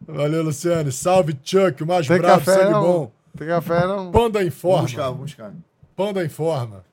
[0.06, 0.92] Valeu, Luciane.
[0.92, 2.82] Salve, Chuck, o mais Tem bravo, café, sangue não?
[2.82, 3.12] bom.
[3.36, 4.12] Tem café, não?
[4.12, 4.82] Panda Vamos informa.
[4.82, 5.52] buscar, vamos buscar.
[5.96, 6.84] Panda informa.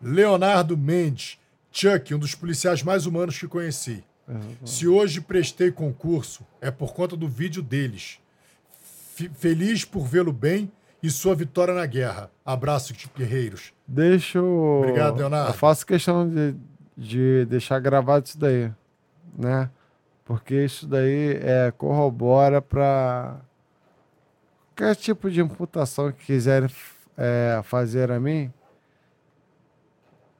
[0.00, 1.38] Leonardo Mendes.
[1.72, 4.04] Chuck, um dos policiais mais humanos que conheci.
[4.64, 8.18] Se hoje prestei concurso, é por conta do vídeo deles.
[9.14, 10.70] Fi- feliz por vê-lo bem
[11.04, 12.30] e sua vitória na guerra.
[12.42, 13.74] Abraço, guerreiros.
[13.86, 14.78] Deixa eu.
[14.78, 15.50] Obrigado, Leonardo.
[15.50, 16.56] Eu faço questão de,
[16.96, 18.72] de deixar gravado isso daí,
[19.36, 19.68] né?
[20.24, 23.36] Porque isso daí é, corrobora para
[24.68, 26.70] qualquer tipo de imputação que quiserem
[27.18, 28.50] é, fazer a mim.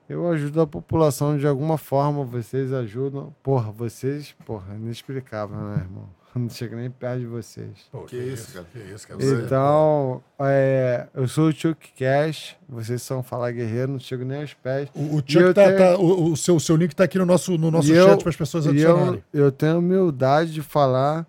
[0.08, 3.34] Eu ajudo a população de alguma forma, vocês ajudam.
[3.42, 6.08] Porra, vocês, porra, inexplicável, né, irmão?
[6.40, 7.68] Não chega nem perto de vocês.
[7.92, 8.66] Pô, Que isso, cara.
[8.72, 9.24] Que isso, cara.
[9.24, 14.52] Então, é, eu sou o Chuck Cash, vocês são Falar Guerreiro, não chego nem aos
[14.52, 14.88] pés.
[14.94, 17.56] O, o Chuck tá, tenho- tá- o, o seu, seu link tá aqui no nosso,
[17.56, 19.22] no nosso E chat para as pessoas adicionarem.
[19.32, 21.24] eu, eu tenho a humildade de falar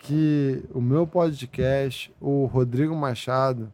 [0.00, 3.72] que o meu podcast, o Rodrigo Machado,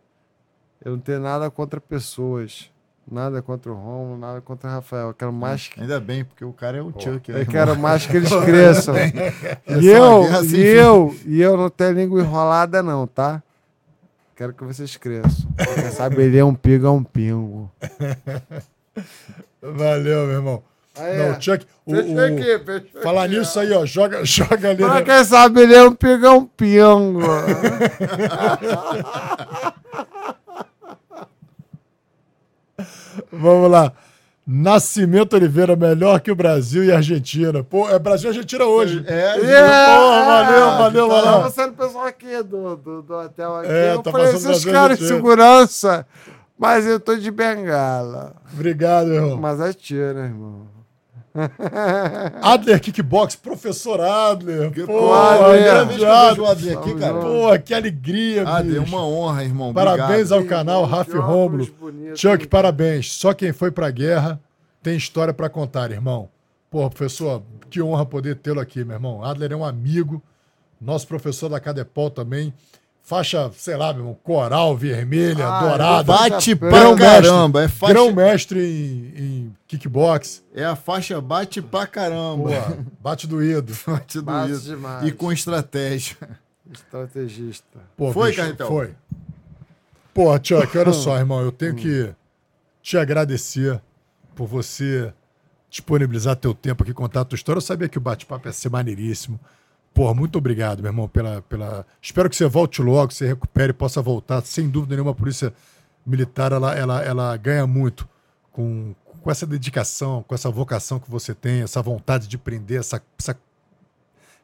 [0.84, 2.70] eu não tenho nada contra pessoas.
[3.08, 5.08] Nada contra o Romulo, nada contra o Rafael.
[5.08, 7.30] Eu quero mais que, Ainda bem, porque o cara é o Chuck.
[7.30, 7.52] né, eu irmão?
[7.52, 8.96] quero mais que eles cresçam.
[8.96, 13.40] E é eu, sem e eu, e eu não tenho língua enrolada, não, tá?
[14.34, 15.46] Quero que vocês cresçam.
[15.56, 17.70] Quem sabe ele é um pingo, é um pingo.
[19.62, 20.62] Valeu, meu irmão.
[20.98, 23.62] Aí, Não, Chuck, o, aqui, fechei falar aqui, nisso ó.
[23.62, 24.78] aí, ó, joga, joga ali.
[24.82, 25.02] Pra né?
[25.02, 27.20] quem sabe ele é um pingo, é um pingo.
[33.32, 33.92] Vamos lá.
[34.46, 37.64] Nascimento Oliveira, melhor que o Brasil e a Argentina.
[37.64, 39.04] Pô, é Brasil e Argentina hoje.
[39.06, 39.96] É, Yeah!
[39.96, 41.42] Pô, valeu, valeu, Tava valeu.
[41.42, 43.72] passando o pessoal aqui do, do, do hotel aqui.
[43.72, 46.06] É, eu tá falei, esses caras de segurança,
[46.56, 48.36] mas eu tô de bengala.
[48.52, 49.36] Obrigado, irmão.
[49.36, 50.75] Mas é tiro, irmão.
[52.42, 54.70] Adler Kickbox, professor Adler.
[54.72, 55.52] Pô, Pô, Adler.
[55.54, 56.78] primeira vez que eu vejo o Adler.
[56.78, 57.12] Adler aqui, cara.
[57.14, 57.26] junto.
[57.26, 58.82] Pô, que alegria, Ah, bicho.
[58.82, 59.72] uma honra, irmão.
[59.72, 60.32] Parabéns Obrigado.
[60.32, 63.12] ao canal Rafa Que bonito, Chuck, parabéns.
[63.12, 64.40] Só quem foi pra guerra
[64.82, 66.28] tem história pra contar, irmão.
[66.70, 69.24] Pô, professor, que honra poder tê-lo aqui, meu irmão.
[69.24, 70.22] Adler é um amigo,
[70.80, 72.52] nosso professor da Cadepol também.
[73.08, 76.02] Faixa, sei lá, meu irmão, coral, vermelha, Ah, dourada.
[76.12, 77.62] Bate pra caramba.
[77.62, 80.42] É faixa, Grão-mestre em, em kickbox.
[80.52, 82.50] é a faixa bate pra caramba.
[82.50, 83.72] Pô, bate doído.
[83.86, 84.60] Bate Bate doído.
[84.60, 85.06] demais.
[85.06, 86.16] E com estratégia.
[86.68, 87.78] Estrategista.
[87.96, 88.66] Pô, Foi, bicho, Carretel?
[88.66, 88.90] Foi.
[90.12, 92.12] Pô, Chuck, olha só, irmão, eu tenho que
[92.82, 93.80] te agradecer
[94.34, 95.12] por você
[95.70, 97.58] disponibilizar teu tempo aqui, contar a tua história.
[97.58, 99.38] Eu sabia que o bate-papo ia ser maneiríssimo.
[99.96, 101.86] Pô, muito obrigado, meu irmão, pela, pela...
[102.02, 104.42] Espero que você volte logo, que você recupere e possa voltar.
[104.42, 105.54] Sem dúvida nenhuma, a Polícia
[106.04, 108.06] Militar, ela, ela, ela ganha muito
[108.52, 113.02] com, com essa dedicação, com essa vocação que você tem, essa vontade de prender, essa,
[113.18, 113.34] essa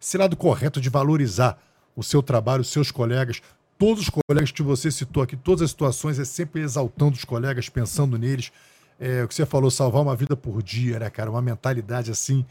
[0.01, 1.59] esse lado correto de valorizar
[1.95, 3.43] o seu trabalho, os seus colegas,
[3.79, 7.69] todos os colegas que você citou aqui, todas as situações, é sempre exaltando os colegas,
[7.69, 8.51] pensando neles.
[8.99, 11.31] É, o que você falou, salvar uma vida por dia, né, cara?
[11.31, 12.43] Uma mentalidade assim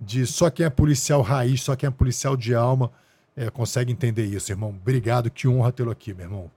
[0.00, 2.90] de só quem é policial raiz, só quem é policial de alma
[3.36, 4.70] é, consegue entender isso, irmão.
[4.70, 6.50] Obrigado, que honra tê-lo aqui, meu irmão.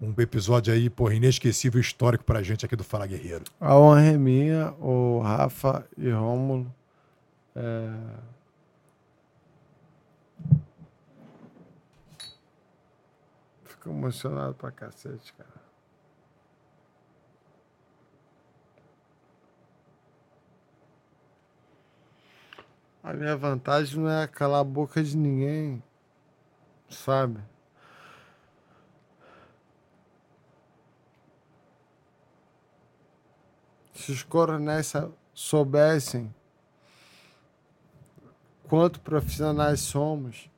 [0.00, 3.44] Um episódio aí, porra, inesquecível, histórico pra gente aqui do Fala Guerreiro.
[3.60, 6.72] A honra é minha, o Rafa e Rômulo.
[7.54, 7.90] É...
[13.64, 15.49] Fico emocionado pra cacete, cara.
[23.02, 25.82] A minha vantagem não é calar a boca de ninguém,
[26.88, 27.40] sabe?
[33.94, 34.92] Se os coronéis
[35.32, 36.34] soubessem
[38.68, 40.50] quanto profissionais somos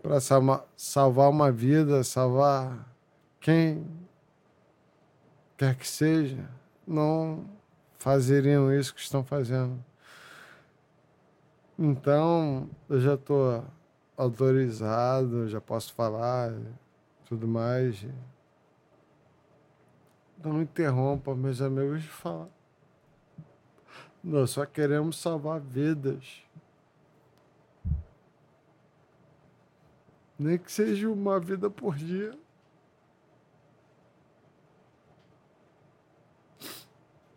[0.00, 0.18] para
[0.76, 2.88] salvar uma vida, salvar
[3.40, 3.86] quem
[5.56, 6.48] quer que seja,
[6.86, 7.44] não
[7.98, 9.82] fazeriam isso que estão fazendo.
[11.78, 13.64] Então, eu já estou
[14.16, 16.52] autorizado, já posso falar,
[17.24, 18.06] tudo mais.
[20.42, 22.48] Não interrompa meus amigos de falar.
[24.22, 26.42] Nós só queremos salvar vidas.
[30.38, 32.38] Nem que seja uma vida por dia.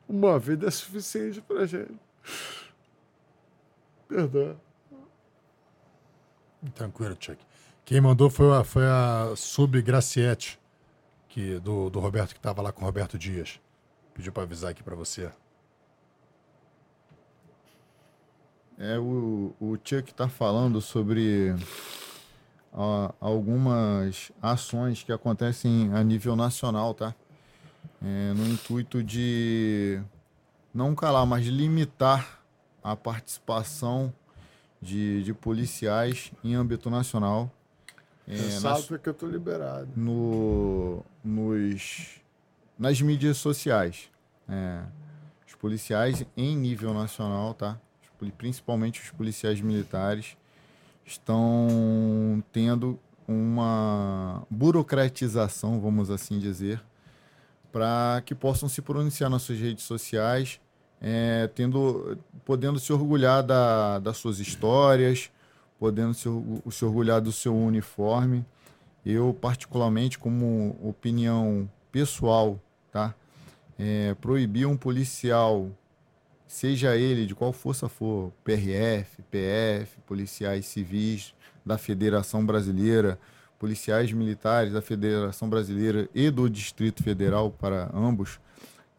[0.08, 2.00] Uma vida é suficiente pra gente.
[4.08, 4.60] Perdão.
[6.74, 7.38] Tranquilo, Chuck.
[7.86, 10.60] Quem mandou foi a, foi a Sub Graciete,
[11.30, 13.60] que, do, do Roberto, que estava lá com o Roberto Dias.
[14.14, 15.32] Pediu para avisar aqui para você.
[18.78, 21.56] É, o, o Chuck está falando sobre
[22.74, 27.16] ó, algumas ações que acontecem a nível nacional, tá?
[28.04, 30.00] É, no intuito de
[30.74, 32.37] não calar, mas limitar
[32.92, 34.14] a participação
[34.82, 37.52] de, de policiais em âmbito nacional.
[38.28, 39.90] É, sabe nas, que eu tô liberado.
[39.96, 42.22] No, nos,
[42.80, 44.10] nas mídias sociais.
[44.48, 44.82] É,
[45.46, 47.80] os policiais em nível nacional, tá?
[48.38, 50.38] Principalmente os policiais militares
[51.06, 56.82] estão tendo uma burocratização, vamos assim dizer,
[57.72, 60.60] para que possam se pronunciar nas suas redes sociais,
[61.02, 65.30] é, tendo, podendo se orgulhar da, das suas histórias,
[65.80, 66.28] podendo se,
[66.72, 68.46] se orgulhar do seu uniforme.
[69.06, 72.60] Eu, particularmente, como opinião pessoal,
[72.92, 73.14] tá?
[73.80, 75.70] É, proibir um policial,
[76.48, 81.34] seja ele de qual força for, PRF, PF, policiais civis
[81.66, 83.20] da Federação Brasileira,
[83.60, 88.40] policiais militares da Federação Brasileira e do Distrito Federal, para ambos,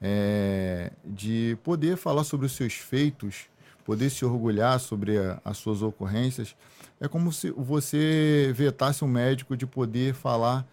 [0.01, 3.47] é, de poder falar sobre os seus feitos,
[3.85, 6.55] poder se orgulhar sobre a, as suas ocorrências.
[7.01, 10.67] É como se você vetasse um médico de poder falar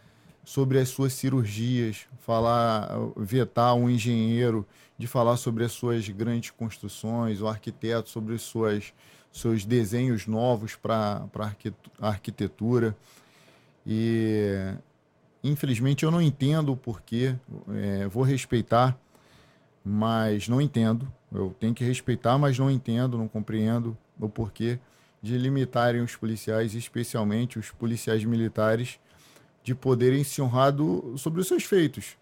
[0.43, 4.65] sobre as suas cirurgias, falar, vetar um engenheiro
[4.97, 8.93] de falar sobre as suas grandes construções, o arquiteto sobre as suas
[9.31, 11.27] seus desenhos novos para
[11.99, 12.95] a arquitetura.
[13.85, 14.73] E
[15.43, 17.35] infelizmente eu não entendo o porquê,
[17.73, 18.97] é, vou respeitar,
[19.85, 21.11] mas não entendo.
[21.31, 24.79] Eu tenho que respeitar, mas não entendo, não compreendo o porquê
[25.21, 28.99] de limitarem os policiais, especialmente os policiais militares,
[29.63, 30.73] de poderem se honrar
[31.17, 32.15] sobre os seus feitos.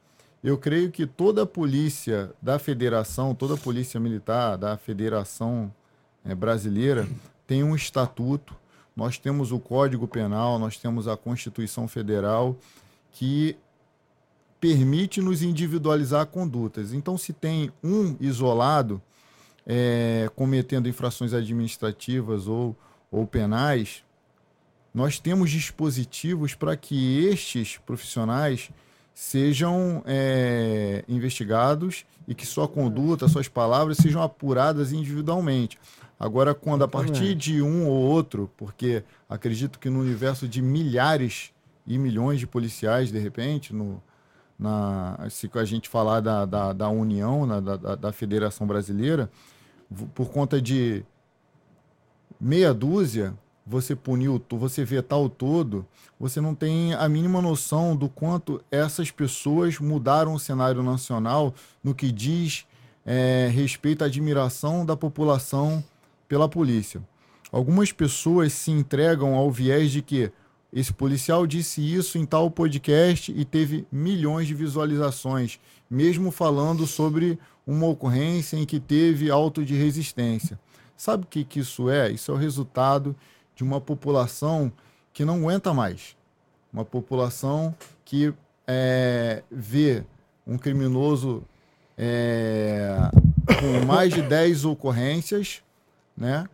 [0.43, 5.73] Eu creio que toda a polícia da federação, toda a polícia militar da federação
[6.25, 7.07] é, brasileira
[7.47, 8.55] tem um estatuto,
[8.95, 12.57] nós temos o Código Penal, nós temos a Constituição Federal,
[13.11, 13.57] que
[14.63, 16.93] permite nos individualizar condutas.
[16.93, 19.01] Então, se tem um isolado
[19.67, 22.73] é, cometendo infrações administrativas ou,
[23.11, 24.05] ou penais,
[24.93, 28.69] nós temos dispositivos para que estes profissionais
[29.13, 35.77] sejam é, investigados e que sua conduta, suas palavras sejam apuradas individualmente.
[36.17, 41.51] Agora, quando a partir de um ou outro, porque acredito que no universo de milhares
[41.85, 44.01] e milhões de policiais, de repente, no,
[44.57, 49.29] na, se a gente falar da, da, da União, na, da, da Federação Brasileira,
[50.13, 51.03] por conta de
[52.39, 53.33] meia dúzia,
[53.65, 55.85] você punir o você vetar o todo,
[56.19, 61.95] você não tem a mínima noção do quanto essas pessoas mudaram o cenário nacional no
[61.95, 62.65] que diz
[63.05, 65.83] é, respeito à admiração da população
[66.27, 67.01] pela polícia.
[67.51, 70.31] Algumas pessoas se entregam ao viés de que
[70.73, 77.37] esse policial disse isso em tal podcast e teve milhões de visualizações, mesmo falando sobre
[77.65, 80.59] uma ocorrência em que teve auto de resistência.
[80.97, 82.11] Sabe o que, que isso é?
[82.11, 83.15] Isso é o resultado
[83.55, 84.71] de uma população
[85.13, 86.15] que não aguenta mais.
[86.71, 88.33] Uma população que
[88.67, 90.03] é, vê
[90.45, 91.43] um criminoso
[91.95, 92.97] é,
[93.59, 95.61] com mais de 10 ocorrências
[96.15, 96.47] né?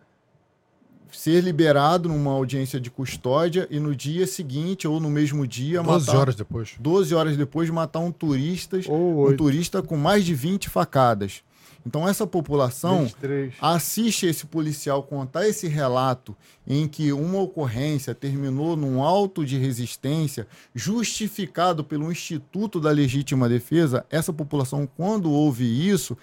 [1.12, 6.06] Ser liberado numa audiência de custódia e no dia seguinte ou no mesmo dia 12
[6.06, 6.74] matar, horas depois.
[6.78, 11.42] 12 horas depois matar um turista, um turista com mais de 20 facadas.
[11.86, 13.54] Então essa população 23.
[13.60, 20.46] assiste esse policial contar esse relato em que uma ocorrência terminou num auto de resistência
[20.74, 24.04] justificado pelo Instituto da Legítima Defesa.
[24.10, 26.16] Essa população quando ouve isso,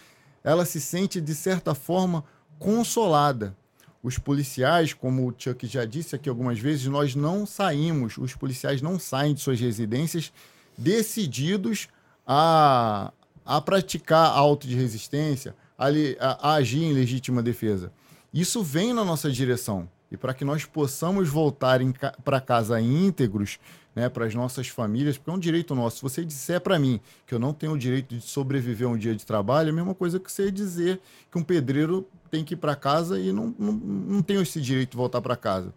[0.43, 2.23] ela se sente de certa forma
[2.59, 3.55] consolada.
[4.01, 8.81] Os policiais, como o Chuck já disse aqui algumas vezes, nós não saímos, os policiais
[8.81, 10.31] não saem de suas residências
[10.77, 11.87] decididos
[12.25, 13.11] a,
[13.45, 15.87] a praticar auto de resistência, a,
[16.19, 17.91] a, a agir em legítima defesa.
[18.33, 19.89] Isso vem na nossa direção.
[20.11, 21.79] e para que nós possamos voltar
[22.23, 23.59] para casa íntegros,
[23.97, 25.97] né, para as nossas famílias, porque é um direito nosso.
[25.97, 28.95] Se você disser para mim que eu não tenho o direito de sobreviver a um
[28.95, 30.99] dia de trabalho, é a mesma coisa que você dizer
[31.31, 34.91] que um pedreiro tem que ir para casa e não, não, não tem esse direito
[34.91, 35.73] de voltar para casa.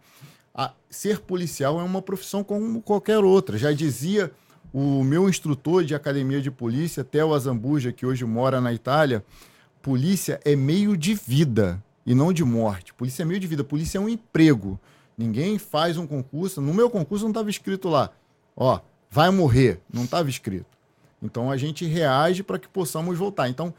[0.53, 3.57] A, ser policial é uma profissão como qualquer outra.
[3.57, 4.31] Já dizia
[4.71, 9.25] o meu instrutor de academia de polícia, Theo Azambuja, que hoje mora na Itália,
[9.81, 12.93] polícia é meio de vida e não de morte.
[12.93, 14.79] Polícia é meio de vida, polícia é um emprego.
[15.21, 16.61] Ninguém faz um concurso.
[16.61, 18.09] No meu concurso não estava escrito lá,
[18.55, 19.79] ó, vai morrer.
[19.93, 20.65] Não estava escrito.
[21.21, 23.47] Então a gente reage para que possamos voltar.
[23.49, 23.73] Então,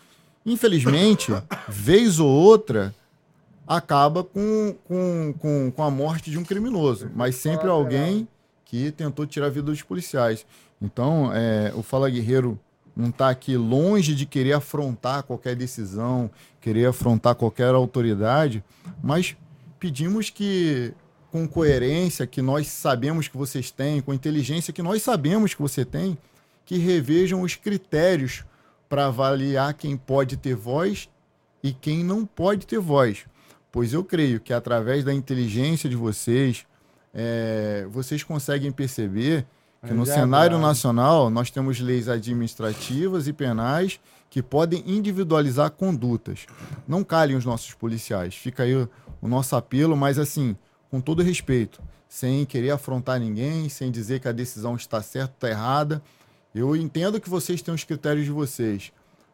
[0.46, 1.32] infelizmente,
[1.68, 2.94] vez ou outra,
[3.66, 7.10] acaba com, com, com, com a morte de um criminoso.
[7.14, 8.28] Mas sempre alguém
[8.64, 10.46] que tentou tirar a vida dos policiais.
[10.80, 12.58] Então, é, o Fala Guerreiro
[12.94, 16.30] não está aqui longe de querer afrontar qualquer decisão,
[16.60, 18.62] querer afrontar qualquer autoridade,
[19.02, 19.36] mas
[19.78, 20.92] pedimos que,
[21.32, 25.82] com coerência que nós sabemos que vocês têm, com inteligência que nós sabemos que você
[25.82, 26.18] tem,
[26.66, 28.44] que revejam os critérios
[28.86, 31.08] para avaliar quem pode ter voz
[31.62, 33.24] e quem não pode ter voz.
[33.72, 36.66] Pois eu creio que através da inteligência de vocês,
[37.14, 39.46] é, vocês conseguem perceber
[39.86, 46.46] que no cenário nacional nós temos leis administrativas e penais que podem individualizar condutas.
[46.86, 48.34] Não calem os nossos policiais.
[48.34, 48.88] Fica aí o,
[49.20, 50.54] o nosso apelo, mas assim,
[50.92, 55.34] com todo respeito, sem querer afrontar ninguém, sem dizer que a decisão está certa ou
[55.36, 56.02] está errada.
[56.54, 58.92] Eu entendo que vocês têm os critérios de vocês,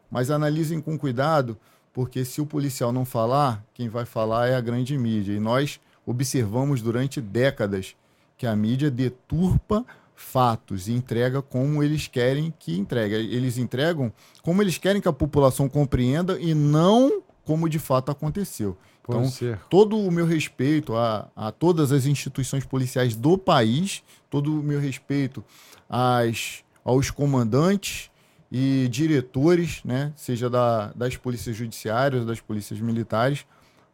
[0.09, 1.57] mas analisem com cuidado,
[1.91, 5.33] porque se o policial não falar, quem vai falar é a grande mídia.
[5.33, 7.93] E nós observamos durante décadas
[8.37, 13.15] que a mídia deturpa fatos e entrega como eles querem que entregue.
[13.15, 18.77] Eles entregam como eles querem que a população compreenda e não como de fato aconteceu.
[19.09, 19.23] Então,
[19.69, 24.79] todo o meu respeito a, a todas as instituições policiais do país, todo o meu
[24.79, 25.43] respeito
[25.89, 28.11] às, aos comandantes
[28.51, 33.45] e diretores, né, seja da, das polícias judiciárias, das polícias militares,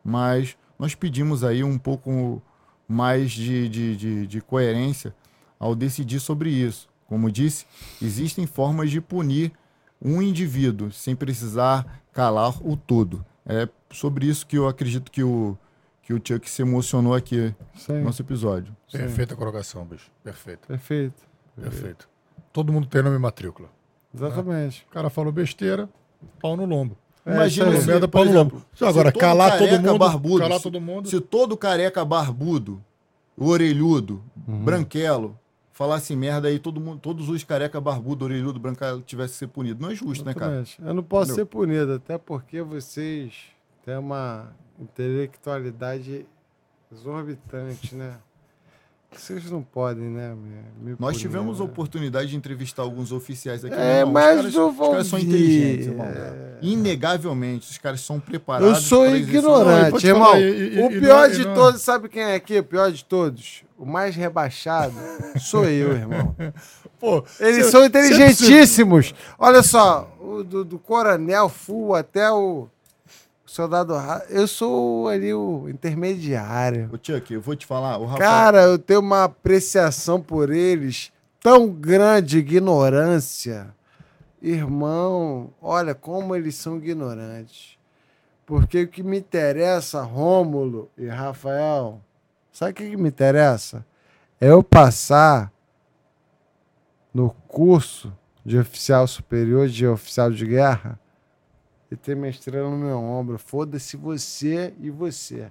[0.04, 2.42] mas nós pedimos aí um pouco
[2.88, 5.16] mais de, de, de, de coerência
[5.60, 6.88] ao decidir sobre isso.
[7.08, 7.66] Como disse,
[8.02, 9.52] existem formas de punir
[10.02, 13.26] um indivíduo sem precisar calar o todo.
[13.46, 15.58] É sobre isso que eu acredito que o,
[16.02, 17.94] que o Chuck se emocionou aqui Sim.
[17.94, 18.76] no nosso episódio.
[18.92, 20.12] Perfeita colocação, bicho.
[20.24, 20.68] Perfeito.
[20.68, 21.24] Perfeito.
[21.60, 22.10] Perfeito.
[22.52, 23.70] Todo mundo tem nome e matrícula.
[24.14, 24.80] Exatamente.
[24.80, 24.86] Né?
[24.90, 25.90] O cara falou besteira,
[26.42, 26.98] pau no lombo.
[27.26, 28.66] É, Imagina se, merda, pau no lombo.
[28.82, 31.10] Agora, calar todo mundo, barbudo, calar todo mundo.
[31.10, 32.84] Se todo careca barbudo
[33.38, 34.64] orelhudo, uhum.
[34.64, 35.38] branquelo,
[35.76, 39.82] falasse merda aí, todo mundo, todos os careca barbudo, orelhudo, branquelo tivesse que ser punido.
[39.82, 40.72] Não é justo, Exatamente.
[40.72, 40.90] né, cara?
[40.90, 41.46] Eu não posso Entendeu?
[41.46, 43.34] ser punido, até porque vocês
[43.84, 46.26] têm uma intelectualidade
[46.90, 48.18] exorbitante, né?
[49.18, 50.36] Vocês não podem, né?
[50.36, 51.70] Me, me Nós tivemos a né?
[51.70, 53.76] oportunidade de entrevistar alguns oficiais aqui.
[53.76, 56.06] É, mas os caras, os caras são inteligentes, irmão.
[56.06, 56.58] É...
[56.62, 58.78] Inegavelmente, os caras são preparados.
[58.78, 60.38] Eu sou ignorante, irmão.
[60.38, 62.60] E, e, o pior de todos, sabe quem é aqui?
[62.60, 63.64] O pior de todos?
[63.78, 64.96] O mais rebaixado
[65.40, 66.36] sou eu, irmão.
[67.00, 69.14] Pô, Eles são inteligentíssimos.
[69.38, 72.68] Olha só, o, do, do Coronel Full até o
[73.46, 73.94] Soldado
[74.30, 76.90] Eu sou ali o intermediário.
[76.92, 77.98] O Chuck, eu vou te falar.
[77.98, 83.74] O Cara, eu tenho uma apreciação por eles tão grande ignorância.
[84.42, 87.78] Irmão, olha como eles são ignorantes.
[88.46, 92.02] Porque o que me interessa, Rômulo e Rafael,
[92.52, 93.86] sabe o que me interessa?
[94.42, 95.52] É eu passar
[97.14, 98.12] no curso
[98.44, 101.00] de oficial superior, de oficial de guerra,
[101.96, 103.40] e ter minha estrela no meu ombro.
[103.40, 105.50] Foda-se você e você.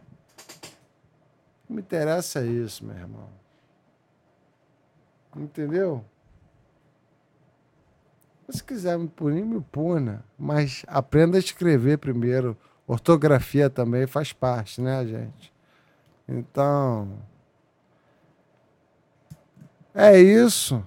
[1.69, 3.29] Não me interessa isso, meu irmão.
[5.35, 6.05] Entendeu?
[8.49, 10.23] Se quiser me punir, me puna.
[10.39, 12.57] Mas aprenda a escrever primeiro.
[12.87, 15.53] Ortografia também faz parte, né, gente?
[16.29, 17.19] Então.
[19.95, 20.87] É isso.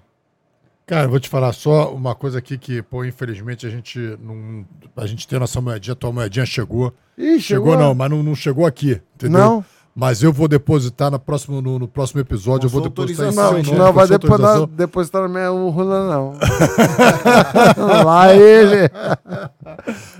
[0.88, 4.66] Cara, vou te falar só uma coisa aqui que, pô, infelizmente a gente não.
[4.96, 6.94] A gente tem nossa moedinha, a tua moedinha chegou.
[7.18, 7.74] Ih, chegou.
[7.74, 9.38] chegou não, mas não, não chegou aqui, entendeu?
[9.38, 9.66] Não.
[9.94, 12.68] Mas eu vou depositar no próximo, no, no próximo episódio.
[12.68, 16.34] Eu vou depositar em Não, nome, não vai depositar, depositar na minha urna, não.
[18.06, 18.90] Lá ele.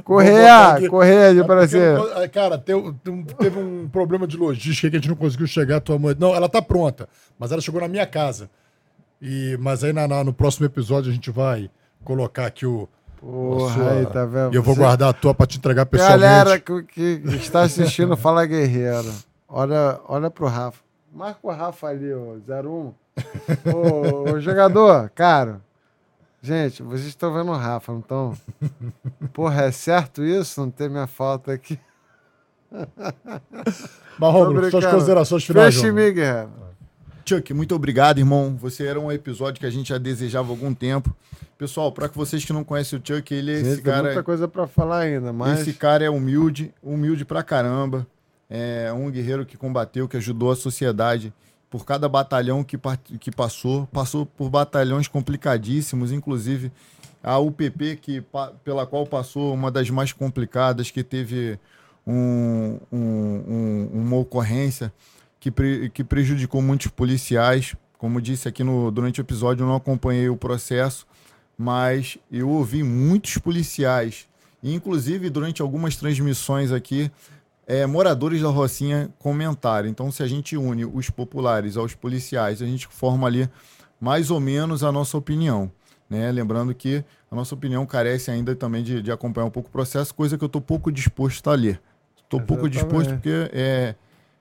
[0.04, 1.96] Correia, correia de parecer.
[2.34, 2.94] Cara, teve,
[3.40, 6.20] teve um problema de logística que a gente não conseguiu chegar a tua moeda.
[6.20, 7.08] Não, ela tá pronta,
[7.40, 8.50] mas ela chegou na minha casa.
[9.22, 11.70] E, mas aí na, na, no próximo episódio a gente vai
[12.04, 12.88] colocar aqui o.
[13.20, 13.92] Porra, sua...
[13.94, 14.54] aí, tá vendo?
[14.54, 14.82] E eu vou Você...
[14.82, 16.22] guardar a tua pra te entregar pessoalmente.
[16.22, 19.12] Galera que, que está assistindo Fala Guerreiro.
[19.48, 20.80] olha, olha pro Rafa.
[21.12, 22.94] Marca o Rafa ali, ó, 01.
[23.74, 25.62] ô, ô, jogador, cara.
[26.40, 28.38] Gente, vocês estão vendo o Rafa, não estão?
[29.34, 30.62] Porra, é certo isso?
[30.62, 31.80] Não ter minha falta aqui?
[34.20, 35.76] Mas, Romulo, suas considerações finais.
[35.76, 36.67] Feche me, guerreiro.
[37.28, 38.56] Chuck, muito obrigado, irmão.
[38.60, 41.14] Você era um episódio que a gente já desejava há algum tempo.
[41.58, 44.04] Pessoal, para vocês que não conhecem o Chuck, ele é esse Gente, tem cara.
[44.04, 45.60] muita coisa pra falar ainda, mas...
[45.62, 48.06] Esse cara é humilde, humilde pra caramba.
[48.50, 51.34] É um guerreiro que combateu, que ajudou a sociedade
[51.70, 52.78] por cada batalhão que,
[53.20, 53.88] que passou.
[53.88, 56.72] Passou por batalhões complicadíssimos, inclusive
[57.22, 58.24] a UPP, que,
[58.64, 61.60] pela qual passou uma das mais complicadas, que teve
[62.06, 64.94] um- um- um- uma ocorrência
[65.40, 67.76] que, pre- que prejudicou muitos policiais.
[67.98, 71.06] Como disse aqui no, durante o episódio, eu não acompanhei o processo,
[71.58, 74.28] mas eu ouvi muitos policiais,
[74.64, 77.12] inclusive durante algumas transmissões aqui,
[77.66, 79.90] é, moradores da Rocinha comentaram.
[79.90, 83.50] Então, se a gente une os populares aos policiais, a gente forma ali
[84.00, 85.72] mais ou menos a nossa opinião.
[86.10, 86.32] Né?
[86.32, 90.14] Lembrando que a nossa opinião carece ainda também de, de acompanhar um pouco o processo,
[90.14, 91.82] coisa que eu estou pouco disposto a ler.
[92.16, 93.96] Estou pouco disposto porque é,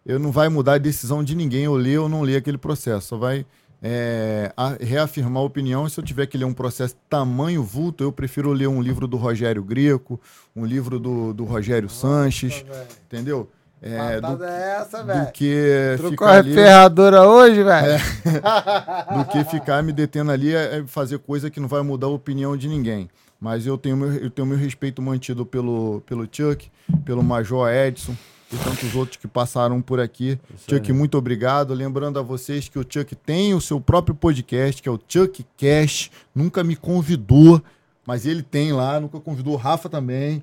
[0.07, 3.09] eu não vai mudar a decisão de ninguém eu ler ou não ler aquele processo.
[3.09, 3.44] Só vai
[3.83, 5.85] é, a- reafirmar a opinião.
[5.85, 9.09] E se eu tiver que ler um processo tamanho vulto, eu prefiro ler um livro
[9.09, 10.20] do Rogério Greco,
[10.55, 12.65] um livro do, do Rogério Sanches,
[13.07, 13.51] entendeu?
[13.83, 15.33] É, do, é essa, do velho?
[15.33, 18.02] que Trocou ficar a ali, ferradura hoje, velho?
[19.18, 22.10] do que ficar me detendo ali é é fazer coisa que não vai mudar a
[22.10, 23.10] opinião de ninguém.
[23.39, 26.70] Mas eu tenho meu, eu tenho meu respeito mantido pelo, pelo Chuck,
[27.05, 28.17] pelo Major Edson
[28.52, 30.39] e tantos outros que passaram por aqui.
[30.68, 31.75] Chuck, muito obrigado.
[31.75, 35.44] Lembrando a vocês que o Chuck tem o seu próprio podcast, que é o Chuck
[35.58, 36.10] Cash.
[36.34, 37.60] Nunca me convidou,
[38.07, 39.00] mas ele tem lá.
[39.00, 40.42] Nunca convidou o Rafa também.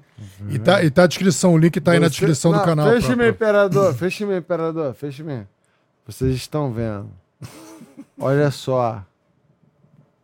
[0.50, 2.66] E tá, e tá a descrição, o link tá aí na Você- descrição do Não,
[2.66, 2.90] canal.
[2.92, 5.48] Feche meu imperador, feche meu imperador, feche meu.
[6.06, 7.10] Vocês estão vendo.
[8.20, 9.04] Olha só.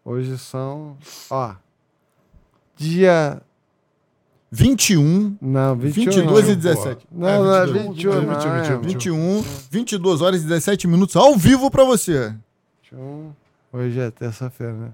[0.04, 0.98] Hoje são,
[1.30, 1.54] ó,
[2.76, 3.42] dia
[4.52, 6.52] 21, não, 21 22 não.
[6.52, 7.08] e 17.
[7.12, 8.82] Não, não, é 22, 21, não, 21, é, 21.
[8.82, 12.34] 21, 22 horas e 17 minutos ao vivo pra você.
[12.92, 13.32] 21.
[13.72, 14.92] Hoje é terça-feira, né?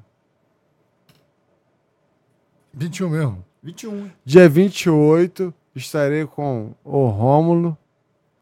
[2.73, 3.45] 21 mesmo.
[3.63, 4.09] 21.
[4.25, 7.77] Dia 28, estarei com o Rômulo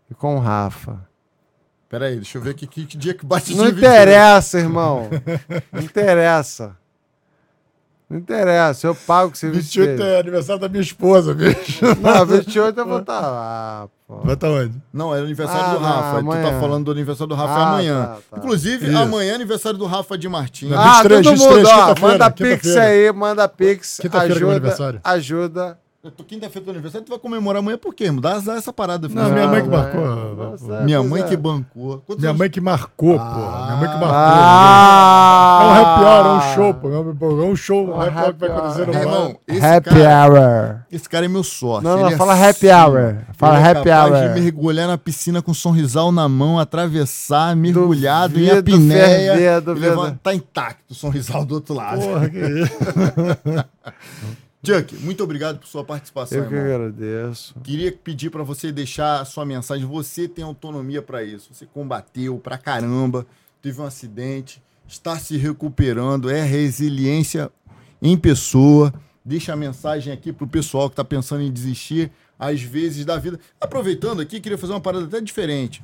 [0.09, 1.07] e com o Rafa.
[1.87, 3.85] Pera aí, deixa eu ver aqui que, que dia que bate Não dia 28.
[3.93, 5.09] interessa, irmão.
[5.71, 6.75] Não interessa.
[8.09, 8.87] Não interessa.
[8.87, 10.09] Eu pago o serviço 28 dele.
[10.09, 11.83] é aniversário da minha esposa, bicho.
[12.01, 14.17] Não, 28 eu vou estar lá, pô.
[14.23, 14.73] Vai tá onde?
[14.93, 16.19] Não, é aniversário Ah, do não, Rafa.
[16.23, 18.05] Tu tá falando do aniversário do Rafa é Ah, amanhã.
[18.05, 18.37] tá, tá.
[18.37, 18.97] Inclusive, Isso.
[18.97, 20.71] amanhã é aniversário do Rafa de Martins.
[20.73, 23.97] Ah, 23, todo 23, mundo, ó, manda pix aí, manda pix.
[23.99, 25.01] Quinta-feira que é Ajuda, aniversário.
[25.03, 25.77] ajuda.
[26.03, 28.03] Eu tô quinta-feira do aniversário, tu vai comemorar amanhã por quê?
[28.03, 28.19] irmão?
[28.19, 29.07] Dá azar essa parada.
[29.07, 29.21] filho.
[29.21, 30.35] Não, minha mãe que marcou.
[30.35, 31.25] Nossa, Minha pois mãe é.
[31.25, 32.03] que bancou.
[32.05, 33.23] Quantos Minha anos- mãe que marcou, pô.
[33.25, 34.09] Minha mãe que marcou.
[34.11, 35.22] Ah!
[35.75, 36.89] É um happy hour, é um show, pô.
[36.91, 39.01] É um show, um Um happy hour que vai acontecer no bar.
[39.01, 40.79] irmão, esse Happy cara, hour.
[40.91, 41.83] esse cara é meu sócio.
[41.87, 43.15] Não, não, Ele é fala happy hour.
[43.33, 44.33] Fala ele é happy capaz hour.
[44.33, 49.05] de mergulhar na piscina com um sorrisal na mão, atravessar, mergulhado em Duvido apneia.
[49.35, 49.85] ferver, e duvido.
[49.87, 52.01] levanta- tá intacto o sorrisal do outro lado.
[52.01, 52.73] Porra, que isso.
[54.65, 56.73] Chuck, muito obrigado por sua participação, Eu que irmão.
[56.75, 57.53] agradeço.
[57.63, 59.85] Queria pedir para você deixar a sua mensagem.
[59.85, 61.53] Você tem autonomia para isso.
[61.53, 63.25] Você combateu pra caramba,
[63.61, 67.49] teve um acidente, está se recuperando, é resiliência
[68.01, 68.93] em pessoa.
[69.25, 73.39] Deixa a mensagem aqui pro pessoal que tá pensando em desistir às vezes da vida.
[73.59, 75.81] Aproveitando aqui, queria fazer uma parada até diferente.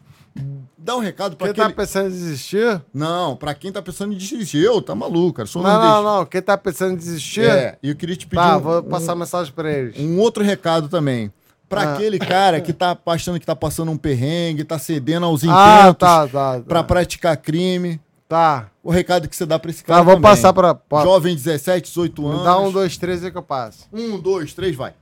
[0.77, 1.69] Dá um recado para Quem aquele...
[1.69, 2.81] tá pensando em desistir?
[2.93, 4.63] Não, para quem tá pensando em desistir.
[4.63, 5.47] Eu, tá maluco, cara.
[5.47, 6.17] Sou Não, não, nordestino.
[6.17, 6.25] não.
[6.25, 7.41] Quem tá pensando em desistir?
[7.49, 9.97] É, e eu queria te pedir Tá, um- vou um- passar mensagem pra eles.
[9.99, 11.31] um outro recado também.
[11.67, 11.93] Pra Ah.
[11.93, 15.93] aquele cara que tá achando que tá passando um perrengue, tá cedendo aos intentos Ah,
[15.93, 16.57] tá, tá.
[16.57, 16.61] tá.
[16.61, 17.99] pra praticar crime.
[18.29, 18.69] Tá.
[18.83, 20.29] O recado que você dá pra esse cara Tá, vou também.
[20.29, 20.75] passar pra.
[20.75, 22.43] pra Jovem, 17, 18 anos.
[22.43, 23.87] dá um, dois, três aí que eu passo.
[23.91, 24.93] Um, dois, três, vai.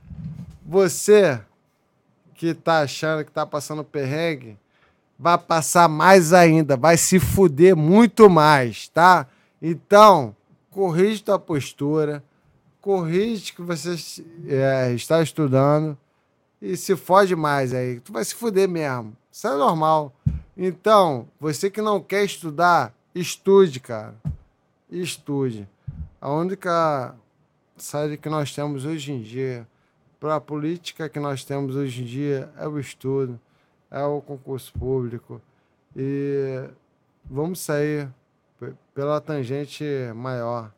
[0.66, 1.38] Você
[2.34, 4.56] que tá achando que tá passando perrengue,
[5.18, 9.26] vai passar mais ainda, vai se fuder muito mais, tá?
[9.60, 10.34] Então,
[10.70, 12.22] corrige tua postura,
[12.80, 13.96] corrige que você
[14.46, 15.98] é, está estudando
[16.62, 18.00] e se fode mais aí.
[18.00, 19.14] Tu vai se fuder mesmo.
[19.30, 20.14] Isso é normal.
[20.56, 24.14] Então, você que não quer estudar, estude, cara.
[24.90, 25.68] Estude.
[26.20, 27.14] A única
[27.76, 29.66] saída que nós temos hoje em dia
[30.18, 33.38] para a política que nós temos hoje em dia é o estudo,
[33.90, 35.40] é o concurso público.
[35.96, 36.68] E
[37.24, 38.08] vamos sair
[38.58, 40.72] pe- pela tangente maior.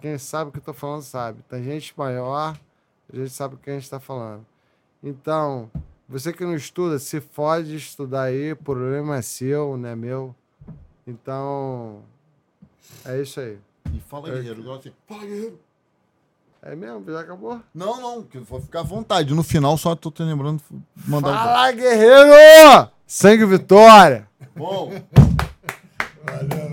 [0.00, 1.42] Quem sabe o que eu estou falando sabe.
[1.48, 2.56] Tangente maior,
[3.12, 4.46] a gente sabe o que a gente está falando.
[5.02, 5.70] Então,
[6.10, 10.34] Você que não estuda, se fode estudar aí, problema é seu, não é meu.
[11.08, 12.02] Então,
[13.02, 13.58] é isso aí.
[13.94, 14.92] E fala, Guerreiro, igual assim.
[15.06, 15.58] Fala, Guerreiro.
[16.60, 17.02] É mesmo?
[17.10, 17.62] Já acabou?
[17.74, 19.32] Não, não, que vou ficar à vontade.
[19.32, 20.62] No final, só tô te lembrando
[21.06, 21.32] mandar.
[21.32, 22.90] Fala, guerreiro!
[23.06, 24.28] Sangue Vitória!
[24.54, 24.90] Bom,
[26.24, 26.67] Valeu,